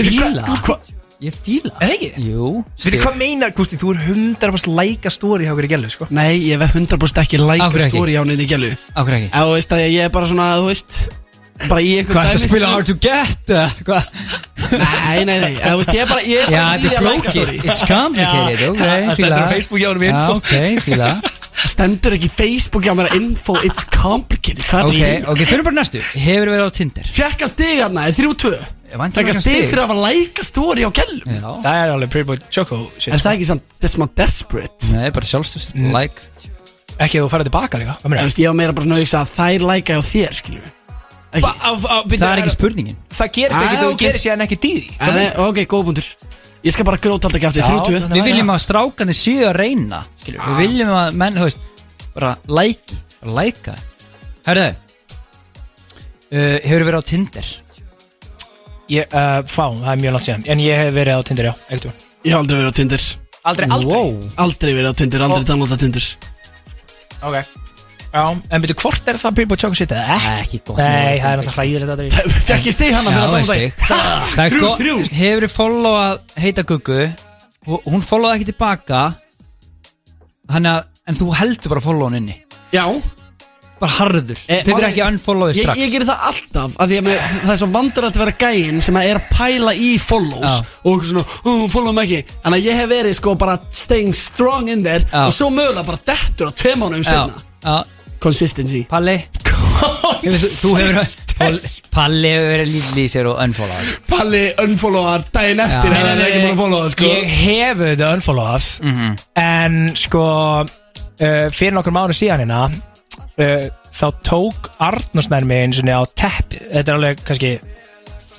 Ég 0.00 0.14
fíla 0.14 0.44
Hva? 0.48 0.76
Ég 1.24 1.36
fíla 1.44 1.72
Eða 1.84 1.96
ekki? 1.98 2.24
Jú 2.30 2.52
Veitir 2.84 3.02
hvað 3.04 3.18
meinar, 3.20 3.52
Gústi, 3.56 3.78
þú 3.80 3.92
er 3.94 4.00
100% 4.06 4.72
læka 4.78 5.12
stóri 5.12 5.46
hjá 5.48 5.52
hverju 5.56 5.70
gælu, 5.74 5.90
sko 5.92 6.08
Nei, 6.14 6.38
ég 6.48 6.56
hef 6.62 6.74
100% 6.78 7.20
ekki 7.24 7.40
læka 7.42 7.68
hverju 7.68 7.86
ekki? 7.88 7.98
story 8.00 8.16
á 8.16 8.22
neiti 8.28 8.48
gælu 8.50 8.72
Áhverju 8.96 9.20
ekki? 9.20 9.30
Þú 9.36 9.52
veist 9.58 9.76
að 9.76 9.84
ég 9.90 10.08
er 10.08 10.14
bara 10.14 10.30
svona, 10.30 10.48
þú 10.60 10.70
veist 10.72 10.98
Bara 11.68 11.80
í 11.80 11.90
einhver 12.00 12.16
Hvað 12.16 12.24
er 12.24 12.30
það 12.30 12.34
að 12.34 12.48
spila 12.48 12.70
hard 12.74 12.86
to 12.90 12.94
get? 12.98 13.52
Nei, 14.74 15.24
nei, 15.28 15.36
nei, 15.38 15.52
þú 15.60 15.76
veist, 15.78 15.92
ég 15.94 16.02
er 16.02 16.08
bara, 16.10 16.22
ég 16.26 16.40
er 16.42 16.50
Já, 16.50 16.62
bara 16.64 16.74
í 16.74 16.82
þetta 16.82 16.90
er 16.90 16.98
að 16.98 17.06
læka 17.06 17.14
flókið 17.14 17.30
story 17.30 17.56
It's 17.62 17.82
complicated, 17.86 18.64
ok 18.68 18.80
það 18.80 19.14
stendur 19.14 19.20
fíla. 19.20 19.38
á 19.38 19.52
Facebook 19.54 19.80
hjá 19.82 19.88
honum 19.92 20.04
í 20.04 20.08
Já, 20.08 20.14
info. 20.14 20.34
ok, 20.40 20.52
fíla 20.84 21.10
Það 21.54 21.70
stendur 21.74 22.16
ekki 22.16 22.30
Facebook 22.34 22.82
hjá 22.88 22.94
mér 22.98 23.06
að 23.10 23.16
info, 23.20 23.56
it's 23.68 23.84
complicated 23.94 24.64
Hvað 24.66 24.80
er 24.80 24.88
Ok, 24.90 24.98
það? 24.98 25.28
ok, 25.34 25.44
fyrir 25.52 25.64
bara 25.68 25.78
næstu 25.78 26.02
Hefur 26.24 26.50
verið 26.50 26.64
á 26.66 26.70
Tinder? 26.74 27.10
Fjekka 27.18 27.48
stig 27.52 27.72
hérna, 27.78 28.06
er 28.10 28.16
3-2 28.18 28.52
væntanlega 28.94 29.14
Fjekka 29.14 29.34
stig. 29.38 29.44
stig 29.54 29.70
fyrir 29.70 29.82
að 29.84 29.88
hafa 29.88 29.98
læka 30.08 30.42
story 30.50 30.82
á 30.82 30.90
gælu 30.90 31.20
Já 31.22 31.50
Það 31.64 31.78
er 31.84 31.94
alveg 31.94 32.10
pretty 32.14 32.28
boy 32.32 32.38
choco 32.50 32.80
shit, 32.98 33.12
En 33.14 33.18
sko. 33.18 33.28
það 33.28 33.30
er 33.30 33.38
ekki 33.38 33.48
samt, 33.52 33.64
það 33.78 33.88
er 33.90 33.94
smá 33.94 34.06
desperate 34.24 34.92
Nei, 34.98 35.10
bara 35.14 35.30
sjálfstöðst 35.30 35.78
Like 35.94 36.18
Ekki 36.98 37.18
ef 37.18 37.24
þú 37.24 37.30
farið 37.32 37.48
tilbaka 37.50 37.78
líka 37.80 37.94
Hvað 37.94 38.02
Þú 38.04 38.10
meinar? 38.12 38.26
veist, 38.28 38.38
ég 38.42 38.50
var 38.50 38.58
meira 38.58 38.72
bara 38.74 38.86
svona 38.86 38.98
að 38.98 39.04
hugsa 39.06 39.22
að 39.22 39.32
þær 39.38 39.60
læka 39.70 39.92
á 39.98 40.02
þér, 40.02 40.32
skilju 40.42 40.60
Ba- 40.62 40.62
á- 40.62 40.62
á- 40.64 40.74
byrju, 40.74 40.83
Það 41.34 42.24
er 42.30 42.40
ekki 42.44 42.52
spurningin. 42.54 42.96
Það 43.10 43.30
gerist 43.34 43.58
Ah, 43.58 43.64
ekki, 43.66 43.78
þú 43.80 43.88
ok. 43.90 43.98
gerir 44.04 44.20
síðan 44.22 44.44
ekki 44.44 44.58
dýði 44.62 44.90
En, 45.02 45.18
Ok, 45.44 45.58
góð 45.70 45.84
búndur 45.88 46.06
Ég 46.64 46.72
skal 46.72 46.86
bara 46.88 46.96
gróta 47.02 47.28
alltaf 47.28 47.38
ekki 47.40 47.48
aftur, 47.50 47.62
Já, 47.64 47.66
30 48.06 48.14
Við 48.14 48.28
viljum 48.30 48.52
að 48.54 48.60
strákandi 48.64 49.16
séu 49.18 49.42
að 49.50 49.56
reyna 49.58 49.98
skilur. 50.22 50.40
Ah. 50.40 50.46
Við 50.48 50.62
viljum 50.68 50.92
að 50.96 51.18
menn, 51.20 51.34
þú 51.36 51.48
veist 51.48 51.66
Bara 52.14 52.30
læki, 52.46 52.98
bara 53.20 53.34
læka. 53.40 53.74
Herðu 54.46 54.68
uh, 54.70 56.56
Hefur 56.64 56.86
verið 56.88 57.00
á 57.02 57.04
Tinder? 57.10 57.50
Ég, 58.92 59.04
uh, 59.10 59.40
fá, 59.48 59.64
það 59.72 59.90
er 59.94 60.00
mjög 60.02 60.12
langt 60.14 60.26
síðan. 60.28 60.42
En 60.52 60.60
ég 60.60 60.76
hef 60.76 60.90
verið 60.94 61.16
á 61.16 61.22
Tinder, 61.24 61.50
já, 61.50 61.54
ekkert 61.72 62.06
Ég 62.24 62.30
hef 62.32 62.38
aldrei 62.42 62.58
verið 62.60 62.70
á 62.70 62.76
Tinder. 62.78 63.04
Aldrei, 63.44 63.66
aldrei? 63.76 63.92
Wow. 63.92 64.30
Aldrei 64.44 64.72
verið 64.76 64.88
á 64.92 64.94
Tinder, 65.02 65.24
aldrei 65.26 65.46
downloada 65.48 65.78
Tinder. 65.80 66.06
Ok 67.24 67.63
Já, 68.14 68.22
en 68.30 68.62
byrju, 68.62 68.76
hvort 68.78 69.08
er 69.10 69.16
það 69.18 69.32
pretty 69.34 69.48
boy 69.50 69.58
choco 69.58 69.74
shit 69.74 69.90
eða 69.90 70.14
ekki? 70.14 70.34
Ekki 70.44 70.58
gott. 70.68 70.76
Nei, 70.78 71.16
það 71.18 71.32
er 71.32 71.40
náttúrulega 71.40 71.56
hræðilegt 71.56 71.90
að 71.94 72.02
þetta 72.04 72.44
Fekk 72.46 72.68
ég 72.68 72.76
stig 72.76 72.92
fyrir 72.94 73.10
að 73.10 73.32
veist 73.34 73.50
downloada 73.50 73.56
ég 73.58 73.72
Það 73.88 74.44
er 74.44 74.54
Þrjú, 74.54 74.60
gott. 74.62 74.78
þrjú. 74.84 74.94
Hefur 75.18 75.46
þið 75.48 75.54
followað 75.56 76.38
heita 76.44 76.64
Guggu? 76.70 77.00
Og 77.66 77.88
Hún 77.90 78.04
followaði 78.06 78.38
ekki 78.38 78.48
tilbaka. 78.52 79.02
Þannig 80.52 80.72
að 80.78 80.90
En 81.04 81.18
þú 81.18 81.26
heldur 81.36 81.68
bara 81.74 81.82
að 81.82 81.84
followa 81.90 82.06
hann 82.08 82.16
inni? 82.22 82.34
Já. 82.72 82.84
Bara 83.76 83.92
harður. 83.98 84.38
Eh, 84.48 84.62
Tekur 84.64 84.78
Máli- 84.78 84.86
ekki 84.88 85.02
unfollowið 85.04 85.58
Ég, 85.58 85.66
strax? 85.66 85.80
ég 85.82 85.90
gerir 85.92 86.06
það 86.08 86.22
alltaf 86.30 86.76
að 86.80 86.88
því 86.94 86.96
að 87.00 87.04
mér, 87.08 87.18
það 87.42 87.50
er 87.52 87.58
svo 87.60 87.68
vandur 87.74 88.06
að 88.08 88.18
vera 88.22 88.34
gæinn 88.40 88.78
sem 88.86 88.96
að 88.96 89.08
er 89.10 89.18
að 89.20 89.26
pæla 89.34 89.74
í 89.74 89.90
follows 90.00 90.54
Já. 90.54 90.64
og 90.88 91.02
svona, 91.04 91.24
ó, 91.44 91.50
follow 91.68 91.92
mig 91.92 92.08
ekki. 92.08 92.38
Þannig 92.46 92.62
að 92.62 92.68
ég 92.70 92.78
hef 92.80 92.88
verið 92.94 93.14
sko 93.18 93.34
bara 93.42 93.58
staying 93.74 94.14
strong 94.16 94.70
in 94.72 94.82
there 94.86 95.04
Já. 95.12 95.26
og 95.26 95.34
svo 95.36 95.50
mögulega 95.52 95.84
bara 95.90 96.00
dettur 96.06 96.48
á 96.48 96.52
tvei 96.56 96.72
mánuðum 96.78 97.04
Já, 97.04 97.10
senna 97.10 97.42
já 97.64 97.84
Consistency. 98.24 98.84
Palli. 98.90 99.18
Hefur, 100.24 100.44
þú, 100.62 100.70
hefur 100.78 101.14
Palli, 101.36 101.58
Palli 101.92 102.28
hefur 102.30 102.46
verið 102.54 102.70
lítið 102.72 102.98
í 103.02 103.06
sér 103.12 103.26
og 103.28 103.40
unfollowað 103.42 103.88
Palli 104.08 104.42
unfollowar 104.62 105.24
daginn 105.34 105.60
eftir 105.64 105.92
Já. 105.92 105.98
ef 105.98 106.06
hann 106.08 106.22
er 106.22 106.28
ekki 106.28 106.40
búin 106.44 106.54
að 106.54 106.60
followa 106.62 106.84
það 106.86 106.94
sko? 106.94 107.10
Ég 107.10 107.34
hef 107.42 107.82
þetta 107.82 108.10
unfollowað 108.16 108.68
Mhm. 108.88 109.10
En 109.42 109.76
sko 109.98 110.22
uh, 110.64 111.50
Fyrir 111.52 111.74
nokkur 111.76 111.96
mánu 111.98 112.16
síðan 112.16 112.44
hérna 112.44 112.62
uh, 112.70 113.66
Þá 113.94 114.06
tók 114.26 114.70
Arnarsnær 114.82 115.44
mig 115.50 115.66
eins 115.66 115.82
og 115.84 115.90
á 115.92 116.02
teppi 116.22 116.62
Þetta 116.70 116.84
er 116.94 116.96
alveg 117.00 117.24
kannski 117.28 117.52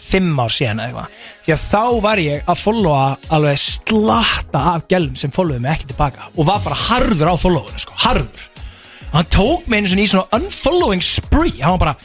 Fimm 0.05 0.35
ár 0.39 0.51
síðan 0.53 0.79
eða 0.83 0.89
eitthvað. 0.89 1.21
Því 1.45 1.53
að 1.55 1.61
þá 1.65 2.01
var 2.07 2.19
ég 2.23 2.49
að 2.51 2.59
followa 2.63 3.05
Alveg 3.35 3.61
slatta 3.61 4.65
af 4.75 4.83
gælum 4.91 5.15
sem 5.19 5.31
followið 5.35 5.63
mig 5.67 5.75
ekki 5.77 5.91
tilbaka 5.93 6.31
Og 6.35 6.47
var 6.49 6.61
bara 6.65 6.77
harður 6.87 7.33
á 7.33 7.35
followinu 7.41 7.81
sko 7.85 7.97
Harður 8.07 8.49
Og 9.15 9.21
hann 9.21 9.31
tók 9.31 9.69
mig 9.71 9.79
eins 9.85 9.93
og 9.95 10.01
í 10.03 10.07
svona 10.11 10.27
unfollowing 10.35 11.03
spree 11.05 11.61
Hann 11.63 11.77
var 11.77 11.83
bara 11.85 11.95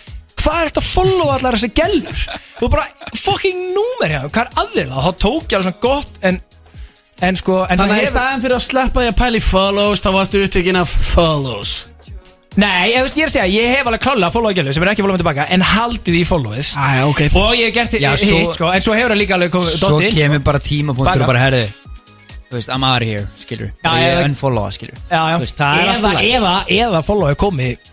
Hvað 0.40 0.60
er 0.62 0.70
þetta 0.70 0.80
að 0.80 0.86
followa 0.94 1.32
allar 1.36 1.56
þessi 1.58 1.72
gælur? 1.76 2.20
Þú 2.60 2.68
bara 2.72 2.84
fucking 3.18 3.58
númer 3.74 4.14
hérna 4.14 4.30
Hvað 4.30 4.46
er 4.46 4.62
aðriðlega? 4.62 5.02
Þá 5.04 5.18
tók 5.26 5.50
ég 5.50 5.58
alveg 5.58 5.66
svona 5.66 5.82
gott 5.84 6.22
En 6.30 6.38
En 7.20 7.36
sko 7.36 7.58
en 7.66 7.76
Þannig 7.76 7.82
það 7.82 7.90
að 7.90 7.98
í 7.98 8.04
hefur- 8.06 8.14
staðin 8.14 8.42
fyrir 8.46 8.56
að 8.56 8.62
sleppa 8.64 9.02
því 9.02 9.08
að 9.10 9.18
pæla 9.20 9.36
í 9.36 9.44
follows 9.44 10.00
þá 10.00 10.10
varstu 10.14 10.44
upptökin 10.46 10.78
af 10.80 10.94
follows 11.10 11.72
Nei, 12.58 12.90
ég, 12.94 13.04
veist, 13.04 13.14
ég 13.18 13.26
er 13.26 13.28
að 13.28 13.34
segja, 13.36 13.50
ég 13.60 13.68
hef 13.76 13.86
alveg 13.86 14.00
klálega 14.02 14.26
að 14.30 14.34
followa 14.34 14.54
gælu 14.56 14.72
sem 14.74 14.82
er 14.82 14.88
ekki 14.90 15.02
að 15.02 15.06
followa 15.06 15.18
mig 15.18 15.22
tilbaka 15.22 15.44
en 15.54 15.62
haldið 15.70 16.16
í 16.18 16.22
followið 16.26 16.70
Æja, 16.82 17.04
ok 17.06 17.20
og 17.38 17.52
ég 17.54 17.68
hef 17.68 17.74
gert 17.76 17.92
Já, 18.00 18.08
hitt, 18.16 18.24
svo- 18.24 18.54
sko, 18.56 18.70
en 18.74 18.82
svo 18.86 18.96
hefur 18.96 19.12
það 19.14 19.20
líka 19.20 19.36
alveg 19.36 19.52
komið 19.54 19.76
Svo 19.76 19.90
dottið 19.92 20.08
inn, 20.08 20.16
kemur 20.16 20.40
sko. 20.40 20.46
bara 20.48 20.62
tímapunktur 20.70 21.22
og 21.22 21.30
bara 21.30 21.44
herði 21.44 21.62
Þú 22.50 22.58
veist, 22.58 22.70
I'm 22.74 22.82
out 22.84 23.02
of 23.04 23.08
here, 23.08 23.26
skilur 23.38 23.68
Já, 23.84 23.90
Og 23.92 23.96
ég 24.02 24.10
já, 24.10 24.24
unfollowa, 24.26 24.70
skilur 24.74 24.96
Já, 25.06 25.20
já. 25.30 25.36
Þú 25.36 25.42
veist, 25.44 25.56
það 25.60 25.78
er 25.78 25.84
eða, 25.84 25.94
alltaf 25.94 26.22
eða, 26.34 26.54
eða 26.80 27.02
followið 27.06 27.36
komið 27.44 27.90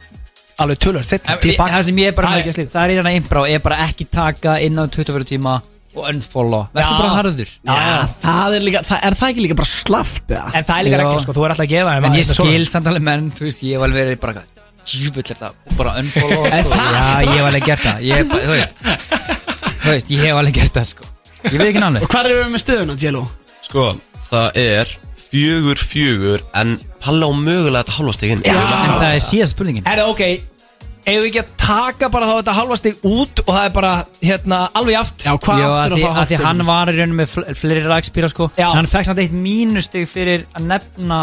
alveg 0.58 0.80
tölvöld 0.82 1.06
setna 1.06 1.36
tilbaka 1.44 1.74
Það 1.76 1.84
sem 1.92 2.00
ég 2.02 2.08
er 2.10 2.16
bara 2.18 2.28
Það 2.32 2.38
er 2.38 2.42
ekki 2.48 2.56
slíkt. 2.58 2.72
það 2.74 2.84
er 2.88 2.94
hérna 2.98 3.12
imprá 3.20 3.42
er 3.54 3.60
bara 3.68 3.78
ekki 3.86 4.08
taka 4.10 4.56
inn 4.66 4.80
á 4.82 4.84
24 4.90 5.28
tíma 5.30 5.54
og 5.98 6.08
unfollow 6.10 6.64
Vertu 6.74 6.90
Já. 6.90 6.98
bara 6.98 7.12
harður 7.20 7.52
Já, 7.70 7.78
það 8.24 8.56
er 8.58 8.66
líka, 8.66 8.82
það, 8.90 9.00
er 9.12 9.18
það 9.22 9.30
ekki 9.36 9.46
líka 9.46 9.58
bara 9.62 9.70
slaft 9.70 10.34
eða? 10.34 10.50
En 10.58 10.66
það 10.68 10.78
er 10.82 10.84
líka 10.88 10.98
Já. 10.98 11.02
regla, 11.06 11.22
sko, 11.28 11.36
þú 11.38 11.46
er 11.46 11.54
alltaf 11.54 11.66
að 11.68 11.72
gefa 11.76 11.94
þeim 11.94 12.04
En 12.04 12.12
að- 12.12 12.18
ég 12.18 12.26
þetta 12.26 12.34
er 12.34 12.42
skil 12.42 12.66
svona. 12.66 12.72
samt 12.74 12.90
alveg 12.92 13.06
menn, 13.12 13.30
þú 13.38 13.46
veist, 13.48 13.62
ég 13.66 13.78
hef 13.78 13.86
alveg 13.88 14.02
verið 14.08 14.20
bara 14.26 14.44
Júvill 14.88 15.32
er 15.34 15.38
það, 15.38 15.54
bara 15.78 15.94
unfollow 16.02 16.46
Er 16.48 16.64
sko. 16.64 16.74
það 16.74 16.98
Já, 16.98 17.22
ég 17.22 17.38
hef 17.38 17.48
alveg 17.52 17.66
gert 17.70 17.86
það 17.86 17.98
Ég 18.10 18.16
hef, 18.18 18.28
bara- 18.34 18.46
þú 18.48 18.54
veist 18.58 18.74
Þú 19.78 19.90
veist, 19.94 20.12
ég 20.14 20.20
hef 20.26 20.42
alveg 20.42 20.54
gert 20.58 20.74
það, 20.82 20.86
sko 20.94 21.04
Ég 21.48 21.58
veit 21.62 21.68
ekki 21.70 21.82
nálega 21.86 22.02
Og 22.08 22.10
hvað 22.14 22.30
erum 22.32 22.40
við 22.48 22.54
með 22.58 22.64
stöðuna, 22.66 22.98
Jello? 23.02 23.24
Sko, 23.68 23.84
það 24.32 24.60
er 24.64 24.94
fjögur 25.28 25.82
fjögur 25.82 26.44
En 26.56 26.78
Palla 27.04 27.28
á 27.28 27.32
mögulega 27.36 27.84
þetta 27.84 27.98
hálfastegin 27.98 28.44
Já. 28.46 28.54
En 28.58 28.94
það 29.02 29.10
er 29.16 29.26
síðast 29.26 29.56
spurningin 29.58 29.88
Er 29.88 30.00
það 30.02 30.12
ok, 30.14 30.22
eigum 31.08 31.24
við 31.24 31.28
ekki 31.30 31.42
að 31.44 31.52
taka 31.62 32.10
bara 32.12 32.28
þá 32.30 32.34
þetta 32.42 32.56
halva 32.58 32.78
stig 32.80 33.04
út 33.08 33.42
og 33.46 33.52
það 33.54 33.66
er 33.70 33.74
bara, 33.78 33.92
hérna, 34.22 34.62
alveg 34.76 34.96
jaft 34.98 35.26
Já, 35.28 35.34
hvað 35.38 35.62
Já, 35.62 35.68
áttur 35.68 35.78
að 35.78 35.84
að 35.84 35.98
því, 35.98 36.06
fá 36.08 36.22
að 36.24 36.32
því 36.32 36.40
hann 36.46 36.64
var 36.68 36.92
í 36.92 36.96
rauninu 36.98 37.20
með 37.22 37.30
fl 37.34 37.46
fleiri 37.62 37.84
rakspýra, 37.88 38.30
sko 38.34 38.50
Já. 38.58 38.68
Hann 38.76 38.90
fekk 38.92 39.10
samt 39.12 39.22
eitt 39.24 39.36
mínustig 39.36 40.08
fyrir 40.12 40.44
að 40.58 40.68
nefna 40.74 41.20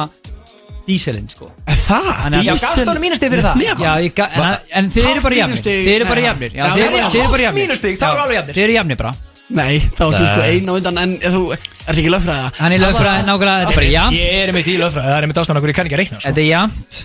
díselin, 0.85 1.29
sko 1.33 1.51
Er 1.65 1.79
það? 1.81 2.09
Þannig 2.23 2.39
að- 2.39 2.49
Já, 2.49 2.55
gafst 2.61 2.81
honum 2.85 3.05
mínustig 3.09 3.31
fyrir 3.33 3.45
það? 3.45 3.63
Já, 3.65 3.93
ég 4.05 4.15
ga- 4.17 4.31
en, 4.37 4.57
en 4.81 4.91
þið 4.93 5.11
eru 5.11 5.23
bara 5.24 5.39
jafnir 5.41 5.55
mínustig? 5.55 5.78
Þið 5.85 5.95
eru 5.99 6.09
bara 6.11 6.20
Nei. 6.20 6.27
jafnir 6.28 6.51
Já, 6.53 6.65
Já, 6.65 6.73
þið 6.74 6.83
eru 6.85 6.91
bara- 6.91 7.12
þið 7.15 7.20
eru 7.20 7.28
bara 7.28 7.28
hálft 7.28 7.45
jafnir 7.45 7.65
mínustig, 7.65 7.97
þá 8.01 8.05
eru 8.11 8.20
alveg 8.24 8.37
jafnir. 8.41 8.55
Þið 8.59 8.65
eru 8.69 8.77
jafnir 8.78 8.97
bara 9.01 9.15
Nei, 9.55 9.78
þá 9.78 10.02
ertu 10.09 10.26
sko 10.26 10.43
einn 10.43 10.66
á 10.66 10.72
undan 10.74 10.98
En 11.05 11.12
þú 11.22 11.43
ert 11.55 11.68
ekki 11.94 12.10
lögfræða 12.10 12.47
Hann 12.59 12.74
er 12.74 12.82
lögfræði 12.82 13.26
nákvæmlega, 13.28 13.59
þetta 13.60 13.70
er 13.70 13.78
bara 13.78 13.90
jafn 13.93 14.16
Ég 14.18 14.39
er 14.40 14.51
einmitt 14.52 14.70
í 14.72 14.76
lögfræði, 14.81 15.06
það 15.06 15.18
er 15.18 15.26
einmitt 15.28 15.40
ástæðan 15.44 15.60
okkur 15.60 15.70
ég 15.72 15.78
kann 15.78 15.89
ekki 15.90 15.98
að 15.98 16.02
reikna 16.02 16.18
sko. 16.18 16.26
Þetta 16.28 16.43
er 16.43 16.48
jafnt. 16.51 17.01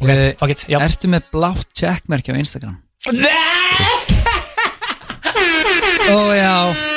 Ok, 0.00 0.10
fuck 0.40 0.54
it, 0.54 0.64
jafnt 0.72 0.88
Ertu 0.88 1.12
með 1.12 1.28
blátt 1.36 1.68
checkmerki 1.76 2.32
á 2.32 2.36
Instagram? 2.40 2.76
Nei! 3.12 4.24
Ó 6.08 6.16
já 6.36 6.93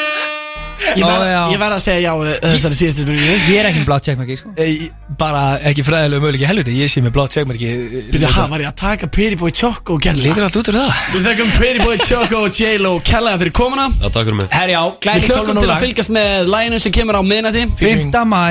Ég 0.98 1.04
verð 1.04 1.26
já. 1.28 1.42
ég 1.54 1.60
verð 1.62 1.76
að 1.78 1.84
segja 1.84 2.02
já 2.06 2.14
við 2.22 2.34
þessari 2.44 2.78
síðustu 2.78 3.04
spurningu 3.06 3.36
Ég 3.48 3.58
er 3.62 3.68
ekki 3.70 3.82
með 3.82 3.88
blátt 3.90 4.08
checkmarki 4.08 4.38
sko. 4.40 4.52
Ei, 4.62 4.90
Bara 5.18 5.42
ekki 5.72 5.84
fræðilega 5.88 6.22
möguleiki 6.22 6.48
helviti 6.50 6.76
Ég 6.78 6.92
sé 6.94 7.02
með 7.02 7.14
blátt 7.18 7.34
segmerki 7.38 7.72
Býtu, 8.14 8.30
ha, 8.36 8.46
var 8.52 8.62
ég 8.64 8.70
að 8.70 8.78
taka 8.84 9.10
Pretty 9.10 9.40
Boy 9.42 9.52
Choco 9.58 9.98
og 9.98 10.04
Kella 10.06 10.22
Lítur 10.22 10.46
allt 10.48 10.60
út 10.62 10.70
úr 10.72 10.78
það 10.78 11.04
Við 11.16 11.28
þekkum 11.32 11.52
Pretty 11.58 11.84
Boy 11.88 11.98
Choco 12.06 12.44
og 12.46 12.62
J-Lo 12.62 12.94
Kellaði 13.08 13.42
fyrir 13.46 13.56
komuna 13.58 13.88
Já, 13.98 14.08
takk 14.14 14.24
fyrir 14.30 14.40
mig 14.44 14.50
Herjá, 14.54 14.82
Við 14.86 15.04
glæni 15.08 15.30
hlökkum 15.32 15.62
til 15.64 15.70
að 15.74 15.86
fylgjast 15.88 16.14
með 16.18 16.52
læginu 16.54 16.82
sem 16.86 16.98
kemur 17.00 17.18
á 17.18 17.22
miðnætti 17.26 17.66
5. 17.82 18.20
mæ 18.34 18.44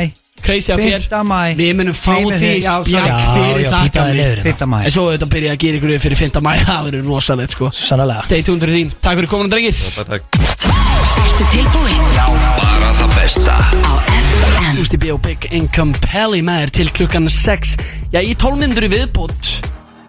Crazy 0.46 0.70
af 0.74 0.78
þér 0.82 1.06
5. 1.08 1.22
mæ 1.30 1.38
Við 1.58 1.70
munum 1.78 1.96
fá 1.96 2.10
Gleymið 2.12 2.36
því 2.36 2.50
þið- 2.50 2.66
já, 2.66 2.74
spjall 2.84 3.06
já, 3.08 3.16
fyrir 3.32 3.62
já, 3.64 3.70
það 3.72 3.86
pípaði 3.86 3.96
gamli. 3.96 4.18
niður 4.20 4.42
hérna. 4.42 4.58
5. 4.60 4.68
mæ 4.74 4.78
En 4.84 4.94
svo 4.96 5.06
auðvitað 5.08 5.32
byrja 5.36 5.54
að 5.56 5.62
gera 5.64 5.80
ykkur 5.80 5.94
upp 5.96 6.04
fyrir 6.06 6.20
5. 6.20 6.42
mæ 6.46 6.52
Það 6.66 6.84
verður 6.90 7.08
rosalegt 7.14 7.56
sko 7.56 7.70
Sannlega 7.78 8.26
Stay 8.28 8.44
tuned 8.46 8.62
fyrir 8.66 8.78
þín 8.82 8.92
Takk 9.00 9.16
fyrir 9.22 9.32
komuna 9.32 9.54
drengir 9.56 9.80
Takk, 9.96 10.12
takk 10.12 10.95
Ertu 11.36 11.52
tilbúinn? 11.52 12.04
Já. 12.16 12.24
Bara 12.56 12.94
það 12.96 13.10
besta. 13.12 13.54
Á 13.84 13.92
FM 14.08 14.78
Ústi 14.80 14.96
B 14.96 15.10
og 15.12 15.18
Big 15.20 15.44
Income 15.52 15.92
Pelli 16.00 16.38
með 16.40 16.62
þér 16.62 16.70
til 16.78 16.86
klukkan 16.96 17.28
6 17.28 17.74
Já, 18.14 18.22
í 18.24 18.32
12 18.32 18.56
myndur 18.62 18.86
í 18.86 18.88
viðbútt 18.94 19.50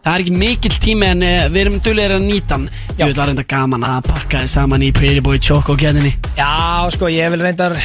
Það 0.08 0.14
er 0.16 0.24
ekki 0.24 0.36
mikill 0.40 0.76
tími 0.80 1.08
en 1.12 1.24
uh, 1.28 1.50
við 1.52 1.62
erum 1.66 1.74
duglegir 1.84 2.14
að 2.16 2.22
nýta 2.24 2.56
hann. 2.56 2.68
Ég 2.96 3.10
vil 3.10 3.18
að 3.20 3.28
reynda 3.28 3.44
gaman 3.52 3.84
að 3.84 3.98
pakka 4.08 4.40
þið 4.46 4.52
saman 4.54 4.86
í 4.88 4.92
Pretty 4.96 5.20
Boy 5.26 5.38
Choco 5.44 5.76
gettinni 5.78 6.14
Já, 6.38 6.88
sko, 6.96 7.10
ég 7.12 7.28
vil 7.34 7.42
reyndar 7.44 7.76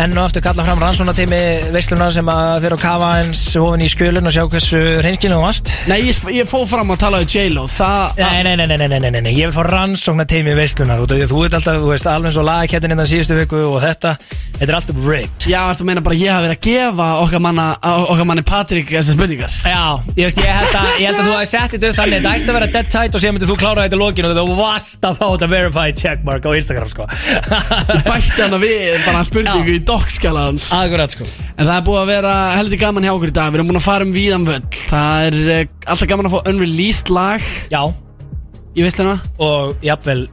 enn 0.00 0.16
og 0.16 0.24
aftur 0.24 0.42
kalla 0.42 0.64
fram 0.66 0.80
rannsónateimi 0.82 1.40
veislunar 1.74 2.14
sem 2.14 2.26
að 2.32 2.64
fyrir 2.64 2.76
að 2.78 2.82
kafa 2.86 3.10
eins 3.20 3.42
ofin 3.60 3.84
í 3.84 3.90
skjölun 3.92 4.26
og 4.30 4.34
sjá 4.34 4.46
hversu 4.50 4.80
reynskilinu 5.04 5.36
þú 5.36 5.44
varst. 5.44 5.70
Nei, 5.90 5.98
ég, 6.06 6.16
sp- 6.16 6.32
ég 6.34 6.48
fóð 6.50 6.64
fram 6.72 6.94
að 6.96 7.02
tala 7.04 7.20
um 7.22 7.28
J-Lo. 7.36 7.66
Það 7.70 8.22
Nei, 8.22 8.40
nei, 8.46 8.56
nei, 8.56 8.66
nei, 8.72 8.78
nei, 8.80 8.88
nei, 8.88 8.98
nei, 9.04 9.10
nei, 9.10 9.22
nei, 9.28 9.34
ég 9.36 9.50
vil 9.50 9.54
fá 9.58 9.68
rannsóknateimi 9.68 10.56
veislunar 10.56 11.04
að 11.04 11.14
þú 11.28 11.44
veit 11.44 11.58
alltaf, 11.60 11.78
þú 11.84 11.92
veist, 11.92 12.10
alveg 12.10 12.40
og 12.40 12.48
lagakettin 12.48 12.96
innan 12.96 13.10
síðustu 13.10 13.38
viku 13.42 13.62
og 13.68 13.78
þetta 13.84 14.16
Þetta 14.56 14.70
er 14.72 14.76
alltaf 14.78 15.00
rigged. 15.04 15.44
Já, 15.52 15.60
þú 15.76 15.84
meina 15.84 16.00
bara 16.00 16.16
ég 16.16 16.32
hafi 16.32 16.46
verið 16.46 16.56
að 16.56 16.64
gefa 16.64 17.06
okkar, 17.20 17.42
manna, 17.44 17.64
okkar 18.08 18.28
manni 18.30 18.44
Patrik 18.46 18.88
þessar 18.88 19.18
spurningar? 19.18 19.52
Já, 19.68 19.82
ég 20.16 20.30
veist, 20.30 20.38
ég 20.40 20.48
held 20.48 20.78
að, 20.80 20.86
ég 21.02 21.10
held 21.10 21.18
að 21.20 21.26
þú 21.28 21.34
hafi 21.36 21.50
sett 21.50 21.65
þetta 21.74 21.88
upp 21.90 21.96
þannig 21.98 22.20
Þetta 22.22 22.32
ætti 22.36 22.50
að 22.52 22.56
vera 22.56 22.68
dead 22.74 22.88
tight 22.92 23.16
og 23.16 23.22
síðan 23.22 23.34
myndir 23.36 23.50
þú 23.50 23.56
klára 23.60 23.84
þetta 23.86 23.96
í 23.96 24.00
lokinu 24.00 24.30
og 24.30 24.36
þú 24.38 24.56
varst 24.60 25.06
að 25.08 25.18
fá 25.18 25.24
þetta 25.26 25.48
verified 25.52 26.00
checkmark 26.00 26.46
á 26.46 26.50
Instagram, 26.56 26.90
sko. 26.92 27.06
Bætti 28.06 28.40
hana 28.42 28.60
við 28.62 29.04
bara 29.06 29.22
spurningu 29.26 29.74
í 29.74 29.82
dockskjala 29.88 30.46
hans. 30.48 30.68
Akkurat, 30.76 31.16
sko. 31.16 31.26
En 31.56 31.66
það 31.66 31.74
er 31.76 31.84
búið 31.88 32.00
að 32.02 32.10
vera 32.12 32.32
heldur 32.56 32.80
gaman 32.82 33.06
hjá 33.08 33.12
okkur 33.16 33.32
í 33.32 33.36
dag. 33.40 33.50
Við 33.52 33.60
erum 33.60 33.70
búin 33.72 33.80
að 33.80 33.86
fara 33.88 34.06
um 34.06 34.14
víðan 34.16 34.46
völl. 34.48 34.62
Það 34.86 35.26
er 35.28 35.38
uh, 35.42 35.60
alltaf 35.92 36.10
gaman 36.12 36.30
að 36.30 36.36
fá 36.36 36.50
unreleased 36.52 37.12
lag. 37.14 37.50
Já. 37.72 37.82
Í 38.76 38.84
veisluna. 38.86 39.16
Og 39.42 39.76
jafnvel, 39.86 40.26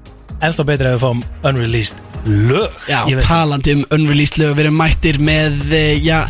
ennþá 0.44 0.68
betra 0.70 0.94
ef 0.94 1.00
við 1.00 1.06
fáum 1.08 1.24
unreleased 1.50 2.02
lög 2.24 2.72
Já, 2.88 3.02
Ég 3.10 3.18
veist- 3.18 3.28
talandi 3.28 3.74
um 3.76 3.84
unreleased 3.98 4.40
lög. 4.40 4.54
Við 4.58 4.68
erum 4.68 4.80
mættir 4.80 5.20
með, 5.20 5.60
uh, 5.72 5.92
já 6.04 6.22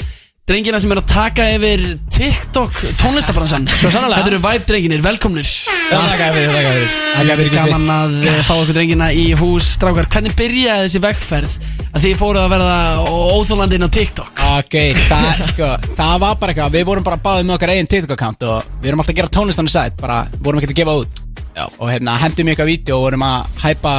Drengina 0.44 0.76
sem 0.84 0.92
er 0.92 1.00
að 1.00 1.06
taka 1.08 1.44
yfir 1.54 1.82
TikTok 2.12 2.74
tónlistabransan 3.00 3.64
Svo 3.72 3.88
sannarlega. 3.94 4.26
Þetta 4.26 4.32
eru 4.34 4.40
Vibe 4.44 4.66
drenginir, 4.68 5.04
velkomnir. 5.06 5.52
Takk 5.88 6.20
fyrir, 6.20 6.50
takk 6.52 6.66
fyrir 6.68 6.90
Það 7.14 7.30
er 7.46 7.54
gaman 7.54 7.94
að 7.94 8.18
uh, 8.28 8.40
fá 8.44 8.52
okkur 8.58 8.76
drengina 8.76 9.08
í 9.16 9.24
hús. 9.40 9.70
Strákar, 9.78 10.10
hvernig 10.12 10.36
byrjaði 10.36 10.90
þessi 10.90 11.02
vegferð 11.06 11.54
Að 11.94 12.04
þið 12.04 12.18
fóruð 12.20 12.42
að 12.42 12.52
verða 12.58 12.76
óþólandi 13.08 13.80
inn 13.80 13.88
á 13.88 13.96
TikTok? 13.96 14.44
Ok, 14.58 14.78
það, 15.08 15.46
sko, 15.54 15.72
það 15.96 16.14
var 16.26 16.36
bara 16.42 16.52
eitthvað. 16.58 16.76
Við 16.76 16.86
vorum 16.92 17.08
bara 17.08 17.22
báðið 17.24 17.48
með 17.48 17.56
okkar 17.56 17.74
eigin 17.78 17.92
TikTok-account 17.96 18.48
Og 18.50 18.68
við 18.82 18.92
erum 18.92 19.06
alltaf 19.06 19.16
að 19.16 19.22
gera 19.22 19.36
tónlistan 19.40 19.72
í 19.72 19.76
sæt. 19.78 19.96
Bara 20.04 20.26
vorum 20.44 20.60
ekkert 20.60 20.76
að 20.76 20.82
gefa 20.84 21.00
út. 21.06 21.24
Já. 21.56 21.64
Og 21.72 21.88
hérna, 21.88 22.20
hendum 22.20 22.52
við 22.52 22.58
eitthvað 22.58 22.74
vídeo 22.74 23.00
Og 23.00 23.08
vorum 23.08 23.24
að 23.30 23.64
hæpa 23.64 23.96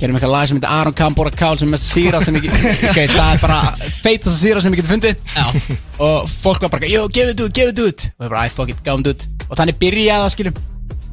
Gerum 0.00 0.16
eitthvað 0.18 0.32
lag 0.34 0.48
sem 0.50 0.58
heitir 0.58 0.72
Aron 0.74 0.94
Kambora 0.98 1.30
Kál 1.30 1.58
Sem 1.60 1.68
er 1.68 1.74
mest 1.76 1.86
síra 1.86 2.20
sem 2.24 2.36
ég 2.40 2.48
Ok, 2.90 2.98
það 3.14 3.28
er 3.28 3.40
bara 3.44 3.58
feitast 4.02 4.40
síra 4.40 4.62
sem 4.64 4.74
ég 4.74 4.82
geti 4.82 4.90
fundið. 4.90 5.18
Já. 5.36 5.78
Og 6.02 6.28
fólk 6.42 6.66
var 6.66 6.72
bara, 6.74 6.90
jú, 6.90 7.04
gefið 7.14 7.44
út, 7.46 7.54
gefið 7.54 7.82
út. 7.86 8.06
Og 8.18 8.26
við 8.26 8.32
bara, 8.34 8.44
I 8.44 8.54
fuck 8.54 8.72
it, 8.74 8.80
þetta 8.82 9.14
út. 9.14 9.26
Og 9.48 9.58
þannig 9.60 9.78
byrjaði 9.82 10.24
það, 10.24 10.32
skiljum 10.36 10.62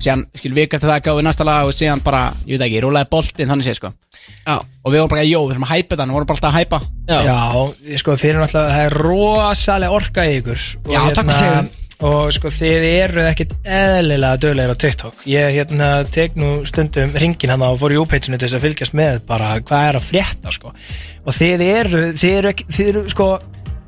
Síðan, 0.02 0.24
skiljum, 0.34 0.58
vika 0.58 0.80
eftir 0.80 0.90
það 0.90 1.04
gáum 1.06 1.20
við 1.20 1.26
næsta 1.28 1.46
lag 1.46 1.68
Og 1.70 1.76
síðan 1.78 2.02
bara, 2.02 2.22
ég 2.50 2.58
veit 2.58 2.64
ekki, 2.66 2.80
rúlaði 2.82 3.10
boltinn 3.12 3.52
Þannig 3.52 3.68
sé, 3.68 3.76
sko. 3.78 3.92
Já. 4.48 4.56
Og 4.58 4.96
við 4.96 5.04
vorum 5.04 5.12
bara, 5.14 5.26
jó, 5.30 5.44
við 5.46 5.52
þurfum 5.54 5.68
að 5.68 5.74
hæpa 5.76 5.94
þetta 5.94 6.08
Við 6.08 6.16
vorum 6.18 6.32
bara 6.32 6.40
alltaf 6.40 6.50
að 6.50 6.58
hæpa 6.58 6.80
Já, 7.12 7.98
sko 8.02 8.16
þið 8.18 8.32
eru 8.32 8.42
náttúrulega, 8.42 8.74
það 8.74 8.88
er 8.88 8.98
rosalega 9.06 10.00
orka 10.00 10.26
í 10.26 10.34
ykkur. 10.40 10.66
Og, 10.82 10.92
Já, 10.96 11.02
takk 11.12 11.30
fyrir. 11.30 11.54
það. 11.60 11.81
Og 12.02 12.32
sko 12.34 12.50
þið 12.50 12.86
eru 12.90 13.24
ekkit 13.30 13.52
eðlilega 13.62 14.40
döglegir 14.42 14.74
á 14.74 14.82
TikTok. 14.82 15.20
Ég 15.30 15.52
hérna 15.54 15.90
tek 16.10 16.34
nú 16.40 16.64
stundum 16.66 17.14
ringin 17.14 17.54
hann 17.54 17.62
og 17.62 17.78
fór 17.78 17.94
í 17.94 18.00
úpeitsinu 18.02 18.40
til 18.42 18.48
þess 18.48 18.58
að 18.58 18.66
fylgjast 18.66 18.96
með 18.98 19.20
bara 19.30 19.52
hvað 19.62 19.90
er 19.92 20.00
að 20.00 20.08
frétta 20.08 20.54
sko. 20.56 20.74
Og 21.22 21.38
þið 21.38 21.64
eru, 21.68 22.02
þið 22.18 22.38
eru 22.40 22.52
ekki, 22.56 22.66
þið 22.74 22.90
eru 22.94 23.04
sko 23.14 23.28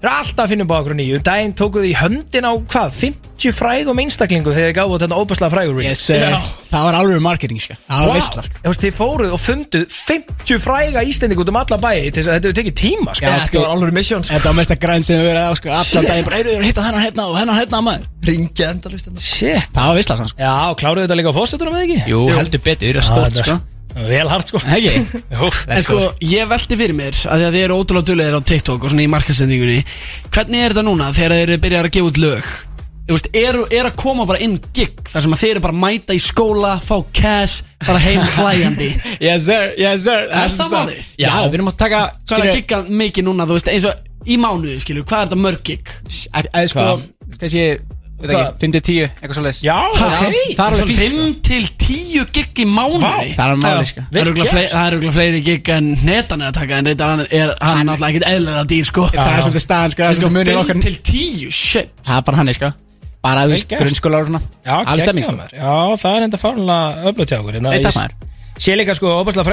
Þið 0.03 0.09
eru 0.09 0.19
alltaf 0.19 0.43
að 0.43 0.49
finna 0.51 0.63
upp 0.65 0.71
á 0.75 0.77
okkur 0.81 0.95
nýju. 0.99 1.15
Um 1.15 1.21
daginn 1.23 1.51
tókuð 1.55 1.85
í 1.87 1.91
höndin 1.95 2.43
á 2.43 2.51
hvað, 2.59 2.89
50 2.99 3.53
frægum 3.55 4.01
einstaklingu 4.03 4.51
þegar 4.51 4.67
þið 4.67 4.75
gáðu 4.75 4.97
þetta 4.99 5.19
óbærslega 5.21 5.53
frægur 5.53 5.79
Yes, 5.85 6.01
uh, 6.11 6.49
það 6.67 6.83
var 6.89 6.97
alveg 6.99 7.21
marketing, 7.23 7.61
sko. 7.63 7.77
Það 7.87 8.01
var 8.03 8.09
Wow. 8.09 8.17
veistlar, 8.19 8.49
sko. 8.49 8.59
Þú 8.65 8.73
veist, 8.73 8.83
þið 8.83 8.97
fóruð 8.99 9.31
og 9.37 9.39
funduð 9.39 9.95
50 9.95 10.59
fræga 10.59 11.05
íslendingu 11.07 11.45
út 11.45 11.53
um 11.53 11.61
alla 11.63 11.79
bæi 11.79 12.11
til 12.11 12.19
þess 12.19 12.27
að 12.27 12.35
þetta 12.35 12.51
hefur 12.51 12.59
tekið 12.59 12.77
tíma 12.83 13.15
sko. 13.15 13.31
Þetta 13.31 13.63
var 13.63 13.75
alveg 13.77 13.95
mission 13.95 14.27
sko. 14.27 14.35
Þetta 14.35 14.51
var 14.51 14.59
mesta 14.59 14.79
græn 14.83 15.07
sem 15.07 15.21
við 15.23 15.27
verið 15.31 15.43
á 15.47 15.51
sko. 15.55 15.75
Allan 15.79 16.11
daginn 16.11 16.27
bara, 16.27 16.39
heyrðu, 16.43 16.61
hitta 16.67 16.87
hennar 16.89 17.05
hérna 17.07 17.29
og 17.31 17.39
hennar 17.39 17.61
hérna 17.63 17.83
maður. 17.87 18.07
Ringja 18.27 18.73
endalust 18.75 19.07
Shit. 19.23 19.71
Það 19.71 19.93
var 19.95 20.03
sann 20.03 20.27
sko. 20.27 20.39
Já, 20.43 20.55
kláruðu 20.75 21.07
þetta 21.07 21.19
líka 21.19 21.31
á 21.31 21.39
fósettunum 21.39 21.79
eða 21.79 21.87
ekki? 21.87 22.11
Jú, 22.11 22.25
heldur 22.27 22.59
betur, 22.59 22.99
það 22.99 22.99
er 22.99 23.07
stórt 23.07 23.39
sko 23.39 23.61
Vel 23.93 24.25
hart 24.31 24.49
sko. 24.49 24.59
Jú, 24.81 25.49
En 25.69 25.81
sko, 25.85 25.97
ég 26.25 26.47
velti 26.49 26.77
fyrir 26.79 26.95
mér 26.97 27.17
að 27.29 27.43
þið 27.53 27.57
eru 27.63 27.75
ótrúlega 27.77 28.07
duglegir 28.09 28.37
á 28.37 28.41
TikTok 28.41 28.83
og 28.87 28.89
svona 28.93 29.03
í 29.05 29.09
markasendingunni 29.13 29.81
Hvernig 30.33 30.63
er 30.63 30.73
þetta 30.73 30.85
núna 30.87 31.11
þegar 31.13 31.35
þið 31.35 31.43
eru 31.47 31.57
byrjað 31.65 31.89
að 31.89 31.93
gefa 31.97 32.09
út 32.09 32.21
lög? 32.23 32.53
Þú 33.03 33.17
veist, 33.17 33.27
er, 33.35 33.57
er 33.75 33.87
að 33.89 33.95
koma 33.99 34.23
bara 34.25 34.39
inn 34.45 34.53
gig 34.73 34.95
þar 35.11 35.25
sem 35.25 35.33
að 35.35 35.41
þið 35.43 35.49
eru 35.53 35.61
bara 35.65 35.75
að 35.75 35.81
mæta 35.83 36.15
í 36.15 36.21
skóla, 36.23 36.69
fá 36.79 36.93
cash, 37.11 37.57
bara 37.83 37.99
heim 37.99 38.21
hlæjandi? 38.37 38.87
Yes 39.19 39.43
sir, 39.49 39.73
yes 39.75 40.05
sir. 40.05 40.29
Er 40.31 40.53
það 40.55 40.71
málið? 40.71 41.01
Já, 41.19 41.33
við 41.49 41.57
erum 41.59 41.71
að 41.73 41.75
taka 41.83 41.99
Hvað 42.23 42.37
er 42.37 42.47
að 42.47 42.55
gigga 42.61 42.79
mikið 43.03 43.27
núna, 43.27 43.47
þú 43.49 43.57
veist, 43.59 43.71
eins 43.73 43.87
og 43.91 44.23
í 44.23 44.37
mánuði, 44.39 44.77
skilur, 44.79 45.03
hvað 45.09 45.19
er 45.19 45.27
þetta 45.27 45.41
mörg 45.43 45.65
gig? 45.67 45.91
Sko, 46.71 46.87
kannski, 47.41 47.65
veit 48.29 48.37
ekki, 48.39 48.59
5-10, 48.63 49.09
eitthvað 49.19 49.37
svo 49.37 49.43
leis 49.43 49.59
Já, 49.63 49.75
ok. 49.89 49.99
Það 50.57 50.63
er 50.63 50.75
alveg 50.75 50.89
fínt 50.89 50.99
sko. 50.99 51.23
5 51.23 51.41
til 51.49 51.67
10 51.83 52.25
gig 52.37 52.61
í 52.63 52.67
mánuði. 52.69 53.33
Það 53.37 53.53
er 53.53 53.61
máli 53.63 53.89
sko. 53.89 54.03
Það 54.07 54.19
eru 54.21 54.31
örugglega 54.31 54.53
fleiri- 54.53 54.71
það 54.73 54.87
eru 54.87 54.95
örugglega 54.97 55.15
fleiri 55.17 55.41
gig 55.49 55.71
en 55.75 55.89
netan 56.07 56.41
er 56.41 56.51
að 56.51 56.57
taka 56.59 56.77
En 56.79 56.85
reyndar 56.89 57.09
hann 57.13 57.25
er 57.29 57.55
hann 57.61 57.87
náttúrulega 57.87 58.13
ekkert 58.13 58.29
eðlilega 58.31 58.63
dýr 58.73 58.85
sko. 58.89 59.07
Það 59.13 59.33
er 59.33 59.43
svolítið 59.47 59.65
staðan 59.65 59.95
sko, 59.95 60.03
það 60.03 60.09
er 60.09 60.19
sko 60.21 60.31
munir 60.37 60.61
okkar 60.63 60.79
5 60.79 60.85
til 60.87 60.97
10, 61.11 61.51
shit. 61.51 61.89
Það 62.03 62.17
er 62.17 62.27
bara 62.29 62.37
hann 62.41 62.53
sko. 62.53 62.71
Bara 63.23 63.45
gert. 63.71 63.79
grunnskólar 63.79 64.25
og 64.25 64.27
svona. 64.27 64.41
Já, 64.67 64.77
geggjað 64.83 65.23
sko. 65.23 65.35
Já, 65.55 65.75
það 66.03 66.15
er 66.17 66.23
enda 66.27 66.39
fárlega 66.41 66.79
öflut 67.11 67.31
hjá 67.31 67.37
okkur 67.39 67.53
hérna. 67.55 67.71
Takk 67.71 67.93
Ég 67.93 67.99
maður. 68.01 68.15
Sé 68.63 68.75
líka 68.77 68.95
sko, 68.97 69.13
óbærslega 69.23 69.45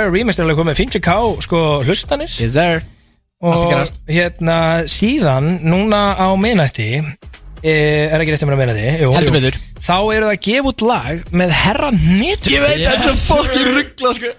er 0.43 0.45
alveg 0.45 0.59
komið 0.59 0.81
50k 0.81 1.43
sko 1.47 1.61
hlustanir. 1.87 2.33
Yes 2.41 2.53
sir. 2.59 2.83
Og 3.41 3.71
gerast. 3.71 3.97
hérna 4.05 4.85
síðan, 4.85 5.63
núna 5.65 6.13
á 6.13 6.29
minnætti 6.37 7.01
Er 7.61 8.23
ekki 8.23 8.33
rétt 8.33 8.43
um 8.47 8.51
að 8.55 8.61
meina 8.63 8.73
því. 8.77 9.51
Þá 9.81 9.97
eru 10.15 10.27
það 10.27 10.31
að 10.33 10.41
gefa 10.47 10.71
út 10.71 10.83
lag 10.85 11.35
með 11.41 11.51
herra 11.57 11.91
netur 11.93 12.53
Ég 12.55 12.63
veit, 12.65 12.81
þetta 12.85 13.11
er 13.11 13.19
fucking 13.21 13.71
ruggla 13.77 14.13
sko. 14.17 14.33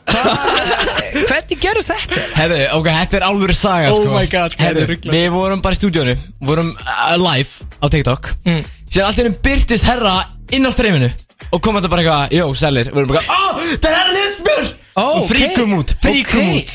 Hvernig 1.30 1.61
gerist 1.61 1.89
þetta? 1.91 2.22
Herðu, 2.38 2.60
ok, 2.77 2.89
þetta 2.99 3.18
er 3.19 3.26
alveg 3.27 3.56
saga 3.57 3.89
Oh 3.91 3.99
sko. 4.03 4.14
my 4.15 4.27
god, 4.31 4.56
sko, 4.56 4.69
ruglað. 4.77 5.15
við 5.15 5.27
vorum 5.34 5.64
bara 5.65 5.77
í 5.77 5.80
stúdíónu 5.80 6.15
Vorum 6.49 6.69
uh, 6.73 7.15
live 7.22 7.65
á 7.81 7.85
TikTok. 7.93 8.31
Mm. 8.48 8.61
Sér 8.91 9.07
allt 9.07 9.22
innum 9.23 9.38
byrtist 9.45 9.88
herra 9.89 10.15
inn 10.53 10.65
á 10.68 10.72
streyminu 10.73 11.10
Og 11.52 11.61
kom 11.64 11.77
þetta 11.80 11.91
bara 11.91 12.06
eitthvað, 12.06 12.38
jó, 12.38 12.45
selir 12.57 12.89
Við 12.91 12.99
vorum 13.02 13.14
bara, 13.15 13.26
oh, 13.38 13.65
það 13.81 13.89
er 13.91 13.98
herra 13.99 14.15
Nilsbjörn 14.18 14.72
Ó, 14.91 15.06
Og 15.22 15.27
fríkum 15.30 15.77
út, 15.80 15.93
fríkum 16.03 16.41
Ok. 16.52 16.57
út. 16.61 16.72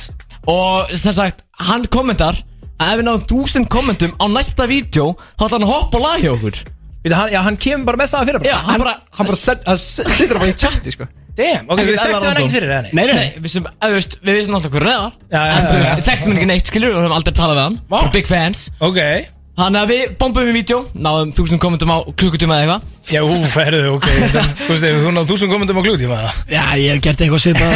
Og 0.50 0.92
sem 0.96 1.12
sagt, 1.16 1.42
hann 1.68 1.84
kommentar 1.92 2.38
Að 2.76 2.92
ef 2.92 2.98
við 3.00 3.06
náðum 3.08 3.26
þúsund 3.32 3.68
kommentum 3.72 4.12
á 4.20 4.24
næsta 4.28 4.66
vídeo 4.68 5.12
Þá 5.38 5.44
ætla 5.46 5.54
hann 5.56 5.64
að 5.68 5.72
hoppa 5.74 5.96
og 6.00 6.02
laga 6.04 6.32
okkur. 6.36 6.58
Veitu, 7.06 7.14
hann, 7.16 7.30
já, 7.32 7.38
hann 7.46 7.56
kemur 7.62 7.86
bara 7.88 8.00
með 8.02 8.10
það 8.12 8.26
fyrir 8.30 8.46
Já, 8.50 8.56
hann 8.66 8.82
bara, 8.82 8.96
Hann 9.16 9.26
bara 9.30 9.36
set- 9.40 9.62
hann 9.66 9.78
situr 9.80 10.38
bara 10.40 10.50
í 10.50 10.56
chatti 10.58 10.92
sko. 10.92 11.06
Damn, 11.36 11.66
ok, 11.68 11.78
Ekkert 11.78 11.88
við 11.90 11.98
þekktum 12.00 12.14
eðlilega 12.16 12.26
hann 12.26 12.36
ekki 12.36 12.42
random. 12.42 12.52
fyrir 12.56 12.70
það 12.72 12.82
Nei, 12.96 13.04
nei, 13.06 13.14
nei, 13.14 13.30
við 13.36 13.42
vissum, 13.46 13.64
eða, 13.68 13.88
þú 13.90 13.96
veist, 13.98 14.14
við 14.24 14.36
vissum 14.40 14.54
alltaf 14.56 14.72
hverju 14.72 14.86
neðar 14.88 15.12
Já, 15.30 15.40
já, 15.40 15.56
En 15.56 15.66
þú 15.66 15.72
já, 15.72 15.76
veist, 15.76 15.88
já. 15.90 15.96
við 16.00 16.06
þekktum 16.10 16.30
hann 16.32 16.38
ekki 16.40 16.48
neitt, 16.52 16.70
skilur 16.70 16.88
Við 16.94 16.96
höfum 17.02 17.16
aldrei 17.18 17.34
talað 17.36 17.56
við 17.58 17.64
hann. 17.66 17.76
Vá. 17.86 17.96
Bara 18.00 18.12
big 18.16 18.26
fans. 18.30 18.62
Ok 18.80 19.00
Þannig 19.56 19.80
að 19.80 19.88
við 19.92 20.02
bombum 20.20 20.48
í 20.50 20.52
vídeo 20.52 20.78
Náðum 21.00 21.30
þúsund 21.36 21.60
kommentum 21.62 21.88
á 21.88 21.98
klukkutíma 22.12 22.58
eða 22.60 22.76
eitthvað. 22.76 22.92
Já, 23.08 23.20
ú, 23.24 23.36
ferðu, 23.54 23.82
ok 23.96 24.06
Þú 24.66 24.70
veist, 24.74 24.84
ef 24.84 25.00
þú 25.00 25.12
náðu 25.16 25.30
þúsund 25.30 25.52
komendum 25.54 25.80
á 25.80 25.82
glútíma 25.86 26.18
Já, 26.52 26.64
ég 26.76 26.92
hef 26.92 27.00
gert 27.06 27.24
eitthvað 27.24 27.42
svipað. 27.46 27.72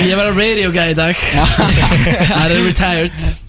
Ég 0.08 0.16
var 0.16 0.30
að 0.30 0.40
radio 0.40 0.72
guy 0.74 0.88
í 0.94 0.98
dag. 0.98 1.24
Það 2.30 2.44
er 2.44 2.56
retired 2.64 3.43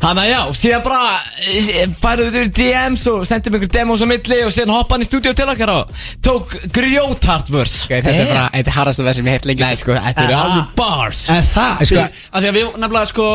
Þannig 0.00 0.22
að 0.24 0.30
já, 0.30 0.40
síðan 0.60 0.82
bara 0.84 1.10
eh, 1.46 1.86
færðu 2.00 2.28
þau 2.34 2.44
DMs 2.58 3.04
og 3.12 3.26
sendum 3.28 3.56
ykkur 3.58 3.70
demos 3.74 4.02
á 4.02 4.06
milli 4.10 4.38
og 4.46 4.52
síðan 4.54 4.72
hoppa 4.74 4.96
hann 4.96 5.04
í 5.04 5.08
stúdíu 5.08 5.34
til 5.38 5.46
okkar 5.52 5.72
og 5.74 5.92
tók 6.26 6.54
grjóthart 6.74 7.50
vörs 7.54 7.74
Þetta 7.90 8.10
er 8.14 8.28
bara, 8.30 8.44
þetta 8.54 8.70
er 8.72 8.76
harðasta 8.76 9.04
verð 9.06 9.18
sem 9.20 9.28
ég 9.30 9.36
hef 9.38 9.46
lengi. 9.48 9.64
Nei, 9.64 9.76
sko, 9.80 9.94
þetta 9.94 10.24
eru 10.26 10.36
alveg 10.40 10.72
bars. 10.78 11.20
En 11.32 11.42
það, 11.46 11.80
Sko- 11.80 11.86
sko, 11.90 12.04
að 12.34 12.44
því 12.44 12.50
að 12.50 12.56
við 12.58 12.76
nefnilega 12.82 13.10
sko, 13.10 13.26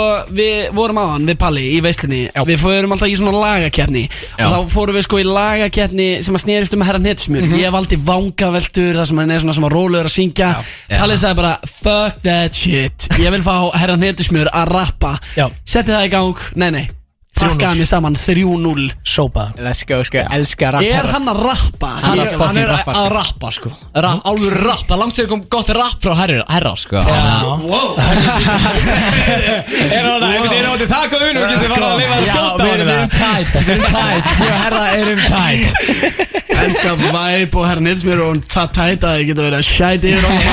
við 0.42 0.54
vorum 0.76 1.00
aðan 1.02 1.30
við 1.30 1.38
Palli 1.46 1.66
í 1.76 1.80
veislinni 1.86 2.22
Við 2.46 2.60
fórum 2.62 2.94
alltaf 2.96 3.10
í 3.12 3.16
svona 3.20 3.34
lagakeppni. 3.42 4.04
Já. 4.38 4.46
Og 4.46 4.54
þá 4.56 4.74
fórum 4.76 4.96
við 5.00 5.06
sko 5.08 5.20
í 5.22 5.26
lagakeppni 5.28 6.08
sem 6.26 6.36
að 6.38 6.44
snerist 6.46 6.76
um 6.76 6.84
að 6.84 6.90
herra 6.92 7.02
netusmjör 7.04 7.46
Mhm. 7.46 7.60
Ég 7.62 7.72
valdi 7.76 7.98
vangaveltur 8.08 8.96
þar 8.98 9.06
sem 9.10 9.18
hann 9.22 9.32
er 9.32 9.40
svona 9.44 9.54
sem 9.54 9.64
að 9.68 9.74
rólegur 9.76 10.08
að 10.10 10.14
syngja. 10.16 10.50
Palli 10.90 11.18
sagði 11.22 11.36
bara, 11.36 11.54
fuck 11.70 12.22
that 12.24 12.56
shit. 12.56 13.08
Ég 13.22 13.32
vil 13.32 13.42
fá 13.46 13.56
herra 13.78 13.96
netusmjör 14.02 14.50
að 14.54 14.72
rappa. 14.74 15.12
Setti 15.66 15.92
það 15.92 16.06
í 16.08 16.12
gang, 16.14 16.25
nei 16.56 16.72
nei. 16.80 16.86
Pakkaði 17.36 17.82
mig 17.82 17.88
saman 17.90 18.16
3-0 18.16 18.86
Sópa. 19.04 19.50
Let's 19.60 19.84
go, 19.88 19.98
sko, 20.08 20.22
elska 20.38 20.70
rapp 20.72 20.86
Er 20.88 21.08
hann 21.12 21.28
að 21.28 21.42
rappa? 21.44 21.90
Hann 22.06 22.20
er, 22.22 22.30
er 22.32 22.38
hann 22.40 22.56
er 22.62 22.62
fucking 22.62 22.62
að 22.64 22.70
rappa, 22.72 22.94
rappa 23.12 23.50
sko. 23.52 23.72
Ra 24.06 24.12
Álfur 24.32 24.56
rapp, 24.64 24.86
það 24.88 25.02
langt 25.02 25.16
sér 25.18 25.28
kom 25.28 25.42
gott 25.52 25.72
rapp 25.76 26.00
frá 26.00 26.14
herra, 26.22 26.46
herra 26.48 26.72
sko. 26.80 27.04
Wow. 27.66 28.00
Er 29.76 30.06
það 30.06 30.24
einhvern 30.30 30.50
veginn 30.54 30.70
átti 30.70 30.88
taka 30.90 31.20
unum 31.20 31.44
þið 31.44 31.68
fara 31.74 31.88
að 31.90 32.00
lifa 32.00 32.16
að 32.16 32.24
Já, 32.24 32.32
skjóta 32.32 32.56
á 32.56 32.64
við 32.64 32.72
henni 32.72 32.86
erum 32.86 32.90
erum 32.96 33.12
tætt, 33.16 33.54
við 33.60 33.72
erum 33.76 33.86
tætt 33.92 34.28
Ég 34.40 34.48
og 34.48 34.58
herra 34.64 34.84
erum 34.96 35.22
tætt 35.28 35.66
Ennska 36.56 36.92
væp 37.04 37.60
og 37.60 37.68
herra 37.68 37.84
netusmjör 37.84 38.20
Og 38.26 38.34
það 38.56 38.68
tætaði 38.80 39.28
geta 39.30 39.42
verið 39.50 39.60
að 39.60 39.68
yfir 40.14 40.24
okkur 40.32 40.46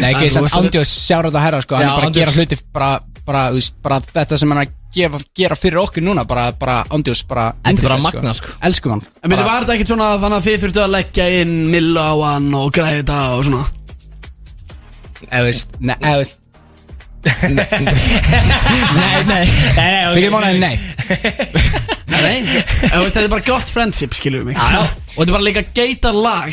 Nei, 0.00 0.10
ekki, 0.14 0.26
sann 0.32 0.48
Andjós 0.62 0.90
sjára 1.04 1.28
þetta 1.28 1.44
herra, 1.46 1.60
sko. 1.64 1.76
Hann 1.76 1.84
Já, 1.84 1.90
er 1.90 1.96
bara 2.00 2.08
að 2.08 2.18
gera 2.20 2.36
hluti 2.36 2.56
bara, 2.72 2.90
bara, 3.26 3.42
veist, 3.54 3.74
bara 3.82 4.00
þetta 4.02 4.38
sem 4.40 4.50
hann 4.52 4.60
er 4.62 4.66
að 4.68 4.74
gefa, 4.92 5.20
gera 5.38 5.56
fyrir 5.58 5.80
okkur 5.82 6.04
núna 6.04 6.24
Bara, 6.28 6.50
bara, 6.58 6.82
Andjós, 6.92 7.22
bara 7.28 7.50
Þetta 7.54 7.70
er 7.70 7.86
bara 7.86 7.96
yndislegt, 7.96 8.18
magnað, 8.18 8.38
sko. 8.40 8.52
Elskum 8.68 8.94
hann 8.96 9.04
En 9.22 9.32
myndi 9.32 9.46
var 9.46 9.62
þetta 9.64 9.76
ekkert 9.76 9.92
svona 9.94 10.10
þannig 10.22 10.38
að 10.38 10.46
þið 10.48 10.60
þurftu 10.66 10.82
að 10.84 10.94
leggja 10.96 11.26
inn 11.40 11.54
millu 11.72 12.02
á 12.02 12.12
hann 12.26 12.48
og 12.58 12.68
græði 12.76 13.00
þetta 13.00 13.18
og 13.38 13.44
svona? 13.48 13.64
Eða 15.28 15.44
veist, 15.48 15.76
nei, 15.80 15.96
eða 16.00 16.16
veist 16.22 16.38
Nei, 17.22 19.18
nei. 19.28 19.44
Við 20.16 20.24
getum 20.24 20.38
ánægði 20.40 20.58
nei. 20.58 20.76
Nei, 22.10 22.38
Þú 22.42 23.02
veist, 23.04 23.14
þetta 23.14 23.22
er 23.22 23.30
bara 23.30 23.46
gott 23.46 23.70
friendship, 23.70 24.16
skiljum 24.18 24.48
mig. 24.50 24.58
Og 24.58 25.20
þetta 25.20 25.28
er 25.28 25.34
bara 25.36 25.46
líka 25.46 25.62
geita 25.76 26.10
lag 26.16 26.50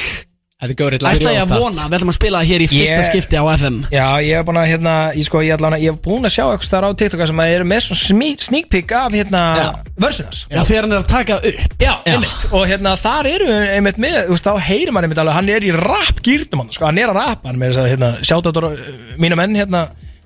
Þetta 0.60 0.74
er 0.74 0.76
góður 0.76 0.96
Ætla 1.08 1.32
ég 1.32 1.44
að 1.46 1.52
vona, 1.56 1.84
við 1.88 1.96
ætlum 1.96 2.10
að 2.12 2.16
spila 2.18 2.40
það 2.42 2.50
hér 2.50 2.64
í 2.64 2.66
fyrsta 2.68 2.96
Ég- 3.00 3.06
skipti 3.08 3.38
á 3.40 3.44
FM 3.56 3.76
Já, 3.94 4.06
ég 4.20 4.34
hef 4.36 4.48
búin 4.50 4.58
að 4.60 4.66
hérna, 4.68 4.96
ég 5.16 5.24
sko, 5.30 5.40
ég 5.46 5.54
ætla 5.56 5.70
að, 5.72 5.76
ég 5.86 5.94
hef 5.94 6.00
búin 6.04 6.28
að 6.28 6.34
sjá 6.34 6.42
eitthvað 6.50 6.72
þar 6.74 6.84
á 6.84 6.90
TikTok 7.00 7.24
sem 7.32 7.40
að 7.40 7.52
eru 7.54 7.68
með 7.70 7.86
svona 7.86 8.02
smi- 8.02 8.42
sneak 8.44 8.68
peek 8.74 8.92
af 9.00 9.16
hérna 9.16 9.44
vörsunas 10.04 10.42
Já, 10.52 10.60
þegar 10.68 10.82
hann 10.84 10.92
er 10.98 11.00
að 11.00 11.08
taka 11.14 11.38
upp. 11.40 11.78
Já, 11.80 11.94
einmitt, 12.12 12.44
og 12.52 12.68
hérna 12.68 12.96
þar 13.00 13.32
eru 13.32 13.48
við 13.48 13.72
einmitt 13.78 14.02
með, 14.04 14.18
þú 14.28 14.36
veist, 14.36 14.50
þá 14.50 14.68
heyrir 14.68 14.92
mann 14.98 15.08
einmitt 15.08 15.24
alveg, 15.24 15.38
hann 15.40 15.50
er 15.56 15.70
í 15.70 15.72
rap 15.80 16.20
gýrnum 16.28 16.66
hann, 16.66 16.74
sko, 16.76 16.90
hann 16.92 17.00
er 17.00 17.14
að 17.14 17.20
rappa, 17.22 17.48
hann 17.54 17.60
með 17.64 17.72
þess 17.72 17.80
að, 17.86 17.90
hérna, 17.94 18.12
sjátt 18.28 18.52
á 18.52 18.62
mína 19.24 19.40
menn, 19.40 19.56
hérna, 19.56 19.86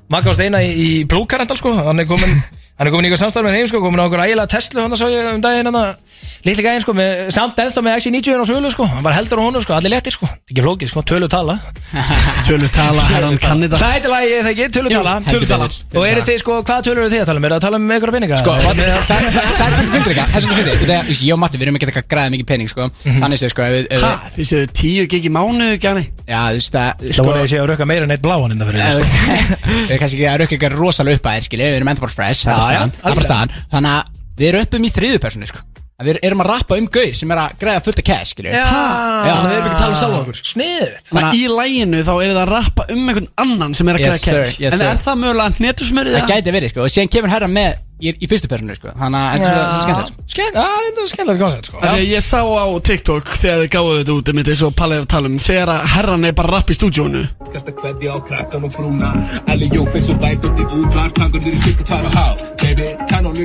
Magga 0.09 0.33
og 0.33 0.35
Steina 0.35 0.59
í, 0.65 0.73
í 0.73 0.89
Blue 1.09 1.29
Current, 1.29 1.53
sko, 1.61 1.77
hann 1.77 2.01
er 2.01 2.09
komin, 2.09 2.33
hann 2.77 2.87
er 2.87 2.91
komin 2.93 3.05
í 3.05 3.09
eitthvað 3.11 3.21
samstarf 3.25 3.45
með 3.47 3.55
þeim, 3.57 3.67
sko, 3.71 3.81
komin 3.83 4.01
á 4.01 4.05
okkur 4.07 4.23
ægilega 4.25 4.49
Tesla, 4.53 4.85
hann 4.87 4.97
sá 4.97 5.05
ég 5.11 5.27
um 5.33 5.41
daginn, 5.43 5.69
hann 5.69 5.95
litli 6.43 6.63
gæðin, 6.65 6.81
sko, 6.83 6.95
með, 6.97 7.11
samt 7.31 7.59
ennþá 7.63 7.83
með 7.85 7.97
XC90 8.01 8.41
á 8.43 8.45
sölu, 8.49 8.71
sko, 8.73 8.87
hann 8.89 9.05
bara 9.05 9.15
heldur 9.15 9.39
á 9.39 9.43
honum, 9.45 9.63
sko, 9.63 9.75
allir 9.77 9.93
lettir, 9.93 10.15
sko, 10.17 10.27
ekki 10.49 10.63
flókið, 10.65 10.89
sko, 10.91 11.03
tölu 11.07 11.29
tala. 11.31 11.55
Tölu 12.47 12.67
tala, 12.73 13.03
herran 13.13 13.37
kann 13.39 13.61
þetta. 13.63 13.77
Það 13.79 13.93
heitir 13.95 14.11
lagi, 14.11 14.31
það 14.43 14.49
ekki, 14.51 14.65
tölu 14.75 14.89
tala, 14.91 15.13
Jú, 15.21 15.29
heldur 15.31 15.47
tala. 15.53 15.67
Og 15.93 16.07
eru 16.09 16.23
þið, 16.27 16.39
sko, 16.41 16.57
hvaða 16.65 16.83
tölur 16.87 17.03
eru 17.05 17.11
þið 17.13 17.21
að 17.23 17.29
tala 17.29 17.39
um, 17.39 17.45
eru 17.47 17.53
það 17.53 17.61
að 17.61 17.65
tala 17.67 17.79
um 17.79 17.93
einhverja 17.95 18.15
peninga? 18.17 18.41
Sko, 18.41 18.51
það 18.59 18.67
er 18.73 19.71
svolítið 19.77 19.93
fyndir 19.93 20.11
eitthvað 20.11 20.27
Það 20.33 20.39
er 20.43 20.43
Þegar, 20.83 21.03
þú 21.03 21.13
veist, 21.13 21.23
Ég 21.23 21.33
og 21.33 21.39
Matti, 21.43 21.57
við 21.61 21.65
erum 21.67 21.77
ekki 21.79 21.87
eitthvað 21.87 22.03
að 22.03 22.11
græða 22.13 22.33
mikið 22.33 22.47
pening, 22.51 22.69
sko. 22.73 22.81
Þannig 23.03 23.39
séu, 23.39 23.49
sko 23.53 23.61
ef 23.63 23.71
við- 23.73 23.87
ef 23.93 24.03
Ha, 24.03 24.11
við- 24.11 24.33
þið 24.35 24.45
séu 24.49 24.63
tíu 24.81 25.03
gig 25.13 25.23
í 25.23 25.31
mánu, 25.33 25.67
gæni 25.79 26.03
Já, 26.27 26.41
þú 26.49 26.57
veist, 26.59 26.73
það 26.73 26.89
Það 27.13 27.23
voru 27.27 27.37
að 27.37 27.43
ég 27.43 27.51
sé 27.53 27.57
að 27.63 27.67
rökka 27.71 27.87
meira 27.87 28.03
en 28.07 28.13
eitt 28.15 28.23
bláan 28.23 28.51
innan 28.53 28.67
fyrir 28.67 28.79
þið, 28.83 28.87
þú 28.93 29.03
sko. 29.03 29.17
Við 29.63 29.91
erum 29.93 30.01
kannski 30.03 30.17
ekki 30.19 30.27
að 30.33 30.37
rukka 30.43 30.55
eitthvað 30.57 30.77
rosalega 30.79 31.15
upp 31.19 31.27
að 31.27 31.33
þér, 31.37 31.43
skilju 31.47 31.67
Við 31.73 31.77
erum 31.79 31.91
enda 31.93 32.03
bara 32.03 32.15
fresh, 32.17 32.41
það 32.47 32.62
bara 33.03 33.27
staðan 33.27 33.53
Þannig 33.73 33.93
að 33.93 34.09
við 34.41 34.49
erum 34.49 34.65
uppum 34.67 34.87
í 34.87 34.91
þriðu 34.97 35.21
personu, 35.23 35.47
sko. 35.51 35.61
Að 35.93 36.07
Við 36.09 36.17
erum 36.25 36.41
að 36.41 36.47
rappa 36.49 36.77
um 36.81 36.87
gaur 36.89 37.11
sem 37.15 37.31
er 37.35 37.39
að 37.43 37.51
græða 37.61 37.81
fullt 37.85 37.99
af 38.01 38.05
cash, 38.07 38.31
skilju 38.33 38.49
Já, 38.49 38.63
Já, 38.65 39.33
þannig 39.37 39.43
að 39.43 39.51
við 39.51 39.57
erum 39.59 39.67
ekki 39.67 39.75
að 39.77 39.83
tala 39.83 39.93
um 39.93 39.99
sjálf 39.99 40.15
okkur. 40.23 40.39
Sniðut 40.49 41.11
Þannig 41.11 41.27
að 41.29 41.37
í 41.37 41.43
læginu 41.53 41.99
þá 42.07 42.11
er 42.15 42.31
það 42.33 42.39
að 42.41 42.49
rappa 42.49 42.85
um 42.89 43.03
einhvern 43.11 43.29
annan 43.45 43.75
sem 43.77 43.91
er 43.93 43.99
að 43.99 44.03
Yes, 44.03 44.09
græða 44.09 44.23
sir, 44.23 44.39
cash. 44.41 44.57
Yes, 44.63 44.73
En 44.73 44.81
sir. 44.81 44.89
er 44.89 45.03
það 45.05 45.19
mögulega 45.21 45.65
netusmörið 45.67 46.17
Það 46.17 46.31
gæti 46.33 46.55
verið, 46.57 46.73
sko. 46.73 46.81
Og 46.87 46.93
síðan 46.95 47.11
kemur 47.13 47.33
herra 47.35 47.49
með 47.53 47.77
í, 48.01 48.11
í 48.17 48.27
fyrstu 48.29 48.49
personu, 48.51 48.75
sko. 48.77 48.91
Þannig 48.99 49.19
að 49.19 49.29
þetta 49.33 49.43
er 49.43 49.53
svo- 49.53 49.63
svo 49.73 49.81
skemmtilegt, 49.83 50.09
sko. 50.13 50.17
Skemmt, 50.33 50.55
það 50.57 50.73
er 50.77 50.83
enda 50.89 51.01
skemmtilegt 51.11 51.41
koncept, 51.43 51.65
sko. 51.69 51.77
Þegar 51.83 52.03
ég 52.09 52.21
sá 52.25 52.39
á 52.43 52.65
TikTok 52.89 53.25
þegar 53.37 53.57
þið 53.63 53.69
gáðu 53.75 53.93
þetta 53.99 54.13
út 54.17 54.27
einmitt 54.33 54.49
eins 54.53 54.63
og 54.63 54.71
Palli 54.75 54.95
er 54.97 55.03
að 55.03 55.11
tala 55.13 55.27
um 55.31 55.37
þegar 55.43 55.69
að 55.73 55.81
herran 55.93 56.25
er 56.25 56.33
bara 56.33 56.47
að 56.47 56.53
rappa 56.57 56.71
í 56.73 56.75
stúdíónu 56.77 57.23
Kasta 57.53 57.71
kveðja 57.77 58.09
á 58.13 58.17
krakkan 58.27 58.63
og 58.65 58.71
frúna 58.73 59.09
Alli 59.47 59.67
jóp 59.69 59.93
eins 59.93 60.09
og 60.09 60.17
væp 60.23 60.41
upp 60.49 60.57
í 60.57 60.65
útvar 60.73 61.09
Tangur 61.13 61.41
fyrir 61.43 61.59
cirka 61.61 61.83
tvær 61.83 62.05
og 62.09 62.13
hálf 62.17 62.39
Baby, 62.63 62.87
er 62.89 62.97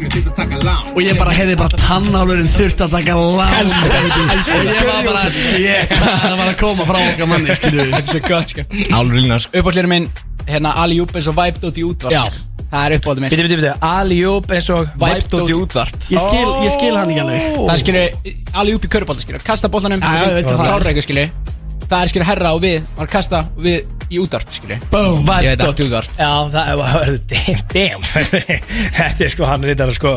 til 0.08 0.22
að 0.24 0.34
taka 0.36 0.56
lán. 0.64 0.84
Og 0.94 1.00
ég 1.02 1.18
bara 1.18 1.32
heyrði 1.34 1.56
bara 1.58 1.76
tannálurinn 1.76 2.48
þurft 2.48 2.80
að 2.86 2.90
taka 2.96 3.14
lán 3.14 3.52
og 3.52 3.72
ég 4.64 4.84
var 4.88 5.02
bara 5.04 5.30
shit 5.30 5.88
það 6.24 6.36
var 6.38 6.48
að 6.48 6.58
koma 6.60 6.86
frá 6.88 6.98
okkar 7.12 7.28
manni 7.28 7.52
Þetta 7.52 7.68
er 7.98 8.06
svo 8.08 8.20
gott, 8.24 8.48
sko. 8.48 8.62
Álfur 12.08 12.47
út 12.68 12.74
í. 12.74 12.76
Það 12.76 12.86
er 12.86 12.96
uppállið 12.98 13.20
minn 13.24 13.30
Biti, 13.32 13.42
biti, 13.48 13.56
biti, 13.56 13.74
Ali-Júp 13.88 14.50
eins 14.52 14.68
og 14.70 14.88
Vibed 15.00 15.36
út 15.38 15.48
í 15.48 15.56
útvarp. 15.56 16.08
Ég 16.12 16.20
skil, 16.20 16.48
ég 16.66 16.72
skil 16.76 16.96
hann 16.98 17.12
ekki 17.12 17.22
alveg. 17.24 17.46
Það 17.58 17.74
er 17.74 17.82
skilju, 17.84 18.34
Ali 18.60 18.74
Júp 18.74 18.84
í 18.84 18.90
körubólta, 18.92 19.20
skilju 19.24 19.40
Kasta 19.44 19.68
boltanum, 19.72 20.00
Já, 20.04 20.26
ég 20.28 20.34
veit 20.36 20.44
hvað 20.48 20.58
það 20.58 20.66
er. 20.66 20.72
klárreiku, 20.72 21.04
skilju 21.06 21.28
Það 21.88 22.02
er 22.04 22.10
skilju 22.12 22.26
herra 22.28 22.50
og 22.52 22.60
við, 22.60 22.82
var 22.98 23.06
að 23.06 23.12
kasta 23.14 23.38
og 23.56 23.62
við 23.64 23.78
í 24.12 24.18
útvarp, 24.20 24.50
skilju 24.52 24.76
Boom, 24.92 25.22
Ég 25.24 25.28
veit 25.28 25.44
Væp 25.48 25.48
það. 25.48 25.64
dótt 25.64 25.80
útvarp. 25.86 26.10
Já, 26.20 26.32
það 26.52 26.82
var, 26.82 27.12
damn, 27.32 27.62
damn. 27.72 28.02
Þetta 28.98 29.24
er 29.24 29.32
sko, 29.32 29.46
hann 29.48 29.64
er 29.64 29.72
þetta 29.72 29.96
sko 29.96 30.12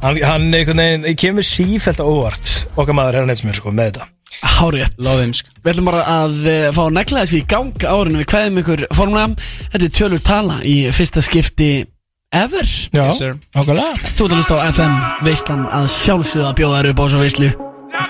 Hann, 0.00 0.20
hann 0.24 0.48
einhvern 0.56 0.80
veginn, 0.80 1.04
ég 1.12 1.18
kemur 1.20 1.44
sífælt 1.44 2.00
á 2.00 2.06
óvart 2.08 2.54
Okkar 2.80 2.96
maður 2.96 3.18
er 3.20 3.24
hann 3.26 3.34
eitt 3.34 3.42
sem 3.44 3.52
er 3.52 3.60
sko, 3.60 3.72
með 3.76 3.90
þetta 3.92 4.08
Hárétt 4.40 4.96
Við 5.00 5.72
ætlum 5.72 5.88
bara 5.90 6.02
að 6.08 6.36
uh, 6.46 6.66
fá 6.76 6.82
að 6.86 6.94
negla 6.96 7.24
þessu 7.24 7.40
í 7.40 7.46
gang 7.50 7.84
árinu. 7.84 8.20
Við 8.22 8.28
kveðum 8.32 8.60
ykkur 8.62 8.84
formulega 8.96 9.48
Þetta 9.74 9.88
er 9.88 9.94
tölur 9.98 10.22
tala 10.24 10.60
í 10.64 10.76
fyrsta 10.94 11.24
skipti 11.24 11.70
ever. 12.30 12.70
Já, 12.94 13.10
okkarlega 13.58 14.12
Þú 14.14 14.26
ert 14.26 14.32
að 14.32 14.38
hlusta 14.38 14.58
á 14.58 14.62
FM 14.70 14.96
Veislan 15.26 15.66
að 15.66 15.90
sjálfsögða 15.96 16.52
að 16.52 16.58
bjóða 16.62 16.80
þær 16.80 16.90
upp 16.92 17.02
á 17.02 17.06
svo 17.10 17.24
veislu. 17.24 17.50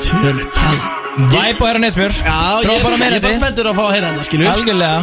Tölur 0.06 0.46
tala. 0.54 0.96
Væp 1.30 1.58
og 1.58 1.66
herra 1.66 1.80
neitt 1.82 1.96
Já, 1.98 2.04
ég, 2.04 2.70
ég 2.70 3.16
er 3.16 3.24
bara 3.24 3.34
spenntur 3.40 3.72
að 3.72 3.80
fá 3.80 3.82
að 3.88 3.92
heyra 3.96 4.12
þetta 4.12 4.28
skilju 4.28 4.52
Algjörlega. 4.52 5.00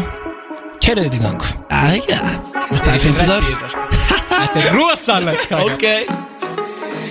Kerðu 0.87 1.07
þetta 1.07 1.17
í 1.17 1.25
gang. 1.25 1.49
Já, 1.67 1.81
ekki 1.97 2.15
það. 2.15 2.39
Þú 2.53 2.71
veist 2.71 2.87
það 2.87 2.95
er 2.95 3.05
50 3.09 3.29
dagur 3.33 3.77
Þetta 4.37 4.63
er 4.63 4.73
rosalegt, 4.77 5.45
sko 5.49 6.26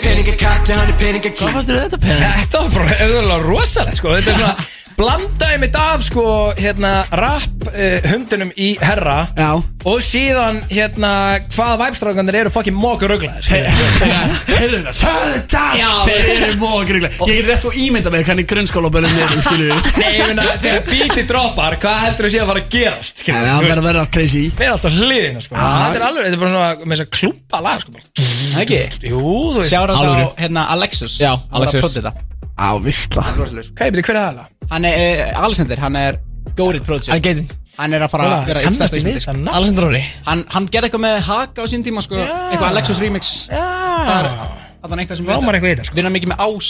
Ok 0.06 0.12
Peningakakki, 0.12 0.72
hann 0.72 0.90
er 0.92 0.98
peningakík 1.00 1.40
Hvað 1.40 1.54
fannst 1.56 1.70
þér 1.72 1.78
þetta 1.80 1.98
peð? 2.04 2.18
Þetta 2.22 2.58
var 2.62 2.74
bara 2.76 2.98
eðurlega 3.02 3.38
rosalegt 3.42 3.98
sko 3.98 4.12
Þetta 4.14 4.30
er 4.30 4.36
svona 4.38 4.66
Blandaði 4.96 5.58
mitt 5.60 5.74
af 5.76 6.00
sko 6.06 6.22
Hérna 6.56 6.90
rap 7.20 7.66
uh, 7.68 8.06
hundunum 8.08 8.48
í 8.56 8.70
herra 8.80 9.26
Já 9.36 9.50
Og 9.86 9.98
síðan 10.02 10.62
hérna 10.70 11.10
Hvaða 11.52 11.76
væpstrákandir 11.82 12.38
eru 12.40 12.52
fucking 12.54 12.76
mókur 12.80 13.12
ruglaðir 13.12 13.44
Heyrðu 14.56 14.80
þetta 14.86 14.94
Tölur 14.96 15.42
tala 15.52 15.76
Já. 15.76 15.90
Þeir 16.08 16.46
eru 16.48 16.56
mók 16.62 16.86
gruglega 16.88 17.28
Ég 17.28 17.42
er 17.42 17.50
rétt 17.50 17.62
svo 17.66 17.72
ímynda 17.76 18.12
með 18.14 18.24
hvernig 18.30 18.48
grunnskóla 18.50 18.90
börnum 18.94 19.12
niður 19.12 19.44
skilju 19.44 19.76
Nei, 20.00 20.08
ég 20.16 20.30
meina 20.32 20.46
Þegar 20.64 20.86
bíti 20.88 21.26
droppar 21.28 21.76
Hvað 21.84 22.00
heldur 22.06 22.28
þú 22.28 22.32
sé 22.32 22.40
að 22.42 22.50
fara 22.52 22.64
að 22.64 22.70
gerast 22.78 23.22
skilur 23.24 23.40
Það 23.44 23.52
við? 23.52 23.68
verður 23.68 23.82
að 23.84 23.90
vera 23.90 24.06
crazy 24.16 24.44
Við 24.48 24.64
erum 24.66 24.78
alltaf 24.78 24.96
hliðina 25.02 25.44
sko 25.44 25.58
Þetta 25.60 26.00
er 26.00 26.06
alveg 26.08 26.26
Þetta 26.30 26.38
er 26.38 26.44
bara 26.46 26.54
svona 26.56 26.72
Með 26.88 26.96
þess 26.96 27.04
að 27.06 27.12
klúpa 27.20 27.62
lag 27.68 27.84
sko 27.84 27.96
bara. 27.98 28.30
Ekki 28.64 28.80
Jú, 29.12 29.20
þú 29.20 29.60
veist 29.60 29.70
Sjára 29.74 30.00
þetta 30.00 30.16
á, 30.24 30.34
hérna, 30.40 30.66
Alexus 30.76 31.20
Já, 31.20 31.34
Alexus. 31.52 32.00
Þetta. 32.56 32.64
Á, 32.64 32.68
vissla. 32.82 33.26
Hvað 33.36 33.44
er 33.52 33.60
þetta? 33.60 34.06
Hver 34.06 34.20
er 34.20 34.40
það? 34.40 34.48
Hann 34.72 34.88
er, 34.88 34.98
uh, 34.98 35.44
Alexander, 35.44 35.84
hann 35.86 36.00
er 36.00 36.18
Górit 36.56 36.84
producer. 36.86 37.12
Hann 37.12 37.22
geitin 37.22 37.48
Hann 37.76 37.92
er 37.92 38.04
að 38.06 38.12
fara 38.12 38.26
að 38.26 38.46
vera 38.48 38.60
eitt 38.64 38.76
stærsta 38.76 39.00
það 39.02 39.40
nafn? 39.42 39.48
Alessandro 39.52 39.88
Róri 39.90 40.02
Hann, 40.24 40.44
hann 40.54 40.68
gerði 40.72 40.88
eitthvað 40.88 41.02
með 41.04 41.16
Haka 41.26 41.64
á 41.64 41.66
sín 41.68 41.84
tíma 41.84 42.04
sko. 42.04 42.16
Eitthvað 42.16 42.68
Alexus 42.70 43.00
remix. 43.02 43.32
Það 43.50 44.12
er 44.16 44.30
Já 44.32 44.44
Þannig 44.86 45.02
eitthvað 45.02 45.18
sem 45.18 45.32
Rámar 45.32 45.56
eitthvað 45.56 45.72
í 45.72 45.74
þetta 45.74 45.88
sko. 45.88 45.96
Vinna 45.98 46.12
mikið 46.14 46.30
með 46.32 46.44
ás. 46.46 46.68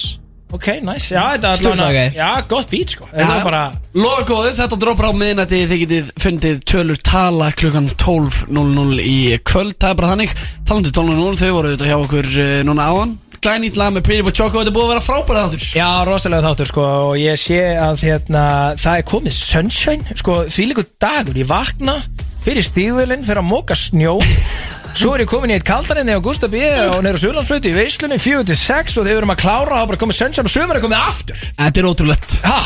Ok, 0.56 0.66
nice. 0.86 1.10
Já, 1.10 1.20
þetta 1.34 1.50
er 1.50 1.64
allavega 1.66 1.92
gæði. 1.96 2.16
Já, 2.16 2.28
gott 2.48 2.70
beat 2.70 2.92
sko. 2.94 3.08
Þetta 3.10 3.34
er 3.34 3.44
bara 3.44 3.62
Lofa 3.98 4.26
góðu, 4.28 4.52
þetta 4.56 4.78
droppar 4.84 5.08
á 5.10 5.12
miðnætti 5.18 5.58
Þið 5.66 5.80
getið 5.82 6.12
fundið 6.22 6.60
tölur 6.70 7.00
tala 7.10 7.50
klukkan 7.58 7.90
12.00 7.98 9.02
í 9.02 9.16
kvöld. 9.42 9.74
Það 9.74 9.90
er 9.90 10.00
bara 10.00 10.12
þannig. 10.14 10.36
Talandu 10.70 10.94
12.00, 10.94 11.40
þau 11.42 11.50
voru 11.58 11.72
auðvitað 11.72 11.90
hjá 11.90 11.98
okkur 11.98 12.30
uh, 12.30 12.54
núna 12.70 12.88
áðan 12.92 13.16
Glænýtt 13.46 13.76
lag 13.78 13.92
með 13.94 14.02
Pretty 14.08 14.24
Boy 14.26 14.34
Choco 14.34 14.58
Þetta 14.58 14.72
er 14.72 14.74
búið 14.74 14.88
að 14.88 14.88
vera 14.90 15.02
frábæra 15.06 15.42
þáttur. 15.44 15.66
Já, 15.78 15.90
rosalega 16.08 16.48
þáttur 16.48 16.66
sko 16.66 16.86
og 17.12 17.12
ég 17.20 17.38
sé 17.38 17.60
að 17.78 18.02
hérna, 18.08 18.40
það 18.82 18.98
er 18.98 19.04
komið 19.06 19.36
sunshine 19.36 20.16
sko, 20.18 20.38
því 20.50 20.66
líkur 20.72 20.88
dagur, 21.04 21.38
ég 21.38 21.46
vakna 21.46 21.94
fyrir 22.42 22.66
stíðvélinn, 22.66 23.22
fyrir 23.28 23.44
að 23.44 23.46
móka 23.46 23.78
snjó. 23.78 24.16
Svo 24.98 25.12
er 25.14 25.22
ég 25.22 25.30
komin 25.30 25.54
í 25.54 25.58
eitt 25.60 25.68
kaldarinni 25.68 26.18
á 26.18 26.24
Gustaf 26.24 26.50
B 26.50 26.64
og 26.88 27.06
neyru 27.06 27.22
Suðlandsflötu 27.22 27.70
í 27.70 27.76
veislunni 27.76 28.18
4-6 28.18 28.98
og 28.98 29.06
þeir 29.06 29.20
verðum 29.20 29.36
að 29.36 29.42
klára 29.44 29.82
og 29.84 29.92
bara 29.92 30.02
komið 30.02 30.22
Sunshine 30.24 30.50
og 30.50 30.56
sömur 30.56 30.80
er 30.80 30.86
komið 30.88 31.06
aftur. 31.06 31.48
Þetta 31.60 31.84
er 31.84 31.90
ótrúlegt. 31.92 32.38
Ha? 32.48 32.60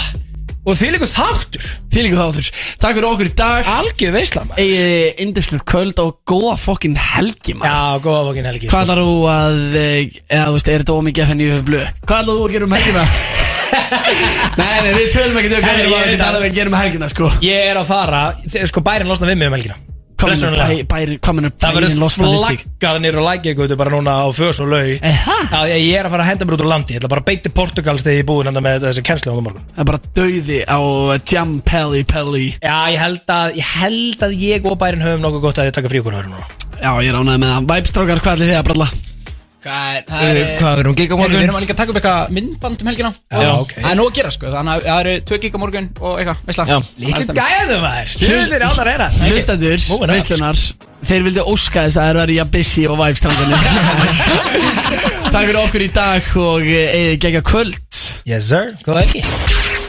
Og 0.61 0.77
því 0.77 0.91
líka 0.93 1.07
þáttur. 1.09 1.66
Því 1.89 2.03
líka 2.05 2.19
þáttur. 2.20 2.49
Takk 2.82 2.97
fyrir 2.99 3.09
okkur 3.09 3.28
í 3.31 3.35
dag. 3.41 3.69
Algjör 3.78 4.12
veislam 4.12 4.51
Egið 4.61 5.23
indislegt 5.24 5.65
kvöld 5.70 6.03
og 6.03 6.19
góða 6.28 6.57
fokkin 6.61 6.97
helgi 7.01 7.57
maður. 7.57 7.73
Já, 7.73 8.03
góða 8.05 8.24
fokkin 8.28 8.49
helgi 8.51 8.70
Hvað 8.73 8.85
ætlar 8.85 9.01
þú 9.01 9.15
að, 9.32 9.61
eh, 9.81 10.19
eða 10.28 10.47
þú 10.51 10.57
veist, 10.59 10.69
er 10.69 10.85
þetta 10.85 10.99
ómikið 11.01 11.24
FN 11.31 11.45
í 11.45 11.51
blöð? 11.70 11.87
Hvað 12.05 12.24
ætlar 12.24 12.41
þú 12.41 12.45
að 12.45 12.57
gera 12.57 12.69
um 12.69 12.77
helgina? 12.77 13.07
nei, 14.61 14.74
nei, 14.85 14.93
við 14.99 15.07
tölum 15.15 15.39
ekki 15.41 15.53
um 15.55 15.65
hvað 15.65 15.81
erum 15.81 15.95
ég 15.97 16.51
að 16.51 16.59
gera 16.61 16.74
um 16.74 16.81
helgina, 16.81 17.09
sko. 17.09 17.32
Ég 17.47 17.70
er 17.70 17.81
að 17.81 17.89
fara, 17.89 18.27
sko 18.45 18.85
bærin 18.85 19.09
losna 19.09 19.31
við 19.31 19.41
mig 19.41 19.49
um 19.49 19.57
helgina 19.57 19.81
Hvað 20.20 21.34
mennur 21.36 21.52
Það 21.60 21.74
bærin 21.74 21.76
verður 21.80 21.98
losna 22.01 22.28
við 22.30 22.44
þig? 22.44 22.64
flaggað 22.80 23.01
nýra 23.05 23.24
lækjagutu 23.26 23.78
bara 23.80 23.94
núna 23.94 24.14
á 24.20 24.26
fös 24.36 24.60
og 24.60 24.70
lau 24.70 24.80
ég 24.84 25.80
ég 25.80 25.98
er 25.98 26.09
að 26.09 26.14
fara 26.14 26.24
að 26.26 26.30
henda 26.30 26.48
mér 26.48 26.56
út 26.56 26.64
úr 26.64 26.70
landi. 26.70 26.94
Ég 26.94 27.01
ætla 27.01 27.12
bara 27.12 27.24
að 27.24 27.28
beiti 27.30 27.52
Portugals 27.56 28.05
þegar 28.06 28.18
ég 28.20 28.32
er 28.36 28.51
enda 28.52 28.64
með 28.64 28.86
þessi 28.86 29.05
kennslu 29.06 29.32
á 29.32 29.34
morgun. 29.40 29.68
Það 29.74 29.84
er 29.84 29.90
bara 29.90 30.02
dauði 30.20 30.59
á 30.68 30.78
Jam 31.32 31.55
Pelli 31.66 32.02
Pelli. 32.05 32.47
Já, 32.60 32.76
ég 32.92 33.01
held 33.01 33.36
að 33.36 33.60
ég, 33.60 33.70
held 33.80 34.26
að 34.28 34.36
ég 34.40 34.66
og 34.70 34.80
bærin 34.80 35.05
höfum 35.05 35.24
nokkuð 35.24 35.47
gott 35.48 35.62
að 35.62 35.70
ég 35.70 35.78
taka 35.78 35.92
frí 35.92 36.02
okkur 36.02 36.18
núna. 36.30 36.48
Já, 36.80 36.92
ég 37.05 37.12
er 37.12 37.20
ánægð 37.20 37.40
með 37.42 37.55
það. 37.55 37.70
Væpstrákar, 37.74 38.24
hvað 38.24 38.36
ætlir 38.36 38.52
þið 38.52 38.60
að 38.60 38.68
bralla? 38.70 38.90
Hvað 39.61 39.97
er, 39.97 40.05
Eh, 40.11 40.59
hvað 40.61 40.78
erum 40.81 40.95
gig 40.97 41.11
á 41.12 41.16
morgun? 41.20 41.37
Við 41.37 41.43
erum 41.45 41.57
að 41.59 41.65
líka 41.66 41.74
að 41.74 41.81
taka 41.81 41.93
upp 41.93 41.99
eitthvað 42.01 42.31
myndband 42.37 42.81
um 42.81 42.89
helgina. 42.89 43.11
Já, 43.28 43.51
ok. 43.61 43.73
Það 43.77 43.91
er 43.91 43.99
nóg 44.01 44.07
að 44.11 44.15
gera 44.16 44.31
sko 44.32 44.53
Þannig 44.55 44.73
að 44.73 44.87
það 44.87 45.01
eru 45.01 45.15
tvö 45.28 45.39
gig 45.43 45.53
á 45.53 45.59
morgun 45.61 45.89
og 46.01 46.15
eitthvað 46.23 46.39
Veistla. 46.47 46.65
Líka 47.05 47.20
gæðum 47.41 47.82
maður. 47.85 48.09
Hlustir 48.31 48.65
á 48.65 48.70
það 48.70 48.87
reyna 48.89 49.09
Hlustendur, 49.28 49.85
Moving 49.91 50.09
on. 50.09 50.15
veislunar 50.16 50.62
Þeir 51.11 51.23
vildi 51.28 51.45
óska 51.53 51.85
þess 51.87 51.97
að 52.01 52.09
þeir 52.11 52.23
eru 52.24 52.32
í 52.32 52.41
Abissi 52.45 52.87
og 52.89 52.97
Væpstrákarnir 53.01 53.61
Takk 55.32 55.45
fyrir 55.47 55.61
okkur 55.62 55.85
í 55.87 55.91
dag 55.95 56.23
og 56.41 56.65
eigið 56.66 57.19
gegja 57.23 57.43
kvöld. 57.47 57.78
Yes 58.28 58.49
sir, 58.51 58.73
góða 58.85 59.05
ekki 59.07 59.23